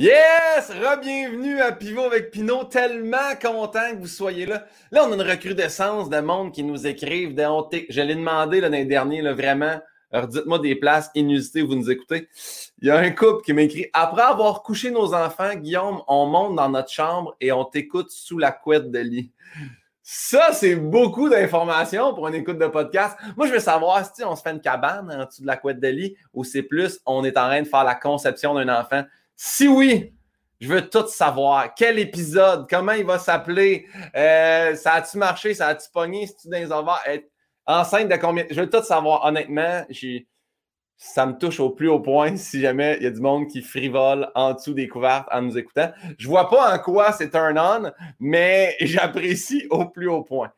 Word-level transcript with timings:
Yes! 0.00 0.70
Re-bienvenue 0.70 1.60
à 1.60 1.72
Pivot 1.72 2.04
avec 2.04 2.30
Pinot. 2.30 2.62
Tellement 2.66 3.34
content 3.42 3.90
que 3.90 3.96
vous 3.96 4.06
soyez 4.06 4.46
là. 4.46 4.64
Là, 4.92 5.04
on 5.04 5.10
a 5.10 5.16
une 5.16 5.28
recrudescence 5.28 6.08
de 6.08 6.20
monde 6.20 6.52
qui 6.52 6.62
nous 6.62 6.86
écrivent. 6.86 7.34
Je 7.36 8.00
l'ai 8.00 8.14
demandé 8.14 8.60
l'année 8.60 8.84
dernière, 8.84 9.24
là, 9.24 9.34
vraiment. 9.34 9.80
Alors, 10.12 10.28
dites-moi 10.28 10.60
des 10.60 10.76
places 10.76 11.10
inusitées 11.16 11.62
où 11.62 11.66
vous 11.66 11.74
nous 11.74 11.90
écoutez. 11.90 12.28
Il 12.80 12.86
y 12.86 12.92
a 12.92 12.96
un 12.96 13.10
couple 13.10 13.42
qui 13.42 13.52
m'a 13.52 13.62
écrit 13.62 13.86
Après 13.92 14.22
avoir 14.22 14.62
couché 14.62 14.92
nos 14.92 15.14
enfants, 15.14 15.56
Guillaume, 15.56 16.00
on 16.06 16.26
monte 16.26 16.54
dans 16.54 16.68
notre 16.68 16.92
chambre 16.92 17.34
et 17.40 17.50
on 17.50 17.64
t'écoute 17.64 18.12
sous 18.12 18.38
la 18.38 18.52
couette 18.52 18.92
de 18.92 19.00
lit. 19.00 19.32
Ça, 20.04 20.52
c'est 20.52 20.76
beaucoup 20.76 21.28
d'informations 21.28 22.14
pour 22.14 22.28
une 22.28 22.36
écoute 22.36 22.58
de 22.58 22.68
podcast. 22.68 23.18
Moi, 23.36 23.48
je 23.48 23.52
veux 23.52 23.58
savoir 23.58 24.06
si 24.14 24.22
on 24.22 24.36
se 24.36 24.42
fait 24.42 24.52
une 24.52 24.60
cabane 24.60 25.12
en 25.12 25.26
dessous 25.26 25.42
de 25.42 25.46
la 25.48 25.56
couette 25.56 25.80
de 25.80 25.88
lit 25.88 26.16
ou 26.32 26.44
c'est 26.44 26.62
plus 26.62 27.00
on 27.04 27.24
est 27.24 27.36
en 27.36 27.48
train 27.48 27.62
de 27.62 27.66
faire 27.66 27.82
la 27.82 27.96
conception 27.96 28.54
d'un 28.54 28.68
enfant. 28.68 29.02
Si 29.40 29.68
oui, 29.68 30.12
je 30.60 30.66
veux 30.66 30.90
tout 30.90 31.06
savoir. 31.06 31.72
Quel 31.72 32.00
épisode? 32.00 32.66
Comment 32.68 32.90
il 32.90 33.06
va 33.06 33.20
s'appeler? 33.20 33.86
Euh, 34.16 34.74
ça 34.74 34.94
a-tu 34.94 35.16
marché? 35.16 35.54
Ça 35.54 35.68
a-tu 35.68 35.88
pogné? 35.92 36.26
C'est-tu 36.26 36.48
dans 36.48 36.58
les 36.58 36.72
ovaires? 36.72 37.20
Enceinte 37.64 38.08
de 38.08 38.16
combien? 38.16 38.44
Je 38.50 38.60
veux 38.60 38.68
tout 38.68 38.82
savoir. 38.82 39.24
Honnêtement, 39.24 39.84
ça 40.96 41.24
me 41.24 41.38
touche 41.38 41.60
au 41.60 41.70
plus 41.70 41.88
haut 41.88 42.00
point 42.00 42.36
si 42.36 42.60
jamais 42.60 42.96
il 42.96 43.04
y 43.04 43.06
a 43.06 43.12
du 43.12 43.20
monde 43.20 43.46
qui 43.46 43.62
frivole 43.62 44.28
en 44.34 44.54
dessous 44.54 44.74
des 44.74 44.88
couvertes 44.88 45.28
en 45.30 45.42
nous 45.42 45.56
écoutant. 45.56 45.92
Je 46.18 46.26
vois 46.26 46.50
pas 46.50 46.74
en 46.74 46.78
quoi 46.80 47.12
c'est 47.12 47.36
un 47.36 47.56
on, 47.56 47.92
mais 48.18 48.74
j'apprécie 48.80 49.68
au 49.70 49.86
plus 49.86 50.08
haut 50.08 50.24
point. 50.24 50.52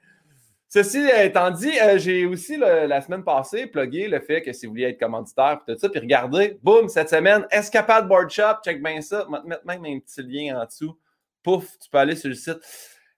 Ceci 0.72 1.04
étant 1.20 1.50
dit, 1.50 1.72
euh, 1.82 1.98
j'ai 1.98 2.24
aussi 2.26 2.56
la 2.56 3.00
semaine 3.00 3.24
passée 3.24 3.66
plugué 3.66 4.06
le 4.06 4.20
fait 4.20 4.40
que 4.40 4.52
si 4.52 4.66
vous 4.66 4.72
vouliez 4.72 4.86
être 4.86 5.00
commanditaire 5.00 5.58
et 5.66 5.72
tout 5.72 5.78
ça, 5.80 5.88
puis 5.88 5.98
regardez, 5.98 6.60
boum, 6.62 6.88
cette 6.88 7.10
semaine, 7.10 7.44
Escapade 7.50 8.06
Board 8.06 8.30
Shop, 8.30 8.62
check 8.64 8.80
bien 8.80 9.00
ça, 9.00 9.26
je 9.26 9.32
vais 9.32 9.48
mettre 9.48 9.66
même 9.66 9.84
un 9.84 9.98
petit 9.98 10.22
lien 10.22 10.60
en 10.60 10.64
dessous. 10.64 10.96
Pouf, 11.42 11.66
tu 11.82 11.90
peux 11.90 11.98
aller 11.98 12.14
sur 12.14 12.28
le 12.28 12.36
site. 12.36 12.58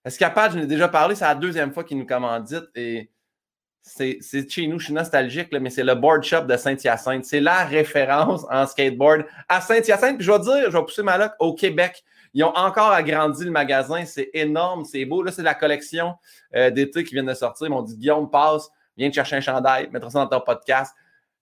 Escapade, 0.02 0.54
je 0.54 0.60
ai 0.60 0.66
déjà 0.66 0.88
parlé, 0.88 1.14
c'est 1.14 1.26
la 1.26 1.34
deuxième 1.34 1.74
fois 1.74 1.84
qu'ils 1.84 1.98
nous 1.98 2.06
commanditent 2.06 2.70
et 2.74 3.10
c'est 3.82 4.48
chez 4.48 4.66
nous, 4.66 4.78
je 4.78 4.86
suis 4.86 4.94
nostalgique, 4.94 5.48
mais 5.52 5.68
c'est 5.68 5.84
le 5.84 5.94
board 5.94 6.22
shop 6.22 6.42
de 6.42 6.56
Saint-Hyacinthe. 6.56 7.26
C'est 7.26 7.40
la 7.40 7.64
référence 7.64 8.46
en 8.50 8.66
skateboard 8.66 9.26
à 9.48 9.60
Saint-Hyacinthe. 9.60 10.16
Puis 10.16 10.24
je 10.24 10.32
vais 10.32 10.38
dire, 10.38 10.70
je 10.70 10.76
vais 10.76 10.84
pousser 10.84 11.02
ma 11.02 11.18
loque 11.18 11.34
au 11.38 11.52
Québec. 11.52 12.02
Ils 12.34 12.44
ont 12.44 12.56
encore 12.56 12.90
agrandi 12.92 13.44
le 13.44 13.50
magasin. 13.50 14.04
C'est 14.04 14.30
énorme, 14.34 14.84
c'est 14.84 15.04
beau. 15.04 15.22
Là, 15.22 15.32
c'est 15.32 15.42
la 15.42 15.54
collection 15.54 16.14
euh, 16.54 16.70
d'été 16.70 17.04
qui 17.04 17.14
vient 17.14 17.24
de 17.24 17.34
sortir. 17.34 17.66
Ils 17.66 17.70
m'ont 17.70 17.82
dit 17.82 17.96
Guillaume, 17.96 18.30
passe, 18.30 18.70
viens 18.96 19.10
te 19.10 19.14
chercher 19.14 19.36
un 19.36 19.40
chandail, 19.40 19.90
mettre 19.90 20.10
ça 20.10 20.20
dans 20.20 20.38
ton 20.38 20.40
podcast. 20.40 20.94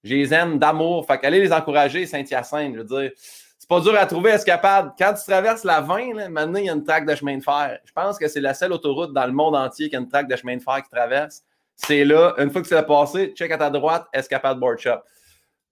J'ai 0.03 0.17
les 0.17 0.35
aime 0.35 0.59
d'amour. 0.59 1.07
Fait 1.07 1.19
qu'allez 1.19 1.41
les 1.41 1.53
encourager, 1.53 2.07
Saint-Hyacinthe. 2.07 2.75
Je 2.75 2.81
veux 2.81 2.85
dire, 3.03 3.11
c'est 3.17 3.69
pas 3.69 3.81
dur 3.81 3.95
à 3.97 4.07
trouver, 4.07 4.31
escapade. 4.31 4.93
Quand 4.99 5.15
tu 5.15 5.25
traverses 5.25 5.65
la 5.65 5.81
20, 5.81 6.15
là, 6.15 6.29
maintenant, 6.29 6.59
il 6.59 6.67
y 6.67 6.71
a 6.71 6.73
une 6.73 6.85
traque 6.85 7.07
de 7.07 7.15
chemin 7.15 7.37
de 7.37 7.43
fer. 7.43 7.79
Je 7.85 7.93
pense 7.93 8.19
que 8.19 8.27
c'est 8.27 8.41
la 8.41 8.55
seule 8.55 8.73
autoroute 8.73 9.13
dans 9.13 9.27
le 9.27 9.33
monde 9.33 9.55
entier 9.55 9.89
qui 9.89 9.97
a 9.97 10.01
une 10.01 10.09
traque 10.09 10.29
de 10.29 10.37
chemin 10.37 10.57
de 10.57 10.63
fer 10.63 10.83
qui 10.83 10.91
traverse. 10.91 11.43
C'est 11.77 12.05
là. 12.05 12.35
Une 12.39 12.51
fois 12.51 12.63
que 12.63 12.69
c'est 12.69 12.83
passé, 12.87 13.33
check 13.37 13.51
à 13.53 13.59
ta 13.59 13.71
droite, 13.71 14.07
Escapade 14.13 14.59
Board 14.59 14.79
Shop. 14.79 15.01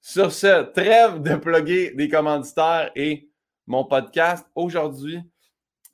Sur 0.01 0.33
ce, 0.33 0.63
trêve 0.73 1.21
de 1.23 1.35
plugger 1.35 1.93
des 1.95 2.09
commanditaires 2.09 2.91
et 2.95 3.28
mon 3.69 3.85
podcast 3.85 4.47
aujourd'hui. 4.55 5.23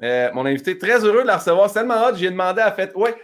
Euh, 0.02 0.30
mon 0.32 0.46
invité, 0.46 0.78
très 0.78 1.04
heureux 1.04 1.22
de 1.22 1.26
la 1.26 1.36
recevoir. 1.36 1.68
C'est 1.68 1.80
tellement 1.80 2.06
hot. 2.06 2.14
J'ai 2.14 2.30
demandé 2.30 2.62
à 2.62 2.72
fait, 2.72 2.94
ouais, 2.94 3.14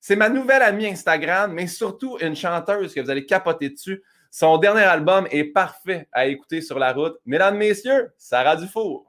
c'est 0.00 0.16
ma 0.16 0.28
nouvelle 0.28 0.62
amie 0.62 0.86
Instagram, 0.86 1.52
mais 1.52 1.66
surtout 1.66 2.18
une 2.20 2.34
chanteuse 2.34 2.94
que 2.94 3.00
vous 3.00 3.10
allez 3.10 3.26
capoter 3.26 3.68
dessus. 3.68 4.02
Son 4.30 4.58
dernier 4.58 4.82
album 4.82 5.28
est 5.30 5.44
parfait 5.44 6.08
à 6.12 6.26
écouter 6.26 6.60
sur 6.60 6.78
la 6.78 6.92
route. 6.92 7.16
Mesdames, 7.24 7.56
messieurs, 7.56 8.12
Sarah 8.18 8.56
Dufour. 8.56 9.06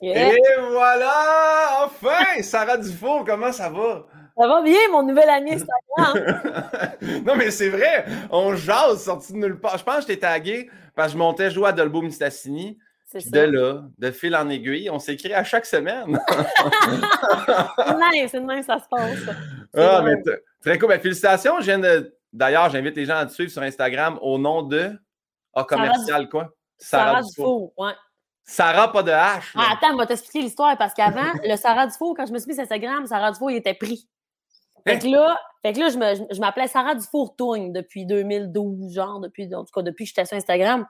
Et 0.00 0.38
voilà! 0.70 1.84
Enfin! 1.84 2.42
Sarah 2.42 2.76
Dufour, 2.76 3.24
comment 3.24 3.52
ça 3.52 3.70
va? 3.70 4.06
Ça 4.36 4.48
va 4.48 4.62
bien, 4.62 4.78
mon 4.90 5.02
nouvel 5.04 5.28
ami 5.28 5.52
Instagram. 5.52 6.92
non, 7.24 7.36
mais 7.36 7.50
c'est 7.50 7.68
vrai, 7.68 8.04
on 8.30 8.54
jase 8.56 9.04
sorti 9.04 9.32
de 9.32 9.38
nulle 9.38 9.60
part. 9.60 9.78
Je 9.78 9.84
pense 9.84 9.96
que 9.96 10.02
je 10.02 10.06
t'ai 10.08 10.18
tagué 10.18 10.68
parce 10.96 11.08
que 11.08 11.12
je 11.12 11.18
montais 11.18 11.50
jouer 11.50 11.68
à 11.68 11.72
Dolbo 11.72 12.02
Mistassini. 12.02 12.78
C'est 13.06 13.30
de 13.30 13.40
là, 13.40 13.82
de 13.96 14.10
fil 14.10 14.34
en 14.34 14.48
aiguille, 14.48 14.90
on 14.90 14.98
s'écrit 14.98 15.32
à 15.32 15.44
chaque 15.44 15.66
semaine. 15.66 16.18
c'est 16.28 17.94
nice, 18.12 18.30
c'est 18.32 18.40
nice, 18.40 18.66
ça 18.66 18.78
se 18.80 18.88
passe. 18.90 19.36
Ah, 19.76 20.02
mais 20.02 20.16
très 20.60 20.78
cool. 20.78 20.88
Ben, 20.88 21.00
félicitations. 21.00 21.54
D'ailleurs, 22.32 22.70
j'invite 22.70 22.96
les 22.96 23.04
gens 23.04 23.16
à 23.16 23.26
te 23.26 23.32
suivre 23.32 23.52
sur 23.52 23.62
Instagram 23.62 24.18
au 24.20 24.36
nom 24.38 24.62
de. 24.62 24.90
Ah, 25.54 25.62
commercial, 25.62 26.28
quoi? 26.28 26.52
Sarah, 26.76 27.04
Sarah 27.04 27.22
Dufour. 27.22 27.72
Ouais. 27.78 27.92
Sarah, 28.44 28.90
pas 28.90 29.02
de 29.04 29.12
H. 29.12 29.52
Ah, 29.54 29.74
attends, 29.74 29.94
on 29.94 29.96
va 29.96 30.06
t'expliquer 30.06 30.42
l'histoire 30.42 30.76
parce 30.76 30.92
qu'avant, 30.92 31.32
le 31.44 31.56
Sarah 31.56 31.86
Dufour, 31.86 32.14
quand 32.16 32.26
je 32.26 32.32
me 32.32 32.38
suis 32.38 32.48
mis 32.48 32.54
sur 32.54 32.64
Instagram, 32.64 33.06
Sarah 33.06 33.30
Dufour, 33.30 33.52
il 33.52 33.56
était 33.56 33.74
pris. 33.74 34.08
Fait 34.86 34.98
que 34.98 35.06
là, 35.06 35.38
fait 35.62 35.72
que 35.72 35.80
là 35.80 35.88
je, 35.88 35.96
me, 35.96 36.34
je 36.34 36.40
m'appelais 36.40 36.68
Sarah 36.68 36.94
Dufour 36.94 37.34
Tougne 37.36 37.72
depuis 37.72 38.04
2012, 38.04 38.92
genre, 38.92 39.20
depuis, 39.20 39.52
en 39.54 39.64
tout 39.64 39.72
cas, 39.74 39.82
depuis 39.82 40.04
que 40.04 40.10
j'étais 40.10 40.26
sur 40.26 40.36
Instagram. 40.36 40.86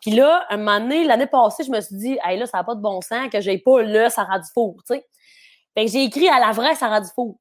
Puis 0.00 0.12
là, 0.12 0.44
un 0.50 0.56
moment 0.56 0.80
donné, 0.80 1.04
l'année 1.04 1.26
passée, 1.26 1.64
je 1.64 1.70
me 1.70 1.80
suis 1.80 1.96
dit, 1.96 2.18
hey, 2.24 2.38
là, 2.38 2.46
ça 2.46 2.58
n'a 2.58 2.64
pas 2.64 2.74
de 2.74 2.80
bon 2.80 3.00
sens 3.00 3.28
que 3.30 3.40
j'ai 3.40 3.58
pas 3.58 3.82
le 3.82 4.08
Sarah 4.08 4.38
Dufour, 4.38 4.76
tu 4.86 4.94
sais. 4.94 5.06
Fait 5.74 5.84
que 5.84 5.90
j'ai 5.90 6.04
écrit 6.04 6.28
à 6.28 6.40
la 6.40 6.52
vraie 6.52 6.74
Sarah 6.74 7.00
Dufour. 7.00 7.38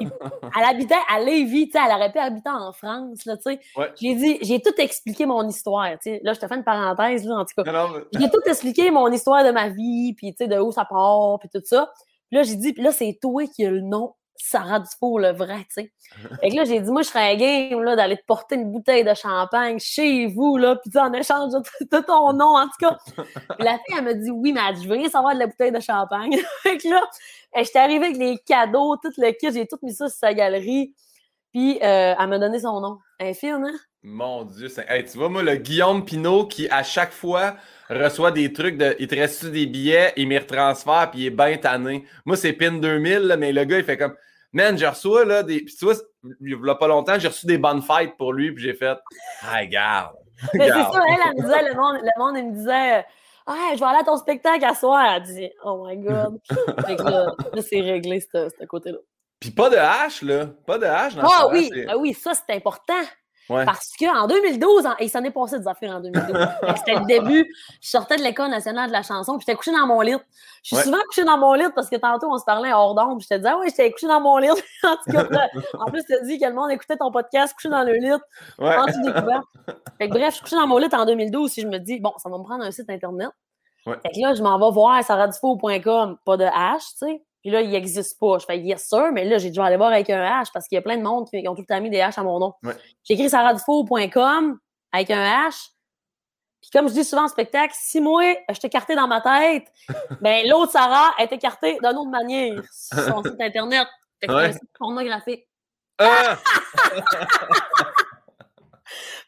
elle 0.00 0.64
habitait 0.64 0.94
à 1.08 1.20
Lévis, 1.20 1.70
elle 1.74 1.94
aurait 1.94 2.10
pu 2.10 2.18
habiter 2.18 2.50
en 2.50 2.72
France, 2.72 3.24
là, 3.24 3.36
tu 3.36 3.42
sais. 3.44 3.60
J'ai 4.00 4.14
dit, 4.14 4.38
j'ai 4.42 4.60
tout 4.60 4.74
expliqué 4.78 5.26
mon 5.26 5.46
histoire, 5.48 5.90
tu 5.92 6.10
sais. 6.10 6.20
Là, 6.24 6.32
je 6.32 6.40
te 6.40 6.46
fais 6.46 6.56
une 6.56 6.64
parenthèse, 6.64 7.24
là, 7.24 7.36
en 7.36 7.44
tout 7.44 7.62
cas. 7.62 7.88
J'ai 8.12 8.30
tout 8.30 8.42
expliqué 8.46 8.90
mon 8.90 9.10
histoire 9.10 9.44
de 9.44 9.50
ma 9.50 9.68
vie, 9.68 10.14
puis 10.14 10.32
tu 10.32 10.44
sais, 10.44 10.48
de 10.48 10.58
où 10.58 10.72
ça 10.72 10.84
part, 10.84 11.38
puis 11.38 11.48
tout 11.52 11.62
ça. 11.64 11.92
Puis 12.28 12.36
là, 12.36 12.42
j'ai 12.42 12.56
dit, 12.56 12.72
puis 12.72 12.82
là, 12.82 12.92
c'est 12.92 13.18
toi 13.20 13.44
qui 13.46 13.64
as 13.64 13.70
le 13.70 13.80
nom 13.80 14.14
Sarah 14.38 14.80
Dufour, 14.80 15.20
le 15.20 15.32
vrai, 15.32 15.58
tu 15.60 15.82
sais. 15.82 15.92
Fait 16.40 16.50
que 16.50 16.56
là, 16.56 16.64
j'ai 16.64 16.80
dit, 16.80 16.90
moi, 16.90 17.02
je 17.02 17.08
serais 17.08 17.36
game, 17.36 17.82
là, 17.82 17.96
d'aller 17.96 18.16
te 18.16 18.24
porter 18.24 18.56
une 18.56 18.70
bouteille 18.70 19.04
de 19.04 19.14
champagne 19.14 19.78
chez 19.78 20.26
vous, 20.26 20.56
là, 20.56 20.76
puis 20.76 20.90
en 20.98 21.12
échange 21.12 21.52
de, 21.52 22.00
ton 22.00 22.32
nom, 22.32 22.56
en 22.56 22.66
tout 22.66 22.78
cas. 22.80 22.98
Puis 23.04 23.14
la 23.58 23.78
fille, 23.78 23.96
elle 23.98 24.04
me 24.04 24.14
dit, 24.14 24.30
oui, 24.30 24.52
mais 24.52 24.60
je 24.80 24.88
veux 24.88 24.94
rien 24.94 25.08
savoir 25.08 25.34
de 25.34 25.40
la 25.40 25.46
bouteille 25.46 25.72
de 25.72 25.80
champagne. 25.80 26.36
fait 26.62 26.78
que 26.78 26.88
là, 26.88 27.02
j'étais 27.56 27.78
arrivée 27.78 28.06
avec 28.06 28.18
les 28.18 28.38
cadeaux, 28.38 28.96
tout 28.96 29.12
le 29.18 29.30
kit, 29.32 29.52
j'ai 29.52 29.66
tout 29.66 29.78
mis 29.82 29.94
ça 29.94 30.08
sur 30.08 30.18
sa 30.18 30.34
galerie. 30.34 30.94
Puis 31.52 31.78
euh, 31.82 32.14
elle 32.18 32.28
m'a 32.28 32.38
donné 32.38 32.60
son 32.60 32.80
nom. 32.80 32.98
Un 33.18 33.32
film, 33.32 33.64
hein? 33.64 33.78
Mon 34.08 34.44
Dieu, 34.44 34.68
c'est... 34.68 34.86
tu 35.10 35.18
vois, 35.18 35.28
moi, 35.28 35.42
le 35.42 35.56
Guillaume 35.56 36.04
Pinot 36.04 36.46
qui, 36.46 36.68
à 36.68 36.84
chaque 36.84 37.10
fois, 37.10 37.56
reçoit 37.90 38.30
des 38.30 38.52
trucs 38.52 38.76
de. 38.78 38.94
Il 39.00 39.08
te 39.08 39.16
reste 39.16 39.46
des 39.46 39.66
billets, 39.66 40.12
il 40.16 40.28
m'y 40.28 40.38
retransfère, 40.38 41.10
puis 41.10 41.22
il 41.22 41.26
est 41.26 41.30
bien 41.30 41.56
tanné. 41.56 42.04
Moi, 42.24 42.36
c'est 42.36 42.52
PIN 42.52 42.74
2000, 42.74 43.34
mais 43.36 43.50
le 43.50 43.64
gars, 43.64 43.78
il 43.78 43.84
fait 43.84 43.96
comme. 43.96 44.14
Man, 44.52 44.78
j'ai 44.78 44.86
reçu 44.86 45.08
là 45.26 45.42
des. 45.42 45.60
Puis 45.60 45.74
tu 45.74 45.86
vois, 45.86 45.94
il 46.40 46.56
n'y 46.56 46.70
a 46.70 46.74
pas 46.76 46.86
longtemps, 46.86 47.18
j'ai 47.18 47.26
reçu 47.26 47.46
des 47.46 47.58
bonnes 47.58 47.82
fêtes 47.82 48.16
pour 48.16 48.32
lui, 48.32 48.52
puis 48.52 48.62
j'ai 48.62 48.74
fait. 48.74 48.96
Ah, 49.42 49.58
regarde. 49.58 50.14
Mais 50.54 50.66
c'est 50.66 50.72
ça, 50.72 51.02
elle, 51.08 51.16
elle 51.26 51.42
me 51.42 51.42
disait, 51.42 51.68
le 51.68 51.74
monde, 51.74 51.96
le 52.00 52.22
monde, 52.22 52.36
il 52.38 52.46
me 52.46 52.52
disait. 52.52 53.04
Ah, 53.44 53.72
je 53.74 53.78
vais 53.80 53.86
aller 53.86 53.98
à 54.00 54.04
ton 54.04 54.16
spectacle 54.16 54.64
à 54.64 54.74
soir. 54.76 55.04
Elle 55.16 55.22
dit, 55.24 55.50
oh 55.64 55.84
my 55.84 55.96
God. 55.96 56.38
fait 56.86 56.94
que 56.94 57.02
là, 57.02 57.34
c'est 57.60 57.80
réglé, 57.80 58.20
ce 58.20 58.66
côté-là. 58.66 58.98
Puis 59.40 59.50
pas 59.50 59.68
de 59.68 59.76
hache, 59.76 60.22
là. 60.22 60.46
Pas 60.64 60.78
de 60.78 60.84
hache 60.84 61.16
dans 61.16 61.22
Ah 61.24 61.48
oui, 61.50 61.70
ah 61.88 61.98
oui, 61.98 62.14
ça, 62.14 62.32
c'est 62.34 62.54
important. 62.54 63.02
Parce 63.48 63.92
qu'en 63.98 64.26
2012, 64.26 64.88
il 65.00 65.10
s'en 65.10 65.22
est 65.22 65.30
passé 65.30 65.58
des 65.58 65.68
affaires 65.68 65.96
en 65.96 66.00
2012. 66.00 66.36
C'était 66.76 66.98
le 66.98 67.06
début. 67.06 67.54
Je 67.80 67.88
sortais 67.88 68.16
de 68.16 68.22
l'École 68.22 68.50
nationale 68.50 68.88
de 68.88 68.92
la 68.92 69.02
chanson, 69.02 69.36
puis 69.36 69.44
j'étais 69.46 69.56
couché 69.56 69.72
dans 69.72 69.86
mon 69.86 70.00
lit. 70.00 70.16
Je 70.62 70.74
suis 70.74 70.84
souvent 70.84 71.00
couché 71.08 71.24
dans 71.24 71.38
mon 71.38 71.52
lit 71.52 71.66
parce 71.74 71.88
que 71.88 71.96
tantôt, 71.96 72.28
on 72.30 72.38
se 72.38 72.44
parlait 72.44 72.72
hors 72.72 72.94
d'ombre, 72.94 73.20
je 73.20 73.28
te 73.28 73.34
disais, 73.34 73.48
ah 73.48 73.58
oui, 73.60 73.66
j'étais 73.68 73.90
couché 73.92 74.08
dans 74.08 74.20
mon 74.20 74.38
lit. 74.38 74.48
en 74.84 74.96
tout 74.96 75.12
cas, 75.12 75.48
en 75.74 75.86
plus, 75.86 76.04
tu 76.04 76.14
dit 76.24 76.38
que 76.38 76.46
le 76.46 76.54
monde 76.54 76.70
écoutait 76.70 76.96
ton 76.96 77.10
podcast 77.10 77.54
couché 77.54 77.68
dans 77.68 77.84
le 77.84 77.94
lit, 77.94 78.10
ouais. 78.58 78.76
en 78.76 78.86
découvert. 78.86 79.42
Fait 79.98 80.08
que, 80.08 80.14
bref, 80.14 80.30
je 80.30 80.34
suis 80.34 80.42
couché 80.42 80.56
dans 80.56 80.66
mon 80.66 80.78
lit 80.78 80.88
en 80.92 81.04
2012, 81.04 81.50
si 81.50 81.62
je 81.62 81.68
me 81.68 81.78
dis, 81.78 82.00
bon, 82.00 82.12
ça 82.18 82.28
va 82.28 82.38
me 82.38 82.44
prendre 82.44 82.64
un 82.64 82.70
site 82.70 82.90
Internet. 82.90 83.30
Fait 83.84 84.10
que 84.14 84.20
là, 84.20 84.34
je 84.34 84.42
m'en 84.42 84.58
vais 84.58 84.74
voir 84.74 85.02
saradifo.com, 85.04 86.18
pas 86.24 86.36
de 86.36 86.44
H, 86.44 86.78
tu 86.78 87.06
sais. 87.06 87.22
Puis 87.46 87.52
là, 87.52 87.60
il 87.60 87.70
n'existe 87.70 88.18
pas. 88.18 88.38
Je 88.40 88.44
fais 88.44 88.58
yes 88.58 88.88
sir, 88.88 89.12
mais 89.12 89.24
là, 89.24 89.38
j'ai 89.38 89.50
dû 89.50 89.60
aller 89.60 89.76
voir 89.76 89.92
avec 89.92 90.10
un 90.10 90.20
H 90.20 90.50
parce 90.52 90.66
qu'il 90.66 90.74
y 90.74 90.78
a 90.80 90.82
plein 90.82 90.96
de 90.96 91.02
monde 91.04 91.28
qui, 91.30 91.46
ont 91.46 91.54
tout 91.54 91.60
le 91.60 91.66
temps 91.72 91.80
mis 91.80 91.90
des 91.90 91.98
H 91.98 92.18
à 92.18 92.24
mon 92.24 92.40
nom. 92.40 92.54
J'ai 93.04 93.14
écrit 93.14 93.30
saradifo.com 93.30 94.58
avec 94.90 95.10
un 95.12 95.48
H. 95.48 95.68
Puis 96.60 96.70
comme 96.72 96.88
je 96.88 96.94
dis 96.94 97.04
souvent 97.04 97.26
en 97.26 97.28
spectacle, 97.28 97.72
si 97.78 98.00
moi, 98.00 98.34
je 98.52 98.58
t'écartais 98.58 98.96
dans 98.96 99.06
ma 99.06 99.20
tête, 99.20 99.68
ben 100.20 100.44
l'autre 100.48 100.72
Sarah 100.72 101.14
est 101.20 101.30
écartée 101.30 101.78
d'une 101.80 101.96
autre 101.96 102.10
manière 102.10 102.60
sur 102.72 102.98
son 102.98 103.22
site 103.24 103.40
Internet. 103.40 103.86
Fait 104.20 104.26
que 104.26 104.32
c'est 104.32 104.46
un 104.48 104.52
site 104.52 104.70
pornographique. 104.76 105.46
Ah! 106.00 106.38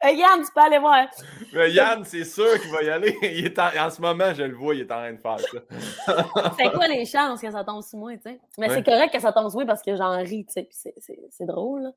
Yann, 0.05 0.43
tu 0.43 0.53
peux 0.55 0.61
aller 0.61 0.79
voir. 0.79 1.07
Mais 1.53 1.71
Yann, 1.73 2.05
c'est 2.05 2.25
sûr 2.25 2.61
qu'il 2.61 2.71
va 2.71 2.83
y 2.83 2.91
aller. 2.91 3.17
Il 3.23 3.47
est 3.47 3.59
en, 3.59 3.91
ce 3.91 4.01
moment, 4.01 4.33
je 4.35 4.43
le 4.43 4.55
vois, 4.55 4.75
il 4.75 4.83
est 4.83 4.93
en 4.93 4.97
train 4.97 5.13
de 5.13 5.19
faire 5.19 5.39
ça. 5.41 6.53
c'est 6.59 6.71
quoi 6.71 6.89
les 6.89 7.05
chances 7.05 7.41
que 7.41 7.51
ça 7.51 7.65
tombe 7.65 7.83
sur 7.83 7.99
moi, 7.99 8.13
tu 8.17 8.23
sais? 8.25 8.41
Mais 8.59 8.69
c'est 8.69 8.85
correct 8.85 9.13
que 9.13 9.21
ça 9.21 9.33
tombe 9.33 9.49
sur 9.49 9.59
moi 9.59 9.67
parce 9.67 9.83
que 9.83 9.97
j'en 9.97 10.19
ris, 10.19 10.47
tu 10.47 10.63
sais, 10.71 10.95
c'est 11.31 11.47
drôle. 11.47 11.83
Là. 11.83 11.91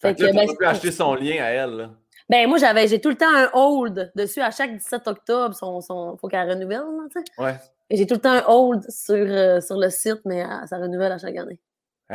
Fait, 0.00 0.14
que, 0.14 0.22
là, 0.24 0.32
ben, 0.32 0.48
tu 0.48 0.56
peux 0.56 0.66
acheter 0.66 0.92
son 0.92 1.14
lien 1.14 1.42
à 1.42 1.48
elle. 1.48 1.70
Là. 1.70 1.90
Ben, 2.28 2.48
moi, 2.48 2.58
j'avais, 2.58 2.88
j'ai 2.88 3.00
tout 3.00 3.10
le 3.10 3.16
temps 3.16 3.34
un 3.34 3.50
hold 3.52 4.12
dessus 4.14 4.40
à 4.40 4.50
chaque 4.50 4.76
17 4.76 5.08
octobre. 5.08 5.54
Son, 5.54 5.80
son, 5.80 6.16
faut 6.16 6.28
qu'elle 6.28 6.48
renouvelle, 6.48 6.82
tu 7.12 7.20
sais. 7.20 7.42
Ouais. 7.42 7.54
Et 7.90 7.96
j'ai 7.96 8.06
tout 8.06 8.14
le 8.14 8.20
temps 8.20 8.32
un 8.32 8.44
hold 8.46 8.88
sur, 8.88 9.16
euh, 9.16 9.60
sur 9.60 9.76
le 9.76 9.90
site, 9.90 10.20
mais 10.24 10.44
euh, 10.44 10.66
ça 10.66 10.78
renouvelle 10.78 11.12
à 11.12 11.18
chaque 11.18 11.36
année 11.36 11.58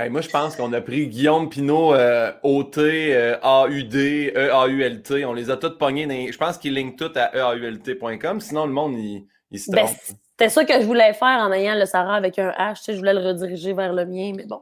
moi, 0.10 0.22
je 0.22 0.30
pense 0.30 0.56
qu'on 0.56 0.74
a 0.74 0.82
pris 0.82 1.08
Guillaume 1.08 1.50
Pinot, 1.50 1.94
euh, 1.94 2.32
OT, 2.44 2.78
euh, 2.80 3.38
AUD, 3.42 3.96
EAULT. 3.96 5.26
On 5.26 5.34
les 5.34 5.50
a 5.50 5.58
tous 5.58 5.78
pognés. 5.78 6.32
Je 6.32 6.38
pense 6.38 6.58
qu'ils 6.58 6.74
linkent 6.74 6.98
tout 6.98 7.12
à 7.16 7.36
EAULT.com. 7.36 8.42
Sinon, 8.42 8.66
le 8.66 8.74
monde, 8.74 8.98
il, 8.98 9.26
il 9.52 9.60
se 9.60 9.72
ben, 9.72 9.86
trompe. 9.86 9.98
C'était 10.38 10.50
ça 10.50 10.66
que 10.66 10.74
je 10.82 10.86
voulais 10.86 11.14
faire 11.14 11.40
en 11.40 11.52
ayant 11.54 11.76
le 11.76 11.86
Sarah 11.86 12.16
avec 12.16 12.38
un 12.40 12.50
H. 12.50 12.76
Tu 12.76 12.84
sais, 12.84 12.94
je 12.94 12.98
voulais 12.98 13.14
le 13.14 13.22
rediriger 13.22 13.72
vers 13.72 13.94
le 13.94 14.06
mien, 14.06 14.34
mais 14.36 14.46
bon. 14.46 14.62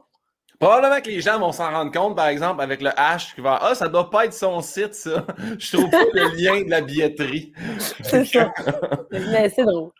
Probablement 0.60 1.00
que 1.00 1.08
les 1.08 1.20
gens 1.20 1.40
vont 1.40 1.50
s'en 1.50 1.68
rendre 1.68 1.90
compte, 1.90 2.14
par 2.14 2.28
exemple, 2.28 2.62
avec 2.62 2.80
le 2.80 2.90
H, 2.90 3.34
qui 3.34 3.40
va 3.40 3.58
Ah, 3.60 3.74
ça 3.74 3.88
doit 3.88 4.08
pas 4.08 4.26
être 4.26 4.34
son 4.34 4.60
site, 4.60 4.94
ça. 4.94 5.26
Je 5.58 5.76
trouve 5.76 5.90
pas 5.90 6.04
le 6.12 6.36
lien 6.36 6.62
de 6.62 6.70
la 6.70 6.80
billetterie. 6.80 7.52
c'est 8.04 8.24
ça. 8.24 8.52
mais 9.10 9.48
c'est 9.48 9.64
drôle. 9.64 9.90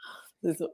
C'est 0.45 0.57
ça. 0.57 0.67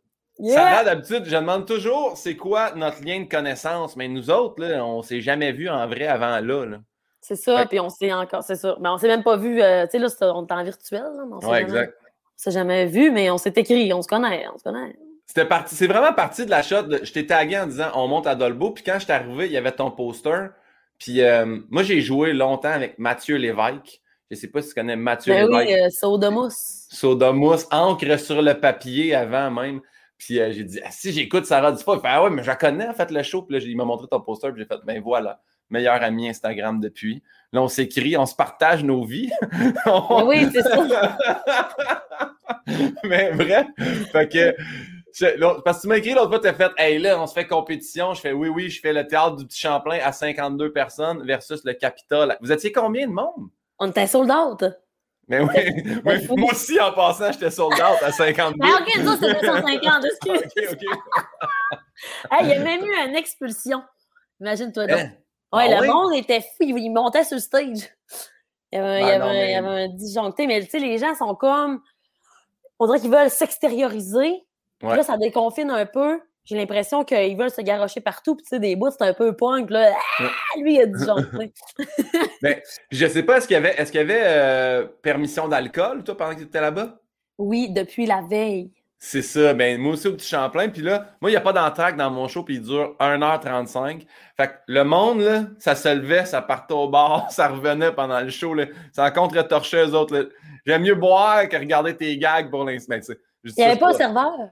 Sarah, 0.49 0.85
d'habitude, 0.85 1.25
je 1.25 1.37
demande 1.37 1.67
toujours 1.67 2.17
c'est 2.17 2.37
quoi 2.37 2.73
notre 2.75 3.05
lien 3.05 3.21
de 3.21 3.29
connaissance, 3.29 3.97
mais 3.97 4.09
nous 4.09 4.31
autres, 4.31 4.63
là, 4.63 4.85
on 4.85 5.03
s'est 5.03 5.21
jamais 5.21 5.53
vu 5.53 5.69
en 5.69 5.87
vrai 5.87 6.07
avant 6.07 6.41
là. 6.41 6.79
C'est 7.21 7.37
ça, 7.37 7.67
puis 7.67 7.79
on 7.81 7.91
s'est 7.91 8.13
encore, 8.13 8.43
c'est 8.43 8.57
ça. 8.57 8.77
Mais 8.81 8.89
on 8.89 8.97
s'est 8.97 9.09
même 9.09 9.23
pas 9.23 9.37
vu, 9.37 9.61
euh, 9.61 9.85
tu 9.85 9.99
sais, 9.99 9.99
là, 9.99 10.35
on 10.35 10.47
est 10.47 10.53
en 10.53 10.65
virtuel. 10.65 11.03
Oui, 11.43 11.57
exact. 11.59 11.95
On 12.03 12.43
s'est 12.43 12.51
jamais 12.51 12.87
vu, 12.87 13.11
mais 13.11 13.31
on 13.31 13.37
s'est 13.37 13.53
écrit, 13.57 13.93
on 13.93 14.01
se 14.01 14.09
connaît, 14.09 14.47
on 14.53 14.57
se 14.57 14.63
connaît. 14.63 14.97
C'était 15.27 15.45
parti, 15.45 15.77
c'est 15.77 15.87
vraiment 15.87 16.13
parti 16.13 16.45
de 16.45 16.51
la 16.51 16.63
shot. 16.63 16.87
je 17.03 17.13
t'ai 17.13 17.27
tagué 17.27 17.59
en 17.59 17.67
disant 17.67 17.91
on 17.95 18.09
monte 18.09 18.27
à 18.27 18.35
Dolbo, 18.35 18.71
puis 18.71 18.83
quand 18.83 18.95
je 18.95 19.05
suis 19.05 19.13
arrivé, 19.13 19.47
il 19.47 19.53
y 19.53 19.57
avait 19.57 19.73
ton 19.73 19.91
poster. 19.91 20.49
Puis 20.99 21.23
euh, 21.23 21.61
moi, 21.69 21.83
j'ai 21.83 22.01
joué 22.01 22.33
longtemps 22.33 22.73
avec 22.73 22.99
Mathieu 22.99 23.37
Lévesque. 23.37 24.01
Je 24.31 24.37
sais 24.37 24.49
pas 24.49 24.63
si 24.63 24.71
tu 24.71 24.75
connais 24.75 24.97
Mathieu 24.97 25.33
ben 25.33 25.47
Lévesque. 25.47 25.69
Oui, 25.69 25.81
euh, 25.81 25.89
Sodomous. 25.91 26.53
Sodomous, 26.89 27.65
encre 27.71 28.19
sur 28.19 28.43
le 28.43 28.55
papier 28.55 29.15
avant 29.15 29.51
même. 29.51 29.81
Puis 30.21 30.39
euh, 30.39 30.53
j'ai 30.53 30.65
dit, 30.65 30.81
ah, 30.85 30.91
si 30.91 31.13
j'écoute 31.13 31.47
Sarah 31.47 31.73
Dufour, 31.73 31.97
il 31.97 32.01
fait, 32.03 32.09
ah 32.11 32.23
ouais, 32.23 32.31
mais 32.31 32.43
je 32.43 32.49
la 32.49 32.57
connais, 32.57 32.87
en 32.87 32.93
fait, 32.93 33.11
le 33.11 33.23
show. 33.23 33.41
Puis 33.41 33.59
là, 33.59 33.65
il 33.65 33.75
m'a 33.75 33.87
montré 33.87 34.07
ton 34.07 34.21
poster, 34.21 34.53
puis 34.53 34.61
j'ai 34.61 34.67
fait, 34.67 34.79
ben 34.85 35.01
voilà, 35.01 35.41
meilleur 35.71 36.03
ami 36.03 36.29
Instagram 36.29 36.79
depuis. 36.79 37.23
Là, 37.55 37.63
on 37.63 37.69
s'écrit, 37.69 38.19
on 38.19 38.27
se 38.27 38.35
partage 38.35 38.85
nos 38.85 39.03
vies. 39.03 39.31
Oui, 40.27 40.47
c'est 40.53 40.63
ça. 40.63 41.17
mais 43.05 43.31
vrai, 43.31 43.67
fait 44.13 44.29
que. 44.29 45.61
parce 45.65 45.79
que 45.79 45.83
tu 45.83 45.89
m'as 45.89 45.97
écrit 45.97 46.13
l'autre 46.13 46.29
fois, 46.29 46.39
tu 46.39 46.49
as 46.49 46.55
fait 46.55 46.71
Hey 46.77 46.99
là, 46.99 47.21
on 47.21 47.27
se 47.27 47.33
fait 47.33 47.47
compétition. 47.47 48.13
Je 48.13 48.21
fais 48.21 48.33
oui, 48.33 48.49
oui, 48.51 48.69
je 48.69 48.79
fais 48.79 48.93
le 48.93 49.07
théâtre 49.07 49.37
du 49.37 49.47
Petit 49.47 49.61
Champlain 49.61 50.01
à 50.05 50.13
52 50.13 50.71
personnes 50.71 51.25
versus 51.25 51.65
le 51.65 51.73
Capitole. 51.73 52.37
Vous 52.43 52.53
étiez 52.53 52.73
combien 52.73 53.07
de 53.07 53.13
monde? 53.13 53.49
On 53.79 53.89
était 53.89 54.07
sold 54.07 54.31
out. 54.31 54.65
Mais 55.31 55.41
oui, 55.43 56.27
moi 56.37 56.51
aussi, 56.51 56.81
en 56.81 56.93
passant, 56.93 57.31
j'étais 57.31 57.53
sold 57.53 57.75
out 57.75 58.03
à 58.03 58.11
52. 58.11 58.57
Mais 58.59 58.73
ok, 58.73 59.07
ça, 59.07 59.15
c'était 59.15 59.47
250, 59.47 60.05
excuse. 60.27 60.41
ok, 60.45 60.73
ok. 60.73 61.79
hey, 62.33 62.41
il 62.43 62.49
y 62.49 62.53
a 62.55 62.59
même 62.59 62.85
eu 62.85 63.09
une 63.09 63.15
expulsion. 63.15 63.81
Imagine-toi 64.41 64.87
donc. 64.89 64.99
Hein? 64.99 65.13
Ouais, 65.53 65.73
ah 65.73 65.81
le 65.81 65.87
monde 65.87 66.15
était 66.15 66.41
fou, 66.41 66.65
il 66.67 66.91
montait 66.91 67.23
sur 67.23 67.37
le 67.37 67.41
stage. 67.41 67.91
Il 68.73 68.77
y 68.77 68.79
avait, 68.79 69.03
il 69.03 69.07
y 69.07 69.11
avait, 69.11 69.47
il 69.47 69.51
y 69.53 69.55
avait 69.55 69.85
un 69.85 69.89
disjoncté, 69.89 70.49
mais 70.49 70.65
tu 70.65 70.71
sais, 70.71 70.79
les 70.81 70.99
gens 70.99 71.15
sont 71.15 71.37
comme. 71.37 71.81
On 72.81 72.87
dirait 72.87 72.99
qu'ils 72.99 73.11
veulent 73.11 73.31
s'extérioriser. 73.31 74.45
Là, 74.83 75.05
ça 75.05 75.17
déconfine 75.17 75.71
un 75.71 75.87
peu 75.87 76.21
j'ai 76.51 76.57
l'impression 76.57 77.05
qu'ils 77.05 77.37
veulent 77.37 77.53
se 77.53 77.61
garrocher 77.61 78.01
partout, 78.01 78.35
puis 78.35 78.43
tu 78.43 78.49
sais, 78.49 78.59
des 78.59 78.75
bouts, 78.75 78.91
c'est 78.91 79.05
un 79.05 79.15
peu 79.15 79.37
punk, 79.37 79.71
là. 79.71 79.93
Ah, 80.19 80.25
lui, 80.59 80.75
il 80.75 80.81
a 80.81 80.87
du 80.87 80.99
genre, 81.07 81.21
Mais 82.43 82.61
je 82.91 83.07
sais 83.07 83.23
pas, 83.23 83.37
est-ce 83.37 83.47
qu'il 83.47 83.55
y 83.55 83.57
avait, 83.57 83.77
est-ce 83.77 83.93
qu'il 83.93 84.01
y 84.01 84.03
avait 84.03 84.23
euh, 84.25 84.85
permission 85.01 85.47
d'alcool, 85.47 86.03
toi, 86.03 86.17
pendant 86.17 86.33
que 86.33 86.41
tu 86.41 86.47
étais 86.47 86.61
là-bas? 86.61 86.99
Oui, 87.39 87.71
depuis 87.71 88.05
la 88.05 88.23
veille. 88.29 88.73
C'est 88.99 89.23
ça. 89.23 89.55
Ben, 89.55 89.81
moi 89.81 89.93
aussi 89.93 90.09
au 90.09 90.13
petit 90.13 90.29
Champlain. 90.29 90.69
Puis 90.69 90.83
là, 90.83 91.07
moi, 91.21 91.31
il 91.31 91.35
n'y 91.35 91.37
a 91.37 91.41
pas 91.41 91.53
d'entraque 91.53 91.97
dans 91.97 92.11
mon 92.11 92.27
show, 92.27 92.43
puis 92.43 92.57
il 92.57 92.63
dure 92.63 92.97
1h35. 92.99 94.05
Fait 94.37 94.49
que 94.49 94.53
le 94.67 94.83
monde, 94.83 95.21
là, 95.21 95.45
ça 95.59 95.77
se 95.77 95.89
levait, 95.89 96.25
ça 96.25 96.43
partait 96.43 96.75
au 96.75 96.89
bar, 96.89 97.27
ça 97.31 97.47
revenait 97.47 97.93
pendant 97.93 98.21
le 98.21 98.31
show. 98.31 98.55
Là. 98.55 98.67
Ça 98.93 99.09
contre-torchait 99.13 99.87
eux 99.87 99.95
autres. 99.95 100.31
J'aime 100.67 100.83
mieux 100.83 100.97
boire 100.97 101.49
que 101.49 101.57
regarder 101.57 101.97
tes 101.97 102.19
gags 102.19 102.51
pour 102.51 102.65
l'instant. 102.65 102.97
Il 103.45 103.53
n'y 103.57 103.65
avait 103.65 103.79
pas 103.79 103.91
un 103.91 103.95
serveur? 103.95 104.51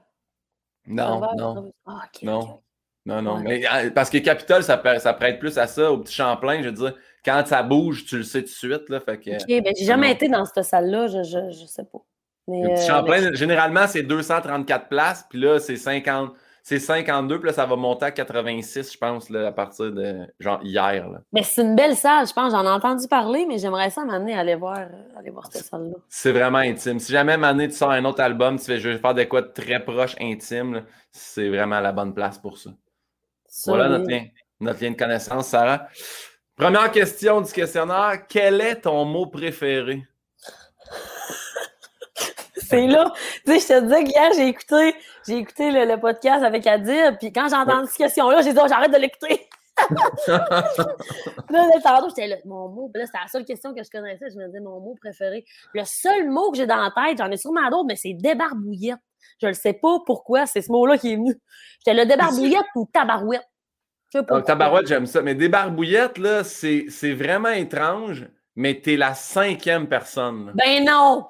Non, 0.89 1.21
non. 1.37 1.71
Ah, 1.85 2.03
non. 2.23 2.61
Non, 3.05 3.21
non. 3.21 3.39
Mais, 3.39 3.63
ah, 3.69 3.89
parce 3.93 4.09
que 4.09 4.17
Capitole, 4.17 4.63
ça, 4.63 4.81
ça 4.99 5.13
prête 5.13 5.39
plus 5.39 5.57
à 5.57 5.67
ça. 5.67 5.91
Au 5.91 5.97
petit 5.99 6.13
Champlain, 6.13 6.61
je 6.61 6.69
veux 6.69 6.75
dire, 6.75 6.95
quand 7.23 7.43
ça 7.45 7.63
bouge, 7.63 8.05
tu 8.05 8.17
le 8.17 8.23
sais 8.23 8.41
tout 8.41 8.49
de 8.49 8.51
suite. 8.51 8.89
Là, 8.89 8.99
fait 8.99 9.19
que, 9.19 9.31
OK, 9.31 9.63
ben, 9.63 9.73
j'ai 9.77 9.85
jamais 9.85 10.11
été 10.11 10.27
dans 10.27 10.45
cette 10.45 10.63
salle-là, 10.63 11.07
je, 11.07 11.23
je, 11.23 11.51
je, 11.51 11.65
sais 11.65 11.85
pas. 11.85 11.99
Mais, 12.47 12.61
le 12.63 12.69
petit 12.69 12.83
euh, 12.83 12.87
Champlain, 12.87 13.33
généralement, 13.33 13.87
c'est 13.87 14.03
234 14.03 14.89
places, 14.89 15.25
puis 15.29 15.39
là, 15.39 15.59
c'est 15.59 15.77
50 15.77 16.33
c'est 16.69 16.77
52, 16.77 17.39
puis 17.39 17.47
là, 17.47 17.53
ça 17.53 17.65
va 17.65 17.75
monter 17.75 18.05
à 18.05 18.11
86, 18.11 18.93
je 18.93 18.97
pense, 18.99 19.31
là, 19.31 19.47
à 19.47 19.51
partir 19.51 19.91
de 19.91 20.27
genre 20.39 20.59
hier. 20.61 21.09
Là. 21.09 21.21
Mais 21.33 21.41
c'est 21.41 21.63
une 21.63 21.75
belle 21.75 21.95
salle, 21.95 22.27
je 22.27 22.33
pense. 22.33 22.51
J'en 22.51 22.63
ai 22.63 22.69
entendu 22.69 23.07
parler, 23.07 23.47
mais 23.47 23.57
j'aimerais 23.57 23.89
ça 23.89 24.05
m'amener 24.05 24.35
à 24.35 24.41
aller 24.41 24.53
voir, 24.53 24.77
euh, 24.77 25.17
aller 25.17 25.31
voir 25.31 25.47
cette 25.51 25.65
salle-là. 25.65 25.95
C'est 26.09 26.31
vraiment 26.31 26.59
intime. 26.59 26.99
Si 26.99 27.11
jamais 27.11 27.37
m'amener 27.37 27.69
tu 27.69 27.73
sors 27.73 27.89
un 27.89 28.05
autre 28.05 28.21
album, 28.21 28.59
tu 28.59 28.65
fais 28.65 28.77
je 28.77 28.89
vais 28.89 28.97
faire 28.99 29.15
des 29.15 29.27
quoi 29.27 29.41
de 29.41 29.47
très 29.47 29.83
proche, 29.83 30.15
intime, 30.21 30.83
c'est 31.09 31.49
vraiment 31.49 31.79
la 31.79 31.91
bonne 31.91 32.13
place 32.13 32.37
pour 32.37 32.59
ça. 32.59 32.69
voilà 33.65 33.89
notre 33.89 34.07
lien, 34.07 34.25
notre 34.59 34.83
lien 34.83 34.91
de 34.91 34.95
connaissance, 34.95 35.47
Sarah. 35.47 35.87
Première 36.55 36.91
question 36.91 37.41
du 37.41 37.51
questionnaire. 37.51 38.27
Quel 38.27 38.61
est 38.61 38.81
ton 38.81 39.05
mot 39.05 39.25
préféré? 39.25 40.03
C'est 42.69 42.87
là. 42.87 43.11
Tu 43.45 43.59
sais, 43.59 43.59
je 43.59 43.67
te 43.67 43.83
disais 43.85 44.03
qu'hier, 44.03 44.31
j'ai 44.35 44.47
écouté, 44.47 44.95
j'ai 45.27 45.37
écouté 45.37 45.71
le, 45.71 45.99
podcast 45.99 46.43
avec 46.43 46.67
Adib, 46.67 47.17
puis 47.17 47.31
quand 47.33 47.47
j'ai 47.49 47.55
entendu 47.55 47.87
cette 47.87 47.97
question-là, 47.97 48.41
j'ai 48.41 48.53
dit, 48.53 48.59
oh, 48.61 48.67
j'arrête 48.67 48.91
de 48.91 48.97
l'écouter. 48.97 49.47
là, 50.27 51.69
tantôt, 51.83 52.09
j'étais 52.09 52.27
là, 52.27 52.35
mon 52.45 52.67
mot, 52.67 52.91
là, 52.93 53.05
c'était 53.05 53.17
la 53.17 53.27
seule 53.27 53.45
question 53.45 53.73
que 53.73 53.81
je 53.83 53.89
connaissais. 53.89 54.29
Je 54.29 54.37
me 54.37 54.45
disais, 54.47 54.59
mon 54.59 54.79
mot 54.81 54.95
préféré. 54.99 55.45
Le 55.73 55.83
seul 55.85 56.29
mot 56.29 56.51
que 56.51 56.57
j'ai 56.57 56.67
dans 56.67 56.75
la 56.75 56.91
tête, 56.91 57.17
j'en 57.17 57.31
ai 57.31 57.37
sûrement 57.37 57.69
d'autres, 57.69 57.87
mais 57.87 57.95
c'est 57.95 58.13
débarbouillette. 58.13 58.99
Je 59.41 59.47
ne 59.47 59.53
sais 59.53 59.73
pas 59.73 59.99
pourquoi 60.05 60.45
c'est 60.45 60.61
ce 60.61 60.71
mot-là 60.71 60.97
qui 60.97 61.13
est 61.13 61.15
venu. 61.15 61.33
J'étais 61.79 61.97
le 61.97 62.05
débarbouillette 62.05 62.65
ou 62.75 62.89
tabarouette. 62.91 63.47
Oh, 64.15 64.41
tabarouette, 64.41 64.87
j'aime 64.87 65.05
ça. 65.05 65.21
Mais 65.21 65.35
débarbouillette, 65.35 66.17
là, 66.17 66.43
c'est 66.43 67.13
vraiment 67.13 67.49
étrange, 67.49 68.27
mais 68.55 68.81
t'es 68.81 68.97
la 68.97 69.13
cinquième 69.13 69.87
personne. 69.87 70.51
Ben 70.55 70.83
non! 70.83 71.25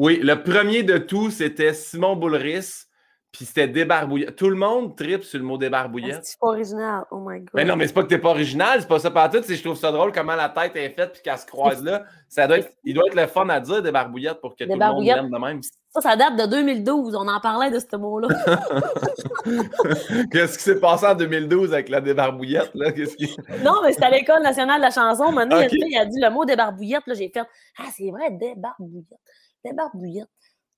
Oui, 0.00 0.18
le 0.22 0.42
premier 0.42 0.82
de 0.82 0.96
tout, 0.96 1.30
c'était 1.30 1.74
Simon 1.74 2.16
Boulris. 2.16 2.86
Puis 3.32 3.44
c'était 3.44 3.68
débarbouillette. 3.68 4.34
Tout 4.34 4.48
le 4.48 4.56
monde 4.56 4.96
tripe 4.96 5.22
sur 5.22 5.38
le 5.38 5.44
mot 5.44 5.58
débarbouillette. 5.58 6.24
C'est 6.24 6.38
pas 6.40 6.48
original? 6.48 7.04
Oh 7.10 7.18
my 7.20 7.40
God. 7.40 7.50
Mais 7.52 7.64
non, 7.66 7.76
mais 7.76 7.86
c'est 7.86 7.92
pas 7.92 8.02
que 8.02 8.08
t'es 8.08 8.18
pas 8.18 8.30
original. 8.30 8.80
C'est 8.80 8.88
pas 8.88 8.98
ça 8.98 9.10
tout. 9.10 9.42
C'est 9.44 9.56
je 9.56 9.62
trouve 9.62 9.76
ça 9.76 9.92
drôle 9.92 10.10
comment 10.10 10.34
la 10.34 10.48
tête 10.48 10.74
est 10.74 10.88
faite 10.88 11.12
puis 11.12 11.22
qu'elle 11.22 11.36
se 11.36 11.44
croise 11.44 11.84
là. 11.84 12.04
Ça 12.30 12.46
doit 12.48 12.58
être, 12.58 12.72
il 12.82 12.94
doit 12.94 13.04
être 13.08 13.14
le 13.14 13.26
fun 13.26 13.48
à 13.50 13.60
dire 13.60 13.82
débarbouillette 13.82 14.40
pour 14.40 14.56
que 14.56 14.64
tout 14.64 14.70
le 14.70 14.78
monde 14.78 15.04
l'aime 15.04 15.30
de 15.30 15.38
même. 15.38 15.60
Ça, 15.90 16.00
ça 16.00 16.16
date 16.16 16.36
de 16.36 16.46
2012. 16.46 17.14
On 17.14 17.28
en 17.28 17.40
parlait 17.40 17.70
de 17.70 17.78
ce 17.78 17.96
mot-là. 17.96 18.28
Qu'est-ce 20.32 20.56
qui 20.56 20.64
s'est 20.64 20.80
passé 20.80 21.06
en 21.06 21.14
2012 21.14 21.74
avec 21.74 21.90
la 21.90 22.00
débarbouillette? 22.00 22.70
Là? 22.74 22.90
Qui... 22.90 23.36
non, 23.62 23.74
mais 23.84 23.92
c'était 23.92 24.06
à 24.06 24.10
l'École 24.10 24.42
nationale 24.42 24.78
de 24.78 24.86
la 24.86 24.90
chanson. 24.90 25.30
Maintenant, 25.30 25.58
okay. 25.64 25.68
il, 25.72 25.98
a 25.98 26.06
dit 26.06 26.18
le 26.18 26.30
mot 26.30 26.46
débarbouillette. 26.46 27.04
J'ai 27.08 27.28
fait 27.28 27.46
Ah, 27.78 27.84
c'est 27.94 28.10
vrai, 28.10 28.30
débarbouillette 28.30 29.20
des 29.64 29.72
barbouillettes. 29.72 30.28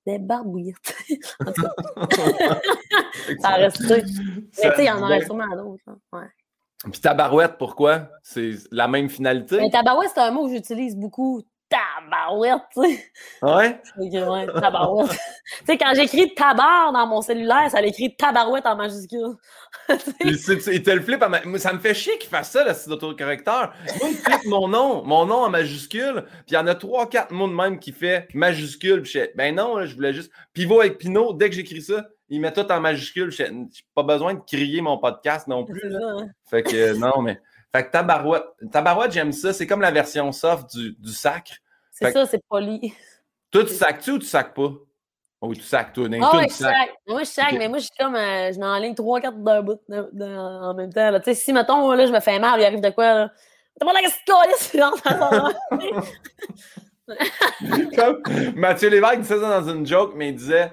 Des 0.05 0.19
barbouillettes. 0.19 0.95
ça 3.39 3.49
a 3.49 3.55
resté. 3.55 3.87
Mais 3.87 4.01
tu 4.03 4.49
sais, 4.61 4.73
il 4.79 4.85
y 4.85 4.91
en 4.91 5.01
aurait 5.01 5.23
sûrement 5.23 5.47
d'autres. 5.55 5.83
Hein. 5.87 5.97
Ouais. 6.11 6.27
Puis 6.91 6.99
tabarouette, 6.99 7.57
pourquoi? 7.57 8.09
C'est 8.23 8.55
la 8.71 8.87
même 8.87 9.09
finalité? 9.09 9.57
Mais 9.57 9.69
tabarouette, 9.69 10.11
c'est 10.13 10.19
un 10.19 10.31
mot 10.31 10.47
que 10.47 10.53
j'utilise 10.53 10.97
beaucoup 10.97 11.41
tabarouette, 11.73 12.61
tu 12.73 12.81
sais. 12.81 13.03
Ouais? 13.41 13.81
ouais 13.97 14.45
tabarouette. 14.47 15.09
tu 15.59 15.65
sais, 15.65 15.77
quand 15.77 15.93
j'écris 15.95 16.33
tabar 16.35 16.91
dans 16.91 17.07
mon 17.07 17.21
cellulaire, 17.21 17.69
ça 17.69 17.81
l'écrit 17.81 18.15
tabarouette 18.15 18.65
en 18.65 18.75
majuscule. 18.75 19.35
il, 20.21 20.83
te 20.83 20.91
le 20.91 21.01
flippe. 21.01 21.23
Ça 21.57 21.73
me 21.73 21.79
fait 21.79 21.93
chier 21.93 22.17
qu'il 22.17 22.29
fasse 22.29 22.51
ça, 22.51 22.63
le 22.63 22.73
site 22.73 22.89
d'autocorrecteur. 22.89 23.73
Moi, 23.99 24.09
il 24.09 24.15
flippe 24.15 24.45
mon 24.45 24.67
nom, 24.67 25.03
mon 25.03 25.25
nom 25.25 25.43
en 25.43 25.49
majuscule, 25.49 26.25
puis 26.27 26.51
il 26.51 26.53
y 26.53 26.57
en 26.57 26.67
a 26.67 26.75
trois, 26.75 27.09
quatre 27.09 27.31
mots 27.31 27.47
de 27.47 27.53
même 27.53 27.79
qui 27.79 27.91
fait 27.91 28.27
majuscule. 28.33 29.01
Puis 29.01 29.13
je 29.13 29.35
ben 29.35 29.55
non, 29.55 29.85
je 29.85 29.95
voulais 29.95 30.13
juste. 30.13 30.31
Pivot 30.53 30.81
avec 30.81 30.97
Pinot, 30.97 31.33
dès 31.33 31.49
que 31.49 31.55
j'écris 31.55 31.81
ça, 31.81 32.07
il 32.29 32.41
met 32.41 32.53
tout 32.53 32.71
en 32.71 32.79
majuscule. 32.79 33.31
Je 33.31 33.43
n'ai 33.43 33.67
pas 33.95 34.03
besoin 34.03 34.35
de 34.35 34.41
crier 34.41 34.81
mon 34.81 34.97
podcast 34.97 35.47
non 35.47 35.65
plus. 35.65 35.95
Hein. 35.95 36.27
Fait 36.49 36.63
que 36.63 36.93
non, 36.97 37.21
mais. 37.21 37.39
Fait 37.75 37.85
que 37.87 37.91
tabarouette, 37.91 38.43
tabarouette 38.71 39.11
j'aime 39.11 39.31
ça. 39.31 39.51
C'est 39.51 39.65
comme 39.65 39.81
la 39.81 39.89
version 39.89 40.31
soft 40.31 40.75
du, 40.75 40.95
du 40.99 41.11
sacre. 41.11 41.53
C'est 42.03 42.11
ça, 42.11 42.25
c'est 42.25 42.41
poli. 42.47 42.93
Toi, 43.51 43.65
tu 43.65 43.73
sacs-tu 43.73 44.11
ou 44.11 44.19
tu 44.19 44.25
sacs 44.25 44.53
pas? 44.53 44.71
Oh, 45.41 45.53
tu 45.53 45.61
sacs, 45.61 45.93
toi. 45.93 46.07
Ah 46.21 46.37
ouais, 46.37 46.47
je 46.47 46.53
sac. 46.53 46.93
Moi, 47.05 47.19
je 47.23 47.27
sac, 47.27 47.51
mais 47.53 47.67
moi, 47.67 47.77
je 47.77 47.83
suis 47.83 47.93
comme. 47.99 48.15
Euh, 48.15 48.51
je 48.51 48.81
ligne 48.81 48.95
trois, 48.95 49.19
quatre 49.19 49.37
d'un 49.37 49.61
bout 49.61 49.79
en 49.89 50.73
même 50.73 50.93
temps. 50.93 51.19
Tu 51.19 51.23
sais, 51.25 51.33
si, 51.33 51.53
mettons, 51.53 51.91
là, 51.91 52.05
je 52.05 52.11
me 52.11 52.19
fais 52.19 52.39
mal, 52.39 52.59
il 52.59 52.65
arrive 52.65 52.81
de 52.81 52.89
quoi, 52.89 53.13
là? 53.13 53.31
T'as 53.79 53.85
pas 53.85 53.93
la 53.93 54.01
question, 54.01 54.35
Comme 57.97 58.21
Mathieu 58.55 58.89
Lévesque 58.89 59.19
disait 59.21 59.39
ça 59.39 59.59
dans 59.59 59.69
une 59.69 59.85
joke, 59.85 60.13
mais 60.15 60.29
il 60.29 60.35
disait 60.35 60.71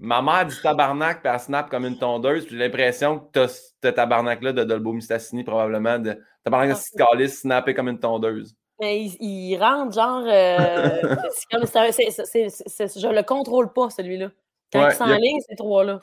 Ma 0.00 0.22
mère 0.22 0.46
dit 0.46 0.56
tabarnak, 0.62 1.22
puis 1.22 1.32
elle 1.32 1.40
snap 1.40 1.70
comme 1.70 1.84
une 1.84 1.98
tondeuse. 1.98 2.46
J'ai 2.48 2.56
l'impression 2.56 3.18
que 3.18 3.26
t'as 3.32 3.48
ce 3.48 3.88
tabarnak-là 3.88 4.52
de 4.52 4.64
Dolbo 4.64 4.92
Mistassini, 4.92 5.42
probablement. 5.42 5.98
De 5.98 6.20
tabarnak 6.44 6.76
de 6.76 7.02
ah. 7.02 7.28
Snappé 7.28 7.74
comme 7.74 7.88
une 7.88 7.98
tondeuse. 7.98 8.56
Mais 8.80 9.04
il, 9.04 9.16
il 9.20 9.56
rentre 9.56 9.94
genre. 9.94 10.24
Euh, 10.26 11.16
je 11.50 13.08
le 13.08 13.22
contrôle 13.22 13.72
pas, 13.72 13.90
celui-là. 13.90 14.30
Quand 14.72 14.82
ouais, 14.82 14.92
il 14.92 14.96
s'enligne, 14.96 15.40
ces 15.48 15.56
trois-là. 15.56 16.00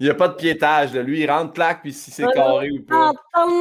Il 0.00 0.04
n'y 0.04 0.10
a 0.10 0.14
pas 0.14 0.28
de 0.28 0.34
piétage. 0.34 0.94
Là. 0.94 1.02
Lui, 1.02 1.20
il 1.20 1.30
rentre 1.30 1.52
claque, 1.52 1.82
puis 1.82 1.92
si 1.92 2.10
c'est 2.10 2.26
carré 2.32 2.70
ou 2.70 2.82
pas. 2.84 3.12
Parlant 3.34 3.58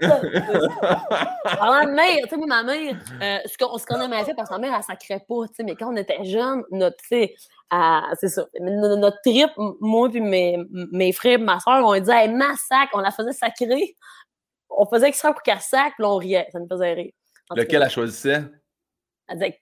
de 1.84 1.94
mère, 1.94 2.22
tu 2.24 2.28
sais, 2.28 2.36
ma 2.46 2.62
mère, 2.62 2.96
euh, 3.22 3.38
ce 3.46 3.86
qu'on 3.86 4.00
a 4.00 4.08
mal 4.08 4.24
fait, 4.24 4.34
parce 4.34 4.48
que 4.48 4.54
ma 4.54 4.60
mère, 4.60 4.72
elle 4.72 4.78
ne 4.78 4.82
sacrait 4.82 5.24
pas, 5.26 5.46
tu 5.48 5.54
sais, 5.54 5.62
mais 5.62 5.74
quand 5.74 5.92
on 5.92 5.96
était 5.96 6.22
jeunes, 6.24 6.64
notre, 6.70 6.96
tu 6.98 7.08
sais, 7.08 7.34
c'est 8.20 8.28
ça, 8.28 8.46
notre 8.60 9.20
trip, 9.22 9.50
moi 9.80 10.08
et 10.12 10.20
mes, 10.20 10.58
mes 10.92 11.12
frères 11.12 11.38
ma 11.38 11.58
soeur, 11.60 11.84
on 11.84 11.98
disait, 11.98 12.24
hey, 12.24 12.28
massacre, 12.28 12.90
on 12.92 13.00
la 13.00 13.10
faisait 13.10 13.32
sacrer. 13.32 13.96
On 14.68 14.86
faisait 14.86 15.08
extra 15.08 15.32
pour 15.32 15.42
qu'elle 15.42 15.60
sacre, 15.60 15.94
puis 15.96 16.04
on 16.04 16.16
riait. 16.16 16.48
Ça 16.52 16.58
nous 16.58 16.68
faisait 16.68 16.92
rire. 16.92 17.12
Lequel 17.54 17.82
elle 17.82 17.90
choisissait? 17.90 18.44
Elle 19.28 19.38
disait, 19.38 19.60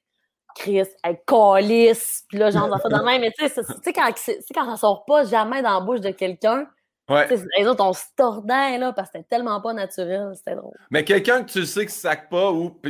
Chris, 0.54 0.88
elle 1.02 1.18
calisse, 1.26 2.24
puis 2.28 2.38
là, 2.38 2.50
genre, 2.50 2.68
ça 2.70 2.78
fait 2.78 2.94
de 2.94 3.02
même. 3.04 3.20
Mais 3.20 3.32
tu 3.36 3.48
sais, 3.48 3.92
quand, 3.92 4.12
quand 4.54 4.70
ça 4.70 4.76
sort 4.76 5.04
pas 5.04 5.24
jamais 5.24 5.62
dans 5.62 5.78
la 5.78 5.80
bouche 5.80 6.00
de 6.00 6.10
quelqu'un, 6.10 6.66
Ouais. 7.10 7.28
Les 7.58 7.66
autres, 7.66 7.84
on 7.84 7.92
se 7.92 8.04
tordait 8.16 8.78
là, 8.78 8.92
parce 8.92 9.10
que 9.10 9.18
c'était 9.18 9.28
tellement 9.28 9.60
pas 9.60 9.72
naturel, 9.72 10.30
c'était 10.34 10.54
drôle. 10.54 10.76
Mais 10.90 11.04
quelqu'un 11.04 11.42
que 11.42 11.50
tu 11.50 11.66
sais 11.66 11.84
qui 11.84 11.92
sac 11.92 12.30
pas, 12.30 12.52
ou 12.52 12.80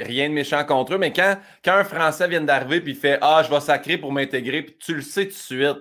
rien 0.00 0.28
de 0.28 0.34
méchant 0.34 0.64
contre 0.64 0.94
eux, 0.94 0.98
mais 0.98 1.12
quand, 1.12 1.36
quand 1.64 1.74
un 1.74 1.84
Français 1.84 2.26
vient 2.26 2.40
d'arriver 2.40 2.80
puis 2.80 2.92
il 2.92 2.98
fait 2.98 3.18
Ah, 3.22 3.42
je 3.44 3.50
vais 3.50 3.60
sacrer 3.60 3.96
pour 3.96 4.12
m'intégrer, 4.12 4.62
puis 4.62 4.76
tu 4.78 4.94
le 4.94 5.02
sais 5.02 5.24
tout 5.24 5.30
de 5.30 5.34
suite. 5.34 5.78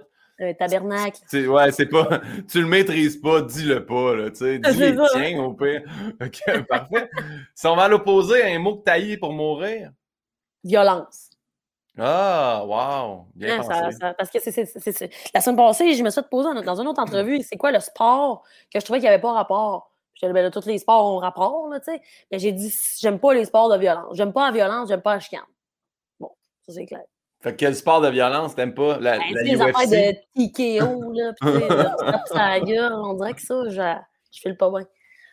Tabernacle. 0.57 1.19
ouais, 1.33 1.71
c'est 1.71 1.87
pas. 1.87 2.21
Tu 2.47 2.61
le 2.61 2.67
maîtrises 2.67 3.17
pas, 3.17 3.41
dis-le 3.41 3.85
pas, 3.85 4.15
là. 4.15 4.29
Tu 4.29 4.37
sais, 4.37 4.59
dis 4.59 4.77
les 4.77 4.95
tiens 5.11 5.43
au 5.43 5.53
pire. 5.53 5.81
Ok, 6.21 6.65
parfait. 6.67 7.09
si 7.55 7.67
on 7.67 7.75
va 7.75 7.83
à 7.83 7.87
l'opposé, 7.87 8.43
un 8.43 8.59
mot 8.59 8.77
que 8.77 8.83
taillé 8.83 9.17
pour 9.17 9.33
mourir? 9.33 9.91
Violence. 10.63 11.29
Ah, 11.97 12.63
wow! 12.65 13.27
Bien 13.35 13.59
hein, 13.59 14.13
parce 14.17 14.29
que 14.29 14.39
c'est, 14.39 15.11
la 15.33 15.41
semaine 15.41 15.57
passée, 15.57 15.93
je 15.93 16.03
me 16.03 16.09
suis 16.09 16.21
posé 16.21 16.49
dans 16.63 16.79
une 16.79 16.87
autre 16.87 17.01
entrevue, 17.01 17.41
c'est 17.43 17.57
quoi 17.57 17.71
le 17.71 17.79
sport 17.81 18.43
que 18.73 18.79
je 18.79 18.85
trouvais 18.85 18.99
qu'il 18.99 19.09
n'y 19.09 19.13
avait 19.13 19.21
pas 19.21 19.33
rapport? 19.33 19.91
Je 20.13 20.25
disais, 20.25 20.33
ben, 20.33 20.49
tous 20.51 20.65
les 20.65 20.77
sports 20.77 21.13
ont 21.13 21.17
rapport, 21.17 21.67
là, 21.69 21.79
tu 21.79 21.91
sais. 21.91 22.01
Mais 22.31 22.39
j'ai 22.39 22.51
dit, 22.51 22.73
j'aime 22.99 23.19
pas 23.19 23.33
les 23.33 23.45
sports 23.45 23.69
de 23.69 23.77
violence. 23.77 24.15
J'aime 24.15 24.31
pas 24.31 24.47
la 24.47 24.51
violence, 24.53 24.87
j'aime 24.89 25.01
pas 25.01 25.15
la 25.15 25.19
chicane. 25.19 25.45
Bon, 26.19 26.31
ça 26.65 26.73
c'est 26.73 26.85
clair. 26.85 27.03
Fait 27.41 27.55
quel 27.55 27.75
sport 27.75 28.01
de 28.01 28.09
violence 28.09 28.55
t'aimes 28.55 28.73
pas? 28.73 28.99
La, 28.99 29.17
ben, 29.17 29.23
la 29.33 29.41
les 29.43 29.55
UFC? 29.55 29.61
affaires 29.61 29.87
de 29.87 30.79
TKO, 30.79 31.13
là, 31.13 31.33
pis 31.33 32.35
la 32.35 32.59
gueule, 32.59 32.93
on 32.93 33.13
dirait 33.13 33.33
que 33.33 33.41
ça, 33.41 33.55
je, 33.69 33.95
je 34.31 34.41
file 34.41 34.57
pas 34.57 34.69
bien. 34.69 34.85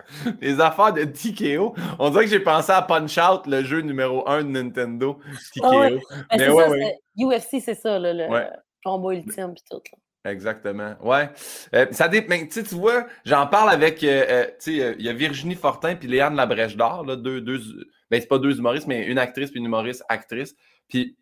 Les 0.41 0.61
affaires 0.61 0.93
de 0.93 1.05
TKO. 1.05 1.75
On 1.99 2.11
dirait 2.11 2.25
que 2.25 2.31
j'ai 2.31 2.41
pensé 2.41 2.71
à 2.71 2.81
Punch 2.83 3.19
Out, 3.19 3.47
le 3.47 3.65
jeu 3.65 3.81
numéro 3.81 4.29
1 4.29 4.45
de 4.45 4.49
Nintendo. 4.51 5.19
TKO. 5.53 5.67
Ah 5.67 5.79
ouais. 5.81 6.01
Mais, 6.37 6.49
ouais, 6.49 6.69
ouais. 6.69 6.99
UFC, 7.19 7.61
c'est 7.61 7.75
ça, 7.75 7.99
là, 7.99 8.13
le 8.13 8.47
combat 8.85 9.15
ultime 9.15 9.55
et 9.57 9.63
tout. 9.69 9.83
Exactement. 10.25 10.95
Ouais. 11.03 11.31
Euh, 11.75 11.87
ça. 11.93 12.09
Mais, 12.29 12.49
tu 12.49 12.63
vois, 12.75 13.07
j'en 13.25 13.47
parle 13.47 13.71
avec. 13.71 14.03
Euh, 14.03 14.25
euh, 14.29 14.45
tu 14.61 14.79
sais, 14.79 14.97
il 14.99 15.05
y 15.05 15.09
a 15.09 15.13
Virginie 15.13 15.55
Fortin 15.55 15.95
puis 15.95 16.09
Léane 16.09 16.35
Labrèche 16.35 16.77
d'Or, 16.77 17.05
deux, 17.05 17.41
deux. 17.41 17.61
Ben, 18.11 18.21
c'est 18.21 18.29
pas 18.29 18.39
deux 18.39 18.59
humoristes, 18.59 18.87
mais 18.87 19.07
une 19.07 19.19
actrice 19.19 19.51
puis 19.51 19.61
une 19.61 19.67
humoriste 19.67 20.05
actrice. 20.09 20.55
Puis 20.89 21.17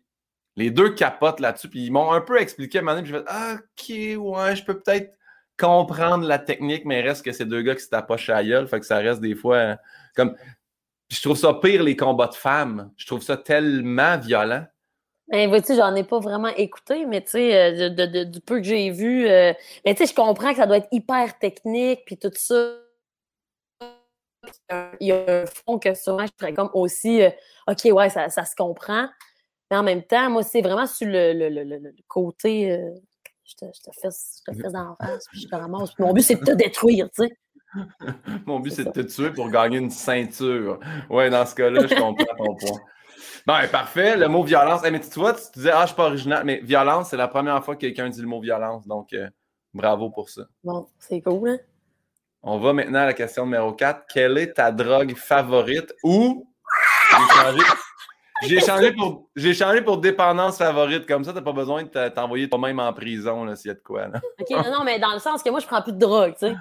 les 0.55 0.71
deux 0.71 0.93
capotent 0.93 1.39
là-dessus. 1.39 1.69
Puis 1.69 1.85
ils 1.85 1.91
m'ont 1.91 2.11
un 2.11 2.21
peu 2.21 2.39
expliqué 2.39 2.79
à 2.79 2.81
un 2.81 2.83
moment 2.85 3.01
donné. 3.01 3.17
OK, 3.17 3.89
ouais, 3.89 4.55
je 4.55 4.63
peux 4.63 4.79
peut-être 4.79 5.13
comprendre 5.57 6.27
la 6.27 6.39
technique, 6.39 6.85
mais 6.85 7.01
reste 7.01 7.23
que 7.23 7.31
c'est 7.31 7.45
deux 7.45 7.61
gars 7.61 7.75
qui 7.75 7.83
se 7.83 7.89
tapent 7.89 8.11
à 8.11 8.43
gueule, 8.43 8.67
fait 8.67 8.79
que 8.79 8.85
ça 8.85 8.97
reste 8.97 9.21
des 9.21 9.35
fois 9.35 9.55
euh, 9.55 9.75
comme. 10.15 10.35
Je 11.09 11.21
trouve 11.21 11.37
ça 11.37 11.53
pire 11.53 11.83
les 11.83 11.95
combats 11.95 12.27
de 12.27 12.33
femmes. 12.33 12.91
Je 12.97 13.05
trouve 13.05 13.21
ça 13.21 13.37
tellement 13.37 14.17
violent. 14.17 14.65
Ben, 15.27 15.49
vois-tu, 15.49 15.75
j'en 15.75 15.93
ai 15.95 16.03
pas 16.03 16.19
vraiment 16.19 16.49
écouté, 16.49 17.05
mais 17.05 17.21
tu 17.21 17.31
sais, 17.31 17.89
euh, 17.89 18.25
du 18.25 18.41
peu 18.41 18.57
que 18.57 18.63
j'ai 18.63 18.89
vu, 18.89 19.27
euh, 19.27 19.53
mais 19.85 19.93
tu 19.93 20.05
sais, 20.05 20.11
je 20.11 20.15
comprends 20.15 20.49
que 20.49 20.57
ça 20.57 20.67
doit 20.67 20.77
être 20.77 20.87
hyper 20.91 21.37
technique, 21.39 22.01
puis 22.05 22.17
tout 22.17 22.31
ça. 22.33 22.73
Il 24.99 25.07
y 25.07 25.11
a 25.11 25.41
un 25.41 25.45
fond 25.45 25.79
que 25.79 25.95
souvent 25.95 26.25
je 26.25 26.31
serais 26.39 26.53
comme 26.53 26.69
aussi, 26.73 27.21
OK, 27.67 27.85
ouais, 27.85 28.09
ça, 28.09 28.29
se 28.29 28.55
comprend. 28.55 29.07
Mais 29.71 29.77
en 29.77 29.83
même 29.83 30.03
temps, 30.03 30.29
moi, 30.29 30.43
c'est 30.43 30.61
vraiment 30.61 30.87
sur 30.87 31.07
le, 31.07 31.33
le 31.33 31.93
côté 32.07 32.93
je 33.45 33.55
te, 33.55 33.65
je 33.65 33.81
te 33.81 33.91
fais, 34.01 34.09
je 34.47 34.61
te 34.61 34.71
dans 34.71 34.95
la 34.99 35.07
face, 35.07 35.27
puis 35.29 35.41
je 35.41 35.47
te 35.47 35.55
ramasse. 35.55 35.97
mon 35.99 36.13
but, 36.13 36.23
c'est 36.23 36.35
de 36.35 36.45
te 36.45 36.51
détruire, 36.51 37.09
tu 37.11 37.23
sais. 37.23 37.37
Mon 38.45 38.61
but, 38.61 38.71
c'est 38.71 38.85
de 38.85 38.91
te 38.91 39.01
tuer 39.01 39.31
pour 39.31 39.49
gagner 39.49 39.79
une 39.79 39.89
ceinture. 39.89 40.79
Ouais, 41.09 41.29
dans 41.29 41.45
ce 41.45 41.53
cas-là, 41.55 41.85
je 41.85 41.93
comprends 41.93 42.35
ton 42.37 42.55
point. 42.55 42.79
Bon, 43.45 43.53
parfait. 43.69 44.15
Le 44.15 44.29
mot 44.29 44.43
violence. 44.43 44.81
mais 44.89 44.99
tu 45.01 45.19
vois, 45.19 45.33
tu 45.33 45.41
disais, 45.55 45.71
ah, 45.73 45.81
je 45.81 45.87
suis 45.87 45.95
pas 45.95 46.05
original, 46.05 46.45
mais 46.45 46.61
violence, 46.63 47.09
c'est 47.09 47.17
la 47.17 47.27
première 47.27 47.63
fois 47.65 47.75
que 47.75 47.81
quelqu'un 47.81 48.07
dit 48.07 48.21
le 48.21 48.27
mot 48.27 48.39
violence. 48.39 48.87
Donc, 48.87 49.11
euh, 49.11 49.29
bravo 49.73 50.09
pour 50.09 50.29
ça. 50.29 50.43
Bon, 50.63 50.87
c'est 50.99 51.19
cool, 51.21 51.49
hein? 51.49 51.57
On 52.43 52.59
va 52.59 52.71
maintenant 52.71 52.99
à 52.99 53.05
la 53.07 53.13
question 53.13 53.43
numéro 53.43 53.73
4. 53.73 54.05
Quelle 54.07 54.37
est 54.37 54.53
ta 54.53 54.71
drogue 54.71 55.13
favorite 55.15 55.93
ou. 56.03 56.47
J'ai 57.11 57.35
changé 57.35 57.63
pour 58.95 59.29
j'ai 59.35 59.53
changé 59.53 59.81
pour 59.81 59.97
dépendance 59.97 60.57
favorite. 60.57 61.05
Comme 61.05 61.23
ça, 61.23 61.33
t'as 61.33 61.41
pas 61.41 61.53
besoin 61.53 61.83
de 61.83 62.09
t'envoyer 62.09 62.49
toi-même 62.49 62.79
en 62.79 62.91
prison 62.93 63.55
s'il 63.55 63.69
y 63.69 63.71
a 63.71 63.73
de 63.75 63.79
quoi. 63.79 64.07
Là. 64.07 64.21
OK, 64.39 64.49
non, 64.49 64.71
non, 64.79 64.83
mais 64.83 64.99
dans 64.99 65.13
le 65.13 65.19
sens 65.19 65.41
que 65.41 65.49
moi, 65.49 65.59
je 65.59 65.67
prends 65.67 65.81
plus 65.81 65.93
de 65.93 65.99
drogue, 65.99 66.33
tu 66.39 66.47
sais. 66.47 66.55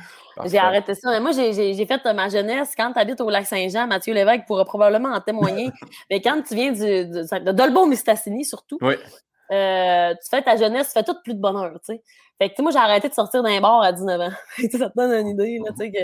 J'ai 0.46 0.58
arrêté 0.58 0.94
ça. 0.94 1.10
Mais 1.10 1.20
moi, 1.20 1.32
j'ai 1.32 1.86
fait 1.86 2.04
ma 2.12 2.28
jeunesse. 2.28 2.74
Quand 2.76 2.92
tu 2.92 2.98
habites 2.98 3.20
au 3.20 3.30
lac 3.30 3.46
Saint-Jean, 3.46 3.86
Mathieu 3.86 4.14
Lévesque 4.14 4.46
pourra 4.46 4.64
probablement 4.64 5.10
en 5.10 5.20
témoigner. 5.20 5.70
mais 6.10 6.20
quand 6.20 6.40
tu 6.42 6.54
viens 6.54 6.72
du, 6.72 6.80
de 6.80 7.52
Dolbo 7.52 7.86
Mistassini, 7.86 8.44
surtout, 8.44 8.78
euh, 8.82 10.14
tu 10.14 10.28
fais 10.30 10.42
ta 10.42 10.56
jeunesse, 10.56 10.88
tu 10.88 10.92
fais 10.94 11.04
tout 11.04 11.16
plus 11.22 11.34
de 11.34 11.40
bonheur, 11.40 11.72
tu 11.74 11.94
sais. 11.94 12.02
Fait 12.40 12.50
que 12.50 12.62
moi, 12.62 12.72
j'ai 12.72 12.78
arrêté 12.78 13.08
de 13.08 13.14
sortir 13.14 13.42
d'un 13.42 13.60
bar 13.60 13.82
à 13.82 13.92
19 13.92 14.20
ans. 14.20 14.30
ça 14.72 14.90
te 14.90 14.96
donne 14.96 15.12
une 15.12 15.28
idée, 15.28 15.60
là, 15.64 15.70
tu 15.70 15.84
sais, 15.84 15.92
que 15.92 15.98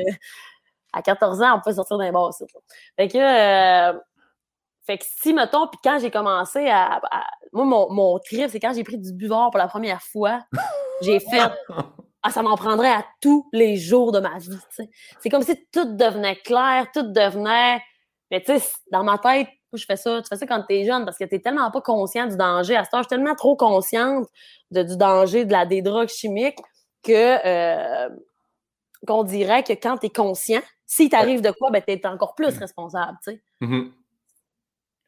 à 0.92 1.02
14 1.02 1.42
ans, 1.42 1.56
on 1.56 1.60
peut 1.60 1.74
sortir 1.74 1.98
d'un 1.98 2.12
bar 2.12 2.24
aussi. 2.24 2.44
Fait 2.96 3.08
que 3.08 3.18
euh, 3.18 3.98
fait 4.90 4.98
que 4.98 5.04
si, 5.22 5.32
mettons, 5.32 5.68
puis 5.68 5.78
quand 5.84 5.98
j'ai 6.00 6.10
commencé 6.10 6.68
à, 6.68 7.00
Moi, 7.52 7.64
mon, 7.64 7.92
mon 7.92 8.18
trip, 8.18 8.50
c'est 8.50 8.58
quand 8.58 8.72
j'ai 8.74 8.82
pris 8.82 8.98
du 8.98 9.12
buvard 9.12 9.50
pour 9.50 9.58
la 9.58 9.68
première 9.68 10.02
fois, 10.02 10.40
j'ai 11.02 11.20
fait. 11.20 11.50
Ah, 12.22 12.30
ça 12.30 12.42
m'en 12.42 12.54
prendrait 12.54 12.90
à 12.90 13.02
tous 13.22 13.48
les 13.50 13.78
jours 13.78 14.12
de 14.12 14.20
ma 14.20 14.36
vie. 14.36 14.58
C'est 15.20 15.30
comme 15.30 15.40
si 15.40 15.56
tout 15.72 15.96
devenait 15.96 16.36
clair, 16.36 16.86
tout 16.92 17.00
devenait. 17.00 17.80
Mais 18.30 18.42
tu 18.42 18.58
sais, 18.58 18.72
dans 18.92 19.02
ma 19.02 19.16
tête, 19.16 19.48
je 19.72 19.82
fais 19.86 19.96
ça. 19.96 20.20
Tu 20.20 20.28
fais 20.28 20.36
ça 20.36 20.46
quand 20.46 20.62
t'es 20.68 20.84
jeune 20.84 21.06
parce 21.06 21.16
que 21.16 21.24
t'es 21.24 21.38
tellement 21.38 21.70
pas 21.70 21.80
conscient 21.80 22.26
du 22.26 22.36
danger. 22.36 22.76
À 22.76 22.84
ce 22.84 22.90
temps, 22.90 22.98
je 22.98 23.04
suis 23.04 23.08
tellement 23.08 23.34
trop 23.34 23.56
consciente 23.56 24.26
de, 24.70 24.82
du 24.82 24.98
danger 24.98 25.46
de 25.46 25.52
la, 25.52 25.64
des 25.64 25.80
drogues 25.80 26.10
chimiques 26.10 26.58
que 27.02 27.38
euh, 27.46 28.10
qu'on 29.06 29.24
dirait 29.24 29.62
que 29.62 29.72
quand 29.72 29.96
t'es 29.96 30.10
conscient, 30.10 30.60
si 30.84 31.08
t'arrive 31.08 31.40
de 31.40 31.52
quoi, 31.52 31.70
ben 31.70 31.80
t'es 31.80 32.04
encore 32.06 32.34
plus 32.34 32.58
responsable, 32.58 33.16
tu 33.24 33.32
sais. 33.32 33.42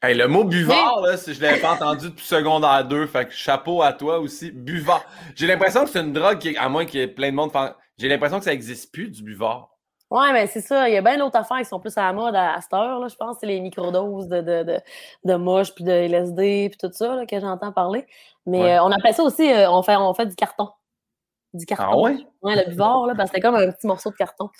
Le 0.03 0.27
mot 0.27 0.43
buvard, 0.43 1.01
là, 1.01 1.15
je 1.15 1.41
l'avais 1.41 1.61
pas 1.61 1.75
entendu 1.75 2.11
depuis 2.11 2.27
secondaire 2.27 2.85
2, 2.85 3.07
fait 3.07 3.27
que 3.27 3.33
chapeau 3.33 3.83
à 3.83 3.93
toi 3.93 4.19
aussi. 4.19 4.51
Buvard. 4.51 5.05
J'ai 5.37 5.47
l'impression 5.47 5.85
que 5.85 5.91
c'est 5.91 6.01
une 6.01 6.13
drogue 6.13 6.39
qui, 6.39 6.57
à 6.57 6.69
moins 6.69 6.85
qu'il 6.85 6.99
y 6.99 7.03
ait 7.05 7.09
plein 7.09 7.31
de 7.31 7.37
monde. 7.37 7.53
J'ai 7.99 8.09
l'impression 8.09 8.39
que 8.39 8.45
ça 8.45 8.51
n'existe 8.51 8.93
plus, 8.93 9.11
du 9.11 9.23
buvard. 9.23 9.69
Ouais, 10.11 10.33
mais 10.33 10.49
c'est 10.49 10.61
ça. 10.61 10.89
Il 10.89 10.95
y 10.95 10.97
a 10.97 11.03
bien 11.03 11.19
d'autres 11.19 11.39
affaires 11.39 11.59
qui 11.59 11.67
sont 11.67 11.79
plus 11.79 11.97
à 11.97 12.03
la 12.03 12.13
mode 12.13 12.35
à, 12.35 12.61
cette 12.61 12.75
heure, 12.75 12.99
là, 12.99 13.07
je 13.09 13.15
pense. 13.15 13.37
C'est 13.41 13.47
les 13.47 13.61
microdoses 13.61 14.29
de, 14.29 14.41
de, 14.41 14.63
de, 14.65 14.81
de 15.25 15.35
moche, 15.37 15.73
puis 15.73 15.85
de 15.85 15.93
LSD, 15.93 16.69
puis 16.71 16.79
tout 16.79 16.93
ça, 16.93 17.15
là, 17.15 17.25
que 17.25 17.39
j'entends 17.39 17.73
parler. 17.73 18.05
Mais 18.45 18.75
euh, 18.75 18.83
on 18.83 18.91
appelle 18.91 19.15
ça 19.15 19.23
aussi, 19.23 19.51
euh, 19.51 19.71
on, 19.71 19.83
fait, 19.83 19.97
on 19.97 20.13
fait 20.15 20.27
du 20.27 20.35
carton. 20.35 20.69
Du 21.55 21.65
carton. 21.65 21.85
Ah 21.89 21.97
ouais? 21.97 22.27
Ouais, 22.43 22.57
le 22.57 22.71
buvard, 22.71 23.07
là, 23.07 23.15
parce 23.15 23.31
que 23.31 23.37
c'était 23.37 23.49
comme 23.49 23.55
un 23.55 23.71
petit 23.71 23.87
morceau 23.87 24.11
de 24.11 24.17
carton. 24.17 24.51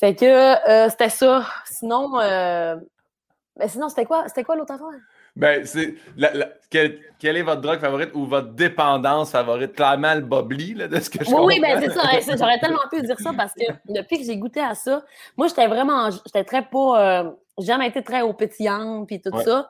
Fait 0.00 0.16
que 0.16 0.26
euh, 0.26 0.88
c'était 0.90 1.10
ça. 1.10 1.46
Sinon, 1.64 2.18
mais 3.58 3.68
sinon, 3.68 3.88
c'était 3.88 4.04
quoi, 4.04 4.28
c'était 4.28 4.44
quoi 4.44 4.56
l'autre 4.56 4.72
affaire? 4.72 5.00
Ben, 5.34 5.64
c'est. 5.64 5.94
quelle, 6.70 7.36
est 7.36 7.42
votre 7.42 7.60
drogue 7.60 7.80
favorite 7.80 8.10
ou 8.14 8.26
votre 8.26 8.52
dépendance 8.52 9.32
favorite? 9.32 9.74
Clairement, 9.74 10.14
le 10.14 10.20
bobli, 10.20 10.74
là, 10.74 10.88
de 10.88 10.98
ce 11.00 11.10
que 11.10 11.24
je 11.24 11.30
Oui, 11.30 11.40
oui, 11.44 11.60
ben 11.60 11.80
c'est 11.80 11.90
ça. 11.90 12.36
J'aurais 12.36 12.58
tellement 12.58 12.88
pu 12.90 13.02
dire 13.02 13.18
ça 13.18 13.32
parce 13.36 13.52
que 13.54 13.64
depuis 13.92 14.18
que 14.18 14.24
j'ai 14.24 14.36
goûté 14.36 14.60
à 14.60 14.74
ça, 14.74 15.02
moi, 15.36 15.48
j'étais 15.48 15.66
vraiment. 15.66 16.10
J'étais 16.10 16.44
très 16.44 16.62
pas. 16.62 17.22
Euh, 17.22 17.30
jamais 17.58 17.88
été 17.88 18.02
très 18.02 18.22
au 18.22 18.32
pétillant 18.32 19.04
puis 19.04 19.20
tout 19.20 19.36
ça. 19.42 19.68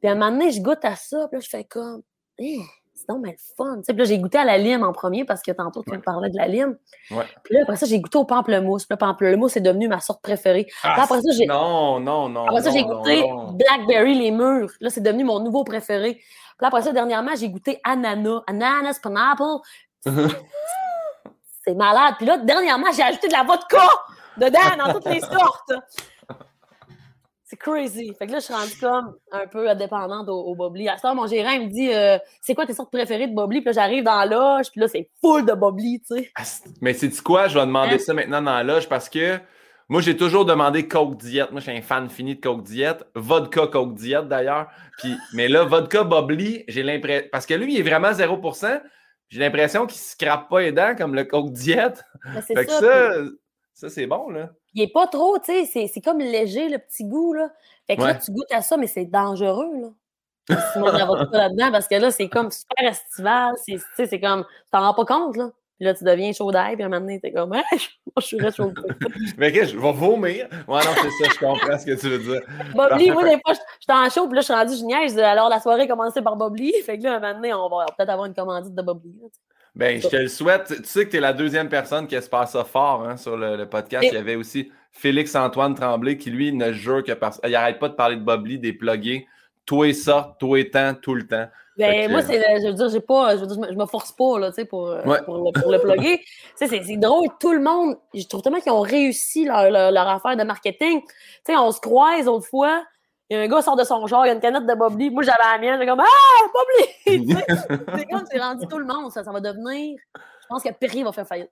Puis 0.00 0.08
à 0.08 0.12
un 0.12 0.14
moment 0.14 0.32
donné, 0.32 0.50
je 0.50 0.60
goûte 0.60 0.84
à 0.84 0.94
ça, 0.94 1.26
puis 1.28 1.38
là, 1.38 1.40
je 1.40 1.48
fais 1.48 1.64
comme, 1.64 2.02
eh, 2.38 2.60
c'est 3.06 3.12
donc 3.12 3.22
mais 3.24 3.32
le 3.32 3.36
fun. 3.56 3.80
Puis 3.86 3.96
là, 3.96 4.04
j'ai 4.04 4.18
goûté 4.18 4.38
à 4.38 4.44
la 4.44 4.58
lime 4.58 4.82
en 4.82 4.92
premier 4.92 5.24
parce 5.24 5.42
que 5.42 5.52
tantôt, 5.52 5.82
tu 5.82 5.92
me 5.92 6.00
parlais 6.00 6.30
de 6.30 6.36
la 6.36 6.48
lime. 6.48 6.76
Ouais. 7.10 7.24
Puis 7.44 7.54
là, 7.54 7.60
après 7.62 7.76
ça, 7.76 7.86
j'ai 7.86 8.00
goûté 8.00 8.18
au 8.18 8.24
pamplemousse. 8.24 8.84
Puis 8.84 8.94
le 8.94 8.98
pamplemousse, 8.98 9.52
c'est 9.52 9.60
devenu 9.60 9.88
ma 9.88 10.00
sorte 10.00 10.22
préférée. 10.22 10.64
Puis 10.64 10.74
Ah, 10.82 11.02
après 11.02 11.20
ça, 11.20 11.30
j'ai. 11.36 11.46
non, 11.46 12.00
non, 12.00 12.28
non. 12.28 12.46
Après 12.46 12.62
ça, 12.62 12.70
j'ai 12.70 12.82
goûté 12.84 13.20
non, 13.22 13.44
non. 13.46 13.52
Blackberry, 13.52 14.14
les 14.14 14.30
mûrs. 14.30 14.70
Là, 14.80 14.90
c'est 14.90 15.00
devenu 15.02 15.24
mon 15.24 15.40
nouveau 15.40 15.64
préféré. 15.64 16.14
Puis 16.14 16.24
là, 16.62 16.68
après 16.68 16.82
ça, 16.82 16.92
dernièrement, 16.92 17.32
j'ai 17.38 17.48
goûté 17.48 17.80
ananas. 17.84 18.42
Ananas, 18.46 18.98
pineapple. 19.02 19.62
C'est 21.64 21.74
malade. 21.74 22.14
Puis 22.18 22.26
là, 22.26 22.38
dernièrement, 22.38 22.86
j'ai 22.94 23.02
ajouté 23.02 23.26
de 23.28 23.32
la 23.32 23.42
vodka 23.42 23.78
dedans, 24.36 24.84
dans 24.84 24.92
toutes 24.92 25.06
les 25.06 25.20
sortes. 25.20 25.72
C'est 27.48 27.56
crazy. 27.56 28.12
Fait 28.18 28.26
que 28.26 28.32
là, 28.32 28.40
je 28.40 28.44
suis 28.44 28.54
rendue 28.54 28.76
comme 28.80 29.14
un 29.30 29.46
peu 29.46 29.72
dépendante 29.76 30.28
au, 30.28 30.40
au 30.40 30.54
Bobli. 30.56 30.88
À 30.88 30.96
ce 30.96 31.02
temps, 31.02 31.14
mon 31.14 31.28
gérant, 31.28 31.50
il 31.52 31.66
me 31.68 31.70
dit 31.70 31.92
euh, 31.94 32.18
C'est 32.42 32.54
quoi 32.56 32.66
tes 32.66 32.74
sortes 32.74 32.90
préférées 32.90 33.28
de 33.28 33.34
Bobli? 33.34 33.60
Puis 33.60 33.66
là, 33.66 33.72
j'arrive 33.72 34.02
dans 34.02 34.16
la 34.18 34.26
loge, 34.26 34.70
puis 34.72 34.80
là, 34.80 34.88
c'est 34.88 35.08
full 35.20 35.46
de 35.46 35.52
Bobli, 35.52 36.00
tu 36.00 36.16
sais. 36.16 36.30
Ah, 36.34 36.42
Mais 36.80 36.92
c'est 36.92 37.22
quoi? 37.22 37.46
Je 37.46 37.54
vais 37.56 37.64
demander 37.64 37.94
Hein? 37.94 37.98
ça 37.98 38.14
maintenant 38.14 38.42
dans 38.42 38.52
la 38.56 38.64
loge 38.64 38.88
parce 38.88 39.08
que 39.08 39.38
moi, 39.88 40.00
j'ai 40.00 40.16
toujours 40.16 40.44
demandé 40.44 40.88
Coke 40.88 41.16
Diète. 41.18 41.52
Moi, 41.52 41.60
je 41.60 41.70
suis 41.70 41.78
un 41.78 41.82
fan 41.82 42.10
fini 42.10 42.34
de 42.34 42.40
Coke 42.40 42.64
Diète. 42.64 43.04
Vodka 43.14 43.68
Coke 43.68 43.94
Diète, 43.94 44.26
d'ailleurs. 44.26 44.66
Puis, 44.98 45.14
mais 45.32 45.46
là, 45.46 45.62
Vodka 45.62 46.02
Bubbly, 46.02 46.64
j'ai 46.66 46.82
l'impression. 46.82 47.28
Parce 47.30 47.46
que 47.46 47.54
lui, 47.54 47.74
il 47.74 47.78
est 47.78 47.88
vraiment 47.88 48.10
0%. 48.10 48.82
J'ai 49.28 49.38
l'impression 49.38 49.86
qu'il 49.86 49.98
ne 49.98 50.02
se 50.02 50.16
crappe 50.16 50.48
pas 50.48 50.62
les 50.62 50.72
dents 50.72 50.96
comme 50.96 51.14
le 51.14 51.22
Coke 51.22 51.52
Diète. 51.52 52.02
C'est 52.44 52.54
Fait 52.56 52.64
que 52.66 52.72
ça. 52.72 52.80
ça, 52.80 53.10
puis 53.20 53.30
ça, 53.74 53.88
c'est 53.88 54.06
bon, 54.08 54.30
là. 54.30 54.50
Il 54.76 54.82
est 54.82 54.92
pas 54.92 55.06
trop, 55.08 55.38
tu 55.38 55.64
sais, 55.66 55.88
c'est- 55.88 56.00
comme 56.00 56.18
léger, 56.20 56.68
le 56.68 56.78
petit 56.78 57.02
goût, 57.04 57.32
là. 57.32 57.50
Fait 57.88 57.96
que 57.96 58.02
là, 58.08 58.14
tu 58.14 58.30
goûtes 58.30 58.52
à 58.52 58.60
ça, 58.62 58.76
mais 58.76 58.86
c'est 58.86 59.06
dangereux, 59.06 59.72
là. 59.80 59.88
Si 60.48 60.72
tu 60.74 60.78
manges 60.78 60.92
de 60.92 60.98
la 60.98 61.06
vodka 61.06 61.36
là-dedans, 61.38 61.72
parce 61.72 61.88
que 61.88 61.94
là, 61.96 62.10
c'est 62.12 62.28
comme 62.28 62.50
super 62.52 62.88
estival. 62.90 63.54
c'est- 63.64 63.72
Tu 63.76 63.80
sais, 63.96 64.06
c'est 64.06 64.20
comme, 64.20 64.44
tu 64.44 64.70
t'en 64.70 64.80
rends 64.80 64.94
pas 64.94 65.04
compte, 65.04 65.36
là. 65.36 65.50
Puis 65.78 65.84
là, 65.86 65.92
tu 65.94 66.04
deviens 66.04 66.32
chaud 66.32 66.50
d'ail, 66.52 66.74
puis 66.74 66.82
à 66.84 66.86
un 66.86 66.88
moment 66.88 67.00
donné, 67.00 67.20
t'es 67.20 67.32
comme, 67.32 67.52
hey, 67.54 67.62
je 68.18 68.22
suis 68.24 68.38
chaud. 68.52 68.72
Mais 69.38 69.50
que 69.52 69.64
je 69.64 69.76
vais 69.78 69.92
vomir? 69.92 70.46
Ouais, 70.68 70.80
non, 70.84 70.90
c'est 70.94 71.10
ça, 71.10 71.30
je 71.34 71.38
comprends 71.38 71.78
ce 71.78 71.84
que 71.86 71.98
tu 71.98 72.08
veux 72.08 72.18
dire. 72.18 72.40
Bobli, 72.74 73.10
moi, 73.10 73.24
des 73.24 73.40
fois, 73.44 73.54
je 73.54 73.58
je 73.80 73.92
suis 73.92 73.92
en 73.92 74.08
chaud, 74.10 74.26
puis 74.28 74.36
là, 74.36 74.40
je 74.40 74.44
suis 74.46 74.54
rendu 74.54 74.74
génial. 74.76 75.20
Alors, 75.24 75.48
la 75.48 75.60
soirée 75.60 75.82
a 75.82 75.86
commencé 75.86 76.22
par 76.22 76.36
Bobli. 76.36 76.72
Fait 76.84 76.96
que 76.98 77.02
là, 77.04 77.16
un 77.16 77.20
moment 77.20 77.34
donné, 77.34 77.52
on 77.54 77.68
va 77.68 77.86
peut-être 77.96 78.10
avoir 78.10 78.26
une 78.26 78.34
commandite 78.34 78.74
de 78.74 78.82
Bobli. 78.82 79.12
là, 79.20 79.28
tu 79.28 79.34
sais. 79.34 79.40
Ben, 79.76 80.00
je 80.00 80.08
te 80.08 80.16
le 80.16 80.28
souhaite. 80.28 80.72
Tu 80.82 80.84
sais 80.88 81.04
que 81.04 81.10
tu 81.10 81.18
es 81.18 81.20
la 81.20 81.32
deuxième 81.34 81.68
personne 81.68 82.06
qui 82.06 82.14
espère 82.14 82.48
ça 82.48 82.64
fort 82.64 83.04
hein, 83.06 83.16
sur 83.18 83.36
le, 83.36 83.56
le 83.56 83.66
podcast. 83.68 84.04
Et- 84.04 84.08
Il 84.08 84.14
y 84.14 84.16
avait 84.16 84.34
aussi 84.36 84.72
Félix-Antoine 84.90 85.74
Tremblay 85.74 86.16
qui, 86.16 86.30
lui, 86.30 86.52
ne 86.52 86.72
jure 86.72 87.04
que 87.04 87.12
par... 87.12 87.34
Il 87.46 87.54
arrête 87.54 87.78
pas 87.78 87.88
de 87.90 87.94
parler 87.94 88.16
de 88.16 88.22
Bobli, 88.22 88.58
des 88.58 88.72
pluggés. 88.72 89.26
Toi 89.66 89.88
et 89.88 89.92
ça, 89.92 90.34
toi 90.38 90.58
et 90.58 90.70
temps, 90.70 90.94
tout 90.94 91.14
le 91.14 91.26
temps. 91.26 91.46
Ben, 91.76 92.06
que- 92.06 92.10
moi, 92.12 92.22
c'est, 92.22 92.40
je 92.62 92.68
veux 92.68 92.72
dire, 92.72 92.88
j'ai 92.88 93.00
pas, 93.00 93.36
je 93.36 93.42
veux 93.42 93.46
dire, 93.48 93.66
je 93.70 93.76
me, 93.76 93.84
force 93.84 94.12
pas, 94.12 94.38
là, 94.38 94.50
pour, 94.70 94.88
euh, 94.88 95.02
Ouais. 95.04 95.18
pour, 95.26 95.36
le, 95.44 95.60
pour 95.60 95.70
le 95.70 95.78
plugger. 95.78 96.20
c'est, 96.56 96.68
c'est 96.68 96.96
drôle, 96.96 97.28
tout 97.38 97.52
le 97.52 97.60
monde, 97.60 97.96
je 98.14 98.24
trouve 98.26 98.40
tellement 98.40 98.60
qu'ils 98.60 98.72
ont 98.72 98.80
réussi 98.80 99.44
leur, 99.44 99.70
leur, 99.70 99.90
leur 99.92 100.08
affaire 100.08 100.36
de 100.38 100.42
marketing. 100.44 101.02
Tu 101.02 101.08
sais, 101.44 101.56
on 101.56 101.70
se 101.70 101.80
croise 101.80 102.28
autrefois, 102.28 102.82
il 103.30 103.36
y 103.36 103.40
a 103.40 103.42
un 103.42 103.48
gars 103.48 103.62
sort 103.62 103.76
de 103.76 103.84
son 103.84 104.06
genre, 104.06 104.24
il 104.24 104.28
y 104.28 104.30
a 104.30 104.34
une 104.34 104.40
canette 104.40 104.66
de 104.66 104.74
Bobli. 104.74 105.10
Moi, 105.10 105.22
j'avais 105.22 105.38
la 105.42 105.58
mienne, 105.58 105.80
j'ai 105.80 105.86
comme, 105.86 106.00
ah, 106.00 106.46
Bobli! 106.54 107.26
C'est 107.98 108.06
comme, 108.06 108.24
c'est 108.30 108.38
rendu 108.38 108.66
tout 108.66 108.78
le 108.78 108.84
monde, 108.84 109.10
ça, 109.12 109.22
ça 109.24 109.32
va 109.32 109.40
devenir, 109.40 109.96
je 110.14 110.46
pense 110.48 110.62
que 110.62 110.72
Perrier 110.72 111.04
va 111.04 111.12
faire 111.12 111.26
faillite. 111.26 111.50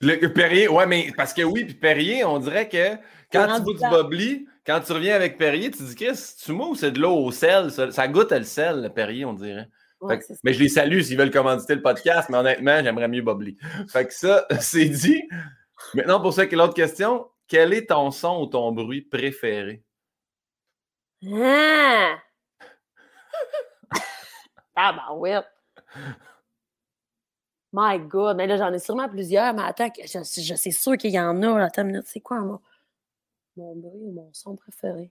Le, 0.00 0.16
le 0.16 0.32
Perrier, 0.32 0.68
ouais, 0.68 0.86
mais 0.86 1.12
parce 1.16 1.32
que 1.32 1.42
oui, 1.42 1.64
puis 1.64 1.74
Perrier, 1.74 2.24
on 2.24 2.38
dirait 2.38 2.68
que 2.68 2.96
quand 3.32 3.46
tu 3.56 3.62
bois 3.62 3.74
du. 3.74 3.88
Bobli, 3.90 4.46
quand 4.66 4.80
tu 4.80 4.92
reviens 4.92 5.14
avec 5.14 5.38
Perrier, 5.38 5.70
tu 5.70 5.82
dis, 5.82 5.94
Chris, 5.94 6.18
tu 6.44 6.52
moi 6.52 6.68
ou 6.68 6.74
c'est 6.74 6.90
de 6.90 7.00
l'eau 7.00 7.14
au 7.16 7.30
sel? 7.30 7.70
Ça, 7.70 7.90
ça 7.90 8.06
goûte 8.08 8.32
le 8.32 8.44
sel, 8.44 8.82
le 8.82 8.88
Perrier, 8.90 9.24
on 9.24 9.32
dirait. 9.32 9.68
Ouais, 10.00 10.18
que- 10.18 10.24
mais 10.42 10.52
je 10.52 10.60
les 10.60 10.68
salue 10.68 11.00
s'ils 11.00 11.16
veulent 11.16 11.30
commanditer 11.30 11.74
le 11.74 11.80
podcast, 11.82 12.28
mais 12.28 12.36
honnêtement, 12.36 12.82
j'aimerais 12.82 13.08
mieux 13.08 13.22
Bobli. 13.22 13.56
Fait 13.90 14.06
que 14.06 14.12
ça, 14.12 14.46
c'est 14.60 14.86
dit. 14.86 15.22
Maintenant, 15.94 16.20
pour 16.20 16.32
ça, 16.34 16.46
quelle 16.46 16.60
autre 16.60 16.74
question? 16.74 17.26
Quel 17.48 17.72
est 17.72 17.88
ton 17.88 18.10
son 18.10 18.42
ou 18.42 18.46
ton 18.46 18.72
bruit 18.72 19.02
préféré? 19.02 19.82
Ah! 21.32 22.18
ah, 24.76 24.92
ben 24.92 25.16
ouais. 25.16 25.40
My 27.72 27.98
God, 27.98 28.36
mais 28.36 28.46
là, 28.46 28.56
j'en 28.56 28.72
ai 28.72 28.78
sûrement 28.78 29.08
plusieurs, 29.08 29.52
mais 29.54 29.62
attends, 29.62 29.90
je, 29.98 30.18
je 30.18 30.54
sais 30.54 30.70
sûr 30.70 30.96
qu'il 30.96 31.10
y 31.10 31.18
en 31.18 31.42
a. 31.42 31.58
là. 31.58 31.64
Attends 31.66 31.82
une 31.82 31.88
minute, 31.88 32.06
c'est 32.06 32.20
quoi 32.20 32.38
mon, 32.40 32.60
mon 33.56 33.74
bruit 33.76 34.00
ou 34.00 34.12
mon 34.12 34.32
son 34.32 34.54
préféré? 34.56 35.10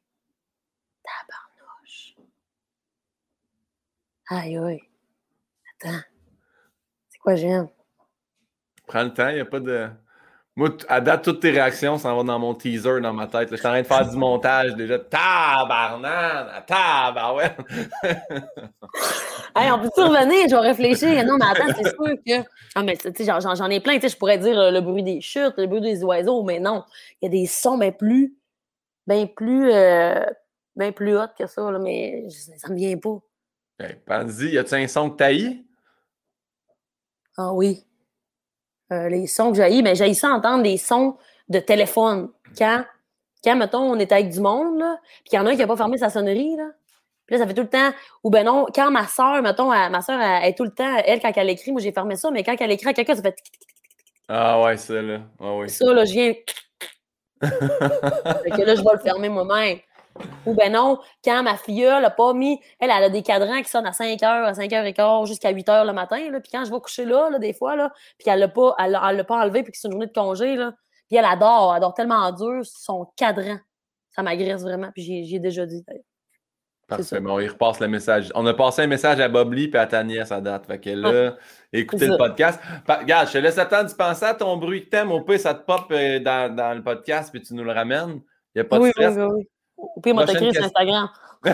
Tabarnouche. 1.03 2.15
Aïe, 4.29 4.57
aïe. 4.57 4.81
Attends. 5.81 6.03
C'est 7.09 7.19
quoi 7.19 7.35
j'aime? 7.35 7.69
Prends 8.87 9.03
le 9.03 9.13
temps, 9.13 9.29
il 9.29 9.35
n'y 9.35 9.41
a 9.41 9.45
pas 9.45 9.59
de. 9.59 9.89
Moi, 10.55 10.69
à 10.87 11.01
date, 11.01 11.23
toutes 11.23 11.39
tes 11.41 11.49
réactions 11.49 11.97
s'en 11.97 12.15
vont 12.15 12.23
dans 12.23 12.37
mon 12.37 12.53
teaser 12.53 13.01
dans 13.01 13.11
ma 13.13 13.25
tête. 13.25 13.49
Je 13.49 13.55
suis 13.55 13.65
en 13.65 13.71
train 13.71 13.81
de 13.81 13.87
faire 13.87 14.07
du 14.07 14.17
montage 14.17 14.75
déjà. 14.75 14.99
Tabarnane! 14.99 16.63
Tabarouette! 16.67 17.57
Hey, 19.55 19.71
on 19.71 19.79
peut-tu 19.79 20.01
revenir? 20.01 20.49
Je 20.49 20.55
vais 20.55 20.61
réfléchir. 20.61 21.23
Non, 21.25 21.37
mais 21.37 21.45
attends, 21.45 21.71
c'est 21.77 21.89
sûr 21.89 22.15
que. 22.25 22.47
Ah, 22.73 22.81
mais 22.81 22.97
tu 22.97 23.11
sais, 23.15 23.23
j'en- 23.23 23.69
ai 23.69 23.79
plein. 23.79 23.93
Tu 23.95 24.01
sais, 24.01 24.09
je 24.09 24.17
pourrais 24.17 24.39
dire 24.39 24.57
euh, 24.59 24.71
le 24.71 24.81
bruit 24.81 25.03
des 25.03 25.21
chutes, 25.21 25.53
le 25.57 25.67
bruit 25.67 25.79
des 25.81 26.03
oiseaux, 26.03 26.41
mais 26.43 26.59
non. 26.59 26.83
Il 27.21 27.25
y 27.25 27.27
a 27.27 27.29
des 27.41 27.45
sons 27.45 27.77
bien 27.77 27.91
plus. 27.91 28.35
bien 29.05 29.27
plus. 29.27 29.71
euh, 29.71 30.25
bien 30.75 30.91
plus 30.91 31.15
hot 31.15 31.27
que 31.37 31.45
ça, 31.45 31.69
là, 31.69 31.77
mais 31.77 32.27
je- 32.29 32.57
ça 32.57 32.67
me 32.69 32.75
vient 32.75 32.97
pas. 32.97 33.19
Hey, 33.79 33.95
Pense-y, 34.07 34.53
y 34.53 34.57
a-tu 34.57 34.73
un 34.73 34.87
son 34.87 35.11
que 35.11 35.17
t'haïs? 35.17 35.63
Ah 37.37 37.53
oui. 37.53 37.85
Euh, 38.93 39.09
les 39.09 39.27
sons 39.27 39.51
que 39.51 39.57
j'ai, 39.57 39.81
mais 39.81 39.95
j'ai 39.95 40.13
ça 40.13 40.29
entendre 40.29 40.63
des 40.63 40.77
sons 40.77 41.17
de 41.49 41.59
téléphone. 41.59 42.29
Quand, 42.57 42.83
quand, 43.43 43.55
mettons, 43.55 43.79
on 43.81 43.97
est 43.97 44.11
avec 44.11 44.29
du 44.29 44.39
monde, 44.39 44.77
là, 44.79 44.97
puis 45.21 45.31
qu'il 45.31 45.39
y 45.39 45.41
en 45.41 45.45
a 45.45 45.49
un 45.49 45.53
qui 45.53 45.59
n'a 45.59 45.67
pas 45.67 45.75
fermé 45.77 45.97
sa 45.97 46.09
sonnerie, 46.09 46.55
là. 46.55 46.67
Puis 47.25 47.35
là, 47.35 47.41
ça 47.41 47.47
fait 47.47 47.53
tout 47.53 47.61
le 47.61 47.69
temps. 47.69 47.91
Ou 48.23 48.29
ben 48.29 48.45
non, 48.45 48.65
quand 48.75 48.91
ma 48.91 49.07
soeur, 49.07 49.41
mettons, 49.41 49.71
elle- 49.73 49.89
ma 49.91 50.01
soeur, 50.01 50.19
elle, 50.21 50.49
est 50.49 50.57
tout 50.57 50.65
le 50.65 50.71
temps, 50.71 50.97
elle, 51.05 51.21
quand 51.21 51.31
elle 51.35 51.49
écrit, 51.49 51.71
moi 51.71 51.81
j'ai 51.81 51.91
fermé 51.93 52.15
ça, 52.17 52.29
mais 52.31 52.43
quand 52.43 52.55
elle 52.59 52.71
écrit 52.71 52.89
à 52.89 52.93
quelqu'un, 52.93 53.15
ça 53.15 53.21
fait 53.21 53.35
Ah 54.27 54.61
ouais, 54.61 54.77
ça, 54.77 55.01
là. 55.01 55.21
Ah 55.39 55.55
oui. 55.55 55.69
ça, 55.69 55.85
là, 55.93 56.03
je 56.05 56.11
viens. 56.13 56.33
Fait 57.41 58.51
que 58.51 58.61
là, 58.61 58.75
je 58.75 58.81
vais 58.83 58.93
le 58.93 58.99
fermer 58.99 59.29
moi-même. 59.29 59.79
Ou 60.45 60.53
ben 60.53 60.71
non, 60.71 60.99
quand 61.23 61.41
ma 61.43 61.55
filleule 61.55 62.01
n'a 62.03 62.09
pas 62.11 62.33
mis, 62.33 62.59
elle, 62.79 62.91
elle 62.95 63.03
a 63.05 63.09
des 63.09 63.23
cadrans 63.23 63.61
qui 63.61 63.69
sonnent 63.69 63.85
à 63.87 63.91
5h, 63.91 64.23
à 64.25 64.51
5h15 64.53 65.25
jusqu'à 65.27 65.51
8h 65.51 65.85
le 65.87 65.93
matin, 65.93 66.29
là, 66.29 66.39
puis 66.39 66.51
quand 66.51 66.63
je 66.65 66.71
vais 66.71 66.79
coucher 66.79 67.05
là, 67.05 67.29
là 67.31 67.39
des 67.39 67.53
fois, 67.53 67.75
là, 67.75 67.91
puis 68.17 68.25
qu'elle 68.25 68.39
l'a 68.39 68.47
pas, 68.47 68.75
elle, 68.79 68.91
l'a- 68.91 69.09
elle 69.09 69.17
l'a 69.17 69.23
pas 69.23 69.41
enlevé, 69.43 69.63
puis 69.63 69.71
que 69.71 69.77
c'est 69.77 69.87
une 69.87 69.93
journée 69.93 70.07
de 70.07 70.13
congé, 70.13 70.55
là, 70.55 70.73
puis 71.09 71.17
elle 71.17 71.25
adore, 71.25 71.71
elle 71.71 71.77
adore 71.77 71.93
tellement 71.95 72.31
dur 72.31 72.61
son 72.63 73.05
cadran. 73.17 73.57
Ça 74.09 74.21
m'agresse 74.21 74.61
vraiment, 74.61 74.89
puis 74.93 75.01
j'ai, 75.03 75.23
j'ai 75.23 75.39
déjà 75.39 75.65
dit. 75.65 75.81
d'ailleurs. 75.87 76.03
Parfait. 76.87 77.03
ça. 77.03 77.19
Bon, 77.19 77.39
il 77.39 77.47
repasse 77.49 77.79
le 77.79 77.87
message. 77.87 78.29
On 78.35 78.45
a 78.45 78.53
passé 78.53 78.81
un 78.83 78.87
message 78.87 79.19
à 79.19 79.29
Bobli 79.29 79.71
et 79.73 79.77
à 79.77 79.87
ta 79.87 80.03
nièce 80.03 80.31
à 80.33 80.41
date. 80.41 80.67
Fait 80.67 80.79
que 80.79 80.89
là, 80.91 81.35
écoutez 81.71 82.05
c'est 82.05 82.11
le 82.11 82.17
podcast. 82.17 82.59
Pa- 82.85 82.97
regarde, 82.99 83.27
je 83.29 83.33
te 83.33 83.37
laisse 83.39 83.57
attendre 83.57 83.89
de 83.89 83.95
penser 83.95 84.25
à 84.25 84.33
ton 84.35 84.57
bruit 84.57 84.83
que 84.85 84.89
t'aimes. 84.89 85.11
Au 85.11 85.21
pire, 85.21 85.39
ça 85.39 85.53
te 85.55 85.65
pop 85.65 85.85
euh, 85.91 86.19
dans, 86.19 86.53
dans 86.53 86.73
le 86.75 86.83
podcast 86.83 87.31
puis 87.31 87.41
tu 87.41 87.55
nous 87.55 87.63
le 87.63 87.71
ramènes. 87.71 88.21
Il 88.53 88.57
n'y 88.57 88.61
a 88.61 88.65
pas 88.65 88.79
oui, 88.79 88.89
de 88.89 88.91
stress. 88.91 89.15
oui, 89.15 89.23
oui, 89.23 89.29
oui. 89.37 89.49
Ou 89.77 90.01
pire, 90.01 90.13
moi, 90.15 90.25
t'écrire 90.25 90.53
sur. 90.53 90.63
Instagram. 90.63 91.09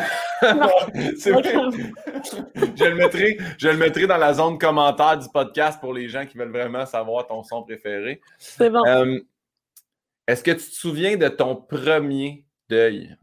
C'est 1.17 1.31
vrai. 1.31 1.43
je, 2.75 2.83
le 2.85 2.95
mettrai, 2.95 3.37
je 3.57 3.67
le 3.69 3.77
mettrai 3.77 4.05
dans 4.07 4.17
la 4.17 4.33
zone 4.33 4.57
commentaire 4.59 5.17
du 5.17 5.27
podcast 5.29 5.79
pour 5.79 5.93
les 5.93 6.07
gens 6.07 6.25
qui 6.25 6.37
veulent 6.37 6.51
vraiment 6.51 6.85
savoir 6.85 7.25
ton 7.27 7.41
son 7.43 7.63
préféré. 7.63 8.21
C'est 8.37 8.69
bon. 8.69 8.83
Euh, 8.85 9.19
Est-ce 10.27 10.43
que 10.43 10.51
tu 10.51 10.57
te 10.69 10.75
souviens 10.75 11.17
de 11.17 11.27
ton 11.27 11.55
premier 11.55 12.45
deuil? 12.69 13.15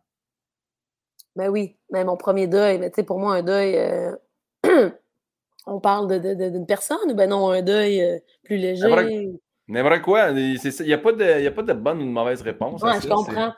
Ben 1.37 1.49
oui, 1.51 1.77
mais 1.91 2.03
mon 2.05 2.17
premier 2.17 2.47
deuil, 2.49 2.79
mais 2.79 2.91
tu 2.91 2.97
sais, 2.97 3.03
pour 3.05 3.19
moi, 3.21 3.35
un 3.37 3.43
deuil, 3.43 3.77
euh, 3.77 4.17
on 5.67 5.79
parle 5.81 6.09
de, 6.09 6.19
de- 6.19 6.35
de- 6.35 6.51
d'une 6.51 6.67
personne 6.67 7.11
ou 7.11 7.15
ben 7.15 7.29
non, 7.31 7.51
un 7.51 7.63
deuil 7.63 8.01
euh, 8.03 8.19
plus 8.43 8.57
léger? 8.57 8.89
N'importe- 9.69 10.03
quoi. 10.03 10.31
Il 10.31 10.59
n'y 10.85 10.93
a, 10.93 10.99
pas 10.99 11.13
de- 11.13 11.39
il 11.39 11.45
y 11.45 11.47
a 11.47 11.51
pas 11.53 11.63
de 11.63 11.73
bonne 11.75 11.99
ou 12.03 12.05
de 12.07 12.11
mauvaise 12.11 12.41
réponse. 12.43 12.83
à 12.83 12.87
Ouais, 12.87 12.93
ça, 12.95 12.99
je 12.99 13.03
c'est- 13.03 13.09
comprends. 13.11 13.53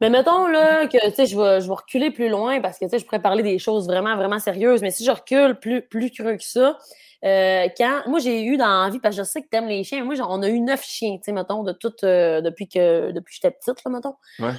Mais 0.00 0.10
mettons 0.10 0.46
là 0.46 0.86
que 0.86 0.98
tu 1.10 1.14
sais, 1.14 1.26
je 1.26 1.38
vais, 1.38 1.60
je 1.60 1.68
vais 1.68 1.74
reculer 1.74 2.10
plus 2.10 2.28
loin 2.28 2.60
parce 2.60 2.78
que 2.78 2.84
tu 2.84 2.90
sais, 2.90 2.98
je 2.98 3.04
pourrais 3.04 3.22
parler 3.22 3.42
des 3.42 3.58
choses 3.58 3.86
vraiment, 3.86 4.16
vraiment 4.16 4.38
sérieuses. 4.38 4.82
Mais 4.82 4.90
si 4.90 5.04
je 5.04 5.10
recule 5.10 5.58
plus, 5.60 5.82
plus 5.82 6.10
creux 6.10 6.36
que 6.36 6.42
ça, 6.44 6.78
euh, 7.24 7.68
quand 7.76 8.02
moi 8.06 8.18
j'ai 8.18 8.44
eu 8.44 8.56
dans 8.56 8.82
la 8.84 8.90
vie, 8.90 8.98
parce 8.98 9.16
que 9.16 9.22
je 9.22 9.28
sais 9.28 9.40
que 9.42 9.48
tu 9.50 9.56
aimes 9.56 9.68
les 9.68 9.84
chiens, 9.84 10.04
moi 10.04 10.14
j'en- 10.14 10.28
on 10.30 10.42
a 10.42 10.48
eu 10.48 10.60
neuf 10.60 10.84
chiens, 10.84 11.16
tu 11.16 11.22
sais, 11.24 11.32
mettons, 11.32 11.62
de 11.62 11.72
tout 11.72 11.92
euh, 12.04 12.40
depuis 12.40 12.68
que 12.68 13.12
depuis 13.12 13.34
j'étais 13.36 13.50
petite, 13.52 13.82
là, 13.84 13.90
mettons. 13.90 14.14
Ouais. 14.40 14.52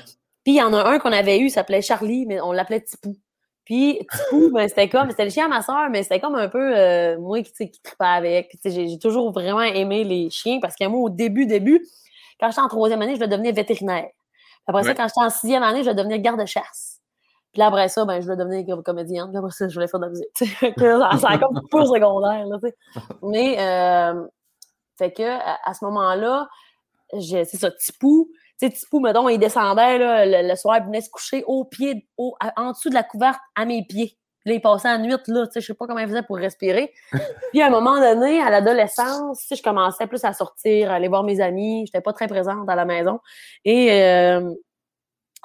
Puis 0.44 0.54
il 0.54 0.58
y 0.58 0.62
en 0.62 0.74
a 0.74 0.84
un 0.90 1.00
qu'on 1.00 1.12
avait 1.12 1.40
eu, 1.40 1.46
il 1.46 1.52
s'appelait 1.52 1.82
Charlie, 1.82 2.26
mais 2.26 2.40
on 2.42 2.52
l'appelait 2.52 2.82
Tipou. 2.82 3.16
Puis 3.66 4.00
Tipou, 4.12 4.52
ben, 4.54 4.68
c'était 4.68 4.90
comme, 4.90 5.10
c'était 5.12 5.26
le 5.26 5.32
chien 5.32 5.46
à 5.46 5.50
ma 5.50 5.62
soeur, 5.62 5.90
mais 5.92 6.04
c'était 6.04 6.20
comme 6.20 6.36
un 6.36 6.50
peu 6.50 6.76
euh, 6.78 7.18
moi 7.20 7.42
qui, 7.44 7.52
tu 7.52 7.58
sais, 7.58 7.70
qui 7.70 7.82
tripais 7.82 8.06
avec. 8.06 8.58
J'ai 8.64 9.00
toujours 9.00 9.32
vraiment 9.32 9.62
aimé 9.62 10.04
les 10.04 10.30
chiens 10.30 10.60
parce 10.62 10.76
que 10.76 10.86
moi, 10.88 11.02
au 11.02 11.10
début, 11.10 11.46
début, 11.46 11.86
quand 12.40 12.50
j'étais 12.50 12.62
en 12.62 12.68
troisième 12.68 13.02
année, 13.02 13.14
je 13.14 13.18
voulais 13.18 13.28
devenir 13.30 13.54
vétérinaire. 13.54 14.08
Après 14.68 14.84
ça, 14.84 14.94
quand 14.94 15.08
j'étais 15.08 15.26
en 15.26 15.30
sixième 15.30 15.64
année, 15.64 15.80
je 15.80 15.90
voulais 15.90 15.96
devenir 15.96 16.20
garde-chasse. 16.20 17.02
Puis 17.52 17.60
là, 17.60 17.68
après 17.68 17.88
ça, 17.88 18.04
ben, 18.04 18.20
je 18.20 18.26
voulais 18.26 18.38
devenir 18.38 18.84
comédienne. 18.84 19.30
Puis 19.30 19.38
après 19.38 19.52
ça, 19.52 19.68
je 19.68 19.74
voulais 19.74 19.88
faire 19.88 20.00
de 20.00 20.06
la 20.06 20.12
musique. 20.12 20.28
ça, 21.22 21.30
a 21.30 21.38
comme 21.38 21.62
peu 21.70 21.86
secondaire. 21.86 22.46
Là, 22.48 22.58
Mais, 23.22 23.58
euh, 23.60 24.28
fait 24.98 25.12
que, 25.12 25.24
à, 25.24 25.74
ce 25.74 25.86
moment-là, 25.86 26.48
c'est 27.20 27.46
ça, 27.46 27.72
Tipou. 27.72 28.30
Tu 28.60 28.68
sais, 28.68 28.74
Tipou, 28.74 29.00
mettons, 29.00 29.30
il 29.30 29.38
descendait 29.38 29.98
là, 29.98 30.44
le, 30.44 30.56
soir, 30.56 30.78
il 30.80 30.86
venait 30.86 31.02
se 31.02 31.10
coucher 31.10 31.44
au 31.48 31.66
pied, 31.66 32.08
au, 32.18 32.36
en 32.58 32.72
dessous 32.72 32.90
de 32.90 32.94
la 32.94 33.04
couverte, 33.04 33.40
à 33.56 33.66
mes 33.66 33.86
pieds. 33.86 34.18
Puis 34.46 34.52
là, 34.52 34.58
il 34.58 34.62
passait 34.62 34.90
la 34.90 35.00
nuit, 35.00 35.10
là, 35.10 35.48
tu 35.48 35.54
sais, 35.54 35.60
je 35.60 35.66
sais 35.66 35.74
pas 35.74 35.88
comment 35.88 36.00
il 36.00 36.08
faisait 36.08 36.22
pour 36.22 36.38
respirer. 36.38 36.94
Puis 37.52 37.64
à 37.64 37.66
un 37.66 37.72
moment 37.72 38.00
donné, 38.00 38.40
à 38.40 38.52
l'adolescence, 38.52 39.40
tu 39.40 39.48
sais, 39.48 39.56
je 39.56 39.64
commençais 39.64 40.06
plus 40.06 40.24
à 40.24 40.34
sortir, 40.34 40.92
à 40.92 40.96
aller 40.96 41.08
voir 41.08 41.24
mes 41.24 41.42
amis. 41.42 41.88
J'étais 41.88 42.02
pas 42.02 42.14
très 42.14 42.28
présente 42.28 42.70
à 42.70 42.76
la 42.76 42.86
maison. 42.86 43.20
Et 43.64 43.92
euh, 43.92 44.54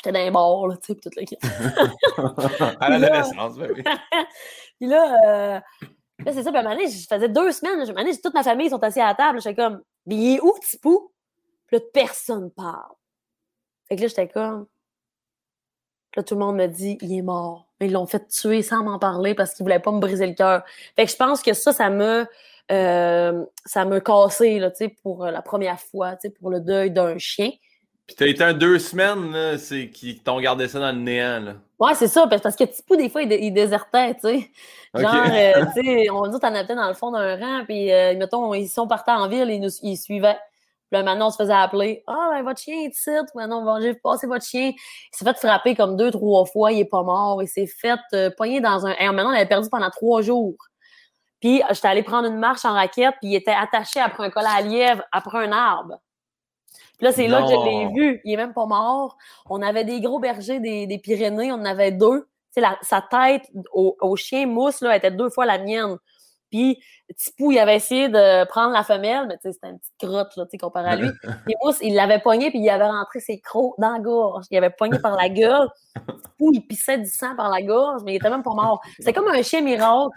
J'étais 0.00 0.12
dans 0.12 0.24
les 0.24 0.30
bars, 0.30 0.66
là, 0.66 0.76
tu 0.76 0.94
sais, 0.94 0.98
toute 0.98 1.14
l'équipe. 1.16 1.38
à 2.80 2.88
l'adolescence, 2.88 3.56
ben 3.58 3.70
oui. 3.74 3.82
puis 4.78 4.88
là, 4.88 5.16
euh, 5.26 5.60
là 6.24 6.32
c'est 6.32 6.42
ça, 6.42 6.50
puis 6.50 6.56
à 6.56 6.60
un 6.60 6.62
moment 6.62 6.74
donné, 6.74 6.90
je 6.90 7.06
faisais 7.06 7.28
deux 7.28 7.52
semaines, 7.52 7.78
là, 7.78 7.84
donné, 7.84 8.18
toute 8.18 8.32
ma 8.32 8.42
famille 8.42 8.70
sont 8.70 8.82
assis 8.82 9.00
à 9.00 9.08
la 9.08 9.14
table, 9.14 9.42
j'étais 9.42 9.62
comme, 9.62 9.82
mais 10.06 10.14
il 10.14 10.36
est 10.36 10.40
où, 10.40 10.54
Tipou? 10.62 11.12
Puis 11.66 11.76
là, 11.76 11.82
personne 11.92 12.50
parle. 12.50 12.94
Fait 13.88 13.96
que 13.96 14.02
là, 14.02 14.08
j'étais 14.08 14.28
comme, 14.28 14.66
là, 16.16 16.22
tout 16.22 16.34
le 16.34 16.40
monde 16.40 16.56
me 16.56 16.66
dit, 16.66 16.96
il 17.02 17.18
est 17.18 17.22
mort. 17.22 17.69
Mais 17.80 17.86
ils 17.86 17.92
l'ont 17.92 18.06
fait 18.06 18.26
tuer 18.28 18.62
sans 18.62 18.82
m'en 18.82 18.98
parler 18.98 19.34
parce 19.34 19.54
qu'ils 19.54 19.64
voulaient 19.64 19.80
pas 19.80 19.92
me 19.92 20.00
briser 20.00 20.26
le 20.26 20.34
cœur. 20.34 20.62
Fait 20.96 21.06
que 21.06 21.10
je 21.10 21.16
pense 21.16 21.42
que 21.42 21.52
ça, 21.52 21.72
ça 21.72 21.90
m'a, 21.90 22.26
euh, 22.70 23.44
ça 23.64 23.84
m'a 23.84 24.00
cassé, 24.00 24.58
là, 24.58 24.70
tu 24.70 24.78
sais, 24.78 24.88
pour 25.02 25.26
la 25.26 25.42
première 25.42 25.80
fois, 25.80 26.12
tu 26.12 26.22
sais, 26.22 26.30
pour 26.30 26.50
le 26.50 26.60
deuil 26.60 26.90
d'un 26.90 27.18
chien. 27.18 27.50
Puis 28.06 28.16
t'as 28.16 28.26
été 28.26 28.42
un 28.42 28.54
deux 28.54 28.78
semaines, 28.78 29.56
c'est 29.58 29.88
qui 29.88 30.18
t'ont 30.18 30.40
gardé 30.40 30.66
ça 30.68 30.80
dans 30.80 30.92
le 30.92 30.98
néant, 30.98 31.40
là. 31.40 31.54
Ouais, 31.80 31.94
c'est 31.94 32.08
ça, 32.08 32.26
parce 32.26 32.56
que 32.56 32.64
Tipou, 32.64 32.94
des 32.96 33.08
fois, 33.08 33.22
il, 33.22 33.54
désertait, 33.54 34.14
tu 34.14 34.20
sais. 34.20 34.50
Genre, 34.94 35.14
euh, 35.32 35.64
tu 35.74 35.82
sais, 35.82 36.10
on 36.10 36.26
dit 36.26 36.38
t'en 36.38 36.54
avais 36.54 36.74
dans 36.74 36.88
le 36.88 36.94
fond 36.94 37.10
d'un 37.10 37.36
rang, 37.36 37.64
puis 37.64 37.90
euh, 37.90 38.14
mettons, 38.18 38.52
ils 38.52 38.68
sont 38.68 38.86
partis 38.86 39.10
en 39.10 39.28
ville, 39.28 39.48
ils 39.48 39.60
nous 39.60 39.70
ils 39.82 39.96
suivaient. 39.96 40.36
Puis 40.90 40.98
là, 40.98 41.02
maintenant, 41.02 41.28
on 41.28 41.30
se 41.30 41.36
faisait 41.36 41.52
appeler. 41.52 42.02
Ah, 42.06 42.30
ben, 42.32 42.42
votre 42.42 42.60
chien 42.60 42.74
est 42.84 42.96
ici. 42.96 43.10
Maintenant, 43.34 43.80
j'ai 43.80 43.94
passé 43.94 44.26
votre 44.26 44.44
chien. 44.44 44.72
Il 44.74 45.16
s'est 45.16 45.24
fait 45.24 45.36
frapper 45.36 45.74
comme 45.74 45.96
deux, 45.96 46.10
trois 46.10 46.44
fois. 46.46 46.72
Il 46.72 46.80
est 46.80 46.84
pas 46.84 47.02
mort. 47.02 47.42
Il 47.42 47.48
s'est 47.48 47.66
fait 47.66 48.00
euh, 48.14 48.30
poigner 48.36 48.60
dans 48.60 48.86
un. 48.86 48.94
Et 48.94 49.06
maintenant, 49.06 49.30
on 49.30 49.34
avait 49.34 49.46
perdu 49.46 49.68
pendant 49.70 49.90
trois 49.90 50.22
jours. 50.22 50.56
Puis, 51.40 51.62
j'étais 51.70 51.88
allée 51.88 52.02
prendre 52.02 52.28
une 52.28 52.38
marche 52.38 52.64
en 52.64 52.74
raquette, 52.74 53.14
puis 53.20 53.30
il 53.30 53.34
était 53.34 53.50
attaché 53.50 53.98
après 53.98 54.26
un 54.26 54.30
collet 54.30 54.46
à 54.54 54.60
lièvre, 54.60 55.02
après 55.10 55.38
un 55.38 55.52
arbre 55.52 55.98
là, 57.00 57.12
c'est 57.12 57.28
là 57.28 57.42
que 57.42 57.48
je 57.48 57.64
l'ai 57.64 57.86
vu. 57.92 58.20
Il 58.24 58.32
est 58.32 58.36
même 58.36 58.52
pas 58.52 58.66
mort. 58.66 59.16
On 59.48 59.62
avait 59.62 59.84
des 59.84 60.00
gros 60.00 60.18
bergers 60.18 60.60
des, 60.60 60.98
Pyrénées. 60.98 61.52
On 61.52 61.56
en 61.56 61.64
avait 61.64 61.92
deux. 61.92 62.28
La, 62.56 62.76
sa 62.82 63.00
tête 63.00 63.48
au, 63.72 64.16
chien 64.16 64.46
mousse 64.46 64.80
là, 64.80 64.96
était 64.96 65.10
deux 65.10 65.30
fois 65.30 65.46
la 65.46 65.58
mienne. 65.58 65.96
Puis 66.50 66.82
Tipou, 67.16 67.52
il 67.52 67.58
avait 67.58 67.76
essayé 67.76 68.08
de 68.08 68.44
prendre 68.46 68.72
la 68.72 68.82
femelle, 68.82 69.26
mais 69.28 69.36
c'était 69.42 69.68
une 69.68 69.78
petite 69.78 69.94
crotte 69.98 70.36
là, 70.36 70.44
comparé 70.60 70.90
à 70.90 70.96
lui. 70.96 71.08
Puis 71.46 71.54
Mousse, 71.62 71.78
il 71.82 71.94
l'avait 71.94 72.20
poigné, 72.20 72.50
puis 72.50 72.60
il 72.60 72.68
avait 72.68 72.86
rentré 72.86 73.20
ses 73.20 73.40
crocs 73.40 73.74
dans 73.78 73.92
la 73.92 73.98
gorge. 73.98 74.44
Il 74.50 74.58
avait 74.58 74.70
poigné 74.70 74.98
par 74.98 75.16
la 75.16 75.28
gueule. 75.28 75.68
Tipou, 75.94 76.50
il 76.52 76.66
pissait 76.66 76.98
du 76.98 77.06
sang 77.08 77.34
par 77.36 77.50
la 77.50 77.62
gorge, 77.62 78.02
mais 78.04 78.12
il 78.12 78.16
était 78.16 78.30
même 78.30 78.42
pas 78.42 78.54
mort. 78.54 78.80
C'était 78.98 79.12
comme 79.12 79.28
un 79.28 79.42
chien 79.42 79.60
miracle. 79.60 80.10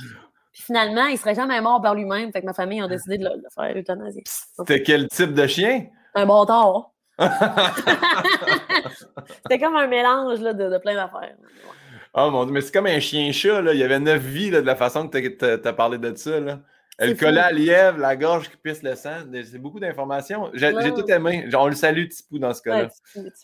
Puis 0.52 0.62
finalement, 0.64 1.06
il 1.06 1.18
serait 1.18 1.36
jamais 1.36 1.60
mort 1.62 1.82
par 1.82 1.96
lui-même. 1.96 2.32
Fait 2.32 2.42
que 2.42 2.46
ma 2.46 2.54
famille 2.54 2.82
a 2.82 2.88
décidé 2.88 3.18
de 3.18 3.24
le, 3.24 3.44
faire 3.54 3.76
euthanasier. 3.76 4.24
C'était 4.26 4.84
quel 4.84 5.08
type 5.08 5.34
de 5.34 5.48
chien? 5.48 5.88
un 6.16 6.26
bâtard. 6.26 6.92
C'était 9.44 9.60
comme 9.60 9.76
un 9.76 9.88
mélange 9.88 10.40
là, 10.40 10.54
de, 10.54 10.78
plein 10.78 10.96
d'affaires. 10.96 11.36
Oh 12.16 12.30
mon 12.30 12.46
dieu, 12.46 12.54
mais 12.54 12.62
c'est 12.62 12.72
comme 12.72 12.86
un 12.86 13.00
chien-chat, 13.00 13.62
là. 13.62 13.74
Il 13.74 13.80
y 13.80 13.84
avait 13.84 14.00
neuf 14.00 14.22
vies 14.22 14.52
là, 14.52 14.62
de 14.62 14.66
la 14.66 14.76
façon 14.76 15.08
que 15.08 15.18
tu 15.18 15.68
as, 15.68 15.74
parlé 15.74 15.98
de 15.98 16.16
ça. 16.16 16.40
Là. 16.40 16.60
Elle 17.00 17.18
collait 17.18 17.42
à 17.42 17.52
lièvre, 17.52 17.98
la 17.98 18.16
gorge 18.16 18.50
qui 18.50 18.58
pisse 18.58 18.84
le 18.84 18.96
sang. 18.96 19.22
C'est 19.32 19.58
beaucoup 19.58 19.80
d'informations. 19.80 20.52
J'ai 20.54 20.72
tout 20.94 21.10
aimé. 21.10 21.50
On 21.56 21.68
le 21.68 21.76
salue, 21.76 22.08
Tipou, 22.08 22.38
dans 22.38 22.54
ce 22.54 22.62
cas-là. 22.62 22.90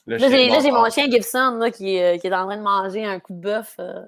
là, 0.06 0.18
j'ai 0.62 0.72
mon 0.72 0.90
chien 0.90 1.10
Gibson 1.10 1.58
là, 1.60 1.72
qui, 1.72 1.96
est, 1.98 2.20
qui, 2.20 2.28
est 2.28 2.34
en 2.34 2.46
train 2.46 2.58
de 2.58 2.62
manger 2.62 3.06
un 3.06 3.20
coup 3.20 3.34
de 3.34 3.42
bœuf. 3.42 3.76
Euh, 3.80 4.04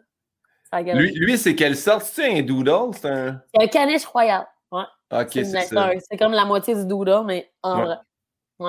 lui, 0.93 1.11
lui 1.15 1.37
c'est 1.37 1.55
quelle 1.55 1.75
sorte? 1.75 2.03
C'est 2.05 2.39
un 2.39 2.41
doodle? 2.43 2.93
C'est 2.93 3.09
un... 3.09 3.41
un 3.59 3.67
caniche 3.67 4.05
royal. 4.05 4.47
Ouais. 4.71 4.83
C'est 5.29 6.17
comme 6.17 6.31
la 6.31 6.45
moitié 6.45 6.75
du 6.75 6.85
doodle, 6.85 7.25
mais 7.25 7.51
en 7.63 7.83
vrai. 7.83 7.95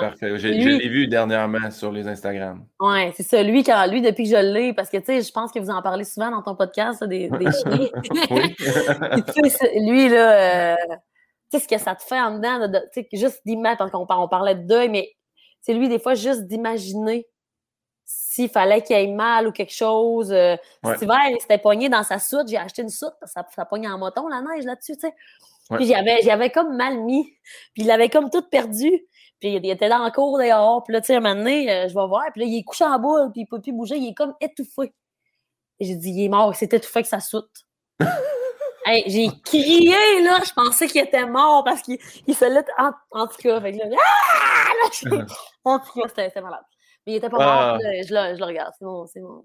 Parfait. 0.01 0.39
Je 0.39 0.49
l'ai 0.49 0.89
vu 0.89 1.07
dernièrement 1.07 1.71
sur 1.71 1.93
les 1.93 2.09
Instagram. 2.09 2.65
Oui, 2.81 3.13
c'est 3.15 3.23
ça. 3.23 3.43
Lui, 3.43 3.63
quand, 3.63 3.87
lui, 3.87 4.03
depuis 4.03 4.25
que 4.25 4.31
je 4.31 4.43
l'ai, 4.43 4.73
parce 4.73 4.91
que 4.91 4.97
tu 4.99 5.07
sais, 5.07 5.23
je 5.23 5.33
pense 5.33 5.53
que 5.53 5.59
vous 5.59 5.71
en 5.71 5.83
parlez 5.83 6.05
souvent 6.05 6.31
dans 6.31 6.43
ton 6.43 6.57
podcast, 6.57 7.05
des, 7.05 7.29
des 7.29 7.53
chiens. 7.53 7.89
lui, 9.81 10.09
là, 10.09 10.73
euh, 10.73 10.77
tu 11.51 11.59
sais, 11.59 11.61
ce 11.61 11.69
que 11.69 11.79
ça 11.79 11.95
te 11.95 12.03
fait 12.03 12.21
en 12.21 12.37
dedans, 12.39 12.69
de, 12.69 12.81
sais, 12.93 13.07
juste 13.13 13.43
d'imaginer, 13.45 13.77
parce 13.77 13.91
qu'on 13.91 14.07
on 14.09 14.29
parlait 14.29 14.55
de 14.55 14.67
deuil, 14.67 14.89
mais 14.89 15.11
c'est 15.61 15.75
lui, 15.75 15.89
des 15.89 15.99
fois, 15.99 16.15
juste 16.15 16.43
d'imaginer 16.43 17.27
s'il 18.05 18.49
fallait 18.49 18.83
qu'il 18.83 18.97
ait 18.97 19.07
mal 19.07 19.47
ou 19.47 19.53
quelque 19.53 19.73
chose. 19.73 20.33
Euh, 20.33 20.57
Cet 20.85 21.03
hiver, 21.03 21.21
il 21.31 21.41
s'était 21.41 21.59
pogné 21.59 21.89
dans 21.89 22.03
sa 22.03 22.19
soute. 22.19 22.49
J'ai 22.49 22.59
acheté 22.59 22.83
une 22.83 22.89
soute, 22.89 23.15
ça, 23.25 23.47
ça 23.55 23.65
pogne 23.65 23.89
en 23.89 23.99
moton, 23.99 24.29
la 24.29 24.41
neige 24.41 24.65
là-dessus, 24.65 24.95
tu 24.95 25.01
sais. 25.01 25.15
Puis 25.77 25.87
j'avais 25.87 26.51
comme 26.51 26.77
mal 26.77 26.99
mis. 27.01 27.25
Puis 27.75 27.85
il 27.85 27.91
avait 27.91 28.09
comme 28.09 28.31
tout 28.31 28.43
perdu. 28.43 28.91
Puis 29.43 29.57
il 29.57 29.71
était 29.71 29.89
dans 29.89 30.05
le 30.05 30.13
cours 30.13 30.39
dehors. 30.39 30.85
Puis 30.85 30.93
là, 30.93 31.01
tu 31.01 31.09
sais, 31.09 31.17
un 31.17 31.21
moment 31.21 31.35
donné, 31.35 31.69
euh, 31.69 31.89
je 31.89 31.95
vais 31.95 32.07
voir. 32.07 32.23
Puis 32.33 32.43
là, 32.43 32.47
il 32.47 32.59
est 32.61 32.63
couché 32.63 32.85
en 32.85 32.97
boule. 33.01 33.33
Puis 33.33 33.41
il 33.41 33.47
peut 33.47 33.61
plus 33.61 33.73
bouger. 33.73 33.97
Il 33.97 34.11
est 34.11 34.15
comme 34.15 34.35
étouffé. 34.41 34.95
J'ai 35.81 35.97
dit, 35.97 36.11
il 36.11 36.25
est 36.27 36.29
mort. 36.29 36.55
C'est 36.55 36.73
étouffé 36.73 37.03
que 37.03 37.09
ça 37.09 37.19
soute. 37.19 37.51
j'ai 38.87 39.29
crié, 39.45 40.23
là. 40.23 40.39
Je 40.47 40.53
pensais 40.53 40.87
qu'il 40.87 41.01
était 41.01 41.27
mort 41.27 41.65
parce 41.65 41.83
qu'il 41.83 41.99
se 41.99 42.45
l'a 42.45 42.63
en, 42.79 42.93
en, 43.11 43.27
tout 43.27 43.35
cas. 43.43 43.61
Fait 43.61 43.73
que 43.73 43.79
là, 43.79 43.97
ah! 43.99 45.27
en 45.65 45.81
tout 45.81 46.01
cas, 46.01 46.07
c'était 46.07 46.41
malade. 46.41 46.63
Mais 47.05 47.15
il 47.15 47.17
était 47.17 47.29
pas 47.29 47.39
mort. 47.39 47.49
Ah. 47.49 47.79
je, 47.81 48.15
le, 48.15 48.35
je, 48.37 48.39
le, 48.39 48.45
regarde. 48.45 48.73
C'est 48.79 48.85
bon, 48.85 49.07
c'est 49.07 49.21
bon. 49.21 49.45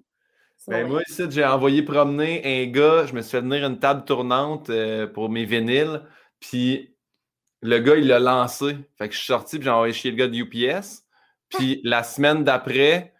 Ben 0.67 0.87
moi, 0.87 1.01
ici, 1.09 1.23
j'ai 1.27 1.43
envoyé 1.43 1.81
promener 1.81 2.43
un 2.45 2.69
gars. 2.69 3.07
Je 3.07 3.13
me 3.13 3.21
suis 3.23 3.31
fait 3.31 3.41
venir 3.41 3.65
une 3.65 3.79
table 3.79 4.05
tournante 4.05 4.69
euh, 4.69 5.07
pour 5.07 5.29
mes 5.29 5.45
vinyles. 5.45 6.03
Puis 6.39 6.95
le 7.61 7.79
gars, 7.79 7.95
il 7.95 8.07
l'a 8.07 8.19
lancé. 8.19 8.77
Fait 8.97 9.07
que 9.07 9.13
je 9.13 9.19
suis 9.19 9.27
sorti, 9.27 9.57
puis 9.57 9.65
j'ai 9.65 9.71
envoyé 9.71 9.93
chez 9.93 10.11
le 10.11 10.17
gars 10.17 10.27
de 10.27 10.35
UPS. 10.35 11.03
Puis 11.49 11.81
la 11.83 12.03
semaine 12.03 12.43
d'après, 12.43 13.13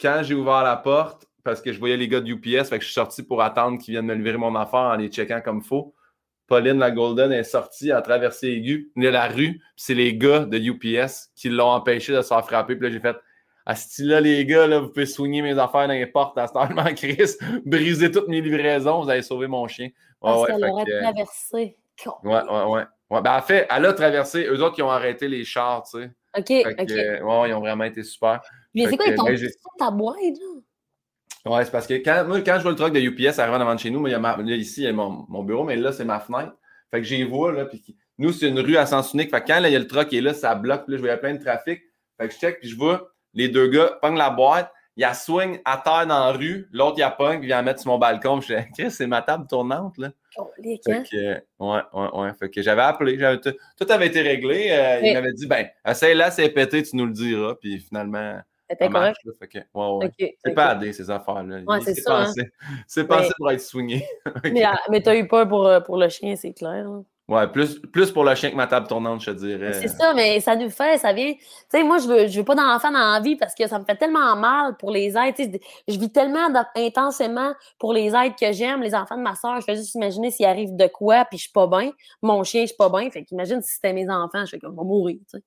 quand 0.00 0.20
j'ai 0.22 0.34
ouvert 0.34 0.62
la 0.62 0.76
porte, 0.76 1.26
parce 1.42 1.60
que 1.60 1.72
je 1.72 1.78
voyais 1.78 1.96
les 1.96 2.08
gars 2.08 2.20
de 2.20 2.28
UPS, 2.28 2.68
fait 2.68 2.78
que 2.78 2.84
je 2.84 2.86
suis 2.86 2.94
sorti 2.94 3.22
pour 3.22 3.42
attendre 3.42 3.78
qu'ils 3.78 3.92
viennent 3.92 4.06
me 4.06 4.14
livrer 4.14 4.38
mon 4.38 4.54
affaire 4.54 4.80
en 4.80 4.96
les 4.96 5.08
checkant 5.08 5.40
comme 5.40 5.62
faux. 5.62 5.94
Pauline, 6.46 6.78
la 6.78 6.90
Golden, 6.90 7.32
est 7.32 7.42
sortie, 7.42 7.90
à 7.90 8.02
traverser 8.02 8.48
aiguë, 8.48 8.92
de 8.96 9.08
la 9.08 9.28
rue, 9.28 9.62
c'est 9.76 9.94
les 9.94 10.14
gars 10.14 10.40
de 10.40 10.58
UPS 10.58 11.30
qui 11.34 11.48
l'ont 11.48 11.70
empêché 11.70 12.12
de 12.12 12.20
se 12.20 12.28
faire 12.28 12.44
frapper. 12.44 12.76
Puis 12.76 12.86
là, 12.86 12.92
j'ai 12.92 13.00
fait 13.00 13.16
à 13.66 13.74
ce 13.74 13.88
style-là, 13.88 14.20
les 14.20 14.44
gars, 14.44 14.66
là, 14.66 14.78
vous 14.78 14.88
pouvez 14.88 15.06
soigner 15.06 15.40
mes 15.40 15.58
affaires 15.58 15.88
portes 16.12 16.36
à 16.36 16.46
ce 16.46 16.52
temps-là, 16.52 16.92
Chris, 16.96 17.32
briser 17.64 18.10
toutes 18.10 18.28
mes 18.28 18.42
livraisons, 18.42 19.02
vous 19.02 19.08
allez 19.08 19.22
sauver 19.22 19.46
mon 19.46 19.66
chien. 19.66 19.88
Ouais, 20.20 20.32
ouais, 20.32 20.84
fait 20.84 21.00
traversé. 21.00 21.76
Ouais, 22.22 22.42
ouais, 22.42 22.64
ouais. 22.64 22.82
Ouais, 23.14 23.22
ben, 23.22 23.36
en 23.36 23.42
fait, 23.42 23.68
elle 23.70 23.86
a 23.86 23.92
traversé. 23.92 24.44
Eux 24.46 24.60
autres, 24.60 24.74
qui 24.74 24.82
ont 24.82 24.90
arrêté 24.90 25.28
les 25.28 25.44
chars, 25.44 25.84
tu 25.84 26.00
sais. 26.00 26.10
OK, 26.36 26.50
OK. 26.80 26.90
ouais, 26.90 27.48
ils 27.48 27.54
ont 27.54 27.60
vraiment 27.60 27.84
été 27.84 28.02
super. 28.02 28.40
Mais 28.74 28.86
c'est 28.88 28.96
quoi, 28.96 29.06
ils 29.06 29.14
ben, 29.16 29.48
ta 29.78 29.90
boîte, 29.92 30.16
là? 30.18 31.50
Ouais, 31.52 31.64
c'est 31.64 31.70
parce 31.70 31.86
que 31.86 31.94
quand, 31.94 32.24
moi, 32.26 32.40
quand 32.40 32.56
je 32.56 32.62
vois 32.62 32.72
le 32.72 32.76
truck 32.76 32.92
de 32.92 33.00
UPS 33.00 33.38
arriver 33.38 33.58
devant 33.58 33.74
de 33.74 33.78
chez 33.78 33.90
nous, 33.90 34.00
moi, 34.00 34.08
il 34.08 34.12
y 34.12 34.16
a 34.16 34.18
là, 34.18 34.56
ici, 34.56 34.80
il 34.80 34.84
y 34.84 34.88
a 34.88 34.92
mon, 34.92 35.26
mon, 35.28 35.44
bureau, 35.44 35.62
mais 35.62 35.76
là, 35.76 35.92
c'est 35.92 36.04
ma 36.04 36.18
fenêtre. 36.18 36.54
Fait 36.90 37.00
que 37.00 37.06
j'y 37.06 37.22
vois, 37.22 37.52
là, 37.52 37.66
puis 37.66 37.84
nous, 38.18 38.32
c'est 38.32 38.48
une 38.48 38.58
rue 38.58 38.78
à 38.78 38.86
sens 38.86 39.12
unique. 39.12 39.30
Fait 39.30 39.42
que 39.42 39.46
quand 39.46 39.60
là, 39.60 39.68
il 39.68 39.72
y 39.72 39.76
a 39.76 39.78
le 39.78 39.86
truck 39.86 40.08
qui 40.08 40.16
est 40.16 40.22
là, 40.22 40.34
ça 40.34 40.56
bloque, 40.56 40.86
puis 40.86 40.92
là, 40.92 40.98
je 40.98 41.02
vois 41.06 41.16
plein 41.18 41.34
de 41.34 41.40
trafic. 41.40 41.82
Fait 42.18 42.28
que 42.28 42.34
je 42.34 42.38
check, 42.38 42.60
puis 42.60 42.68
je 42.68 42.76
vois 42.76 43.12
les 43.34 43.48
deux 43.48 43.68
gars 43.68 43.98
pognent 44.00 44.16
la 44.16 44.30
boîte, 44.30 44.72
il 44.96 45.00
y 45.00 45.04
a 45.04 45.14
swing 45.14 45.58
à 45.64 45.78
terre 45.78 46.06
dans 46.06 46.26
la 46.26 46.32
rue, 46.32 46.68
l'autre, 46.72 46.94
il 46.98 47.02
a 47.02 47.10
punk, 47.10 47.40
il 47.42 47.46
vient 47.46 47.62
mettre 47.62 47.80
sur 47.80 47.90
mon 47.90 47.98
balcon. 47.98 48.40
Je 48.40 48.54
dis, 48.74 48.90
c'est 48.90 49.06
ma 49.06 49.22
table 49.22 49.46
tournante, 49.48 49.98
là. 49.98 50.10
fait 50.62 51.02
que, 51.10 51.34
ouais, 51.58 51.80
ouais, 51.92 52.08
ouais. 52.12 52.32
Fait 52.38 52.48
que 52.48 52.62
j'avais 52.62 52.82
appelé, 52.82 53.18
tout, 53.40 53.86
avait 53.88 54.06
été 54.06 54.22
réglé. 54.22 54.68
Euh, 54.70 55.00
il 55.02 55.14
m'avait 55.14 55.32
dit, 55.32 55.46
ben, 55.46 55.66
essaye-là, 55.86 56.30
c'est 56.30 56.48
pété, 56.50 56.82
tu 56.82 56.96
nous 56.96 57.06
le 57.06 57.12
diras. 57.12 57.54
Puis 57.60 57.80
finalement, 57.80 58.40
fait 58.68 58.88
que, 59.48 59.58
ouais, 59.58 60.08
ouais. 60.18 60.36
c'est 60.44 60.54
pas 60.54 60.68
adé, 60.68 60.92
ces 60.92 61.10
affaires-là. 61.10 61.60
Ouais, 61.66 61.80
c'est 61.82 61.94
ça. 61.94 62.22
Hein. 62.22 62.32
C'est 62.86 63.04
pensé 63.08 63.30
pour 63.36 63.50
être 63.50 63.60
swingé. 63.60 64.04
mais, 64.44 64.62
ah, 64.62 64.78
mais 64.90 65.02
t'as 65.02 65.16
eu 65.16 65.28
peur 65.28 65.46
pour, 65.46 65.66
euh, 65.66 65.80
pour 65.80 65.96
le 65.96 66.08
chien, 66.08 66.34
c'est 66.36 66.52
clair. 66.52 66.86
Ouais, 67.26 67.48
plus, 67.48 67.80
plus 67.80 68.12
pour 68.12 68.22
le 68.22 68.34
chien 68.34 68.50
que 68.50 68.54
ma 68.56 68.66
table 68.66 68.86
tournante, 68.86 69.22
je 69.22 69.30
te 69.30 69.36
dirais. 69.36 69.72
C'est 69.72 69.88
ça, 69.88 70.12
mais 70.12 70.40
ça 70.40 70.56
nous 70.56 70.68
fait, 70.68 70.98
ça 70.98 71.14
vient. 71.14 71.32
Tu 71.32 71.40
sais, 71.70 71.82
moi, 71.82 71.96
je 71.96 72.06
veux, 72.06 72.26
je 72.26 72.38
veux 72.38 72.44
pas 72.44 72.54
d'enfant 72.54 72.90
dans 72.90 73.12
la 73.12 73.20
vie 73.20 73.34
parce 73.36 73.54
que 73.54 73.66
ça 73.66 73.78
me 73.78 73.84
fait 73.86 73.96
tellement 73.96 74.36
mal 74.36 74.76
pour 74.76 74.90
les 74.90 75.16
aides. 75.16 75.58
je 75.88 75.98
vis 75.98 76.12
tellement 76.12 76.48
intensément 76.76 77.54
pour 77.78 77.94
les 77.94 78.14
aides 78.14 78.34
que 78.38 78.52
j'aime, 78.52 78.82
les 78.82 78.94
enfants 78.94 79.16
de 79.16 79.22
ma 79.22 79.34
soeur. 79.36 79.58
Je 79.60 79.64
fais 79.64 79.76
juste 79.76 79.94
imaginer 79.94 80.30
s'il 80.30 80.44
arrive 80.44 80.76
de 80.76 80.86
quoi, 80.86 81.24
puis 81.24 81.38
je 81.38 81.44
suis 81.44 81.52
pas 81.52 81.66
bien. 81.66 81.92
Mon 82.20 82.44
chien, 82.44 82.62
je 82.62 82.68
suis 82.68 82.76
pas 82.76 82.90
bien. 82.90 83.08
Fait 83.10 83.24
qu'imagine 83.24 83.62
si 83.62 83.72
c'était 83.72 83.94
mes 83.94 84.10
enfants, 84.10 84.44
je 84.44 84.50
fais 84.50 84.58
comme, 84.58 84.74
mourir, 84.74 85.16
tu 85.20 85.38
sais. 85.38 85.44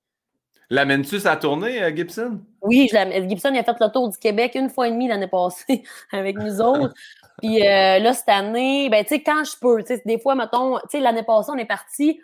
L'amènes-tu 0.70 1.18
sa 1.20 1.36
tournée, 1.36 1.82
euh, 1.82 1.94
Gibson? 1.94 2.40
Oui, 2.60 2.88
je 2.92 3.28
Gibson 3.28 3.50
il 3.52 3.58
a 3.58 3.64
fait 3.64 3.76
le 3.80 3.90
tour 3.90 4.10
du 4.10 4.18
Québec 4.18 4.52
une 4.54 4.68
fois 4.68 4.88
et 4.88 4.90
demie 4.90 5.08
l'année 5.08 5.26
passée 5.26 5.82
avec 6.12 6.36
nous 6.36 6.60
autres. 6.60 6.94
Puis 7.38 7.66
euh, 7.66 7.98
là, 7.98 8.12
cette 8.12 8.28
année, 8.28 8.90
ben, 8.90 9.02
tu 9.04 9.10
sais, 9.10 9.22
quand 9.22 9.44
je 9.44 9.58
peux, 9.58 9.82
tu 9.82 9.94
sais, 9.94 10.02
des 10.04 10.18
fois, 10.18 10.34
mettons, 10.34 10.78
tu 10.78 10.84
sais, 10.90 11.00
l'année 11.00 11.22
passée, 11.22 11.50
on 11.54 11.58
est 11.58 11.64
parti, 11.64 12.20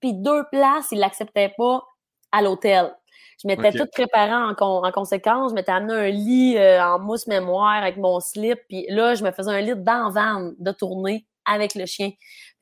puis 0.00 0.14
deux 0.14 0.44
places, 0.50 0.88
il 0.90 0.98
l'acceptait 0.98 1.54
pas 1.56 1.82
à 2.32 2.42
l'hôtel. 2.42 2.92
Je 3.42 3.48
m'étais 3.48 3.72
toute 3.72 3.90
préparée 3.90 4.32
en, 4.32 4.54
en, 4.58 4.92
conséquence. 4.92 5.50
Je 5.50 5.54
m'étais 5.54 5.72
amené 5.72 5.92
un 5.92 6.10
lit 6.10 6.56
euh, 6.56 6.82
en 6.82 6.98
mousse 6.98 7.26
mémoire 7.26 7.82
avec 7.82 7.96
mon 7.96 8.20
slip. 8.20 8.58
Puis 8.68 8.86
là, 8.88 9.14
je 9.14 9.24
me 9.24 9.32
faisais 9.32 9.50
un 9.50 9.60
lit 9.60 9.74
dans 9.76 10.10
van 10.10 10.52
de 10.58 10.72
tournée 10.72 11.26
avec 11.44 11.74
le 11.74 11.84
chien. 11.86 12.10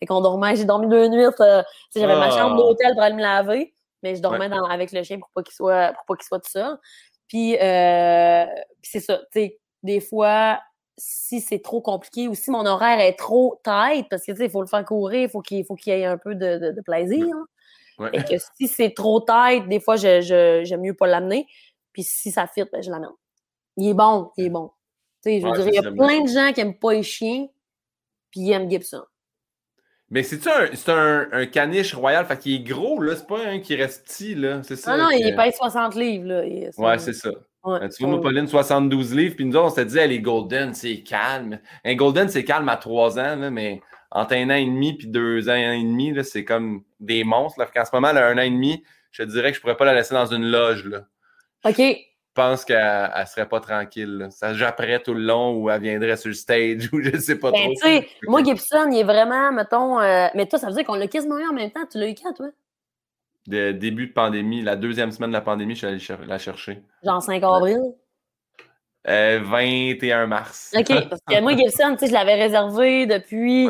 Fait 0.00 0.06
qu'on 0.06 0.20
dormait, 0.20 0.56
j'ai 0.56 0.64
dormi 0.64 0.88
deux 0.88 1.08
nuits. 1.08 1.24
Euh, 1.40 1.62
j'avais 1.94 2.16
ma 2.16 2.30
chambre 2.30 2.54
ah. 2.54 2.56
d'hôtel 2.56 2.92
pour 2.94 3.02
aller 3.02 3.14
me 3.14 3.22
laver, 3.22 3.74
mais 4.02 4.16
je 4.16 4.22
dormais 4.22 4.48
dans, 4.48 4.64
avec 4.64 4.92
le 4.92 5.02
chien 5.02 5.18
pour 5.18 5.30
pas 5.30 5.42
qu'il 5.42 5.54
soit, 5.54 5.92
pour 5.92 6.04
pas 6.06 6.16
qu'il 6.16 6.26
soit 6.26 6.40
tout 6.40 6.50
seul. 6.50 6.78
Puis, 7.28 7.56
euh, 7.56 8.46
puis 8.82 8.90
c'est 8.90 9.00
ça, 9.00 9.18
tu 9.18 9.40
sais, 9.40 9.60
des 9.82 10.00
fois, 10.00 10.60
si 10.98 11.40
c'est 11.40 11.60
trop 11.60 11.80
compliqué 11.80 12.28
ou 12.28 12.34
si 12.34 12.50
mon 12.50 12.66
horaire 12.66 13.00
est 13.00 13.14
trop 13.14 13.60
tight, 13.64 14.06
parce 14.10 14.24
que 14.24 14.32
tu 14.32 14.38
sais, 14.38 14.44
il 14.46 14.50
faut 14.50 14.60
le 14.60 14.66
faire 14.66 14.84
courir, 14.84 15.22
il 15.22 15.28
faut 15.28 15.40
qu'il 15.40 15.64
faut 15.64 15.74
qu'il 15.74 15.92
y 15.92 15.96
ait 15.96 16.04
un 16.04 16.18
peu 16.18 16.34
de, 16.34 16.72
de, 16.72 16.80
plaisir. 16.82 17.34
Et 18.12 18.22
que 18.24 18.34
si 18.56 18.68
c'est 18.68 18.92
trop 18.94 19.20
tight, 19.20 19.68
des 19.68 19.80
fois, 19.80 19.96
j'aime 19.96 20.22
je, 20.22 20.76
mieux 20.76 20.94
pas 20.94 21.06
l'amener. 21.06 21.46
Puis 21.92 22.02
si 22.02 22.30
ça 22.30 22.46
fit, 22.46 22.64
ben, 22.72 22.82
je 22.82 22.90
l'amène. 22.90 23.10
Il 23.76 23.88
est 23.88 23.94
bon, 23.94 24.30
il 24.36 24.46
est 24.46 24.50
bon. 24.50 24.70
Tu 25.22 25.30
sais, 25.30 25.40
je 25.40 25.46
veux 25.46 25.52
dire, 25.52 25.68
il 25.68 25.74
y 25.74 25.78
a 25.78 25.92
plein 25.92 26.22
de 26.22 26.28
gens 26.28 26.52
qui 26.52 26.60
aiment 26.60 26.78
pas 26.78 26.92
les 26.94 27.02
chiens, 27.02 27.46
puis 28.30 28.40
ils 28.40 28.52
aiment 28.52 28.68
Gibson. 28.68 29.04
Mais 30.12 30.22
c'est-tu 30.22 30.48
un, 30.90 31.28
un, 31.32 31.46
caniche 31.46 31.94
royal? 31.94 32.26
Fait 32.26 32.38
qu'il 32.38 32.54
est 32.54 32.60
gros, 32.60 33.00
là. 33.00 33.16
C'est 33.16 33.26
pas 33.26 33.46
un 33.46 33.60
qui 33.60 33.74
reste 33.76 34.06
petit, 34.06 34.34
là. 34.34 34.62
C'est 34.62 34.76
ça. 34.76 34.94
Non, 34.94 35.04
non, 35.04 35.10
il 35.10 35.34
pèse 35.34 35.54
60 35.56 35.94
livres, 35.94 36.26
là. 36.28 36.42
Ouais, 36.76 36.98
c'est 36.98 37.14
ça. 37.14 37.30
Ben, 37.64 37.88
tu 37.88 38.04
vois, 38.04 38.20
Pauline, 38.20 38.46
72 38.46 39.14
livres, 39.14 39.36
puis 39.36 39.46
nous 39.46 39.56
autres, 39.56 39.66
on 39.66 39.70
s'était 39.70 39.86
dit, 39.86 39.98
elle 39.98 40.12
est 40.12 40.20
golden, 40.20 40.74
c'est 40.74 40.98
calme. 40.98 41.60
Un 41.84 41.94
golden, 41.94 42.28
c'est 42.28 42.44
calme 42.44 42.68
à 42.68 42.76
3 42.76 43.18
ans, 43.18 43.36
là, 43.36 43.50
mais 43.50 43.80
entre 44.10 44.34
un 44.34 44.50
an 44.50 44.54
et 44.54 44.66
demi 44.66 44.94
puis 44.94 45.06
deux 45.06 45.48
ans 45.48 45.54
et 45.54 45.82
demi, 45.82 46.14
c'est 46.24 46.44
comme 46.44 46.82
des 47.00 47.24
monstres. 47.24 47.58
Là. 47.58 47.70
En 47.74 47.84
ce 47.84 47.90
moment, 47.94 48.12
là, 48.12 48.28
un 48.28 48.36
an 48.36 48.42
et 48.42 48.50
demi, 48.50 48.84
je 49.10 49.22
te 49.22 49.28
dirais 49.30 49.50
que 49.50 49.56
je 49.56 49.62
pourrais 49.62 49.78
pas 49.78 49.86
la 49.86 49.94
laisser 49.94 50.14
dans 50.14 50.26
une 50.26 50.50
loge. 50.50 50.84
Là. 50.84 51.06
OK. 51.64 51.80
Je 52.34 52.40
pense 52.40 52.64
qu'elle 52.64 53.10
ne 53.18 53.26
serait 53.26 53.46
pas 53.46 53.60
tranquille. 53.60 54.28
Ça 54.30 54.54
japperait 54.54 55.02
tout 55.02 55.12
le 55.12 55.20
long 55.20 55.54
ou 55.54 55.68
elle 55.68 55.82
viendrait 55.82 56.16
sur 56.16 56.28
le 56.28 56.34
stage 56.34 56.88
ou 56.92 57.02
je 57.02 57.18
sais 57.18 57.38
pas 57.38 57.50
ben, 57.50 57.74
trop. 57.78 57.90
moi, 58.26 58.42
Gibson, 58.42 58.88
il 58.90 59.00
est 59.00 59.04
vraiment, 59.04 59.52
mettons. 59.52 60.00
Euh, 60.00 60.28
mais 60.34 60.46
toi, 60.46 60.58
ça 60.58 60.68
veut 60.68 60.72
dire 60.72 60.84
qu'on 60.84 60.94
l'a 60.94 61.08
quasiment 61.08 61.36
eu 61.36 61.46
en 61.46 61.52
même 61.52 61.70
temps. 61.70 61.84
Tu 61.90 61.98
l'as 61.98 62.08
eu 62.08 62.14
quand, 62.14 62.32
toi? 62.32 62.48
De 63.48 63.72
début 63.72 64.06
de 64.06 64.12
pandémie, 64.14 64.62
la 64.62 64.76
deuxième 64.76 65.12
semaine 65.12 65.28
de 65.28 65.34
la 65.34 65.42
pandémie, 65.42 65.74
je 65.74 65.98
suis 65.98 66.12
allé 66.14 66.26
la 66.26 66.38
chercher. 66.38 66.80
Genre 67.04 67.22
5 67.22 67.42
avril? 67.42 67.80
21 69.04 70.22
euh, 70.22 70.26
mars. 70.26 70.72
OK, 70.74 71.08
parce 71.10 71.20
que 71.28 71.40
moi, 71.42 71.54
Gibson, 71.54 71.96
je 72.00 72.12
l'avais 72.12 72.36
réservé 72.36 73.04
depuis. 73.06 73.68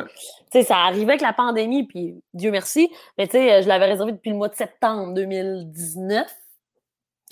Sais, 0.53 0.63
ça 0.63 0.77
arrivait 0.77 1.13
avec 1.13 1.23
la 1.23 1.33
pandémie, 1.33 1.85
puis 1.85 2.23
Dieu 2.33 2.53
merci. 2.53 2.91
Mais 3.19 3.27
tu 3.27 3.33
sais, 3.33 3.63
je 3.63 3.69
l'avais 3.69 3.87
réservé 3.87 4.13
depuis 4.13 4.31
le 4.31 4.37
mois 4.37 4.49
de 4.49 4.55
septembre 4.55 5.15
2019. 5.15 6.33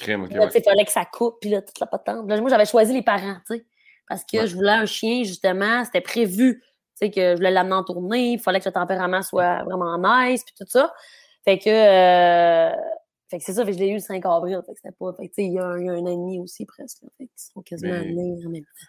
Crème. 0.01 0.27
Il 0.31 0.63
fallait 0.63 0.85
que 0.85 0.93
ça 0.93 1.05
coupe, 1.05 1.37
puis 1.41 1.51
là, 1.51 1.63
toute 1.63 1.79
la 1.79 1.87
patente. 1.87 2.29
Là, 2.29 2.41
moi, 2.41 2.51
j'avais 2.51 2.67
choisi 2.67 2.93
les 2.93 3.03
parents, 3.03 3.37
tu 3.47 3.57
sais, 3.57 3.67
parce 4.09 4.25
que 4.25 4.47
je 4.47 4.55
voulais 4.55 4.73
un 4.73 4.87
chien, 4.87 5.23
justement, 5.25 5.85
c'était 5.85 6.01
prévu. 6.01 6.63
Tu 7.01 7.07
sais, 7.07 7.11
que 7.11 7.21
je 7.33 7.37
voulais 7.37 7.51
l'amener 7.51 7.75
en 7.75 7.85
tournée, 7.85 8.33
il 8.33 8.39
fallait 8.41 8.61
que 8.61 8.69
le 8.69 8.73
tempérament 8.73 9.23
soit 9.23 9.63
vraiment 9.65 9.97
nice, 9.99 10.45
puis 10.45 10.55
tout 10.59 10.67
ça. 10.69 10.93
Fait 11.45 11.59
que. 11.59 11.71
Euh, 11.71 12.75
fait 13.31 13.39
que 13.39 13.45
c'est 13.45 13.53
ça, 13.53 13.65
fait 13.65 13.71
que 13.71 13.79
je 13.79 13.83
l'ai 13.85 13.91
eu 13.91 13.95
le 13.95 14.01
5 14.01 14.27
avril. 14.27 14.61
Fait 14.67 14.73
que 14.73 14.79
c'était 14.83 14.97
pas. 14.99 15.13
Fait 15.13 15.29
que, 15.29 15.35
il 15.39 15.53
y, 15.53 15.59
a 15.59 15.65
un, 15.65 15.79
il 15.79 15.87
y 15.87 15.89
a 15.89 15.93
un 15.93 15.99
an 15.99 16.07
et 16.07 16.17
demi 16.17 16.41
aussi 16.41 16.67
presque. 16.67 17.03
Fait 17.17 17.27
qu'ils 17.27 17.29
sont 17.37 17.63
quasiment 17.63 17.93
mais... 17.93 18.47
en 18.47 18.51
même 18.51 18.63
temps. 18.63 18.87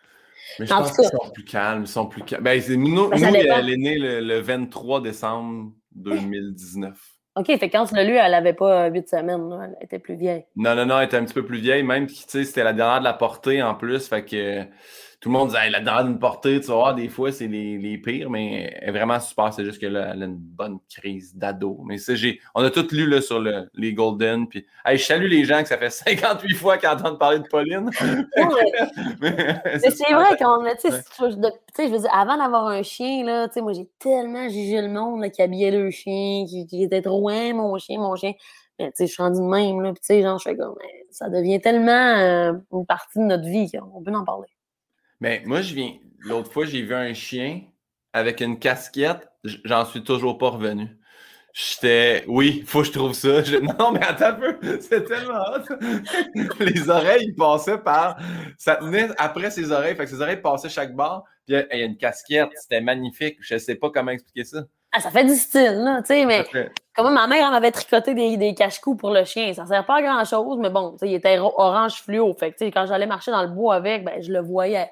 Mais 0.59 0.65
je 0.65 0.73
pense 0.73 0.91
qu'ils 0.95 1.05
sont 1.05 1.29
plus 1.31 1.45
calmes. 1.45 1.81
Ils 1.83 1.87
sont 1.87 2.07
plus 2.07 2.23
calmes. 2.23 2.43
Ben, 2.43 2.59
nous, 2.69 3.09
ben, 3.09 3.19
nous 3.19 3.35
elle 3.35 3.69
est 3.69 3.77
née 3.77 3.97
le, 3.97 4.39
23 4.39 5.01
décembre 5.01 5.71
2019. 5.91 6.99
OK, 7.35 7.45
fait 7.45 7.69
quand 7.69 7.85
tu 7.85 7.95
l'as 7.95 8.03
lu, 8.03 8.15
elle 8.15 8.31
n'avait 8.31 8.53
pas 8.53 8.89
8 8.89 9.07
semaines, 9.07 9.49
là. 9.49 9.67
elle 9.67 9.85
était 9.85 9.99
plus 9.99 10.15
vieille. 10.15 10.43
Non, 10.55 10.75
non, 10.75 10.85
non, 10.85 10.99
elle 10.99 11.05
était 11.05 11.17
un 11.17 11.23
petit 11.23 11.33
peu 11.33 11.45
plus 11.45 11.59
vieille, 11.59 11.83
même, 11.83 12.07
tu 12.07 12.15
sais, 12.27 12.43
c'était 12.43 12.63
la 12.63 12.73
dernière 12.73 12.99
de 12.99 13.05
la 13.05 13.13
portée 13.13 13.63
en 13.63 13.73
plus, 13.75 14.07
fait 14.07 14.25
que 14.25 14.65
tout 15.21 15.29
le 15.29 15.33
monde 15.33 15.49
disait 15.49 15.69
la 15.69 15.81
dernière 15.81 16.05
d'une 16.05 16.17
portée, 16.17 16.59
tu 16.59 16.71
voir, 16.71 16.95
des 16.95 17.07
fois, 17.07 17.31
c'est 17.31 17.45
les, 17.45 17.77
les, 17.77 17.99
pires, 17.99 18.31
mais 18.31 18.75
elle 18.81 18.89
est 18.89 18.91
vraiment 18.91 19.19
super. 19.19 19.53
C'est 19.53 19.63
juste 19.63 19.79
que 19.79 19.85
là, 19.85 20.09
elle 20.13 20.23
a 20.23 20.25
une 20.25 20.35
bonne 20.35 20.79
crise 20.89 21.35
d'ado. 21.35 21.79
Mais 21.85 21.99
ça, 21.99 22.15
j'ai. 22.15 22.39
On 22.55 22.63
a 22.63 22.71
tout 22.71 22.87
lu 22.89 23.07
là, 23.07 23.21
sur 23.21 23.39
le, 23.39 23.69
les 23.75 23.93
Golden. 23.93 24.47
Puis, 24.47 24.65
hey, 24.83 24.97
je 24.97 25.05
salue 25.05 25.27
les 25.27 25.45
gens 25.45 25.61
que 25.61 25.67
ça 25.67 25.77
fait 25.77 25.89
58 25.91 26.55
fois 26.55 26.79
qu'ils 26.79 26.89
entendent 26.89 27.19
parler 27.19 27.37
de 27.37 27.47
Pauline. 27.47 27.91
mais, 29.21 29.79
c'est 29.79 30.11
vrai 30.11 30.35
qu'on 30.37 30.65
a, 30.65 30.75
tu 30.75 30.89
sais, 30.89 31.03
je 31.19 31.91
veux 31.91 31.99
dire, 31.99 32.13
avant 32.15 32.37
d'avoir 32.37 32.65
un 32.65 32.81
chien, 32.81 33.23
là, 33.23 33.47
tu 33.47 33.53
sais, 33.53 33.61
moi, 33.61 33.73
j'ai 33.73 33.87
tellement 33.99 34.49
jugé 34.49 34.81
le 34.81 34.89
monde 34.89 35.29
qui 35.29 35.43
habillait 35.43 35.69
le 35.69 35.91
chien, 35.91 36.45
qui, 36.47 36.65
qui 36.65 36.81
était 36.81 37.03
trop, 37.03 37.29
hein, 37.29 37.53
mon 37.53 37.77
chien, 37.77 37.99
mon 37.99 38.15
chien. 38.15 38.33
Mais, 38.79 38.87
tu 38.87 38.93
sais, 38.95 39.07
je 39.07 39.13
suis 39.13 39.21
rendue 39.21 39.39
de 39.39 39.45
même, 39.45 39.81
là. 39.81 39.91
Puis, 39.91 40.01
tu 40.01 40.05
sais, 40.07 40.23
genre, 40.23 40.39
je 40.39 40.49
fais 40.49 40.57
comme, 40.57 40.73
ça 41.11 41.29
devient 41.29 41.61
tellement 41.61 41.91
euh, 41.91 42.53
une 42.71 42.87
partie 42.87 43.19
de 43.19 43.25
notre 43.25 43.45
vie 43.45 43.69
qu'on 43.69 44.01
peut 44.01 44.11
en 44.15 44.25
parler. 44.25 44.47
Mais 45.21 45.43
moi, 45.45 45.61
je 45.61 45.73
viens. 45.73 45.93
L'autre 46.19 46.51
fois, 46.51 46.65
j'ai 46.65 46.81
vu 46.81 46.93
un 46.93 47.13
chien 47.13 47.61
avec 48.11 48.41
une 48.41 48.59
casquette. 48.59 49.29
J'en 49.43 49.85
suis 49.85 50.03
toujours 50.03 50.37
pas 50.37 50.49
revenu. 50.49 50.97
J'étais. 51.53 52.23
Oui, 52.27 52.63
faut 52.65 52.79
que 52.79 52.87
je 52.87 52.91
trouve 52.91 53.13
ça. 53.13 53.41
Non, 53.61 53.91
mais 53.91 54.03
attends 54.03 54.25
un 54.25 54.33
peu. 54.33 54.57
C'est 54.81 55.03
tellement 55.03 55.43
hot. 55.53 55.75
Les 56.59 56.89
oreilles, 56.89 57.33
passaient 57.33 57.77
par. 57.77 58.17
Ça 58.57 58.77
tenait 58.77 59.09
après 59.17 59.51
ses 59.51 59.71
oreilles. 59.71 59.95
Fait 59.95 60.05
que 60.05 60.09
ses 60.09 60.21
oreilles 60.21 60.41
passaient 60.41 60.69
chaque 60.69 60.95
barre. 60.95 61.23
Puis 61.45 61.55
il 61.55 61.79
y 61.79 61.81
a 61.81 61.85
une 61.85 61.97
casquette. 61.97 62.49
C'était 62.55 62.81
magnifique. 62.81 63.37
Je 63.41 63.57
sais 63.57 63.75
pas 63.75 63.89
comment 63.89 64.11
expliquer 64.11 64.43
ça. 64.43 64.63
Ah, 64.93 64.99
ça 64.99 65.09
fait 65.09 65.23
du 65.23 65.35
style, 65.35 65.83
là, 65.85 66.01
tu 66.01 66.07
sais, 66.07 66.25
mais 66.25 66.45
comme 66.93 67.13
ma 67.13 67.25
mère, 67.25 67.45
elle 67.45 67.51
m'avait 67.51 67.71
tricoté 67.71 68.13
des, 68.13 68.35
des 68.35 68.53
cache-coups 68.53 68.99
pour 68.99 69.11
le 69.11 69.23
chien. 69.23 69.53
Ça 69.53 69.65
sert 69.65 69.85
pas 69.85 69.99
à 69.99 70.01
grand-chose, 70.01 70.57
mais 70.59 70.69
bon, 70.69 70.91
tu 70.91 70.97
sais, 70.97 71.07
il 71.07 71.15
était 71.15 71.39
orange 71.39 72.01
fluo. 72.01 72.33
Fait 72.33 72.51
que, 72.51 72.57
tu 72.57 72.65
sais, 72.65 72.71
quand 72.71 72.85
j'allais 72.85 73.05
marcher 73.05 73.31
dans 73.31 73.41
le 73.41 73.47
bois 73.47 73.75
avec, 73.75 74.03
ben, 74.03 74.21
je 74.21 74.33
le 74.33 74.41
voyais. 74.41 74.91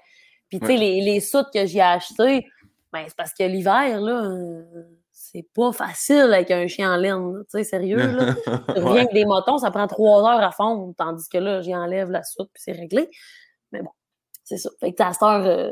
Puis, 0.50 0.60
tu 0.60 0.66
sais, 0.66 0.78
les, 0.78 1.02
les 1.02 1.20
soutes 1.20 1.48
que 1.54 1.66
j'ai 1.66 1.82
achetées, 1.82 2.48
ben, 2.92 3.04
c'est 3.08 3.16
parce 3.16 3.34
que 3.34 3.44
l'hiver, 3.44 4.02
là, 4.02 4.32
c'est 5.12 5.46
pas 5.54 5.72
facile 5.72 6.34
avec 6.34 6.50
un 6.50 6.66
chien 6.68 6.94
en 6.94 6.98
laine. 6.98 7.44
Tu 7.44 7.60
sais, 7.60 7.64
sérieux, 7.64 7.98
là. 7.98 8.34
Rien 8.70 9.06
que 9.06 9.14
des 9.14 9.26
motons, 9.26 9.60
ça 9.60 9.70
prend 9.70 9.86
trois 9.86 10.22
heures 10.22 10.44
à 10.44 10.52
fondre, 10.52 10.94
tandis 10.98 11.30
que 11.30 11.38
là, 11.38 11.62
j'y 11.62 11.76
enlève 11.76 12.10
la 12.10 12.24
soute, 12.24 12.50
puis 12.54 12.64
c'est 12.64 12.72
réglé. 12.72 13.10
Mais 13.72 13.82
bon, 13.82 13.92
c'est 14.44 14.58
ça. 14.58 14.72
Fait 14.80 14.92
que 14.92 15.04
à 15.04 15.14
cette 15.14 15.22
heure, 15.22 15.46
euh, 15.46 15.72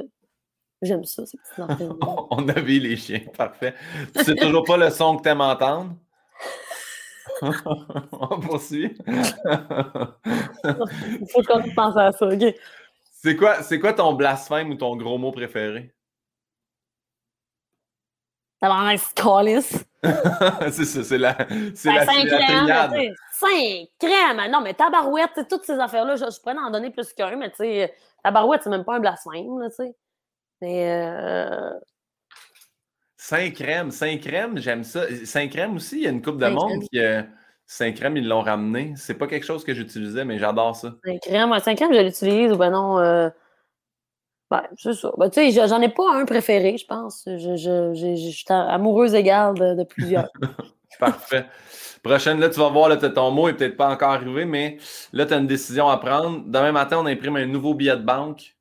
j'aime 0.84 1.04
ça, 1.06 1.26
ces 1.26 1.38
petites 1.38 1.92
On 2.30 2.48
a 2.48 2.60
vu 2.60 2.80
les 2.80 2.98
chiens, 2.98 3.22
parfait. 3.36 3.74
Tu 4.16 4.24
sais 4.24 4.36
toujours 4.36 4.63
pas 4.63 4.78
le 4.78 4.92
son 4.92 5.18
que 5.18 5.24
t'aimes 5.24 5.42
entendre? 5.42 5.96
On 7.42 8.40
poursuit. 8.40 8.96
Il 10.26 11.28
faut 11.32 11.42
qu'on 11.44 11.63
pense 11.76 11.98
à 11.98 12.12
ça, 12.12 12.28
OK? 12.28 12.44
C'est 13.19 13.36
quoi, 13.36 13.63
c'est 13.63 13.80
quoi 13.80 13.93
ton 13.93 14.13
blasphème 14.13 14.69
ou 14.69 14.75
ton 14.75 14.95
gros 14.95 15.17
mot 15.17 15.32
préféré? 15.32 15.91
Ça 18.62 18.69
va 18.69 18.93
être 18.93 19.13
calice. 19.15 19.86
c'est 20.71 20.86
ça, 20.86 21.03
c'est 21.03 21.17
la. 21.17 21.36
C'est 21.75 21.89
ben, 21.89 21.95
la, 21.95 22.06
cinq 22.06 22.27
crèmes, 22.27 23.15
Cinq 23.32 23.88
crèmes! 23.99 24.51
Non, 24.51 24.62
mais 24.62 24.73
tabarouette, 24.73 25.47
toutes 25.49 25.65
ces 25.65 25.80
affaires-là, 25.80 26.15
je, 26.15 26.39
pourrais 26.39 26.56
en 26.58 26.69
donner 26.69 26.91
plus 26.91 27.12
qu'un, 27.13 27.36
mais 27.36 27.49
tu 27.49 27.58
sais, 27.58 27.93
tabarouette, 28.23 28.62
c'est 28.63 28.69
même 28.69 28.86
pas 28.86 28.95
un 28.95 28.99
blasphème, 28.99 29.67
tu 29.69 29.75
sais. 29.75 29.95
Mais. 30.62 30.91
Euh... 30.91 31.73
Saint 33.17 33.49
crème, 33.49 33.91
Saint 33.91 34.17
crème, 34.17 34.60
j'aime 34.60 34.84
ça. 34.84 35.03
Saint 35.25 35.47
crème 35.47 35.75
aussi, 35.75 35.97
il 35.97 36.03
y 36.03 36.08
a 36.08 36.12
une 36.12 36.21
coupe 36.21 36.38
de 36.38 36.47
monde 36.47 36.84
qui. 36.91 36.99
Euh, 36.99 37.23
Saint 37.69 37.91
crème, 37.91 38.15
ils 38.15 38.27
l'ont 38.27 38.41
ramené. 38.41 38.93
C'est 38.95 39.13
pas 39.13 39.27
quelque 39.27 39.45
chose 39.45 39.65
que 39.65 39.73
j'utilisais, 39.73 40.23
mais 40.23 40.39
j'adore 40.39 40.75
ça. 40.75 40.95
Saint 41.06 41.17
crème, 41.17 41.60
Saint 41.60 41.75
crème, 41.75 41.93
je 41.93 41.99
l'utilise 41.99 42.51
ou 42.53 42.56
ben 42.56 42.71
non. 42.71 42.97
Euh... 42.99 43.30
Ben, 44.49 44.63
c'est 44.77 44.93
ça. 44.93 45.12
Ben, 45.17 45.30
tu 45.30 45.51
sais, 45.51 45.67
j'en 45.67 45.82
ai 45.82 45.89
pas 45.89 46.13
un 46.13 46.23
préféré, 46.23 46.77
je 46.77 46.86
pense. 46.86 47.23
Je, 47.25 47.38
je, 47.38 47.93
je, 47.93 48.15
je 48.15 48.30
suis 48.30 48.45
amoureuse 48.49 49.13
égale 49.13 49.56
de, 49.56 49.84
plusieurs. 49.84 50.30
Parfait. 50.99 51.45
Prochaine, 52.01 52.39
là, 52.39 52.49
tu 52.49 52.58
vas 52.58 52.69
voir, 52.69 52.88
là, 52.88 52.95
ton 52.95 53.32
mot 53.32 53.47
n'est 53.47 53.53
peut-être 53.53 53.75
pas 53.75 53.89
encore 53.89 54.12
arrivé, 54.12 54.45
mais 54.45 54.77
là, 55.12 55.25
tu 55.25 55.34
as 55.34 55.38
une 55.38 55.47
décision 55.47 55.89
à 55.89 55.97
prendre. 55.97 56.43
Demain 56.45 56.71
matin, 56.71 56.99
on 56.99 57.06
imprime 57.06 57.36
un 57.36 57.45
nouveau 57.45 57.73
billet 57.73 57.97
de 57.97 58.03
banque. 58.03 58.56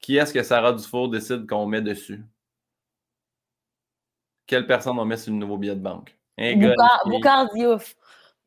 Qui 0.00 0.16
est-ce 0.16 0.32
que 0.32 0.44
Sarah 0.44 0.72
Dufour 0.72 1.10
décide 1.10 1.46
qu'on 1.48 1.66
met 1.66 1.82
dessus? 1.82 2.24
Quelle 4.46 4.66
personne 4.66 4.98
on 4.98 5.04
met 5.04 5.16
sur 5.16 5.32
le 5.32 5.38
nouveau 5.38 5.58
billet 5.58 5.74
de 5.74 5.80
banque? 5.80 6.16
Boucard 7.06 7.52
Diouf. 7.52 7.96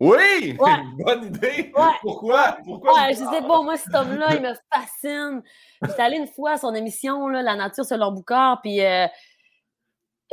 Oui! 0.04 0.54
Bonne 1.00 1.26
idée! 1.28 1.72
Pourquoi? 2.02 2.58
Pourquoi? 2.66 2.94
Ouais, 2.94 3.14
je 3.14 3.20
sais 3.20 3.42
pas, 3.42 3.62
moi, 3.62 3.78
cet 3.78 3.96
homme-là, 3.96 4.36
il 4.36 4.42
me 4.42 4.54
fascine. 4.72 5.42
J'étais 5.82 6.02
allée 6.02 6.18
une 6.18 6.28
fois 6.28 6.52
à 6.52 6.58
son 6.58 6.74
émission, 6.76 7.30
là, 7.30 7.42
La 7.42 7.56
nature 7.56 7.86
selon 7.86 8.12
Boucard, 8.12 8.60
puis 8.62 8.84
euh, 8.84 9.08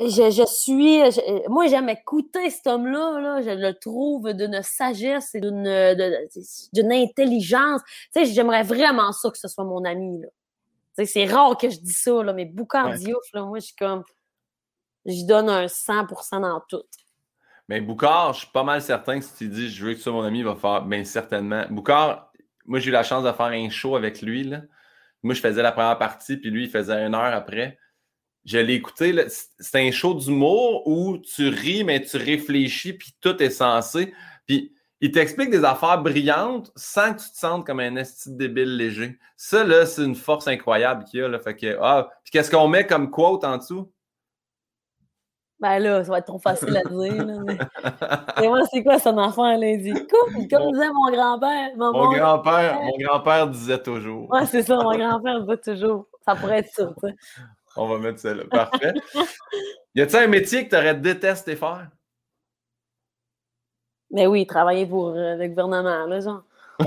je, 0.00 0.44
suis. 0.46 1.02
moi, 1.48 1.68
j'aime 1.68 1.88
écouter 1.88 2.50
cet 2.50 2.66
homme-là. 2.66 3.20
Là, 3.20 3.42
je 3.42 3.50
le 3.50 3.74
trouve 3.74 4.32
d'une 4.32 4.60
sagesse 4.62 5.36
et 5.36 5.40
d'une 5.40 6.92
intelligence. 6.92 7.82
Tu 8.12 8.24
sais, 8.24 8.32
j'aimerais 8.32 8.64
vraiment 8.64 9.12
ça 9.12 9.30
que 9.30 9.38
ce 9.38 9.46
soit 9.46 9.64
mon 9.64 9.84
ami. 9.84 10.22
C'est 11.04 11.26
rare 11.26 11.56
que 11.56 11.70
je 11.70 11.78
dis 11.78 11.92
ça, 11.92 12.22
là, 12.24 12.32
mais 12.32 12.44
Boucan 12.44 12.94
Diouf, 12.94 13.22
là, 13.32 13.44
moi, 13.44 13.60
je 13.60 13.66
suis 13.66 13.76
comme. 13.76 14.02
Je 15.06 15.24
donne 15.26 15.48
un 15.48 15.66
100% 15.66 16.40
dans 16.40 16.60
tout. 16.68 16.82
Mais 17.70 17.80
Boucard, 17.80 18.32
je 18.32 18.40
suis 18.40 18.48
pas 18.48 18.64
mal 18.64 18.82
certain 18.82 19.20
que 19.20 19.24
si 19.24 19.32
tu 19.36 19.46
dis 19.46 19.70
je 19.70 19.86
veux 19.86 19.94
que 19.94 20.00
ça, 20.00 20.10
mon 20.10 20.22
ami, 20.22 20.42
va 20.42 20.56
faire. 20.56 20.82
Bien, 20.82 21.04
certainement. 21.04 21.66
Boucard, 21.70 22.32
moi, 22.66 22.80
j'ai 22.80 22.88
eu 22.88 22.92
la 22.92 23.04
chance 23.04 23.22
de 23.22 23.30
faire 23.30 23.46
un 23.46 23.70
show 23.70 23.94
avec 23.94 24.22
lui. 24.22 24.42
Là. 24.42 24.62
Moi, 25.22 25.34
je 25.34 25.40
faisais 25.40 25.62
la 25.62 25.70
première 25.70 25.96
partie, 25.96 26.36
puis 26.36 26.50
lui, 26.50 26.64
il 26.64 26.68
faisait 26.68 27.06
une 27.06 27.14
heure 27.14 27.32
après. 27.32 27.78
Je 28.44 28.58
l'ai 28.58 28.74
écouté. 28.74 29.14
C'est 29.28 29.86
un 29.86 29.92
show 29.92 30.14
d'humour 30.14 30.84
où 30.88 31.18
tu 31.18 31.48
ris, 31.48 31.84
mais 31.84 32.02
tu 32.02 32.16
réfléchis, 32.16 32.94
puis 32.94 33.14
tout 33.20 33.40
est 33.40 33.50
censé. 33.50 34.12
Puis 34.48 34.74
il 35.00 35.12
t'explique 35.12 35.50
des 35.50 35.62
affaires 35.62 36.02
brillantes 36.02 36.72
sans 36.74 37.14
que 37.14 37.20
tu 37.20 37.30
te 37.30 37.38
sentes 37.38 37.64
comme 37.64 37.78
un 37.78 37.94
esti 37.94 38.34
débile 38.34 38.76
léger. 38.76 39.16
Ça, 39.36 39.62
là, 39.62 39.86
c'est 39.86 40.02
une 40.02 40.16
force 40.16 40.48
incroyable 40.48 41.04
qu'il 41.04 41.20
y 41.20 41.22
a. 41.22 41.28
Là. 41.28 41.38
Fait 41.38 41.54
que, 41.54 41.78
ah, 41.80 42.10
puis 42.24 42.32
qu'est-ce 42.32 42.50
qu'on 42.50 42.66
met 42.66 42.84
comme 42.84 43.12
quote 43.12 43.44
en 43.44 43.58
dessous? 43.58 43.92
Ben 45.60 45.78
là, 45.78 46.02
ça 46.02 46.10
va 46.10 46.18
être 46.18 46.26
trop 46.26 46.38
facile 46.38 46.74
à 46.74 46.88
dire. 46.88 47.24
Là, 47.24 47.34
mais... 47.44 47.58
moi, 48.48 48.62
c'est 48.72 48.82
quoi 48.82 48.98
son 48.98 49.18
enfant, 49.18 49.44
a 49.44 49.58
dit? 49.58 49.92
Comme, 49.92 50.48
comme 50.48 50.72
disait 50.72 50.90
mon 50.90 51.10
grand-père. 51.10 51.68
Mon, 51.76 51.92
grand-père, 52.12 52.80
mon 52.80 52.96
grand-père 52.98 53.46
disait 53.48 53.82
toujours. 53.82 54.30
Ouais, 54.30 54.46
c'est 54.46 54.62
ça, 54.62 54.76
mon 54.76 54.96
grand-père 54.96 55.42
disait 55.42 55.58
toujours. 55.58 56.06
Ça 56.24 56.34
pourrait 56.34 56.60
être 56.60 56.70
ça, 56.72 56.90
On 57.76 57.88
va 57.88 57.98
mettre 57.98 58.20
ça 58.20 58.32
là. 58.32 58.44
Parfait. 58.50 58.94
y 59.94 60.00
a-t-il 60.00 60.24
un 60.24 60.28
métier 60.28 60.64
que 60.64 60.70
tu 60.70 60.76
aurais 60.76 60.94
détesté 60.94 61.56
faire? 61.56 61.88
Mais 64.10 64.26
oui, 64.26 64.46
travailler 64.46 64.86
pour 64.86 65.08
euh, 65.10 65.36
le 65.36 65.46
gouvernement, 65.48 66.06
là, 66.06 66.20
genre. 66.20 66.42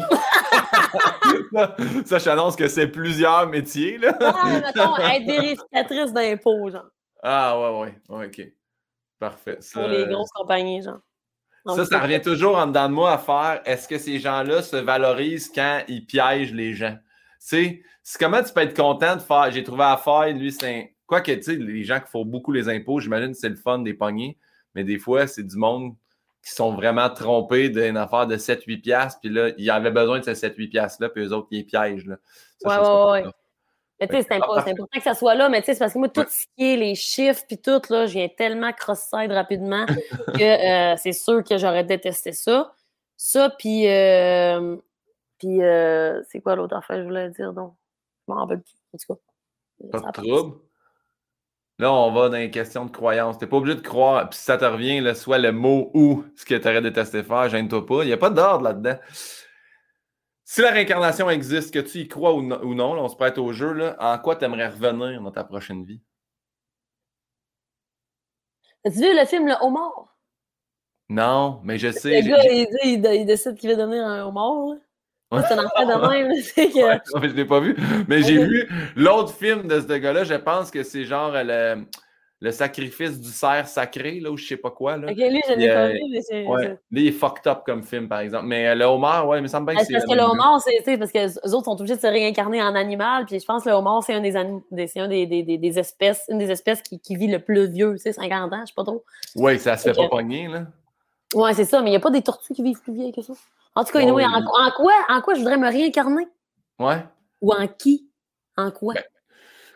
ça, 2.05 2.17
je 2.17 2.23
t'annonce 2.23 2.55
que 2.55 2.67
c'est 2.67 2.87
plusieurs 2.87 3.47
métiers, 3.47 3.99
là. 3.99 4.17
ah, 4.19 4.49
mettons, 4.49 4.97
être 4.97 5.25
vérificatrice 5.25 6.11
d'impôts, 6.11 6.71
genre. 6.71 6.89
Ah, 7.21 7.57
ouais, 7.59 7.93
ouais, 8.09 8.25
OK. 8.25 8.41
Parfait. 9.23 9.59
Pour 9.71 9.87
les 9.87 10.05
grosses 10.05 10.31
compagnies, 10.31 10.81
genre. 10.81 10.99
ça, 11.65 11.85
ça 11.85 11.99
revient 12.01 12.19
toujours 12.19 12.57
en 12.57 12.67
dedans 12.67 12.89
de 12.89 12.93
moi 12.93 13.13
à 13.13 13.17
faire 13.17 13.61
est-ce 13.63 13.87
que 13.87 13.97
ces 13.97 14.19
gens-là 14.19 14.61
se 14.61 14.75
valorisent 14.75 15.49
quand 15.49 15.81
ils 15.87 16.05
piègent 16.05 16.53
les 16.53 16.73
gens? 16.73 16.97
Tu 17.39 17.81
sais, 18.03 18.17
comment 18.19 18.43
tu 18.43 18.51
peux 18.51 18.59
être 18.59 18.75
content 18.75 19.15
de 19.15 19.21
faire 19.21 19.49
j'ai 19.49 19.63
trouvé 19.63 19.85
à 19.85 19.95
faire, 19.95 20.27
lui, 20.33 20.51
c'est 20.51 20.67
un. 20.67 20.83
Quoi 21.07 21.21
que, 21.21 21.31
tu 21.31 21.43
sais, 21.43 21.55
les 21.55 21.85
gens 21.85 22.01
qui 22.01 22.11
font 22.11 22.25
beaucoup 22.25 22.51
les 22.51 22.67
impôts, 22.67 22.99
j'imagine 22.99 23.31
que 23.31 23.37
c'est 23.37 23.47
le 23.47 23.55
fun 23.55 23.79
des 23.79 23.93
poignées, 23.93 24.37
mais 24.75 24.83
des 24.83 24.99
fois, 24.99 25.25
c'est 25.25 25.43
du 25.43 25.55
monde 25.55 25.95
qui 26.45 26.51
sont 26.51 26.73
vraiment 26.73 27.09
trompés 27.09 27.69
d'une 27.69 27.95
affaire 27.95 28.27
de 28.27 28.35
7-8$, 28.35 29.19
puis 29.21 29.29
là, 29.29 29.51
ils 29.57 29.69
avaient 29.69 29.91
besoin 29.91 30.19
de 30.19 30.25
ces 30.25 30.33
7-8$-là, 30.33 31.07
puis 31.07 31.23
eux 31.23 31.31
autres, 31.31 31.47
ils 31.51 31.65
piègent. 31.65 32.07
Là. 32.07 32.17
ouais, 32.65 32.77
ouais, 32.77 33.23
ouais. 33.23 33.31
Mais 34.03 34.07
tu 34.07 34.15
sais, 34.15 34.27
c'est 34.27 34.35
important, 34.35 34.85
que 34.93 35.01
ça 35.01 35.13
soit 35.13 35.35
là, 35.35 35.47
mais 35.47 35.61
tu 35.61 35.67
sais, 35.67 35.73
c'est 35.73 35.79
parce 35.79 35.93
que 35.93 35.99
moi, 35.99 36.09
tout 36.09 36.25
ce 36.27 36.45
qui 36.57 36.73
est 36.73 36.75
les 36.75 36.95
chiffres 36.95 37.43
puis 37.47 37.57
tout, 37.57 37.81
là, 37.89 38.05
je 38.05 38.13
viens 38.13 38.27
tellement 38.27 38.73
cross-side 38.73 39.31
rapidement 39.31 39.85
que 39.85 40.93
euh, 40.93 40.95
c'est 40.97 41.13
sûr 41.13 41.41
que 41.43 41.57
j'aurais 41.57 41.85
détesté 41.85 42.33
ça. 42.33 42.73
Ça, 43.15 43.49
puis, 43.49 43.87
euh, 43.87 44.75
puis 45.37 45.63
euh, 45.63 46.21
c'est 46.29 46.41
quoi 46.41 46.55
l'autre 46.55 46.75
affaire 46.75 46.97
que 46.97 47.03
je 47.03 47.07
voulais 47.07 47.29
dire, 47.29 47.53
donc? 47.53 47.75
Je 48.27 48.33
m'en 48.33 48.41
rappelle 48.41 48.61
plus, 48.61 48.75
en 48.93 48.97
tout 48.97 49.13
cas. 49.13 49.99
Pas 49.99 50.11
de 50.11 50.21
trouble. 50.21 50.57
Là, 51.79 51.93
on 51.93 52.11
va 52.11 52.29
dans 52.29 52.37
les 52.37 52.51
questions 52.51 52.85
de 52.85 52.91
croyance. 52.91 53.37
Tu 53.37 53.45
n'es 53.45 53.49
pas 53.49 53.57
obligé 53.57 53.75
de 53.75 53.81
croire, 53.81 54.29
puis 54.29 54.37
si 54.37 54.45
ça 54.45 54.57
te 54.57 54.65
revient, 54.65 54.99
là, 54.99 55.15
soit 55.15 55.37
le 55.37 55.53
mot 55.53 55.91
ou 55.93 56.25
ce 56.35 56.45
que 56.45 56.55
tu 56.55 56.67
aurais 56.67 56.81
détesté 56.81 57.23
faire, 57.23 57.47
gêne-toi 57.49 57.85
pas. 57.85 58.03
Il 58.03 58.07
n'y 58.07 58.13
a 58.13 58.17
pas 58.17 58.29
d'ordre 58.29 58.65
là-dedans. 58.65 58.97
Si 60.53 60.61
la 60.61 60.69
réincarnation 60.69 61.31
existe, 61.31 61.73
que 61.73 61.79
tu 61.79 62.01
y 62.01 62.07
crois 62.07 62.31
ou, 62.35 62.43
non, 62.43 62.91
on 62.91 63.09
se 63.09 63.15
prête 63.15 63.39
au 63.39 63.51
jeu, 63.53 63.73
là, 63.73 63.95
en 63.97 64.19
quoi 64.19 64.35
tu 64.35 64.45
aimerais 64.45 64.67
revenir 64.67 65.19
dans 65.19 65.31
ta 65.31 65.43
prochaine 65.43 65.83
vie? 65.83 65.99
As-tu 68.85 68.99
vu 68.99 69.19
le 69.19 69.25
film 69.25 69.47
Le 69.47 69.55
Homard? 69.61 70.15
Non, 71.09 71.59
mais 71.63 71.79
je 71.79 71.91
sais. 71.91 72.21
Le 72.21 72.27
gars, 72.27 72.43
il, 72.51 73.03
il, 73.03 73.25
décide 73.25 73.55
qu'il 73.55 73.71
veut 73.71 73.75
devenir 73.75 74.05
un 74.05 74.25
homard. 74.25 74.75
C'est 75.31 75.53
un 75.55 75.65
enfant 75.65 75.87
de 75.87 76.07
même. 76.11 76.31
Que... 76.31 77.19
je 77.19 77.33
ne 77.33 77.33
l'ai 77.33 77.45
pas 77.45 77.59
vu. 77.59 77.75
Mais 78.07 78.21
j'ai 78.21 78.45
vu 78.45 78.69
l'autre 78.95 79.33
film 79.33 79.67
de 79.67 79.81
ce 79.81 79.87
gars-là. 79.87 80.23
Je 80.23 80.35
pense 80.35 80.69
que 80.69 80.83
c'est 80.83 81.05
genre 81.05 81.31
le 81.33 81.83
le 82.43 82.51
sacrifice 82.51 83.21
du 83.21 83.29
cerf 83.29 83.69
sacré, 83.69 84.19
là, 84.19 84.29
ou 84.29 84.35
je 84.35 84.45
sais 84.45 84.57
pas 84.57 84.69
quoi. 84.69 84.97
Là. 84.97 85.09
Ok, 85.09 85.15
lui, 85.15 85.41
je 85.47 85.53
l'ai 85.53 85.69
pas 85.69 85.87
vu, 85.87 85.99
mais 86.11 86.21
c'est. 86.21 86.45
Ouais. 86.45 86.77
Lui, 86.91 87.03
il 87.03 87.07
est 87.07 87.11
fucked 87.13 87.47
up 87.47 87.59
comme 87.65 87.83
film, 87.83 88.09
par 88.09 88.19
exemple. 88.19 88.47
Mais 88.47 88.67
euh, 88.67 88.75
le 88.75 88.83
homard, 88.83 89.29
ouais, 89.29 89.39
il 89.39 89.43
me 89.43 89.47
semble 89.47 89.71
bien 89.71 89.79
que 89.79 89.85
c'est. 89.85 89.93
Parce 89.93 90.05
que 90.05 90.13
le 90.13 90.23
homard, 90.23 90.61
c'est 90.61 90.97
parce 90.97 91.13
que 91.13 91.19
les 91.19 91.53
autres 91.53 91.63
sont 91.63 91.79
obligés 91.79 91.95
de 91.95 92.01
se 92.01 92.07
réincarner 92.07 92.61
en 92.61 92.75
animal, 92.75 93.25
puis 93.25 93.39
je 93.39 93.45
pense 93.45 93.63
que 93.63 93.69
le 93.69 93.75
homard, 93.75 94.03
c'est 94.03 94.13
un 94.13 94.19
des, 94.19 94.35
un 94.35 95.07
des, 95.07 95.25
des, 95.25 95.57
des, 95.57 95.79
espèces, 95.79 96.25
une 96.27 96.37
des 96.37 96.51
espèces 96.51 96.81
qui, 96.81 96.99
qui 96.99 97.15
vit 97.15 97.29
le 97.29 97.39
plus 97.39 97.69
vieux, 97.69 97.93
tu 97.93 97.99
sais, 97.99 98.11
50 98.11 98.51
ans, 98.51 98.59
je 98.59 98.65
sais 98.65 98.73
pas 98.75 98.83
trop. 98.83 99.05
Oui, 99.37 99.57
ça 99.57 99.77
se 99.77 99.83
fait 99.83 99.95
pas 99.95 100.09
pogner, 100.09 100.49
là. 100.49 100.65
Ouais, 101.33 101.53
c'est 101.53 101.63
ça, 101.63 101.81
mais 101.81 101.87
il 101.87 101.91
n'y 101.91 101.97
a 101.97 102.01
pas 102.01 102.11
des 102.11 102.23
tortues 102.23 102.53
qui 102.53 102.61
vivent 102.61 102.81
plus 102.81 102.93
vieilles 102.93 103.13
que 103.13 103.21
ça. 103.21 103.33
En 103.73 103.85
tout 103.85 103.93
cas, 103.93 104.01
en, 104.01 104.71
quoi, 104.75 104.93
en 105.07 105.21
quoi 105.21 105.33
je 105.33 105.39
voudrais 105.39 105.57
me 105.57 105.69
réincarner? 105.69 106.27
Ouais. 106.77 107.05
Ou 107.41 107.53
en 107.53 107.67
qui? 107.67 108.09
En 108.57 108.69
quoi? 108.69 108.95
Ben, 108.95 109.03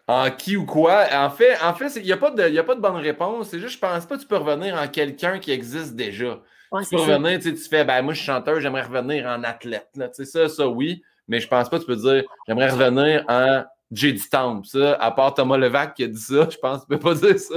en 0.07 0.31
qui 0.31 0.55
ou 0.55 0.65
quoi. 0.65 1.05
En 1.13 1.29
fait, 1.29 1.57
en 1.61 1.73
fait, 1.73 1.95
il 1.97 2.03
n'y 2.03 2.11
a, 2.11 2.17
pas 2.17 2.31
de, 2.31 2.57
a 2.57 2.63
pas 2.63 2.75
de 2.75 2.81
bonne 2.81 2.95
réponse. 2.95 3.49
C'est 3.49 3.59
juste, 3.59 3.75
je 3.75 3.79
pense 3.79 4.05
pas 4.05 4.15
que 4.15 4.21
tu 4.21 4.27
peux 4.27 4.37
revenir 4.37 4.75
en 4.75 4.87
quelqu'un 4.87 5.39
qui 5.39 5.51
existe 5.51 5.95
déjà. 5.95 6.39
tu 6.71 6.95
peux 6.95 7.01
revenir, 7.01 7.39
tu 7.39 7.55
fais, 7.55 7.83
ben 7.83 8.01
moi 8.01 8.13
je 8.13 8.19
suis 8.19 8.25
chanteur, 8.25 8.59
j'aimerais 8.61 8.83
revenir 8.83 9.25
en 9.25 9.43
athlète. 9.43 9.89
Là. 9.95 10.09
Ça, 10.11 10.47
ça, 10.47 10.67
oui. 10.67 11.03
Mais 11.27 11.41
je 11.41 11.47
pense 11.47 11.69
pas 11.69 11.77
que 11.77 11.83
tu 11.83 11.87
peux 11.87 11.97
dire, 11.97 12.23
j'aimerais 12.47 12.69
revenir 12.69 13.25
en 13.27 13.63
J.D. 13.91 14.21
Temple. 14.31 14.65
Ça, 14.65 14.93
à 14.93 15.11
part 15.11 15.33
Thomas 15.33 15.57
Levac 15.57 15.93
qui 15.95 16.05
a 16.05 16.07
dit 16.07 16.19
ça, 16.19 16.47
je 16.49 16.57
pense 16.57 16.79
que 16.79 16.81
tu 16.83 16.87
peux 16.87 16.99
pas 16.99 17.13
dire 17.13 17.37
ça. 17.37 17.55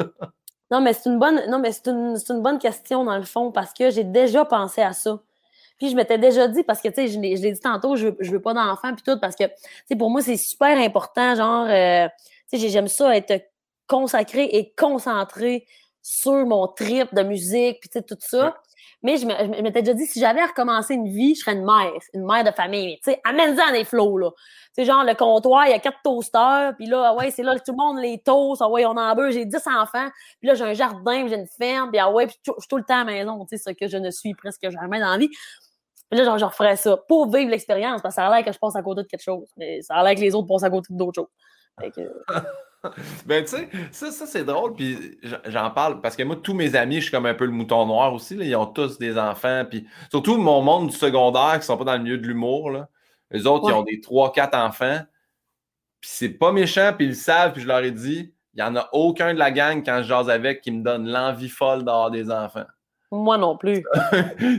Non, 0.72 0.80
mais 0.80 0.92
c'est 0.92 1.08
une 1.08 1.18
bonne, 1.18 1.40
non, 1.48 1.58
mais 1.58 1.72
c'est 1.72 1.88
une, 1.88 2.16
une, 2.28 2.42
bonne 2.42 2.58
question 2.58 3.04
dans 3.04 3.16
le 3.16 3.24
fond 3.24 3.50
parce 3.50 3.72
que 3.72 3.90
j'ai 3.90 4.04
déjà 4.04 4.44
pensé 4.44 4.80
à 4.82 4.92
ça. 4.92 5.20
Puis 5.78 5.88
je 5.88 5.96
m'étais 5.96 6.18
déjà 6.18 6.46
dit, 6.46 6.62
parce 6.62 6.80
que, 6.82 6.88
tu 6.88 6.94
sais, 6.94 7.08
je 7.08 7.18
l'ai 7.18 7.52
dit 7.52 7.58
tantôt, 7.58 7.96
je 7.96 8.08
veux, 8.08 8.16
je 8.20 8.30
veux 8.30 8.40
pas 8.40 8.52
d'enfant, 8.52 8.92
puis 8.94 9.02
tout, 9.02 9.18
parce 9.18 9.34
que, 9.34 9.44
tu 9.44 9.52
sais, 9.88 9.96
pour 9.96 10.10
moi, 10.10 10.20
c'est 10.20 10.36
super 10.36 10.76
important, 10.78 11.34
genre, 11.34 11.66
euh, 11.68 12.06
j'aime 12.52 12.88
ça 12.88 13.16
être 13.16 13.44
consacré 13.86 14.44
et 14.44 14.72
concentré 14.76 15.66
sur 16.02 16.46
mon 16.46 16.68
trip 16.68 17.14
de 17.14 17.22
musique, 17.22 17.80
puis 17.80 18.02
tout 18.02 18.16
ça. 18.20 18.56
Mais 19.02 19.16
je 19.16 19.26
m'étais 19.26 19.80
déjà 19.80 19.94
dit, 19.94 20.06
si 20.06 20.20
j'avais 20.20 20.44
recommencé 20.44 20.92
une 20.94 21.08
vie, 21.08 21.34
je 21.34 21.40
serais 21.40 21.52
une 21.52 21.64
mère, 21.64 21.90
une 22.12 22.24
mère 22.24 22.44
de 22.44 22.50
famille. 22.50 22.98
Tu 23.02 23.12
sais, 23.12 23.20
amène-en 23.24 23.72
des 23.72 23.84
flots, 23.84 24.18
là. 24.18 24.30
Tu 24.30 24.82
sais, 24.82 24.84
genre, 24.84 25.04
le 25.04 25.14
comptoir, 25.14 25.66
il 25.66 25.70
y 25.70 25.72
a 25.72 25.78
quatre 25.78 26.02
toasters, 26.04 26.74
puis 26.76 26.86
là, 26.86 27.08
ah 27.08 27.14
ouais, 27.14 27.30
c'est 27.30 27.42
là 27.42 27.58
que 27.58 27.64
tout 27.64 27.72
le 27.72 27.78
monde 27.78 27.98
les 27.98 28.18
toast, 28.18 28.60
ah 28.60 28.68
ouais, 28.68 28.84
on 28.84 28.96
en 28.96 29.14
veut, 29.14 29.30
j'ai 29.30 29.46
dix 29.46 29.66
enfants, 29.66 30.08
puis 30.38 30.48
là, 30.48 30.54
j'ai 30.54 30.64
un 30.64 30.74
jardin, 30.74 31.26
j'ai 31.28 31.36
une 31.36 31.46
ferme, 31.46 31.90
puis 31.90 31.98
ah 31.98 32.10
ouais, 32.10 32.26
puis 32.26 32.36
je 32.46 32.52
suis 32.58 32.68
tout 32.68 32.76
le 32.76 32.84
temps 32.84 33.00
à 33.00 33.04
la 33.04 33.12
maison, 33.12 33.44
tu 33.46 33.56
sais, 33.56 33.70
ce 33.70 33.74
que 33.74 33.88
je 33.88 33.96
ne 33.96 34.10
suis 34.10 34.34
presque 34.34 34.68
jamais 34.68 35.00
dans 35.00 35.10
la 35.10 35.18
vie. 35.18 35.28
Puis 36.10 36.18
là, 36.18 36.24
genre, 36.24 36.36
je 36.36 36.44
referais 36.44 36.76
ça 36.76 36.98
pour 37.08 37.32
vivre 37.32 37.50
l'expérience, 37.50 38.02
parce 38.02 38.14
que 38.14 38.20
ça 38.20 38.26
a 38.26 38.34
l'air 38.34 38.44
que 38.44 38.52
je 38.52 38.58
passe 38.58 38.76
à 38.76 38.82
côté 38.82 39.02
de 39.02 39.06
quelque 39.06 39.22
chose, 39.22 39.48
mais 39.56 39.80
ça 39.80 39.94
a 39.94 40.04
l'air 40.04 40.14
que 40.14 40.20
les 40.20 40.34
autres 40.34 40.46
passent 40.46 40.64
à 40.64 40.70
côté 40.70 40.88
d'autres 40.90 41.22
choses. 41.22 41.30
ben, 43.26 43.44
tu 43.44 43.50
sais, 43.50 43.68
ça, 43.90 44.10
ça 44.10 44.26
c'est 44.26 44.44
drôle, 44.44 44.74
puis 44.74 45.18
j'en 45.46 45.70
parle 45.70 46.00
parce 46.00 46.16
que 46.16 46.22
moi, 46.22 46.36
tous 46.36 46.54
mes 46.54 46.74
amis, 46.76 46.96
je 46.96 47.02
suis 47.02 47.10
comme 47.10 47.26
un 47.26 47.34
peu 47.34 47.44
le 47.44 47.50
mouton 47.50 47.86
noir 47.86 48.14
aussi. 48.14 48.36
Là, 48.36 48.44
ils 48.44 48.56
ont 48.56 48.66
tous 48.66 48.98
des 48.98 49.18
enfants, 49.18 49.64
puis 49.68 49.86
surtout 50.10 50.38
mon 50.38 50.62
monde 50.62 50.88
du 50.88 50.96
secondaire 50.96 51.58
qui 51.60 51.66
sont 51.66 51.76
pas 51.76 51.84
dans 51.84 51.96
le 51.96 52.02
milieu 52.02 52.18
de 52.18 52.26
l'humour. 52.26 52.72
Les 53.30 53.46
autres, 53.46 53.68
ils 53.68 53.74
ont 53.74 53.82
des 53.82 54.00
3-4 54.00 54.56
enfants, 54.56 55.00
puis 56.00 56.10
c'est 56.12 56.30
pas 56.30 56.52
méchant, 56.52 56.92
puis 56.96 57.06
ils 57.06 57.10
le 57.10 57.14
savent, 57.14 57.52
puis 57.52 57.62
je 57.62 57.68
leur 57.68 57.80
ai 57.80 57.90
dit, 57.90 58.34
il 58.54 58.56
n'y 58.56 58.62
en 58.62 58.74
a 58.76 58.88
aucun 58.92 59.34
de 59.34 59.38
la 59.38 59.50
gang 59.50 59.84
quand 59.84 60.02
je 60.02 60.08
jase 60.08 60.28
avec 60.28 60.60
qui 60.62 60.72
me 60.72 60.82
donne 60.82 61.08
l'envie 61.08 61.48
folle 61.48 61.84
d'avoir 61.84 62.10
des 62.10 62.30
enfants. 62.30 62.66
Moi 63.10 63.38
non 63.38 63.56
plus. 63.56 63.84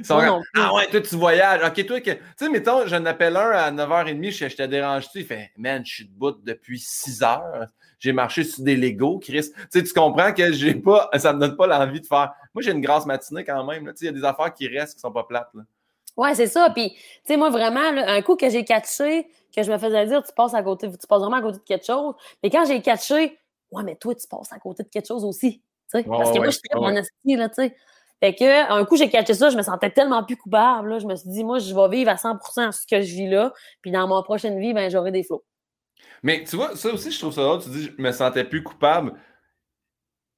Ah 0.10 0.74
ouais, 0.74 0.88
toi, 0.88 1.02
tu 1.02 1.16
voyages. 1.16 1.62
OK, 1.64 1.86
toi, 1.86 2.02
que... 2.02 2.12
tu 2.12 2.20
sais, 2.38 2.50
mettons, 2.50 2.86
j'en 2.86 3.06
appelle 3.06 3.38
un 3.38 3.52
à 3.52 3.72
9h30, 3.72 4.32
je, 4.32 4.50
je 4.50 4.56
te 4.56 4.64
dérange-tu? 4.64 5.20
Il 5.20 5.26
fait, 5.26 5.52
man, 5.58 5.86
je 5.86 5.94
suis 5.94 6.06
debout 6.06 6.32
depuis 6.32 6.80
6 6.80 7.24
heures. 7.24 7.68
J'ai 8.00 8.14
marché 8.14 8.44
sur 8.44 8.64
des 8.64 8.76
Legos, 8.76 9.20
Chris. 9.20 9.52
Tu 9.54 9.80
sais, 9.80 9.84
tu 9.84 9.94
comprends 9.94 10.34
que 10.34 10.52
j'ai 10.52 10.74
pas, 10.74 11.10
ça 11.18 11.34
me 11.34 11.40
donne 11.40 11.56
pas 11.56 11.68
l'envie 11.68 12.02
de 12.02 12.06
faire. 12.06 12.34
Moi, 12.54 12.62
j'ai 12.64 12.72
une 12.72 12.82
grasse 12.82 13.06
matinée 13.06 13.46
quand 13.46 13.64
même. 13.64 13.86
Tu 13.86 13.92
sais, 13.96 14.06
il 14.06 14.08
y 14.08 14.10
a 14.10 14.12
des 14.12 14.24
affaires 14.24 14.54
qui 14.54 14.68
restent 14.68 14.96
qui 14.96 15.02
sont 15.02 15.12
pas 15.12 15.24
plates. 15.24 15.52
Là. 15.54 15.62
Ouais, 16.18 16.36
c'est 16.36 16.48
ça. 16.48 16.70
Puis, 16.72 16.92
tu 16.94 17.00
sais, 17.24 17.38
moi, 17.38 17.50
vraiment, 17.50 17.80
un 17.80 18.22
coup 18.22 18.36
que 18.36 18.50
j'ai 18.50 18.66
catché, 18.66 19.28
que 19.56 19.64
je 19.64 19.72
me 19.72 19.78
faisais 19.78 20.08
dire, 20.08 20.24
tu 20.24 20.34
passes 20.34 20.54
à 20.54 20.64
côté, 20.64 20.90
tu 20.90 21.08
passes 21.08 21.22
vraiment 21.22 21.38
à 21.38 21.42
côté 21.42 21.60
de 21.60 21.64
quelque 21.64 21.86
chose. 21.86 22.16
Mais 22.44 22.50
quand 22.50 22.66
j'ai 22.66 22.82
catché, 22.82 23.38
ouais, 23.72 23.84
mais 23.84 23.96
toi, 23.96 24.16
tu 24.16 24.28
passes 24.28 24.52
à 24.52 24.60
côté 24.60 24.84
de 24.84 24.90
quelque 24.90 25.08
chose 25.08 25.24
aussi. 25.24 25.62
Parce 25.92 26.04
que 26.04 26.10
moi, 26.10 26.24
je 26.26 26.52
suis 26.52 26.62
mon 26.74 26.90
esti, 26.90 27.36
là, 27.36 27.50
tu 27.50 27.56
sais. 27.56 27.76
Fait 28.22 28.36
que, 28.36 28.72
un 28.72 28.86
coup, 28.86 28.98
j'ai 28.98 29.10
catché 29.10 29.34
ça, 29.34 29.50
je 29.50 29.58
me 29.58 29.64
sentais 29.64 29.90
tellement 29.90 30.24
plus 30.24 30.38
coupable. 30.38 30.90
Là. 30.90 31.00
Je 31.00 31.08
me 31.08 31.16
suis 31.16 31.30
dit, 31.30 31.44
moi, 31.44 31.58
je 31.58 31.74
vais 31.74 31.90
vivre 31.90 32.12
à 32.12 32.16
100% 32.16 32.72
ce 32.72 32.86
que 32.86 33.02
je 33.02 33.16
vis 33.16 33.28
là. 33.28 33.52
Puis 33.82 33.90
dans 33.90 34.08
ma 34.08 34.22
prochaine 34.22 34.60
vie, 34.60 34.74
ben, 34.74 34.92
j'aurai 34.92 35.12
des 35.12 35.24
flots. 35.24 35.44
Mais 36.22 36.44
tu 36.44 36.56
vois, 36.56 36.76
ça 36.76 36.94
aussi, 36.94 37.12
je 37.12 37.18
trouve 37.18 37.34
ça 37.34 37.42
drôle. 37.42 37.64
Tu 37.64 37.70
dis, 37.70 37.92
je 37.98 38.02
me 38.02 38.12
sentais 38.12 38.44
plus 38.44 38.62
coupable. 38.62 39.14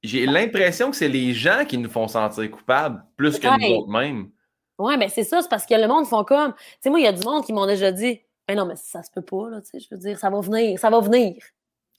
j'ai 0.02 0.24
l'impression 0.24 0.90
que 0.90 0.96
c'est 0.96 1.08
les 1.08 1.34
gens 1.34 1.66
qui 1.66 1.76
nous 1.76 1.90
font 1.90 2.08
sentir 2.08 2.50
coupables 2.50 3.04
plus 3.16 3.38
que 3.38 3.46
nous 3.46 3.76
autres 3.76 3.90
mêmes. 3.90 4.30
Oui, 4.78 4.96
mais 4.96 5.08
c'est 5.08 5.22
ça, 5.22 5.42
c'est 5.42 5.48
parce 5.48 5.66
que 5.66 5.74
le 5.74 5.86
monde 5.86 6.06
font 6.06 6.24
comme. 6.24 6.54
Tu 6.54 6.60
sais, 6.80 6.90
moi, 6.90 7.00
il 7.00 7.04
y 7.04 7.06
a 7.06 7.12
du 7.12 7.24
monde 7.24 7.44
qui 7.44 7.52
m'ont 7.52 7.66
déjà 7.66 7.92
dit 7.92 8.20
Mais 8.48 8.54
non, 8.54 8.64
mais 8.64 8.76
ça 8.76 9.02
se 9.02 9.10
peut 9.10 9.22
pas, 9.22 9.50
là, 9.50 9.60
tu 9.60 9.68
sais, 9.68 9.78
je 9.78 9.94
veux 9.94 10.00
dire, 10.00 10.18
ça 10.18 10.30
va 10.30 10.40
venir, 10.40 10.78
ça 10.78 10.90
va 10.90 11.00
venir. 11.00 11.36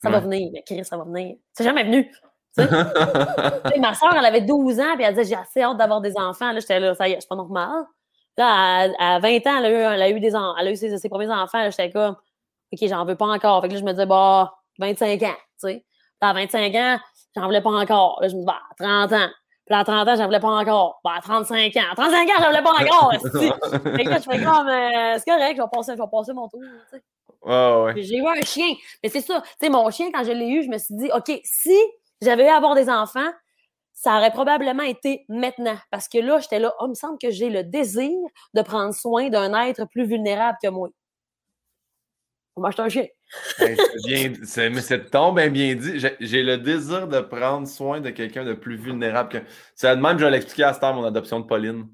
Ça 0.01 0.09
va 0.09 0.19
venir, 0.19 0.51
mais 0.53 0.61
Chris, 0.63 0.85
ça 0.85 0.97
va 0.97 1.03
venir. 1.03 1.37
C'est 1.53 1.63
jamais 1.63 1.83
venu. 1.83 2.11
ma 3.79 3.93
soeur, 3.93 4.15
elle 4.15 4.25
avait 4.25 4.41
12 4.41 4.79
ans, 4.79 4.95
puis 4.95 5.03
elle 5.03 5.15
disait 5.15 5.35
J'ai 5.35 5.41
assez 5.41 5.61
hâte 5.61 5.77
d'avoir 5.77 6.01
des 6.01 6.17
enfants. 6.17 6.51
Là, 6.51 6.59
j'étais 6.59 6.79
là, 6.79 6.95
ça 6.95 7.07
y 7.07 7.11
est, 7.11 7.21
c'est 7.21 7.27
pas 7.27 7.35
normal. 7.35 7.85
Là, 8.37 8.89
à, 8.99 9.19
20 9.19 9.47
ans, 9.47 9.57
elle 9.59 9.65
a 9.65 9.69
eu, 9.69 9.93
elle 9.93 10.01
a 10.01 10.09
eu, 10.09 10.19
des 10.19 10.27
elle 10.27 10.67
a 10.67 10.71
eu 10.71 10.75
ses, 10.75 11.09
premiers 11.09 11.29
enfants. 11.29 11.69
J'étais 11.69 11.91
comme 11.91 12.15
OK, 12.73 12.87
j'en 12.87 13.05
veux 13.05 13.15
pas 13.15 13.27
encore. 13.27 13.61
Fait 13.61 13.67
que 13.67 13.73
là, 13.73 13.79
je 13.79 13.85
me 13.85 13.91
disais 13.91 14.05
Bah, 14.05 14.53
25 14.79 15.21
ans, 15.23 15.27
tu 15.27 15.67
sais. 15.67 15.85
à 16.21 16.33
25 16.33 16.75
ans, 16.75 16.99
j'en 17.35 17.45
voulais 17.45 17.61
pas 17.61 17.71
encore. 17.71 18.19
Là, 18.21 18.27
je 18.27 18.35
me 18.35 18.39
dis 18.39 18.45
Bah, 18.45 18.61
30 18.79 19.13
ans. 19.13 19.29
Puis 19.65 19.75
à 19.75 19.83
30 19.83 20.07
ans, 20.07 20.15
j'en 20.15 20.25
voulais 20.25 20.39
pas 20.39 20.49
encore. 20.49 20.99
Bah, 21.03 21.13
à 21.17 21.21
35 21.21 21.75
ans. 21.77 21.81
À 21.91 21.95
35 21.95 22.29
ans, 22.29 22.33
j'en 22.39 22.49
voulais 22.49 22.61
pas 22.61 22.71
encore. 22.71 23.11
fait 23.95 24.03
que 24.03 24.09
là, 24.09 24.19
je 24.19 24.29
fais 24.29 24.43
comme, 24.43 24.67
euh, 24.67 25.17
c'est 25.17 25.25
correct, 25.25 25.57
je 25.57 25.61
vais 25.61 25.67
passer, 25.71 25.93
je 25.97 26.01
vais 26.01 26.09
passer 26.11 26.33
mon 26.33 26.47
tour. 26.47 26.61
Tu 26.61 26.97
sais. 26.97 27.03
ouais. 27.43 28.03
J'ai 28.03 28.17
eu 28.17 28.27
un 28.27 28.41
chien. 28.41 28.75
Mais 29.03 29.09
c'est 29.09 29.21
ça. 29.21 29.41
Tu 29.41 29.47
sais, 29.61 29.69
mon 29.69 29.89
chien, 29.89 30.11
quand 30.13 30.23
je 30.23 30.31
l'ai 30.31 30.47
eu, 30.49 30.63
je 30.63 30.69
me 30.69 30.77
suis 30.77 30.95
dit, 30.95 31.09
OK, 31.15 31.39
si 31.43 31.75
j'avais 32.25 32.45
eu 32.45 32.49
à 32.49 32.57
avoir 32.57 32.75
des 32.75 32.89
enfants, 32.89 33.31
ça 33.93 34.17
aurait 34.17 34.31
probablement 34.31 34.83
été 34.83 35.25
maintenant. 35.29 35.77
Parce 35.89 36.07
que 36.07 36.17
là, 36.17 36.39
j'étais 36.39 36.59
là, 36.59 36.73
oh, 36.79 36.85
il 36.87 36.89
me 36.89 36.93
semble 36.95 37.17
que 37.17 37.31
j'ai 37.31 37.49
le 37.49 37.63
désir 37.63 38.11
de 38.53 38.61
prendre 38.61 38.93
soin 38.93 39.29
d'un 39.29 39.53
être 39.63 39.85
plus 39.85 40.05
vulnérable 40.05 40.57
que 40.61 40.69
moi. 40.69 40.89
On 42.57 42.61
m'achète 42.61 42.79
un 42.81 42.89
chien. 42.89 43.05
c'est 43.57 44.69
mais 44.69 44.81
c'est 44.81 45.11
bien 45.11 45.49
bien 45.49 45.75
dit. 45.75 45.99
J'ai 46.19 46.43
le 46.43 46.57
désir 46.57 47.07
de 47.07 47.19
prendre 47.19 47.67
soin 47.67 47.99
de 47.99 48.11
quelqu'un 48.11 48.45
de 48.45 48.53
plus 48.53 48.77
vulnérable 48.77 49.29
que. 49.29 49.37
C'est 49.75 49.93
de 49.95 50.01
même, 50.01 50.17
je 50.17 50.25
vais 50.25 50.31
l'expliquer 50.31 50.63
à 50.63 50.73
cette 50.73 50.83
mon 50.83 51.03
adoption 51.03 51.39
de 51.41 51.45
Pauline. 51.45 51.87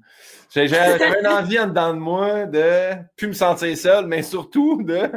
J'avais 0.54 1.20
une 1.20 1.26
envie 1.26 1.58
en 1.58 1.66
dedans 1.66 1.94
de 1.94 1.98
moi 1.98 2.46
de 2.46 2.94
plus 3.16 3.28
me 3.28 3.32
sentir 3.32 3.76
seul, 3.76 4.06
mais 4.06 4.22
surtout 4.22 4.82
de, 4.82 5.10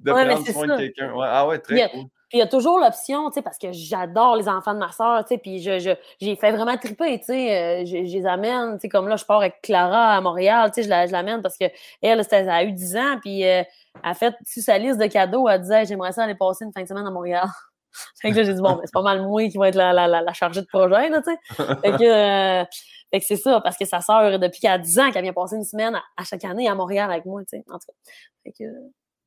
de 0.00 0.12
prendre 0.12 0.46
soin 0.46 0.66
de 0.66 0.76
quelqu'un. 0.76 1.12
ah 1.22 1.46
ouais, 1.48 1.58
très 1.58 1.90
cool. 1.90 2.04
Puis 2.28 2.38
il 2.38 2.40
y 2.40 2.42
a 2.42 2.48
toujours 2.48 2.80
l'option, 2.80 3.30
tu 3.30 3.34
sais, 3.34 3.42
parce 3.42 3.56
que 3.56 3.68
j'adore 3.70 4.34
les 4.34 4.48
enfants 4.48 4.74
de 4.74 4.80
ma 4.80 4.90
soeur, 4.90 5.24
tu 5.24 5.34
sais, 5.34 5.38
puis 5.38 5.62
je, 5.62 5.78
je, 5.78 5.90
j'ai 6.20 6.34
fait 6.34 6.50
vraiment 6.50 6.76
triper, 6.76 7.20
tu 7.20 7.26
sais, 7.26 7.82
euh, 7.82 7.86
je, 7.86 7.96
les 7.98 8.26
amène, 8.26 8.74
tu 8.74 8.80
sais, 8.80 8.88
comme 8.88 9.06
là, 9.06 9.14
je 9.14 9.24
pars 9.24 9.38
avec 9.38 9.60
Clara 9.62 10.16
à 10.16 10.20
Montréal, 10.20 10.72
tu 10.74 10.82
sais, 10.82 10.88
je, 10.88 11.08
je 11.08 11.12
l'amène 11.12 11.40
parce 11.40 11.56
que 11.56 11.66
elle, 12.02 12.20
elle 12.28 12.48
a 12.48 12.64
eu 12.64 12.72
10 12.72 12.96
ans, 12.96 13.18
puis 13.20 13.44
euh, 13.44 13.62
elle 13.62 13.66
a 14.02 14.14
fait 14.14 14.34
sur 14.44 14.60
sa 14.60 14.76
liste 14.76 14.98
de 14.98 15.06
cadeaux, 15.06 15.48
elle 15.48 15.60
disait, 15.60 15.84
j'aimerais 15.84 16.10
ça 16.10 16.24
aller 16.24 16.34
passer 16.34 16.64
une 16.64 16.72
fin 16.72 16.82
de 16.82 16.88
semaine 16.88 17.06
à 17.06 17.10
Montréal. 17.12 17.46
fait 18.20 18.32
que 18.32 18.36
là, 18.38 18.42
j'ai 18.42 18.54
dit, 18.54 18.60
bon, 18.60 18.72
ben, 18.74 18.80
c'est 18.84 18.92
pas 18.92 19.02
mal 19.02 19.22
moi 19.22 19.48
qui 19.48 19.56
va 19.56 19.68
être 19.68 19.76
la, 19.76 19.92
la, 19.92 20.08
la, 20.08 20.32
chargée 20.32 20.62
de 20.62 20.66
projet, 20.66 21.08
là, 21.08 21.22
tu 21.22 21.30
sais. 21.30 21.64
fait 21.80 21.92
que, 21.92 22.62
euh, 22.62 22.64
fait 23.12 23.20
que 23.20 23.24
c'est 23.24 23.36
ça, 23.36 23.60
parce 23.60 23.76
que 23.76 23.84
sa 23.84 24.00
sœur, 24.00 24.36
depuis 24.40 24.58
qu'elle 24.58 24.72
a 24.72 24.78
10 24.78 24.98
ans, 24.98 25.10
qu'elle 25.12 25.22
vient 25.22 25.32
passer 25.32 25.54
une 25.54 25.64
semaine 25.64 25.94
à, 26.16 26.24
chaque 26.24 26.44
année 26.44 26.68
à 26.68 26.74
Montréal 26.74 27.08
avec 27.08 27.24
moi, 27.24 27.42
tu 27.42 27.56
sais, 27.56 27.64
en 27.70 27.78
tout 27.78 27.86
cas. 27.86 28.12
Fait 28.42 28.52
que, 28.52 28.64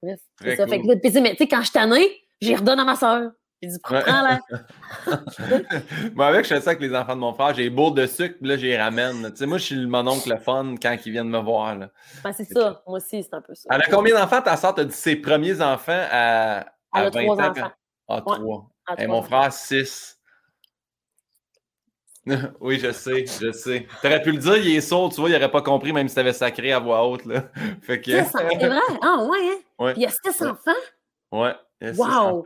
bref, 0.03 0.19
c'est 0.41 0.55
ça. 0.57 0.67
Fait 0.67 0.81
que, 0.81 0.85
mais 0.85 0.99
tu 0.99 1.37
sais, 1.37 1.47
quand 1.47 1.61
je 1.61 1.69
suis 1.69 1.79
j'y 2.41 2.55
redonne 2.55 2.79
à 2.79 2.85
ma 2.85 2.95
soeur. 2.95 3.31
J'ai 3.61 3.69
dit, 3.69 3.79
prends-la. 3.83 4.39
moi, 6.15 6.27
avec, 6.27 6.45
je 6.45 6.53
fais 6.53 6.61
ça 6.61 6.69
avec 6.69 6.81
les 6.81 6.95
enfants 6.95 7.15
de 7.15 7.19
mon 7.19 7.33
frère. 7.33 7.53
J'ai 7.53 7.63
les 7.63 7.69
bourdes 7.69 7.97
de 7.97 8.05
sucre, 8.05 8.35
puis 8.39 8.47
là, 8.47 8.55
j'y 8.55 8.75
ramène. 8.77 9.31
Tu 9.31 9.37
sais, 9.37 9.45
moi, 9.45 9.57
je 9.57 9.65
suis 9.65 9.85
mon 9.85 10.07
oncle 10.07 10.29
le 10.29 10.37
fun 10.37 10.75
quand 10.81 10.95
ils 11.05 11.11
viennent 11.11 11.29
me 11.29 11.39
voir. 11.39 11.75
Là. 11.75 11.89
Ben, 12.23 12.31
c'est 12.31 12.45
ça. 12.45 12.81
Moi 12.87 12.99
aussi, 12.99 13.21
c'est 13.21 13.33
un 13.33 13.41
peu 13.41 13.53
ça. 13.53 13.67
Elle 13.71 13.81
a 13.81 13.85
combien 13.87 14.17
d'enfants, 14.17 14.41
ta 14.41 14.55
soeur? 14.55 14.75
Tu 14.75 14.81
as 14.81 14.85
dit 14.85 14.95
ses 14.95 15.17
premiers 15.17 15.61
enfants 15.61 16.05
à, 16.09 16.59
à 16.93 17.01
Elle 17.01 17.07
a 17.07 17.09
20 17.09 17.23
trois 17.23 17.35
ans? 17.35 17.49
Enfants. 17.49 17.71
Ah, 18.07 18.21
trois. 18.21 18.69
Et 18.97 19.07
mon 19.07 19.21
frère, 19.21 19.51
six. 19.51 20.17
oui, 22.61 22.79
je 22.79 22.91
sais, 22.91 23.25
je 23.25 23.51
sais. 23.51 23.87
T'aurais 24.01 24.21
pu 24.21 24.31
le 24.31 24.37
dire, 24.37 24.57
il 24.57 24.75
est 24.75 24.81
sourd, 24.81 25.09
tu 25.13 25.19
vois, 25.19 25.29
il 25.29 25.33
n'aurait 25.33 25.51
pas 25.51 25.61
compris 25.61 25.93
même 25.93 26.07
si 26.07 26.15
t'avais 26.15 26.33
sacré 26.33 26.71
à 26.71 26.79
voix 26.79 27.05
haute. 27.05 27.25
Là. 27.25 27.49
Fait 27.81 27.99
que... 27.99 28.11
C'est 28.11 28.43
vrai? 28.55 28.79
Ah, 29.01 29.23
ouais, 29.23 29.37
hein? 29.37 29.57
Ouais. 29.79 29.93
Il 29.95 30.03
y 30.03 30.05
a 30.05 30.09
six 30.09 30.41
enfants? 30.43 30.71
Ouais. 31.31 31.53
Wow! 31.81 32.43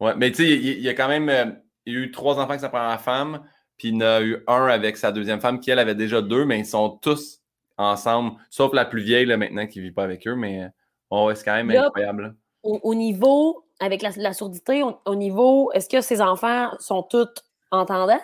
Ouais, 0.00 0.14
mais 0.16 0.30
tu 0.30 0.44
sais, 0.44 0.50
il, 0.50 0.80
y 0.80 0.88
a 0.88 0.94
quand 0.94 1.08
même 1.08 1.28
euh, 1.28 1.46
il 1.86 1.94
y 1.94 1.96
a 1.96 2.00
eu 2.00 2.10
trois 2.10 2.34
enfants 2.34 2.50
avec 2.50 2.60
sa 2.60 2.68
première 2.68 3.00
femme, 3.00 3.40
puis 3.76 3.88
il 3.88 3.94
y 3.94 3.96
en 3.98 4.00
a 4.00 4.20
eu 4.20 4.42
un 4.46 4.66
avec 4.66 4.96
sa 4.96 5.12
deuxième 5.12 5.40
femme, 5.40 5.60
qui 5.60 5.70
elle 5.70 5.78
avait 5.78 5.94
déjà 5.94 6.20
deux, 6.20 6.44
mais 6.44 6.58
ils 6.58 6.66
sont 6.66 6.90
tous 6.90 7.40
ensemble, 7.76 8.32
sauf 8.50 8.72
la 8.72 8.84
plus 8.84 9.02
vieille 9.02 9.26
là, 9.26 9.36
maintenant 9.36 9.66
qui 9.66 9.78
ne 9.78 9.84
vit 9.84 9.92
pas 9.92 10.04
avec 10.04 10.26
eux, 10.26 10.34
mais 10.34 10.68
oh, 11.10 11.30
c'est 11.34 11.44
quand 11.44 11.54
même 11.54 11.70
incroyable. 11.70 12.36
Au, 12.62 12.94
niveau, 12.94 13.66
avec 13.78 14.00
la, 14.00 14.10
la 14.16 14.32
surdité, 14.32 14.82
au 14.82 15.14
niveau, 15.14 15.70
est-ce 15.72 15.88
que 15.88 16.00
ces 16.00 16.22
enfants 16.22 16.70
sont 16.78 17.02
tous 17.02 17.28
entendants? 17.70 18.20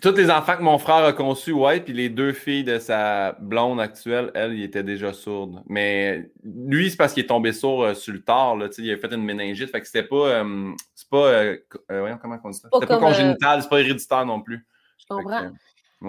Tous 0.00 0.14
les 0.16 0.30
enfants 0.30 0.56
que 0.56 0.62
mon 0.62 0.78
frère 0.78 1.04
a 1.04 1.12
conçus, 1.12 1.52
ouais, 1.52 1.80
puis 1.80 1.92
les 1.92 2.08
deux 2.08 2.32
filles 2.32 2.64
de 2.64 2.78
sa 2.78 3.32
blonde 3.40 3.80
actuelle, 3.80 4.30
elle, 4.34 4.52
il 4.52 4.62
était 4.62 4.82
déjà 4.82 5.12
sourde. 5.12 5.62
Mais 5.66 6.30
lui, 6.42 6.90
c'est 6.90 6.96
parce 6.96 7.14
qu'il 7.14 7.24
est 7.24 7.28
tombé 7.28 7.52
sourd 7.52 7.84
euh, 7.84 7.94
sur 7.94 8.12
le 8.12 8.22
tard, 8.22 8.56
là, 8.56 8.68
il 8.76 8.92
a 8.92 8.96
fait 8.96 9.12
une 9.12 9.22
méningite, 9.22 9.70
fait 9.70 9.80
que 9.80 9.86
c'était 9.86 10.02
pas, 10.02 10.26
euh, 10.26 10.72
c'est 10.94 11.08
pas, 11.08 11.26
euh, 11.28 11.56
voyons 11.88 12.18
comment 12.20 12.36
on 12.42 12.50
dit 12.50 12.58
ça, 12.58 12.68
c'était 12.72 12.86
pas 12.86 12.98
congénital, 12.98 13.62
c'est 13.62 13.68
pas 13.68 13.80
héréditaire 13.80 14.26
non 14.26 14.42
plus. 14.42 14.66
Je 14.98 15.06
comprends. 15.08 15.50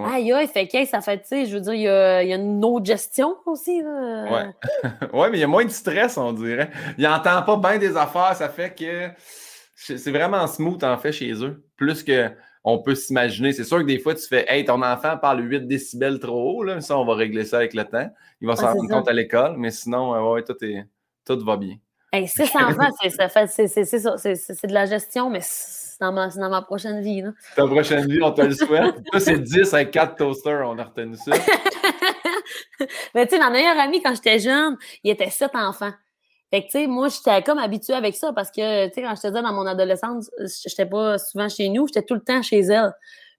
Aïe, 0.04 0.30
aïe, 0.30 0.46
fait 0.46 0.68
que 0.68 0.84
ça 0.84 1.00
fait, 1.00 1.22
tu 1.22 1.28
sais, 1.28 1.46
je 1.46 1.54
veux 1.54 1.60
dire, 1.60 1.72
il 1.72 1.80
y 1.80 1.88
a, 1.88 2.22
y 2.22 2.32
a, 2.32 2.36
une 2.36 2.62
autre 2.64 2.84
gestion 2.84 3.36
aussi. 3.46 3.82
Là. 3.82 4.24
Ouais. 4.30 4.90
ouais, 5.12 5.30
mais 5.30 5.38
il 5.38 5.40
y 5.40 5.44
a 5.44 5.46
moins 5.46 5.64
de 5.64 5.70
stress, 5.70 6.18
on 6.18 6.32
dirait. 6.32 6.70
Il 6.98 7.04
n'entend 7.04 7.42
pas 7.42 7.56
bien 7.56 7.78
des 7.78 7.96
affaires, 7.96 8.34
ça 8.36 8.48
fait 8.48 8.74
que 8.74 9.08
c'est 9.74 10.10
vraiment 10.10 10.46
smooth, 10.46 10.82
en 10.84 10.98
fait, 10.98 11.12
chez 11.12 11.32
eux. 11.42 11.64
Plus 11.76 12.02
que 12.02 12.30
on 12.66 12.78
peut 12.80 12.96
s'imaginer. 12.96 13.52
C'est 13.52 13.64
sûr 13.64 13.78
que 13.78 13.84
des 13.84 14.00
fois, 14.00 14.14
tu 14.14 14.26
fais 14.26 14.44
Hey, 14.48 14.64
ton 14.64 14.82
enfant 14.82 15.16
parle 15.16 15.40
8 15.48 15.68
décibels 15.68 16.18
trop 16.18 16.58
haut, 16.58 16.64
là. 16.64 16.80
ça, 16.80 16.98
on 16.98 17.04
va 17.04 17.14
régler 17.14 17.44
ça 17.44 17.58
avec 17.58 17.74
le 17.74 17.84
temps. 17.84 18.10
Il 18.40 18.48
va 18.48 18.56
s'en 18.56 18.72
rendre 18.72 18.88
compte 18.90 19.08
à 19.08 19.12
l'école, 19.12 19.54
mais 19.56 19.70
sinon, 19.70 20.14
euh, 20.14 20.34
ouais, 20.34 20.42
tout, 20.42 20.56
est, 20.62 20.84
tout 21.24 21.38
va 21.44 21.56
bien. 21.56 21.76
Hey, 22.12 22.26
6 22.26 22.42
enfants, 22.56 22.90
c'est 22.96 24.66
de 24.66 24.72
la 24.72 24.86
gestion, 24.86 25.30
mais 25.30 25.40
c'est 25.42 26.00
dans, 26.00 26.12
dans, 26.12 26.50
ma 26.50 26.62
prochaine 26.62 27.00
vie. 27.00 27.22
Là. 27.22 27.30
Ta 27.54 27.66
prochaine 27.66 28.04
vie, 28.08 28.20
on 28.20 28.32
te 28.32 28.42
le 28.42 28.52
souhaite. 28.52 28.96
Toi, 29.12 29.20
c'est 29.20 29.38
10 29.38 29.72
avec 29.72 29.92
4 29.92 30.16
toasters, 30.16 30.68
on 30.68 30.76
a 30.76 30.84
retenu 30.84 31.14
ça. 31.14 31.32
mais 33.14 33.26
tu 33.26 33.36
sais, 33.36 33.38
ma 33.38 33.50
meilleure 33.50 33.78
amie, 33.78 34.02
quand 34.02 34.14
j'étais 34.14 34.40
jeune, 34.40 34.76
il 35.04 35.12
était 35.12 35.30
7 35.30 35.52
enfants. 35.54 35.92
Fait 36.50 36.62
que, 36.62 36.66
tu 36.66 36.72
sais, 36.72 36.86
moi, 36.86 37.08
j'étais 37.08 37.42
comme 37.42 37.58
habituée 37.58 37.94
avec 37.94 38.14
ça 38.14 38.32
parce 38.32 38.50
que, 38.50 38.86
tu 38.88 38.94
sais, 38.94 39.02
quand 39.02 39.14
je 39.16 39.22
te 39.22 39.26
disais 39.26 39.42
dans 39.42 39.52
mon 39.52 39.66
adolescence, 39.66 40.30
j'étais 40.64 40.86
pas 40.86 41.18
souvent 41.18 41.48
chez 41.48 41.68
nous, 41.68 41.88
j'étais 41.88 42.02
tout 42.02 42.14
le 42.14 42.20
temps 42.20 42.40
chez 42.40 42.60
elle. 42.60 42.92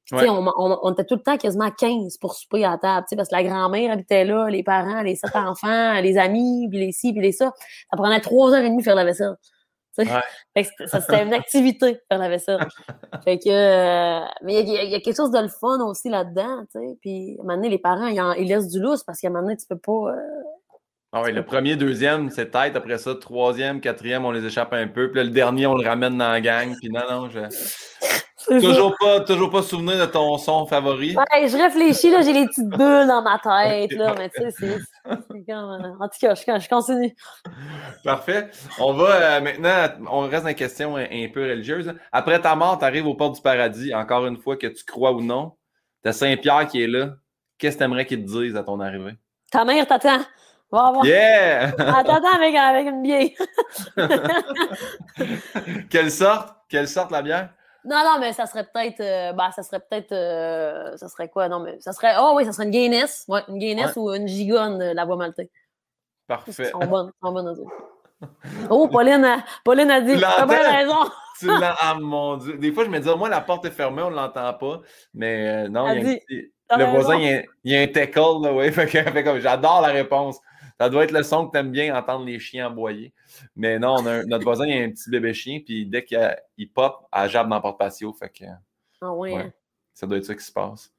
tu 0.05 0.18
sais, 0.18 0.28
on, 0.30 0.91
était 0.91 1.05
tout 1.05 1.16
le 1.16 1.22
temps 1.22 1.38
quasiment 1.38 1.72
15 1.72 2.18
pour 2.18 2.36
souper 2.36 2.66
à 2.66 2.78
table, 2.78 3.05
tu 3.08 3.12
sais, 3.12 3.16
parce 3.16 3.30
que 3.30 3.36
la 3.36 3.43
grand-mère 3.43 3.93
habitait 3.93 4.26
là, 4.26 4.49
les 4.49 4.64
parents, 4.64 5.01
les 5.03 5.16
sept 5.16 5.32
enfants, 5.36 5.93
les 6.01 6.18
amis, 6.18 6.68
puis 6.70 6.80
les 6.80 6.91
ci, 6.91 7.14
puis 7.14 7.22
les 7.22 7.32
ça. 7.32 7.53
Ça 7.89 7.97
prenait 7.97 8.20
trois 8.20 8.53
heures 8.53 8.64
et 8.64 8.70
demie 8.70 8.84
faire 8.84 8.95
la 8.95 9.05
vaisselle. 9.05 9.36
Ouais. 9.97 10.05
Fait 10.53 10.64
que 10.64 10.88
ça, 10.88 11.01
c'était 11.01 11.24
une 11.24 11.34
activité, 11.34 11.99
faire 12.10 12.20
la 12.20 12.30
vaisselle. 12.30 12.60
fait 13.24 13.39
que, 13.39 13.49
euh, 13.49 14.26
mais 14.43 14.62
il 14.62 14.70
y, 14.70 14.93
a 14.93 14.99
quelque 14.99 15.16
chose 15.16 15.32
de 15.32 15.39
le 15.39 15.47
fun 15.47 15.80
aussi 15.86 16.10
là-dedans, 16.10 16.66
tu 16.72 16.80
sais. 16.80 16.97
Puis, 17.01 17.36
à 17.39 17.41
un 17.41 17.45
moment 17.45 17.55
donné, 17.55 17.70
les 17.70 17.80
parents, 17.80 18.08
ils, 18.08 18.22
ils 18.38 18.47
laissent 18.47 18.68
du 18.68 18.80
lousse 18.80 19.03
parce 19.03 19.20
qu'à 19.20 19.30
un 19.30 19.32
moment 19.32 19.43
donné, 19.43 19.58
tu 19.58 19.66
peux 19.66 19.80
pas... 19.80 20.12
Euh, 20.12 20.43
ah 21.14 21.22
oui, 21.24 21.32
le 21.32 21.43
premier, 21.43 21.78
deuxième, 21.78 22.30
c'est 22.30 22.51
tête. 22.51 22.76
Après 22.76 22.97
ça, 22.97 23.16
troisième, 23.16 23.80
quatrième, 23.80 24.26
on 24.26 24.32
les 24.32 24.45
échappe 24.45 24.74
un 24.74 24.88
peu. 24.88 25.10
Puis 25.10 25.24
le 25.24 25.30
dernier, 25.30 25.66
on 25.66 25.76
le 25.76 25.88
ramène 25.88 26.18
dans 26.18 26.30
la 26.30 26.41
gang. 26.41 26.76
Puis 26.80 26.89
non, 26.89 27.01
non, 27.10 27.30
je. 27.30 27.39
Toujours 28.47 28.95
pas, 28.97 29.20
toujours 29.22 29.49
pas 29.49 29.62
souvenir 29.62 29.99
de 29.99 30.05
ton 30.05 30.38
son 30.38 30.66
favori. 30.66 31.16
Ouais, 31.16 31.47
je 31.47 31.58
réfléchis, 31.58 32.10
là, 32.10 32.22
j'ai 32.22 32.32
les 32.32 32.45
petites 32.45 32.70
bulles 32.70 33.08
dans 33.08 33.22
ma 33.22 33.39
tête, 33.39 33.91
là, 33.91 34.16
mais 34.18 34.30
tu 34.30 34.41
sais, 34.41 34.51
c'est 34.51 35.45
comme... 35.45 35.72
Euh, 35.72 35.93
en 35.99 36.08
tout 36.08 36.18
cas, 36.22 36.34
je, 36.34 36.70
continue. 36.70 37.14
Parfait. 38.05 38.49
On 38.80 38.93
va 38.93 39.38
euh, 39.38 39.41
maintenant, 39.41 40.08
on 40.10 40.22
reste 40.22 40.43
dans 40.43 40.49
les 40.49 40.55
questions 40.55 40.95
un, 40.95 41.28
peu 41.34 41.41
religieuses. 41.41 41.93
Après 42.14 42.39
ta 42.39 42.55
mort, 42.55 42.80
tu 42.80 42.86
arrives 42.86 43.05
aux 43.05 43.16
portes 43.16 43.36
du 43.36 43.41
paradis, 43.41 43.93
encore 43.93 44.26
une 44.26 44.38
fois, 44.38 44.55
que 44.55 44.68
tu 44.68 44.86
crois 44.86 45.12
ou 45.12 45.22
non. 45.22 45.58
T'as 46.03 46.14
Saint-Pierre 46.14 46.68
qui 46.68 46.82
est 46.82 46.88
là. 46.88 47.16
Qu'est-ce 47.58 47.76
que 47.76 47.80
tu 47.80 47.86
aimerais 47.86 48.05
qu'il 48.05 48.24
te 48.24 48.32
dise 48.32 48.55
à 48.55 48.64
ton 48.64 48.80
arrivée? 48.80 49.16
Ta 49.51 49.66
mère 49.66 49.86
t'attend. 49.88 50.20
Yeah! 51.03 51.74
Attends, 51.80 52.36
avec, 52.36 52.55
avec 52.55 52.88
une 52.88 53.01
bière. 53.01 53.30
Quelle 55.89 56.11
sorte? 56.11 56.55
Quelle 56.70 56.88
sorte 56.88 57.11
la 57.11 57.22
bière? 57.22 57.49
Non, 57.86 58.03
non, 58.03 58.18
mais 58.20 58.34
ça 58.34 58.45
serait 58.45 58.65
peut-être. 58.65 58.99
Euh, 58.99 59.32
bah, 59.32 59.51
ça 59.55 59.63
serait 59.63 59.80
peut-être. 59.80 60.11
Euh, 60.11 60.97
ça 60.97 61.07
serait 61.07 61.30
quoi? 61.30 61.47
Non, 61.47 61.61
mais 61.61 61.80
ça 61.80 61.93
serait. 61.93 62.15
Oh 62.20 62.34
oui, 62.36 62.43
ça 62.43 62.51
serait 62.51 62.65
une 62.65 62.72
Guinness. 62.72 63.24
Ouais, 63.30 63.43
une 63.47 63.59
Guinness 63.59 63.95
ou 63.95 64.13
une 64.13 64.28
Gigonne 64.28 64.78
de 64.78 64.93
la 64.93 65.05
voie 65.05 65.15
maltaise. 65.15 65.47
Parfait. 66.28 66.51
Ils 66.59 66.65
sont 66.72 66.80
bonnes. 66.80 67.11
Ils 67.24 67.26
sont 67.26 67.34
bonnes 67.34 67.55
Oh, 68.70 68.89
Pauline 68.89 69.24
a, 69.24 69.45
Pauline 69.63 69.89
a 69.89 70.01
dit. 70.01 70.20
T'as 70.20 70.45
bien 70.45 70.70
raison. 70.70 70.97
tu 71.39 71.45
l'as. 71.47 71.76
Ah, 71.80 71.95
mon 71.97 72.36
Dieu. 72.36 72.57
Des 72.57 72.74
fois, 72.74 72.84
je 72.84 72.89
me 72.89 72.99
dis, 72.99 73.09
moi, 73.15 73.30
la 73.30 73.39
porte 73.39 73.63
est 73.65 73.72
fermée, 73.72 74.01
on 74.01 74.09
ne 74.09 74.15
l'entend 74.15 74.53
pas. 74.53 74.82
Mais 75.13 75.47
euh, 75.47 75.70
non, 75.70 75.88
il 75.93 76.03
y 76.03 76.07
a 76.07 76.11
un 76.11 76.18
petit. 76.18 76.51
Le 76.78 76.84
voisin, 76.86 77.15
il 77.15 77.24
y, 77.24 77.34
a, 77.34 77.43
il 77.63 77.72
y 77.72 77.78
a 77.78 77.82
un 77.82 77.88
tackle, 77.88 78.41
là, 78.41 78.51
oui. 78.51 79.39
J'adore 79.39 79.80
la 79.80 79.88
réponse. 79.88 80.41
Ça 80.80 80.89
doit 80.89 81.03
être 81.05 81.11
le 81.11 81.23
son 81.23 81.47
que 81.47 81.51
tu 81.53 81.57
aimes 81.57 81.71
bien 81.71 81.95
entendre 81.97 82.25
les 82.25 82.39
chiens 82.39 82.67
aboyer. 82.67 83.13
Mais 83.55 83.80
non, 83.80 84.01
notre 84.01 84.43
voisin, 84.43 84.65
il 84.67 84.82
a 84.82 84.86
un 84.86 84.91
petit 84.91 85.09
bébé 85.09 85.34
chien, 85.34 85.59
puis 85.65 85.86
dès 85.86 86.03
qu'il 86.05 86.71
pop, 86.73 87.07
elle 87.11 87.30
jappe 87.30 87.49
dans 87.49 87.55
le 87.55 87.61
porte-patio. 87.61 88.13
Fait 88.13 88.30
que 88.30 88.45
Ah 89.01 89.11
ouais. 89.13 89.34
Ouais. 89.34 89.53
Ça 89.93 90.05
doit 90.05 90.17
être 90.17 90.25
ça 90.25 90.36
qui 90.36 90.43
se 90.43 90.51
passe. 90.51 90.91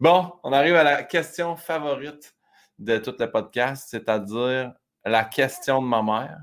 Bon, 0.00 0.32
on 0.42 0.52
arrive 0.52 0.74
à 0.76 0.82
la 0.82 1.02
question 1.02 1.56
favorite 1.56 2.34
de 2.78 2.96
tout 2.96 3.14
le 3.18 3.30
podcast, 3.30 3.88
c'est-à-dire 3.90 4.72
la 5.04 5.24
question 5.24 5.82
de 5.82 5.86
ma 5.86 6.02
mère. 6.02 6.38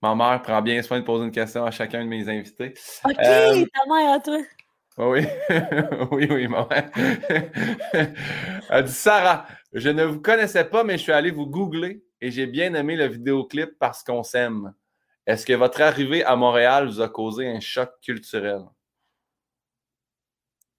Ma 0.00 0.14
mère 0.14 0.40
prend 0.42 0.62
bien 0.62 0.80
soin 0.82 1.00
de 1.00 1.04
poser 1.04 1.24
une 1.24 1.32
question 1.32 1.64
à 1.64 1.70
chacun 1.72 2.02
de 2.04 2.08
mes 2.08 2.28
invités. 2.28 2.74
OK, 3.04 3.16
Euh, 3.18 3.64
ta 3.74 3.92
mère 3.92 4.12
à 4.14 4.20
toi. 4.20 4.38
Oui, 4.98 5.26
oui, 6.12 6.28
oui, 6.30 6.48
ma 6.48 6.66
mère. 6.68 6.90
Elle 8.70 8.84
dit 8.84 8.92
Sarah, 8.92 9.46
je 9.72 9.88
ne 9.90 10.04
vous 10.04 10.20
connaissais 10.20 10.64
pas, 10.64 10.84
mais 10.84 10.96
je 10.98 11.02
suis 11.02 11.12
allé 11.12 11.30
vous 11.30 11.46
googler 11.46 12.02
et 12.20 12.30
j'ai 12.30 12.46
bien 12.46 12.74
aimé 12.74 12.96
le 12.96 13.06
vidéoclip 13.06 13.78
parce 13.78 14.02
qu'on 14.02 14.22
s'aime. 14.22 14.74
Est-ce 15.26 15.46
que 15.46 15.52
votre 15.52 15.80
arrivée 15.80 16.24
à 16.24 16.36
Montréal 16.36 16.88
vous 16.88 17.00
a 17.00 17.08
causé 17.08 17.48
un 17.48 17.60
choc 17.60 17.90
culturel? 18.02 18.62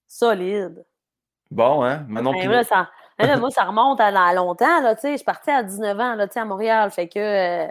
Solide. 0.06 0.84
Bon, 1.50 1.82
hein? 1.82 2.04
Manon 2.08 2.32
Ben 2.32 2.50
là, 2.50 2.64
ça, 2.64 2.90
ben 3.18 3.26
là, 3.26 3.36
moi, 3.36 3.50
ça 3.50 3.64
remonte 3.64 4.00
à, 4.00 4.06
à 4.06 4.34
longtemps. 4.34 4.80
Là, 4.80 4.94
tu 4.94 5.02
sais. 5.02 5.12
je 5.12 5.16
suis 5.18 5.24
partie 5.24 5.50
à 5.50 5.62
19 5.62 6.00
ans 6.00 6.14
là, 6.14 6.26
à 6.34 6.44
Montréal. 6.44 6.90
Fait 6.90 7.08
que, 7.08 7.18
euh, 7.18 7.66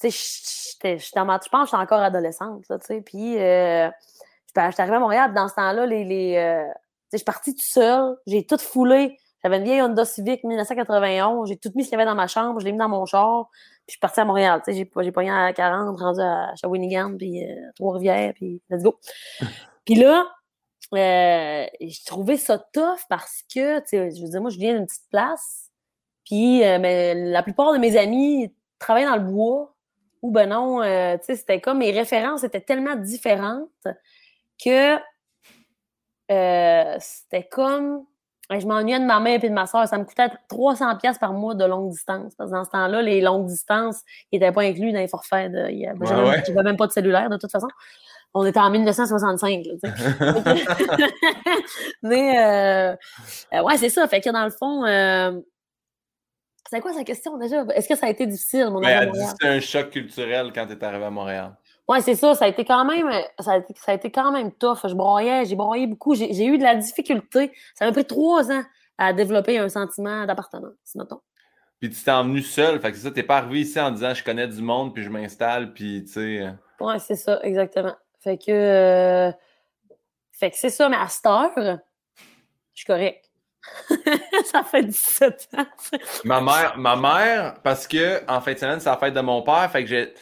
tu 0.00 0.10
sais, 0.10 0.98
je 0.98 1.10
pense 1.12 1.38
que 1.38 1.66
j'étais 1.66 1.76
encore 1.76 2.00
adolescente. 2.00 2.68
Là, 2.68 2.78
tu 2.78 2.86
sais. 2.86 3.00
Puis, 3.00 3.38
euh, 3.38 3.88
j'étais 4.46 4.70
j'étais 4.70 4.82
arrivée 4.82 4.96
à 4.96 5.00
Montréal. 5.00 5.34
Dans 5.34 5.48
ce 5.48 5.54
temps-là, 5.54 5.86
les, 5.86 6.04
les, 6.04 6.36
euh, 6.36 6.72
je 7.12 7.18
suis 7.18 7.24
partie 7.24 7.54
toute 7.54 7.64
seule. 7.64 8.16
J'ai 8.26 8.44
tout 8.44 8.58
foulé. 8.58 9.18
J'avais 9.42 9.58
une 9.58 9.64
vieille 9.64 9.82
Honda 9.82 10.04
Civic 10.04 10.44
1991. 10.44 11.48
J'ai 11.48 11.56
tout 11.56 11.70
mis 11.74 11.84
ce 11.84 11.88
qu'il 11.88 11.98
y 11.98 12.00
avait 12.00 12.08
dans 12.08 12.14
ma 12.14 12.26
chambre. 12.26 12.60
Je 12.60 12.64
l'ai 12.64 12.72
mis 12.72 12.78
dans 12.78 12.88
mon 12.88 13.06
char. 13.06 13.48
Puis, 13.50 13.84
je 13.88 13.92
suis 13.92 14.00
partie 14.00 14.20
à 14.20 14.24
Montréal. 14.24 14.60
Tu 14.64 14.72
sais, 14.72 14.78
J'ai 14.78 14.90
j'ai 15.02 15.12
pogné 15.12 15.30
à 15.30 15.52
40, 15.52 15.98
rendu 15.98 16.20
à 16.20 16.54
Shawinigan, 16.56 17.16
puis 17.16 17.44
euh, 17.44 17.54
Trois-Rivières, 17.74 18.32
puis 18.34 18.62
let's 18.70 18.82
go. 18.82 18.98
puis 19.84 19.96
là, 19.96 20.26
euh, 20.94 21.66
j'ai 21.80 22.04
trouvé 22.04 22.36
ça 22.36 22.58
tough 22.58 23.00
parce 23.08 23.42
que, 23.52 23.80
tu 23.80 23.86
sais, 23.86 24.10
je 24.10 24.22
veux 24.22 24.28
dire, 24.28 24.40
moi, 24.42 24.50
je 24.50 24.58
viens 24.58 24.74
d'une 24.74 24.86
petite 24.86 25.08
place, 25.10 25.70
puis 26.26 26.62
euh, 26.64 26.78
mais 26.78 27.14
la 27.14 27.42
plupart 27.42 27.72
de 27.72 27.78
mes 27.78 27.96
amis 27.96 28.54
travaillaient 28.78 29.06
dans 29.06 29.16
le 29.16 29.30
bois, 29.30 29.74
ou 30.20 30.30
ben 30.30 30.50
non, 30.50 30.82
euh, 30.82 31.16
tu 31.16 31.24
sais, 31.24 31.36
c'était 31.36 31.60
comme, 31.60 31.78
mes 31.78 31.92
références 31.92 32.44
étaient 32.44 32.60
tellement 32.60 32.94
différentes 32.96 33.70
que 34.62 34.98
c'était 36.28 37.48
comme, 37.50 38.06
je 38.60 38.66
m'ennuyais 38.66 39.00
de 39.00 39.04
ma 39.04 39.20
mère 39.20 39.42
et 39.42 39.48
de 39.48 39.54
ma 39.54 39.66
soeur, 39.66 39.86
ça 39.88 39.98
me 39.98 40.04
coûtait 40.04 40.28
300 40.48 40.96
pièces 40.96 41.18
par 41.18 41.32
mois 41.32 41.54
de 41.54 41.64
longue 41.64 41.90
distance, 41.90 42.34
parce 42.36 42.50
que 42.50 42.54
dans 42.56 42.64
ce 42.64 42.70
temps-là, 42.70 43.02
les 43.02 43.20
longues 43.20 43.46
distances 43.46 44.00
n'étaient 44.32 44.52
pas 44.52 44.62
inclus 44.62 44.92
dans 44.92 44.98
les 44.98 45.08
forfaits, 45.08 45.52
de, 45.52 45.68
il 45.70 45.78
y 45.78 45.86
a- 45.86 45.94
Ouais, 45.94 46.06
j'avais 46.46 46.52
ouais. 46.58 46.62
même 46.62 46.76
pas 46.76 46.86
de 46.86 46.92
cellulaire, 46.92 47.28
de 47.30 47.36
toute 47.36 47.50
façon. 47.50 47.68
On 48.34 48.46
était 48.46 48.60
en 48.60 48.70
1965, 48.70 49.66
là, 49.66 49.72
tu 49.74 49.90
sais. 49.90 49.94
Mais, 52.02 52.38
euh, 52.38 52.96
euh, 53.54 53.62
ouais, 53.62 53.76
c'est 53.76 53.90
ça. 53.90 54.06
Fait 54.08 54.20
que 54.20 54.30
dans 54.30 54.44
le 54.44 54.50
fond, 54.50 54.84
euh, 54.86 55.38
c'est 56.70 56.80
quoi 56.80 56.92
sa 56.94 57.04
question 57.04 57.36
déjà? 57.36 57.64
Est-ce 57.74 57.88
que 57.88 57.94
ça 57.94 58.06
a 58.06 58.10
été 58.10 58.26
difficile, 58.26 58.70
mon 58.70 58.80
Ben, 58.80 58.86
arrivée 58.88 59.02
à 59.02 59.06
Montréal? 59.06 59.28
c'était 59.30 59.48
un 59.48 59.60
choc 59.60 59.90
culturel 59.90 60.50
quand 60.54 60.66
tu 60.66 60.72
es 60.72 60.84
arrivé 60.84 61.04
à 61.04 61.10
Montréal. 61.10 61.52
Ouais, 61.88 62.00
c'est 62.00 62.14
ça. 62.14 62.34
Ça 62.34 62.44
a 62.44 62.48
été 62.48 62.64
quand 62.64 62.84
même, 62.84 63.10
ça 63.40 63.52
a 63.52 63.56
été, 63.58 63.74
ça 63.76 63.92
a 63.92 63.94
été 63.94 64.10
quand 64.10 64.30
même 64.32 64.52
tough. 64.52 64.78
Je 64.84 64.94
broyais, 64.94 65.44
j'ai 65.44 65.56
broyé 65.56 65.86
beaucoup. 65.86 66.14
J'ai 66.14 66.46
eu 66.46 66.56
de 66.58 66.62
la 66.62 66.76
difficulté. 66.76 67.52
Ça 67.74 67.84
m'a 67.86 67.92
pris 67.92 68.04
trois 68.06 68.50
ans 68.50 68.62
à 68.98 69.12
développer 69.12 69.58
un 69.58 69.68
sentiment 69.68 70.24
d'appartenance, 70.26 70.72
mettons. 70.94 71.20
Puis 71.80 71.90
tu 71.90 72.02
t'es 72.02 72.10
emmené 72.12 72.42
seul. 72.42 72.80
Fait 72.80 72.90
que 72.92 72.96
c'est 72.96 73.02
ça, 73.02 73.10
t'es 73.10 73.24
pas 73.24 73.38
arrivé 73.38 73.60
ici 73.62 73.80
en 73.80 73.90
disant 73.90 74.14
je 74.14 74.22
connais 74.22 74.46
du 74.46 74.62
monde, 74.62 74.94
puis 74.94 75.02
je 75.02 75.10
m'installe, 75.10 75.72
puis 75.72 76.04
tu 76.04 76.12
sais. 76.12 76.40
euh, 76.42 76.50
Ouais, 76.78 76.98
c'est 77.00 77.16
ça, 77.16 77.40
exactement. 77.42 77.96
Fait 78.20 78.38
que, 78.38 78.50
euh, 78.52 79.32
fait 80.32 80.50
que 80.52 80.56
c'est 80.56 80.70
ça, 80.70 80.88
mais 80.88 80.96
à 80.96 81.08
cette 81.08 81.26
heure, 81.26 81.50
je 81.56 81.74
suis 82.74 82.86
correct. 82.86 83.28
ça 84.44 84.62
fait 84.64 84.84
17 84.84 85.48
ans. 85.58 85.66
Ma 86.24 86.40
mère, 86.40 86.74
ma 86.78 86.96
mère, 86.96 87.54
parce 87.62 87.86
que 87.86 88.20
en 88.28 88.40
fin 88.40 88.52
de 88.52 88.58
semaine, 88.58 88.80
c'est 88.80 88.88
la 88.90 88.96
fête 88.96 89.14
de 89.14 89.20
mon 89.20 89.42
père, 89.42 89.68
fait 89.70 89.82
que 89.82 89.88
j'ai. 89.88 90.14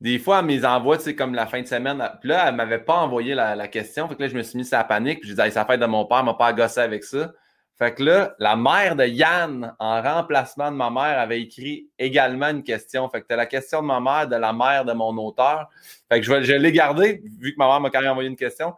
Des 0.00 0.18
fois, 0.18 0.38
elle 0.38 0.44
me 0.44 0.50
les 0.52 0.64
envoie, 0.64 0.98
sais, 0.98 1.16
comme 1.16 1.34
la 1.34 1.46
fin 1.46 1.60
de 1.60 1.66
semaine. 1.66 2.08
Puis 2.20 2.28
là, 2.28 2.48
elle 2.48 2.54
m'avait 2.54 2.78
pas 2.78 2.94
envoyé 2.94 3.34
la, 3.34 3.68
question. 3.68 4.08
Fait 4.08 4.14
que 4.14 4.22
là, 4.22 4.28
je 4.28 4.36
me 4.36 4.42
suis 4.42 4.56
mis 4.56 4.64
sur 4.64 4.78
la 4.78 4.84
panique. 4.84 5.20
Puis 5.20 5.28
j'ai 5.28 5.34
dit, 5.34 5.40
Hey, 5.40 5.50
c'est 5.50 5.76
de 5.76 5.86
mon 5.86 6.04
père, 6.04 6.22
m'a 6.22 6.34
pas 6.34 6.52
gossé 6.52 6.80
avec 6.80 7.02
ça. 7.04 7.32
Fait 7.78 7.94
que 7.94 8.02
là, 8.02 8.34
la 8.40 8.56
mère 8.56 8.96
de 8.96 9.04
Yann, 9.04 9.74
en 9.78 10.02
remplacement 10.02 10.70
de 10.72 10.76
ma 10.76 10.90
mère, 10.90 11.18
avait 11.18 11.40
écrit 11.40 11.88
également 11.98 12.48
une 12.48 12.64
question. 12.64 13.08
Fait 13.08 13.22
que 13.22 13.26
t'as 13.28 13.36
la 13.36 13.46
question 13.46 13.82
de 13.82 13.86
ma 13.86 14.00
mère, 14.00 14.26
de 14.26 14.34
la 14.34 14.52
mère 14.52 14.84
de 14.84 14.92
mon 14.92 15.16
auteur. 15.16 15.68
Fait 16.10 16.20
que 16.20 16.26
je, 16.26 16.42
je 16.42 16.54
l'ai 16.54 16.72
gardé, 16.72 17.22
vu 17.38 17.52
que 17.52 17.58
ma 17.58 17.68
mère 17.68 17.80
m'a 17.80 17.90
quand 17.90 18.00
même 18.00 18.10
envoyé 18.10 18.28
une 18.28 18.36
question. 18.36 18.74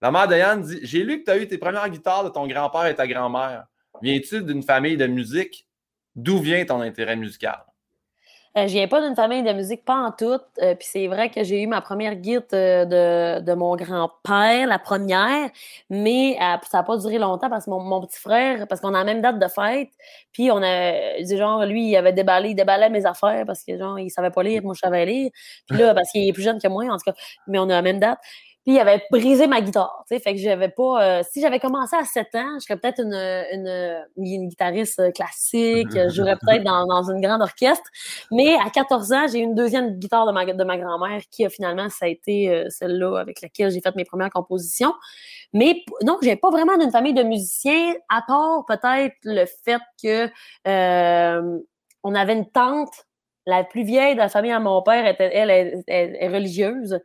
La 0.00 0.12
mère 0.12 0.28
de 0.28 0.36
Yann 0.36 0.62
dit 0.62 0.78
J'ai 0.82 1.02
lu 1.02 1.20
que 1.20 1.24
tu 1.24 1.30
as 1.32 1.38
eu 1.38 1.48
tes 1.48 1.58
premières 1.58 1.88
guitares 1.88 2.24
de 2.24 2.28
ton 2.28 2.46
grand-père 2.46 2.86
et 2.86 2.94
ta 2.94 3.08
grand-mère. 3.08 3.64
Viens-tu 4.02 4.42
d'une 4.42 4.62
famille 4.62 4.96
de 4.96 5.06
musique? 5.06 5.66
D'où 6.14 6.38
vient 6.38 6.64
ton 6.64 6.80
intérêt 6.80 7.16
musical? 7.16 7.64
Euh, 8.58 8.66
je 8.66 8.72
viens 8.72 8.88
pas 8.88 9.00
d'une 9.06 9.14
famille 9.14 9.42
de 9.42 9.52
musique, 9.52 9.84
pas 9.84 9.94
en 9.94 10.10
tout. 10.10 10.40
Euh, 10.62 10.74
Puis 10.74 10.88
c'est 10.90 11.06
vrai 11.06 11.30
que 11.30 11.44
j'ai 11.44 11.62
eu 11.62 11.66
ma 11.66 11.80
première 11.80 12.16
guide 12.16 12.44
euh, 12.54 12.84
de, 13.40 13.44
de 13.44 13.54
mon 13.54 13.76
grand-père, 13.76 14.66
la 14.66 14.78
première, 14.78 15.50
mais 15.90 16.36
euh, 16.40 16.56
ça 16.68 16.78
n'a 16.78 16.82
pas 16.82 16.96
duré 16.96 17.18
longtemps 17.18 17.50
parce 17.50 17.66
que 17.66 17.70
mon, 17.70 17.80
mon 17.80 18.00
petit 18.04 18.18
frère, 18.18 18.66
parce 18.66 18.80
qu'on 18.80 18.94
a 18.94 18.98
la 18.98 19.04
même 19.04 19.20
date 19.20 19.38
de 19.38 19.46
fête, 19.48 19.90
puis 20.32 20.50
on 20.50 20.62
a, 20.62 21.22
genre, 21.36 21.64
lui, 21.66 21.90
il 21.90 21.96
avait 21.96 22.12
déballé, 22.14 22.50
il 22.50 22.54
déballait 22.54 22.90
mes 22.90 23.06
affaires 23.06 23.44
parce 23.46 23.62
que, 23.62 23.78
genre, 23.78 23.98
il 23.98 24.10
savait 24.10 24.30
pas 24.30 24.42
lire, 24.42 24.62
moi, 24.62 24.74
je 24.74 24.80
savais 24.80 25.04
lire. 25.06 25.30
Puis 25.68 25.78
là, 25.78 25.94
parce 25.94 26.10
qu'il 26.10 26.26
est 26.26 26.32
plus 26.32 26.42
jeune 26.42 26.58
que 26.60 26.68
moi, 26.68 26.84
en 26.86 26.96
tout 26.96 27.04
cas, 27.12 27.14
mais 27.46 27.58
on 27.58 27.64
a 27.64 27.74
la 27.74 27.82
même 27.82 28.00
date. 28.00 28.18
Puis 28.68 28.76
il 28.76 28.80
avait 28.80 29.02
brisé 29.10 29.46
ma 29.46 29.62
guitare, 29.62 30.04
fait 30.06 30.20
que 30.20 30.36
j'avais 30.36 30.68
pas... 30.68 31.02
euh, 31.02 31.22
si 31.32 31.40
j'avais 31.40 31.58
commencé 31.58 31.96
à 31.96 32.04
7 32.04 32.34
ans, 32.34 32.58
je 32.58 32.66
serais 32.66 32.78
peut-être 32.78 33.00
une, 33.00 33.14
une, 33.14 34.04
une 34.18 34.46
guitariste 34.46 34.98
euh, 34.98 35.10
classique, 35.10 35.88
je 35.94 36.10
jouerais 36.10 36.36
peut-être 36.36 36.64
dans, 36.64 36.84
dans 36.86 37.10
une 37.10 37.22
grande 37.22 37.40
orchestre, 37.40 37.88
mais 38.30 38.56
à 38.56 38.68
14 38.68 39.12
ans, 39.14 39.26
j'ai 39.26 39.38
eu 39.38 39.44
une 39.44 39.54
deuxième 39.54 39.98
guitare 39.98 40.26
de 40.26 40.32
ma, 40.32 40.44
de 40.44 40.64
ma 40.64 40.76
grand-mère 40.76 41.22
qui 41.30 41.46
a 41.46 41.48
finalement, 41.48 41.88
ça 41.88 42.04
a 42.04 42.08
été 42.08 42.50
euh, 42.50 42.66
celle-là 42.68 43.16
avec 43.16 43.40
laquelle 43.40 43.70
j'ai 43.70 43.80
fait 43.80 43.96
mes 43.96 44.04
premières 44.04 44.28
compositions. 44.28 44.92
Mais 45.54 45.82
non, 46.02 46.18
j'ai 46.20 46.36
pas 46.36 46.50
vraiment 46.50 46.76
d'une 46.76 46.90
famille 46.90 47.14
de 47.14 47.22
musiciens, 47.22 47.94
à 48.10 48.20
part 48.20 48.66
peut-être 48.66 49.16
le 49.24 49.46
fait 49.64 49.80
que 50.02 50.28
euh, 50.66 51.58
on 52.02 52.14
avait 52.14 52.34
une 52.34 52.50
tante, 52.50 52.92
la 53.46 53.64
plus 53.64 53.82
vieille 53.84 54.12
de 54.12 54.18
la 54.18 54.28
famille 54.28 54.52
à 54.52 54.60
mon 54.60 54.82
père, 54.82 55.06
était, 55.06 55.30
elle 55.32 55.48
est 55.88 56.28
religieuse. 56.28 57.00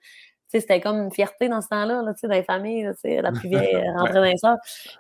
C'était 0.60 0.82
comme 0.82 1.02
une 1.02 1.12
fierté 1.12 1.50
dans 1.50 1.62
ce 1.62 1.70
temps-là, 1.70 2.02
là, 2.02 2.14
tu 2.14 2.20
sais, 2.22 2.28
dans 2.28 2.34
les 2.36 2.44
familles, 2.44 2.84
là, 2.84 3.22
la 3.22 3.32
plus 3.46 3.50
vieille 3.50 3.74
dans 3.96 4.22
les. 4.22 4.34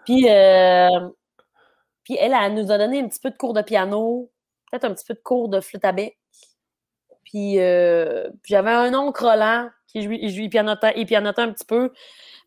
Puis, 0.06 0.30
euh, 0.30 1.10
puis 2.04 2.18
elle, 2.20 2.34
elle 2.34 2.54
nous 2.54 2.72
a 2.72 2.78
donné 2.78 3.00
un 3.00 3.08
petit 3.08 3.20
peu 3.20 3.30
de 3.30 3.38
cours 3.38 3.54
de 3.54 3.62
piano, 3.62 4.32
peut-être 4.72 4.86
un 4.86 4.94
petit 4.94 5.06
peu 5.06 5.14
de 5.14 5.22
cours 5.24 5.50
de 5.50 5.60
flûte 5.62 5.86
à 5.86 5.92
bec. 5.92 6.18
Puis, 7.24 7.60
euh, 7.60 8.30
puis 8.44 8.54
j'avais 8.54 8.72
un 8.72 8.94
oncle 8.94 9.24
Roland 9.24 9.70
qui 9.88 10.02
jouait- 10.04 10.20
il 10.22 10.50
pianotait, 10.50 10.94
il 10.98 11.06
pianotait 11.06 11.42
un 11.42 11.52
petit 11.52 11.66
peu. 11.66 11.92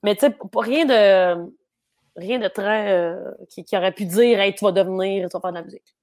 Mais 0.02 0.14
tu 0.14 0.26
sais, 0.26 0.36
rien 0.54 0.84
de 0.84 1.50
rien 2.16 2.38
de 2.38 2.48
très 2.48 2.92
euh, 2.92 3.32
qui, 3.48 3.64
qui 3.64 3.76
aurait 3.76 3.92
pu 3.92 4.04
dire 4.06 4.40
Hey, 4.40 4.54
tu 4.54 4.64
vas 4.64 4.72
devenir, 4.72 5.28
tu 5.28 5.32
vas 5.34 5.40
faire 5.40 5.50
de 5.52 5.56
la 5.56 5.62
musique. 5.62 5.96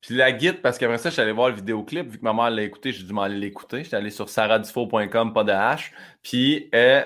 Puis 0.00 0.14
la 0.16 0.32
guide, 0.32 0.62
parce 0.62 0.78
qu'après 0.78 0.98
ça, 0.98 1.10
je 1.10 1.14
suis 1.14 1.22
allé 1.22 1.32
voir 1.32 1.48
le 1.50 1.56
vidéoclip. 1.56 2.08
Vu 2.10 2.18
que 2.18 2.24
ma 2.24 2.32
mère 2.32 2.50
l'a 2.50 2.62
écouté, 2.62 2.90
j'ai 2.92 3.04
dû 3.04 3.12
m'aller 3.12 3.36
l'écouter. 3.36 3.84
J'étais 3.84 3.96
allé 3.96 4.10
sur 4.10 4.28
saradufo.com, 4.28 5.32
pas 5.34 5.44
de 5.44 5.52
H. 5.52 5.90
Puis 6.22 6.70
euh, 6.74 7.02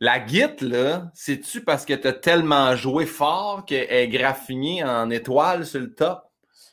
la 0.00 0.18
guide, 0.18 0.60
là, 0.60 1.10
c'est-tu 1.14 1.62
parce 1.62 1.84
que 1.84 1.94
tu 1.94 2.08
as 2.08 2.12
tellement 2.12 2.74
joué 2.74 3.06
fort 3.06 3.64
qu'elle 3.64 3.86
est 3.90 4.08
graffinée 4.08 4.82
en 4.84 5.10
étoile 5.10 5.64
sur 5.64 5.80
le 5.80 5.94
top? 5.94 6.22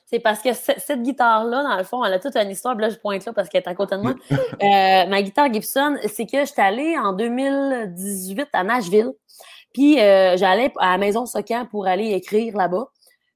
C'est 0.08 0.20
parce 0.20 0.42
que 0.42 0.52
ce- 0.54 0.74
cette 0.78 1.04
guitare-là, 1.04 1.64
dans 1.64 1.78
le 1.78 1.84
fond, 1.86 2.04
elle 2.04 2.14
a 2.14 2.20
toute 2.20 2.36
une 2.36 2.50
histoire. 2.50 2.76
Là, 2.76 2.90
je 2.90 2.96
pointe 2.98 3.24
là 3.26 3.32
parce 3.32 3.48
qu'elle 3.48 3.62
est 3.64 3.68
à 3.70 3.76
côté 3.76 3.96
de 3.96 4.02
moi. 4.02 4.14
Euh, 4.64 5.06
ma 5.08 5.22
guitare 5.22 5.52
Gibson, 5.54 5.96
c'est 6.08 6.26
que 6.26 6.44
j'étais 6.46 6.62
allée 6.62 6.98
en 6.98 7.14
2018 7.14 8.48
à 8.54 8.64
Nashville. 8.64 9.12
Puis 9.74 10.00
euh, 10.02 10.36
j'allais 10.38 10.74
à 10.80 10.92
la 10.92 10.98
maison 10.98 11.26
Socan 11.26 11.66
pour 11.66 11.88
aller 11.88 12.12
écrire 12.12 12.58
là-bas. 12.58 12.88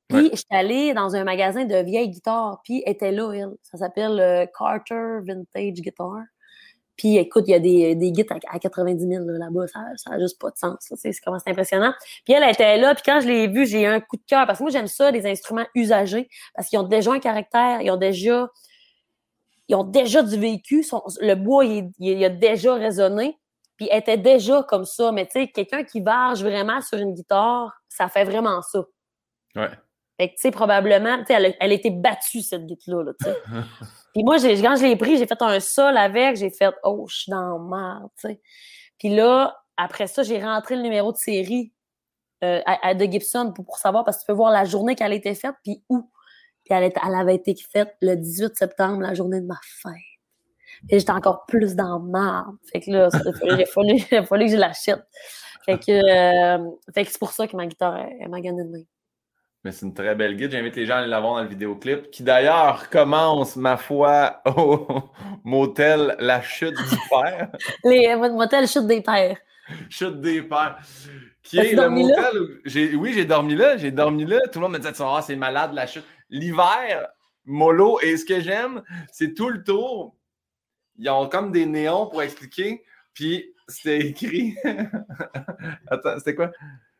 Puis 0.07 0.29
j'étais 0.33 0.55
allée 0.55 0.93
dans 0.93 1.15
un 1.15 1.23
magasin 1.23 1.65
de 1.65 1.75
vieilles 1.77 2.09
guitares. 2.09 2.59
Puis 2.63 2.83
elle 2.85 2.93
était 2.93 3.11
là, 3.11 3.31
elle. 3.33 3.51
Ça 3.63 3.77
s'appelle 3.77 4.19
euh, 4.19 4.45
Carter 4.57 5.19
Vintage 5.25 5.81
Guitar. 5.81 6.17
Puis 6.97 7.17
écoute, 7.17 7.43
il 7.47 7.51
y 7.51 7.53
a 7.55 7.59
des, 7.59 7.95
des 7.95 8.11
guides 8.11 8.31
à, 8.31 8.37
à 8.55 8.59
90 8.59 9.05
000 9.07 9.25
là, 9.25 9.37
là-bas. 9.37 9.67
Ça 9.67 9.81
ça 9.97 10.11
a 10.13 10.19
juste 10.19 10.39
pas 10.39 10.49
de 10.51 10.57
sens. 10.57 10.77
C'est 10.95 11.11
comment 11.25 11.37
c'est 11.39 11.49
impressionnant. 11.51 11.93
Puis 12.23 12.33
elle 12.33 12.49
était 12.49 12.77
là. 12.77 12.93
Puis 12.95 13.03
quand 13.05 13.19
je 13.19 13.27
l'ai 13.27 13.47
vue, 13.47 13.65
j'ai 13.65 13.81
eu 13.81 13.85
un 13.85 13.99
coup 13.99 14.15
de 14.15 14.23
cœur. 14.27 14.45
Parce 14.47 14.59
que 14.59 14.63
moi, 14.63 14.71
j'aime 14.71 14.87
ça, 14.87 15.11
les 15.11 15.25
instruments 15.25 15.65
usagés. 15.75 16.29
Parce 16.55 16.69
qu'ils 16.69 16.79
ont 16.79 16.83
déjà 16.87 17.11
un 17.11 17.19
caractère. 17.19 17.81
Ils 17.81 17.91
ont 17.91 17.97
déjà 17.97 18.49
ils 19.67 19.75
ont 19.75 19.83
déjà 19.83 20.21
du 20.23 20.37
vécu. 20.37 20.83
Son- 20.83 21.03
le 21.19 21.33
bois, 21.35 21.65
il, 21.65 21.89
il- 21.99 22.17
il 22.19 22.23
a 22.25 22.29
déjà 22.29 22.75
résonné. 22.75 23.37
Puis 23.77 23.89
elle 23.91 23.99
était 23.99 24.17
déjà 24.17 24.63
comme 24.63 24.85
ça. 24.85 25.11
Mais 25.11 25.25
tu 25.25 25.31
sais, 25.41 25.47
quelqu'un 25.47 25.83
qui 25.83 25.99
varge 26.01 26.43
vraiment 26.43 26.79
sur 26.81 26.97
une 26.99 27.13
guitare, 27.13 27.73
ça 27.89 28.07
fait 28.07 28.23
vraiment 28.23 28.61
ça. 28.61 28.83
Ouais. 29.55 29.69
Fait 30.17 30.29
que, 30.29 30.33
tu 30.35 30.41
sais, 30.41 30.51
probablement, 30.51 31.17
tu 31.19 31.25
sais, 31.27 31.33
elle, 31.33 31.45
a- 31.47 31.55
elle 31.59 31.71
a 31.71 31.73
été 31.73 31.89
battue, 31.89 32.41
cette 32.41 32.65
guitare 32.65 33.03
là 33.03 33.11
tu 33.19 33.25
sais. 33.25 33.35
Puis 34.13 34.23
moi, 34.23 34.37
quand 34.37 34.75
je 34.77 34.85
l'ai 34.85 34.95
pris, 34.95 35.17
j'ai 35.17 35.27
fait 35.27 35.41
un 35.41 35.59
sol 35.59 35.97
avec, 35.97 36.37
j'ai 36.37 36.49
fait 36.49 36.73
«Oh, 36.83 37.05
je 37.09 37.15
suis 37.15 37.31
dans 37.31 37.59
merde», 37.59 38.07
tu 38.19 38.29
sais. 38.29 38.41
Puis 38.97 39.09
là, 39.13 39.57
après 39.75 40.07
ça, 40.07 40.23
j'ai 40.23 40.41
rentré 40.41 40.77
le 40.77 40.83
numéro 40.83 41.11
de 41.11 41.17
série 41.17 41.73
euh, 42.43 42.61
à, 42.65 42.93
de 42.93 43.05
Gibson 43.05 43.51
pour, 43.53 43.77
savoir, 43.77 44.05
parce 44.05 44.17
que 44.17 44.21
tu 44.21 44.27
peux 44.27 44.33
voir 44.33 44.51
la 44.51 44.65
journée 44.65 44.95
qu'elle 44.95 45.11
a 45.11 45.15
été 45.15 45.35
faite, 45.35 45.55
puis 45.63 45.83
où. 45.89 46.09
Puis 46.63 46.73
elle, 46.73 46.83
elle, 46.83 47.15
avait 47.15 47.35
été 47.35 47.55
faite 47.55 47.95
le 48.01 48.15
18 48.15 48.55
septembre, 48.57 49.01
la 49.01 49.13
journée 49.13 49.41
de 49.41 49.45
ma 49.45 49.59
fête. 49.63 49.93
Et 50.89 50.99
j'étais 50.99 51.11
encore 51.11 51.45
plus 51.45 51.75
dans 51.75 51.99
marde. 51.99 52.55
Fait 52.71 52.81
que 52.81 52.91
là, 52.91 53.09
il 53.43 53.61
a 53.61 53.65
fallu, 53.65 53.95
il 54.11 54.17
a 54.17 54.23
fallu 54.23 54.45
que 54.45 54.51
je 54.51 54.57
l'achète. 54.57 55.03
Fait 55.65 55.79
que, 55.79 55.91
euh, 55.91 56.71
fait 56.93 57.05
que 57.05 57.11
c'est 57.11 57.19
pour 57.19 57.31
ça 57.31 57.47
que 57.47 57.55
ma 57.55 57.65
guitare, 57.65 57.97
elle, 58.19 58.29
m'a 58.29 58.39
gagné 58.41 58.63
de 58.63 58.69
main. 58.69 58.83
Mais 59.65 59.71
c'est 59.71 59.87
une 59.87 59.95
très 59.95 60.13
belle 60.13 60.35
guide. 60.37 60.51
J'invite 60.51 60.75
les 60.75 60.85
gens 60.85 60.93
à 60.93 60.97
aller 60.99 61.07
la 61.07 61.19
voir 61.19 61.37
dans 61.37 61.41
le 61.41 61.47
vidéoclip, 61.47 62.11
qui 62.11 62.21
d'ailleurs 62.21 62.87
commence, 62.91 63.55
ma 63.55 63.77
foi, 63.77 64.43
au 64.55 64.85
motel 65.43 66.15
La 66.19 66.39
Chute 66.43 66.75
du 66.75 66.97
Père. 67.09 67.49
Les 67.83 68.09
euh, 68.09 68.29
motel 68.31 68.67
Chute 68.67 68.85
des 68.85 69.01
Pères. 69.01 69.37
Chute 69.89 70.21
des 70.21 70.43
Pères. 70.43 70.77
Qui 71.41 71.57
est 71.57 71.73
le 71.73 71.89
motel 71.89 72.95
où 72.95 73.01
Oui, 73.01 73.13
j'ai 73.13 73.25
dormi 73.25 73.55
là. 73.55 73.75
J'ai 73.75 73.89
dormi 73.89 74.25
là. 74.25 74.39
Tout 74.51 74.59
le 74.59 74.67
monde 74.67 74.73
me 74.73 74.77
disait 74.77 74.93
ah, 74.99 75.21
c'est 75.25 75.35
malade 75.35 75.73
la 75.73 75.87
chute. 75.87 76.05
L'hiver, 76.29 77.07
mollo. 77.45 77.99
Et 78.01 78.17
ce 78.17 78.25
que 78.25 78.39
j'aime, 78.41 78.83
c'est 79.11 79.33
tout 79.33 79.49
le 79.49 79.63
tour. 79.63 80.15
Ils 80.99 81.09
ont 81.09 81.27
comme 81.27 81.51
des 81.51 81.65
néons 81.65 82.05
pour 82.05 82.21
expliquer. 82.21 82.83
Puis 83.15 83.51
c'était 83.67 83.99
écrit. 83.99 84.55
Attends, 85.87 86.19
c'était 86.19 86.35
quoi? 86.35 86.51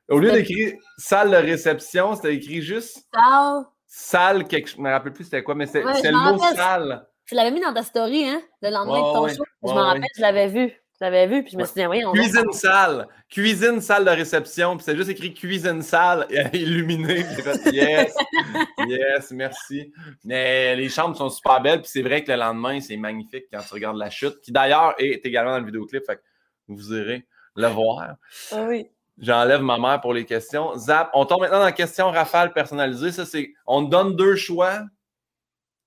Au 0.10 0.20
lieu 0.20 0.32
d'écrire 0.32 0.74
salle 0.98 1.32
de 1.32 1.38
réception, 1.38 2.16
c'était 2.16 2.36
écrit 2.36 2.62
juste. 2.62 3.08
Salle. 3.14 3.64
Salle, 3.88 4.48
quelque. 4.48 4.70
Je 4.70 4.82
me 4.82 4.90
rappelle 4.90 5.14
plus 5.14 5.24
c'était 5.24 5.44
quoi, 5.44 5.56
mais 5.56 5.66
c'est 5.66 5.82
le 5.82 6.32
mot 6.32 6.38
salle. 6.56 7.08
Tu 7.26 7.34
l'avais 7.34 7.52
mis 7.52 7.62
dans 7.62 7.74
ta 7.74 7.82
story, 7.82 8.28
hein? 8.28 8.42
Le 8.62 8.70
lendemain 8.70 9.00
de 9.00 9.14
ton 9.14 9.28
show. 9.28 9.44
je 9.64 9.70
m'en 9.70 9.84
rappelle, 9.84 10.04
je 10.16 10.22
l'avais 10.22 10.48
vu. 10.48 10.74
Je 10.98 11.04
l'avais 11.04 11.28
vu, 11.28 11.44
puis 11.44 11.52
je 11.52 11.58
me 11.58 11.66
suis 11.66 11.74
dit, 11.74 11.86
oui, 11.88 12.06
on 12.06 12.14
Cuisine 12.14 12.54
salle. 12.54 13.08
Cuisine 13.28 13.82
salle 13.82 14.06
de 14.06 14.12
réception. 14.12 14.78
Puis 14.78 14.86
c'est 14.86 14.96
juste 14.96 15.10
écrit 15.10 15.34
cuisine 15.34 15.82
salle 15.82 16.26
illuminé. 16.54 17.26
yes. 17.74 18.16
yes, 18.88 19.32
merci. 19.32 19.92
Mais 20.24 20.74
les 20.76 20.88
chambres 20.88 21.18
sont 21.18 21.30
super 21.30 21.60
belles. 21.62 21.82
Puis 21.82 21.90
c'est 21.92 22.02
vrai 22.02 22.24
que 22.24 22.32
le 22.32 22.38
lendemain, 22.38 22.80
c'est 22.80 22.96
magnifique 22.96 23.46
quand 23.52 23.60
tu 23.68 23.74
regardes 23.74 23.98
la 23.98 24.10
chute, 24.10 24.40
qui 24.40 24.54
d'ailleurs 24.54 24.94
est 24.98 25.26
également 25.26 25.52
dans 25.52 25.60
le 25.60 25.66
vidéoclip. 25.66 26.06
Fait 26.06 26.16
que 26.16 26.22
vous 26.70 26.94
irez 26.94 27.28
le 27.58 27.68
voir. 27.68 28.16
Ah 28.52 28.66
oui. 28.70 28.88
J'enlève 29.18 29.62
ma 29.62 29.78
mère 29.78 30.02
pour 30.02 30.14
les 30.14 30.26
questions. 30.26 30.76
Zap, 30.76 31.10
on 31.14 31.26
tombe 31.26 31.42
maintenant 31.42 31.60
dans 31.60 31.66
la 31.66 31.72
question 31.72 32.12
rafale 32.12 32.52
personnalisée. 32.52 33.12
Ça, 33.12 33.26
c'est 33.26 33.54
on 33.66 33.86
te 33.86 33.90
donne 33.90 34.16
deux 34.16 34.36
choix. 34.36 34.82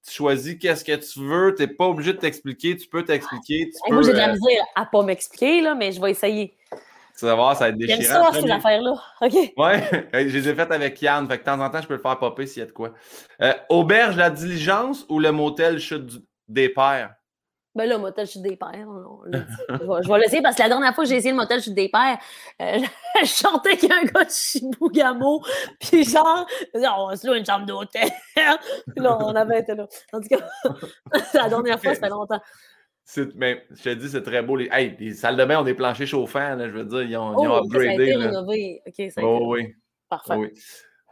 Tu 0.06 0.14
choisis 0.14 0.56
qu'est-ce 0.58 0.84
que 0.84 0.96
tu 0.96 1.20
veux. 1.20 1.54
Tu 1.54 1.62
n'es 1.62 1.68
pas 1.68 1.86
obligé 1.86 2.14
de 2.14 2.18
t'expliquer. 2.18 2.76
Tu 2.76 2.88
peux 2.88 3.04
t'expliquer. 3.04 3.70
moi, 3.90 4.00
j'ai 4.02 4.12
de 4.12 4.16
la 4.16 4.30
euh, 4.30 4.32
misère 4.32 4.64
à 4.74 4.86
pas 4.86 5.02
m'expliquer, 5.02 5.60
là, 5.60 5.74
mais 5.74 5.92
je 5.92 6.00
vais 6.00 6.12
essayer. 6.12 6.56
Tu 7.18 7.24
vas 7.24 7.34
voir, 7.34 7.54
ça 7.56 7.64
va 7.64 7.70
être 7.70 7.76
déchirant. 7.76 8.32
J'aime 8.32 8.32
ça, 8.32 8.40
ces 8.40 8.50
affaires-là. 8.50 8.92
OK. 9.20 9.34
Ouais, 9.56 10.08
je 10.14 10.38
les 10.38 10.48
ai 10.48 10.54
faites 10.54 10.70
avec 10.70 11.02
Yann. 11.02 11.28
Fait 11.28 11.36
que 11.36 11.42
de 11.42 11.44
temps 11.44 11.60
en 11.60 11.68
temps, 11.68 11.82
je 11.82 11.88
peux 11.88 11.94
le 11.94 12.00
faire 12.00 12.18
popper 12.18 12.46
s'il 12.46 12.60
y 12.60 12.62
a 12.62 12.66
de 12.66 12.72
quoi. 12.72 12.94
Euh, 13.42 13.52
auberge 13.68 14.16
la 14.16 14.30
diligence 14.30 15.04
ou 15.10 15.18
le 15.18 15.32
motel 15.32 15.80
chute 15.80 16.22
des 16.46 16.70
pères? 16.70 17.17
Ben 17.78 17.88
là, 17.88 17.96
motel 17.96 18.26
chute 18.26 18.42
des 18.42 18.56
pères, 18.56 18.88
je 19.32 20.12
vais 20.12 20.18
l'essayer 20.18 20.42
parce 20.42 20.56
que 20.56 20.62
la 20.62 20.68
dernière 20.68 20.92
fois 20.92 21.04
que 21.04 21.10
j'ai 21.10 21.14
essayé 21.14 21.30
le 21.30 21.36
motel 21.36 21.62
chute 21.62 21.74
des 21.74 21.88
pères, 21.88 22.18
euh, 22.60 22.78
je 23.22 23.24
chantais 23.24 23.76
qu'il 23.76 23.88
y 23.88 23.92
a 23.92 23.98
un 23.98 24.02
gars 24.02 24.24
de 24.24 24.30
Chibougamau, 24.30 25.44
puis 25.78 26.02
genre, 26.02 26.44
on 26.74 27.14
se 27.14 27.24
loue 27.24 27.34
une 27.34 27.46
chambre 27.46 27.66
d'hôtel. 27.66 28.08
puis 28.34 28.96
là, 28.96 29.16
on 29.20 29.32
avait 29.32 29.60
été 29.60 29.76
là. 29.76 29.86
En 30.12 30.20
tout 30.20 30.26
cas, 30.26 30.38
la 31.34 31.48
dernière 31.48 31.80
fois, 31.80 31.94
ça 31.94 32.00
fait 32.00 32.08
longtemps. 32.08 32.40
Mais 33.36 33.64
je 33.70 33.82
te 33.84 33.94
dis, 33.94 34.08
c'est 34.08 34.22
très 34.22 34.42
beau. 34.42 34.56
Les, 34.56 34.68
hey, 34.72 34.96
les 34.98 35.14
salles 35.14 35.36
de 35.36 35.44
bain 35.44 35.60
ont 35.60 35.64
des 35.64 35.74
planchers 35.74 36.08
chauffants, 36.08 36.56
là, 36.56 36.68
je 36.68 36.72
veux 36.72 36.84
dire, 36.84 37.02
ils 37.02 37.16
ont, 37.16 37.40
ils 37.40 37.46
ont 37.46 37.60
oh, 37.60 37.64
upgradé. 37.64 37.86
Ça 37.86 37.90
a 37.90 37.94
été 37.94 38.16
rénové. 38.16 38.82
OK, 38.88 38.94
ça 38.96 39.02
a 39.02 39.06
été... 39.06 39.22
Oh, 39.22 39.54
oui. 39.54 39.72
Parfait. 40.08 40.34
Oh, 40.36 40.40
oui. 40.40 40.52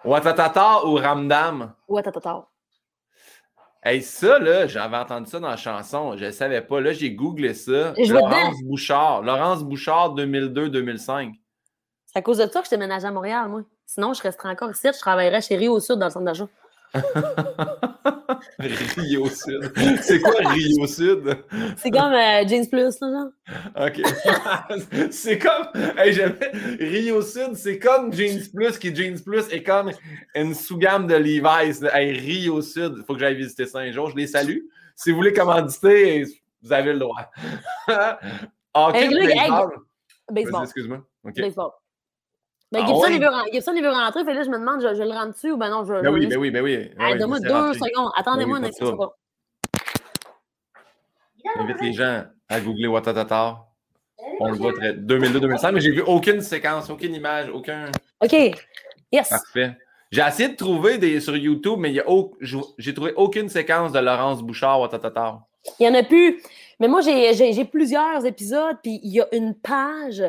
Ouattatata 0.04 0.84
ou 0.84 0.96
Ramdam? 0.96 1.74
Ouattatata. 1.86 2.48
Hey, 3.88 4.02
ça, 4.02 4.40
là, 4.40 4.66
j'avais 4.66 4.96
entendu 4.96 5.30
ça 5.30 5.38
dans 5.38 5.48
la 5.48 5.56
chanson. 5.56 6.16
Je 6.16 6.24
ne 6.24 6.30
savais 6.32 6.60
pas. 6.60 6.80
Là, 6.80 6.92
j'ai 6.92 7.12
googlé 7.12 7.54
ça. 7.54 7.94
Laurence 7.96 8.60
Bouchard. 8.64 9.22
Laurence 9.22 9.62
Bouchard 9.62 10.16
2002-2005. 10.16 11.34
C'est 12.06 12.18
à 12.18 12.22
cause 12.22 12.38
de 12.38 12.48
ça 12.48 12.58
que 12.58 12.64
je 12.64 12.70
t'ai 12.70 12.78
ménagé 12.78 13.06
à 13.06 13.12
Montréal, 13.12 13.48
moi. 13.48 13.62
Sinon, 13.86 14.12
je 14.12 14.22
resterais 14.22 14.48
encore 14.48 14.72
ici. 14.72 14.88
Je 14.92 14.98
travaillerais 14.98 15.40
chez 15.40 15.54
Rio 15.54 15.78
Sud 15.78 16.00
dans 16.00 16.06
le 16.06 16.10
centre 16.10 16.24
d'achat. 16.24 16.48
Rio 18.58 19.28
Sud. 19.28 19.72
C'est 20.02 20.20
quoi 20.20 20.50
Rio 20.50 20.86
Sud? 20.86 21.38
C'est 21.76 21.90
comme 21.90 22.12
euh, 22.12 22.46
Jeans 22.46 22.66
Plus, 22.68 23.00
là, 23.00 23.08
genre. 23.12 23.30
OK. 23.86 24.00
c'est 25.10 25.38
comme. 25.38 25.66
Hey, 25.96 26.18
Rio 26.80 27.22
Sud, 27.22 27.54
c'est 27.54 27.78
comme 27.78 28.12
Jeans 28.12 28.42
Plus, 28.54 28.78
qui 28.78 28.94
Jeans 28.94 29.20
Plus 29.22 29.48
est 29.50 29.62
comme 29.62 29.90
une 30.34 30.54
sous-gamme 30.54 31.06
de 31.06 31.14
Levi's. 31.14 31.82
Hey, 31.92 32.12
Rio 32.12 32.62
Sud, 32.62 32.94
il 32.98 33.04
faut 33.04 33.14
que 33.14 33.20
j'aille 33.20 33.36
visiter 33.36 33.66
ça 33.66 33.80
un 33.80 33.92
jour. 33.92 34.10
Je 34.10 34.16
les 34.16 34.26
salue. 34.26 34.58
Si 34.94 35.10
vous 35.10 35.16
voulez 35.16 35.32
commanditer, 35.32 36.24
vous 36.62 36.72
avez 36.72 36.92
le 36.92 36.98
droit. 36.98 37.30
OK. 37.88 38.94
Hey, 38.94 39.08
baseball. 39.08 39.72
baseball. 40.30 40.64
Excuse-moi. 40.64 41.06
Baseball. 41.24 41.70
Ben, 42.72 42.80
ah 42.82 42.86
Gibson, 42.86 43.08
il 43.10 43.20
veut, 43.20 43.28
Gibson, 43.52 43.72
il 43.76 43.82
veut 43.82 43.90
rentrer, 43.90 44.24
fait 44.24 44.34
là, 44.34 44.42
je 44.42 44.50
me 44.50 44.58
demande, 44.58 44.80
je, 44.80 44.94
je 44.94 45.02
le 45.02 45.10
rentre 45.10 45.34
dessus 45.34 45.52
ou 45.52 45.56
ben 45.56 45.70
non, 45.70 45.84
je. 45.84 45.94
Ben 46.02 46.12
oui, 46.12 46.26
ben 46.26 46.36
oui, 46.36 46.50
ben 46.50 46.64
oui. 46.64 46.90
Ah, 46.98 47.14
Donne-moi 47.14 47.38
deux 47.38 47.74
secondes. 47.74 48.10
Attendez-moi 48.16 48.58
ben 48.58 48.70
oui, 48.70 48.76
un 48.80 48.86
instant. 48.88 49.12
J'invite 51.56 51.80
les 51.80 51.92
gens 51.92 52.24
à 52.48 52.60
googler 52.60 52.88
Watatata. 52.88 53.66
On 54.40 54.48
le 54.48 54.56
voit 54.56 54.72
très. 54.72 54.94
2002-2005, 54.94 55.72
mais 55.72 55.80
j'ai 55.80 55.92
vu 55.92 56.02
aucune 56.02 56.40
séquence, 56.40 56.90
aucune 56.90 57.14
image, 57.14 57.48
aucun. 57.50 57.90
OK. 58.20 58.32
Yes. 59.12 59.28
Parfait. 59.28 59.76
J'ai 60.10 60.22
essayé 60.22 60.48
de 60.48 60.56
trouver 60.56 60.98
des, 60.98 61.20
sur 61.20 61.36
YouTube, 61.36 61.78
mais 61.78 61.94
j'ai 62.78 62.94
trouvé 62.94 63.12
aucune 63.16 63.48
séquence 63.48 63.92
de 63.92 63.98
Laurence 63.98 64.42
Bouchard 64.42 64.80
Watatata. 64.80 65.40
Il 65.78 65.88
n'y 65.88 65.96
en 65.96 65.98
a 65.98 66.02
plus. 66.02 66.42
Mais 66.80 66.88
moi, 66.88 67.00
j'ai 67.00 67.64
plusieurs 67.64 68.24
épisodes, 68.26 68.76
puis 68.82 69.00
il 69.02 69.12
y 69.12 69.20
a 69.20 69.28
une 69.32 69.54
page 69.54 70.22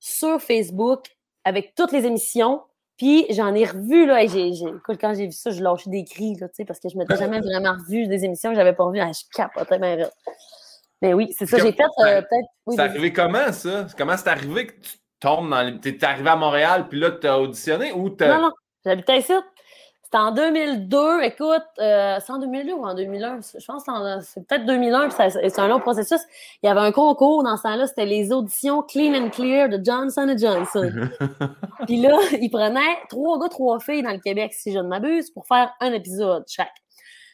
sur 0.00 0.40
Facebook 0.40 1.06
avec 1.44 1.74
toutes 1.74 1.92
les 1.92 2.06
émissions. 2.06 2.62
Puis 2.96 3.26
j'en 3.30 3.54
ai 3.54 3.64
revu, 3.64 4.06
là, 4.06 4.22
et 4.22 4.28
j'ai, 4.28 4.50
écoute, 4.50 4.98
quand 5.00 5.14
j'ai 5.14 5.26
vu 5.26 5.32
ça, 5.32 5.50
je 5.50 5.60
lâchais 5.62 5.90
des 5.90 6.04
cris, 6.04 6.36
là, 6.36 6.46
parce 6.66 6.78
que 6.78 6.88
je 6.88 6.96
m'étais 6.96 7.16
jamais 7.16 7.40
vraiment 7.40 7.72
revu 7.72 8.06
des 8.06 8.24
émissions 8.24 8.50
que 8.50 8.56
j'avais 8.56 8.72
pas 8.72 8.84
revues. 8.84 9.00
Ah, 9.00 9.10
je 9.12 9.22
capotais 9.34 9.78
bien 9.80 10.08
Mais 11.02 11.12
oui, 11.12 11.34
c'est 11.36 11.46
ça, 11.46 11.58
j'ai 11.58 11.72
fait 11.72 11.82
euh, 11.82 12.22
peut-être. 12.22 12.48
c'est 12.68 12.78
arrivé 12.78 13.12
comment, 13.12 13.50
ça? 13.52 13.86
Comment 13.98 14.16
c'est 14.16 14.28
arrivé 14.28 14.68
que 14.68 14.80
tu 14.80 14.92
tombes 15.18 15.50
dans 15.50 15.62
les. 15.62 15.80
T'es 15.80 16.04
arrivé 16.04 16.28
à 16.28 16.36
Montréal, 16.36 16.86
puis 16.88 17.00
là, 17.00 17.10
tu 17.10 17.26
as 17.26 17.40
auditionné 17.40 17.90
ou 17.90 18.10
t'as. 18.10 18.36
Non, 18.36 18.42
non, 18.42 18.52
j'habitais 18.84 19.18
ici 19.18 19.32
en 20.16 20.32
2002, 20.32 21.22
écoute, 21.22 21.62
euh, 21.78 22.18
c'est 22.24 22.32
en 22.32 22.38
2002 22.38 22.72
ou 22.72 22.84
en 22.84 22.94
2001? 22.94 23.40
Je 23.58 23.64
pense 23.64 23.84
que 23.84 23.92
c'est 24.22 24.46
peut-être 24.46 24.66
2001, 24.66 25.10
c'est 25.10 25.58
un 25.58 25.68
long 25.68 25.80
processus. 25.80 26.20
Il 26.62 26.66
y 26.66 26.68
avait 26.68 26.80
un 26.80 26.92
concours 26.92 27.42
dans 27.42 27.56
ce 27.56 27.62
temps-là, 27.62 27.86
c'était 27.86 28.06
les 28.06 28.32
auditions 28.32 28.82
Clean 28.82 29.14
and 29.14 29.30
Clear 29.30 29.68
de 29.68 29.80
Johnson 29.82 30.34
Johnson. 30.36 31.08
Puis 31.86 32.00
là, 32.00 32.16
ils 32.40 32.50
prenaient 32.50 32.98
trois 33.08 33.38
gars, 33.38 33.48
trois 33.48 33.80
filles 33.80 34.02
dans 34.02 34.12
le 34.12 34.20
Québec, 34.20 34.52
si 34.54 34.72
je 34.72 34.78
ne 34.78 34.88
m'abuse, 34.88 35.30
pour 35.30 35.46
faire 35.46 35.72
un 35.80 35.92
épisode 35.92 36.44
chaque. 36.48 36.74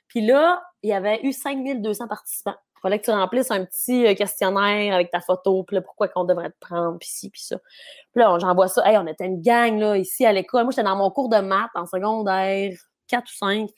Puis 0.09 0.27
là, 0.27 0.63
il 0.83 0.91
y 0.91 0.93
avait 0.93 1.21
eu 1.23 1.33
5200 1.33 2.09
participants. 2.09 2.57
Il 2.81 2.89
fallait 2.89 2.99
que 2.99 3.05
tu 3.05 3.11
remplisses 3.11 3.51
un 3.51 3.65
petit 3.65 4.07
euh, 4.07 4.15
questionnaire 4.15 4.95
avec 4.95 5.11
ta 5.11 5.21
photo, 5.21 5.65
puis 5.65 5.77
là, 5.77 5.83
pourquoi 5.83 6.09
qu'on 6.09 6.25
devrait 6.25 6.51
te 6.51 6.59
prendre, 6.59 6.99
puis 6.99 7.09
ci, 7.09 7.29
puis 7.29 7.43
ça. 7.43 7.59
Puis 7.59 8.23
là, 8.23 8.39
j'envoie 8.39 8.69
ça. 8.69 8.89
Hey, 8.89 8.97
on 8.97 9.07
était 9.07 9.27
une 9.27 9.43
gang, 9.43 9.79
là, 9.79 9.97
ici, 9.99 10.25
à 10.25 10.33
l'école. 10.33 10.63
Moi, 10.63 10.73
j'étais 10.73 10.83
dans 10.83 10.97
mon 10.97 11.11
cours 11.11 11.29
de 11.29 11.39
maths 11.39 11.71
en 11.75 11.85
secondaire 11.85 12.73
4 13.09 13.25
ou 13.25 13.37
5. 13.37 13.71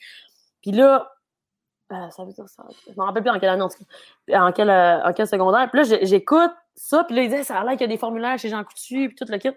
Puis 0.61 0.71
là, 0.71 1.11
euh, 1.91 2.09
ça 2.11 2.23
veut 2.23 2.31
dire 2.31 2.47
ça. 2.47 2.63
Je 2.87 2.93
me 2.97 3.03
rappelle 3.03 3.23
plus 3.23 3.31
en 3.31 3.39
quelle 3.39 3.49
année, 3.49 3.63
en 3.63 4.51
quel, 4.51 4.69
euh, 4.69 5.03
en 5.03 5.11
quel 5.13 5.27
secondaire. 5.27 5.69
Puis 5.69 5.83
là, 5.83 5.97
j'écoute 6.03 6.51
ça, 6.75 7.03
puis 7.03 7.15
là, 7.15 7.23
ils 7.23 7.29
disaient, 7.29 7.43
ça 7.43 7.59
a 7.59 7.63
l'air 7.63 7.73
qu'il 7.73 7.81
y 7.81 7.83
a 7.83 7.87
des 7.87 7.97
formulaires 7.97 8.39
chez 8.39 8.49
Jean 8.49 8.63
Coutu, 8.63 9.09
puis 9.09 9.15
tout 9.15 9.25
le 9.29 9.37
kit. 9.37 9.51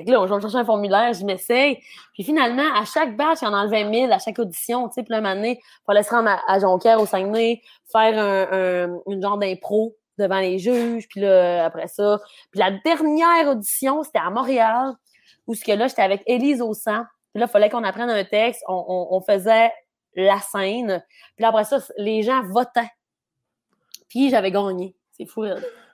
Fait 0.00 0.06
que 0.06 0.12
là, 0.12 0.26
chercher 0.40 0.56
un 0.56 0.64
formulaire, 0.64 1.12
je 1.12 1.26
m'essaye. 1.26 1.78
Puis 2.14 2.24
finalement, 2.24 2.74
à 2.74 2.86
chaque 2.86 3.16
batch, 3.18 3.40
il 3.42 3.44
y 3.44 3.48
en 3.48 3.52
enlevait 3.52 3.84
1000 3.84 4.10
à 4.10 4.18
chaque 4.18 4.38
audition. 4.38 4.88
Tu 4.88 4.94
sais, 4.94 5.02
puis 5.02 5.12
là, 5.12 5.34
il 5.34 5.58
fallait 5.84 6.02
se 6.02 6.10
rendre 6.10 6.30
à, 6.46 6.58
Jonquière, 6.58 6.98
au 6.98 7.04
Saguenay, 7.04 7.60
faire 7.92 8.18
un, 8.18 8.98
une 9.06 9.20
genre 9.20 9.36
d'impro 9.36 9.94
devant 10.16 10.38
les 10.38 10.58
juges. 10.58 11.06
Puis 11.06 11.20
là, 11.20 11.66
après 11.66 11.86
ça. 11.86 12.18
Puis 12.50 12.60
la 12.60 12.70
dernière 12.82 13.48
audition, 13.48 14.02
c'était 14.02 14.20
à 14.20 14.30
Montréal, 14.30 14.94
où 15.46 15.54
ce 15.54 15.62
que 15.62 15.72
là, 15.72 15.86
j'étais 15.86 16.00
avec 16.00 16.22
Élise 16.26 16.62
Aussan. 16.62 17.04
Puis 17.34 17.40
là, 17.40 17.46
il 17.46 17.52
fallait 17.52 17.68
qu'on 17.68 17.84
apprenne 17.84 18.08
un 18.08 18.24
texte. 18.24 18.62
On, 18.68 19.08
on, 19.10 19.20
faisait 19.20 19.70
la 20.14 20.40
scène. 20.40 21.04
Puis 21.36 21.42
là, 21.42 21.48
après 21.48 21.64
ça, 21.64 21.78
les 21.98 22.22
gens 22.22 22.42
votaient. 22.44 22.90
Puis 24.08 24.30
j'avais 24.30 24.50
gagné. 24.50 24.96
C'est 25.12 25.26
fou. 25.26 25.44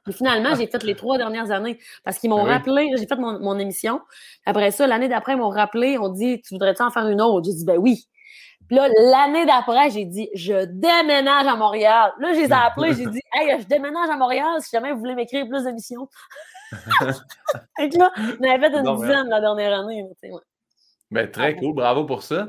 Mais 0.07 0.13
finalement, 0.13 0.55
j'ai 0.55 0.67
fait 0.67 0.83
les 0.83 0.95
trois 0.95 1.19
dernières 1.19 1.51
années 1.51 1.79
parce 2.05 2.19
qu'ils 2.19 2.31
m'ont 2.31 2.45
ah 2.47 2.55
rappelé, 2.55 2.91
j'ai 2.97 3.07
fait 3.07 3.17
mon, 3.17 3.39
mon, 3.41 3.59
émission. 3.59 4.01
Après 4.45 4.71
ça, 4.71 4.87
l'année 4.87 5.09
d'après, 5.09 5.33
ils 5.33 5.39
m'ont 5.39 5.51
rappelé, 5.51 5.99
on 5.99 6.09
dit 6.09 6.41
Tu 6.43 6.55
voudrais-tu 6.55 6.83
en 6.83 6.91
faire 6.91 7.09
une 7.09 7.21
autre? 7.21 7.47
J'ai 7.47 7.55
dit 7.55 7.65
Ben 7.65 7.77
oui. 7.77 8.07
Puis 8.69 8.77
là, 8.77 8.89
l'année 8.89 9.47
d'après, 9.47 9.91
j'ai 9.91 10.05
dit 10.05 10.29
Je 10.35 10.65
déménage 10.65 11.47
à 11.47 11.57
Montréal. 11.57 12.13
Là, 12.19 12.33
je 12.33 12.41
les 12.41 12.49
ai 12.49 12.53
appelés, 12.53 12.95
j'ai 12.95 13.07
dit 13.07 13.21
Hey, 13.33 13.61
je 13.61 13.67
déménage 13.67 14.11
à 14.11 14.17
Montréal 14.17 14.61
si 14.61 14.71
jamais 14.71 14.93
vous 14.93 14.99
voulez 14.99 15.15
m'écrire 15.15 15.47
plus 15.49 15.65
d'émissions. 15.65 16.09
que 16.73 17.99
là, 17.99 18.11
on 18.17 18.45
avait 18.45 18.71
fait 18.71 18.77
une 18.77 18.97
dizaine 18.97 19.29
la 19.29 19.41
dernière 19.41 19.81
année. 19.81 20.05
Ouais. 20.23 20.41
Ben, 21.11 21.31
très 21.31 21.55
cool, 21.57 21.75
bravo 21.75 22.05
pour 22.05 22.23
ça. 22.23 22.49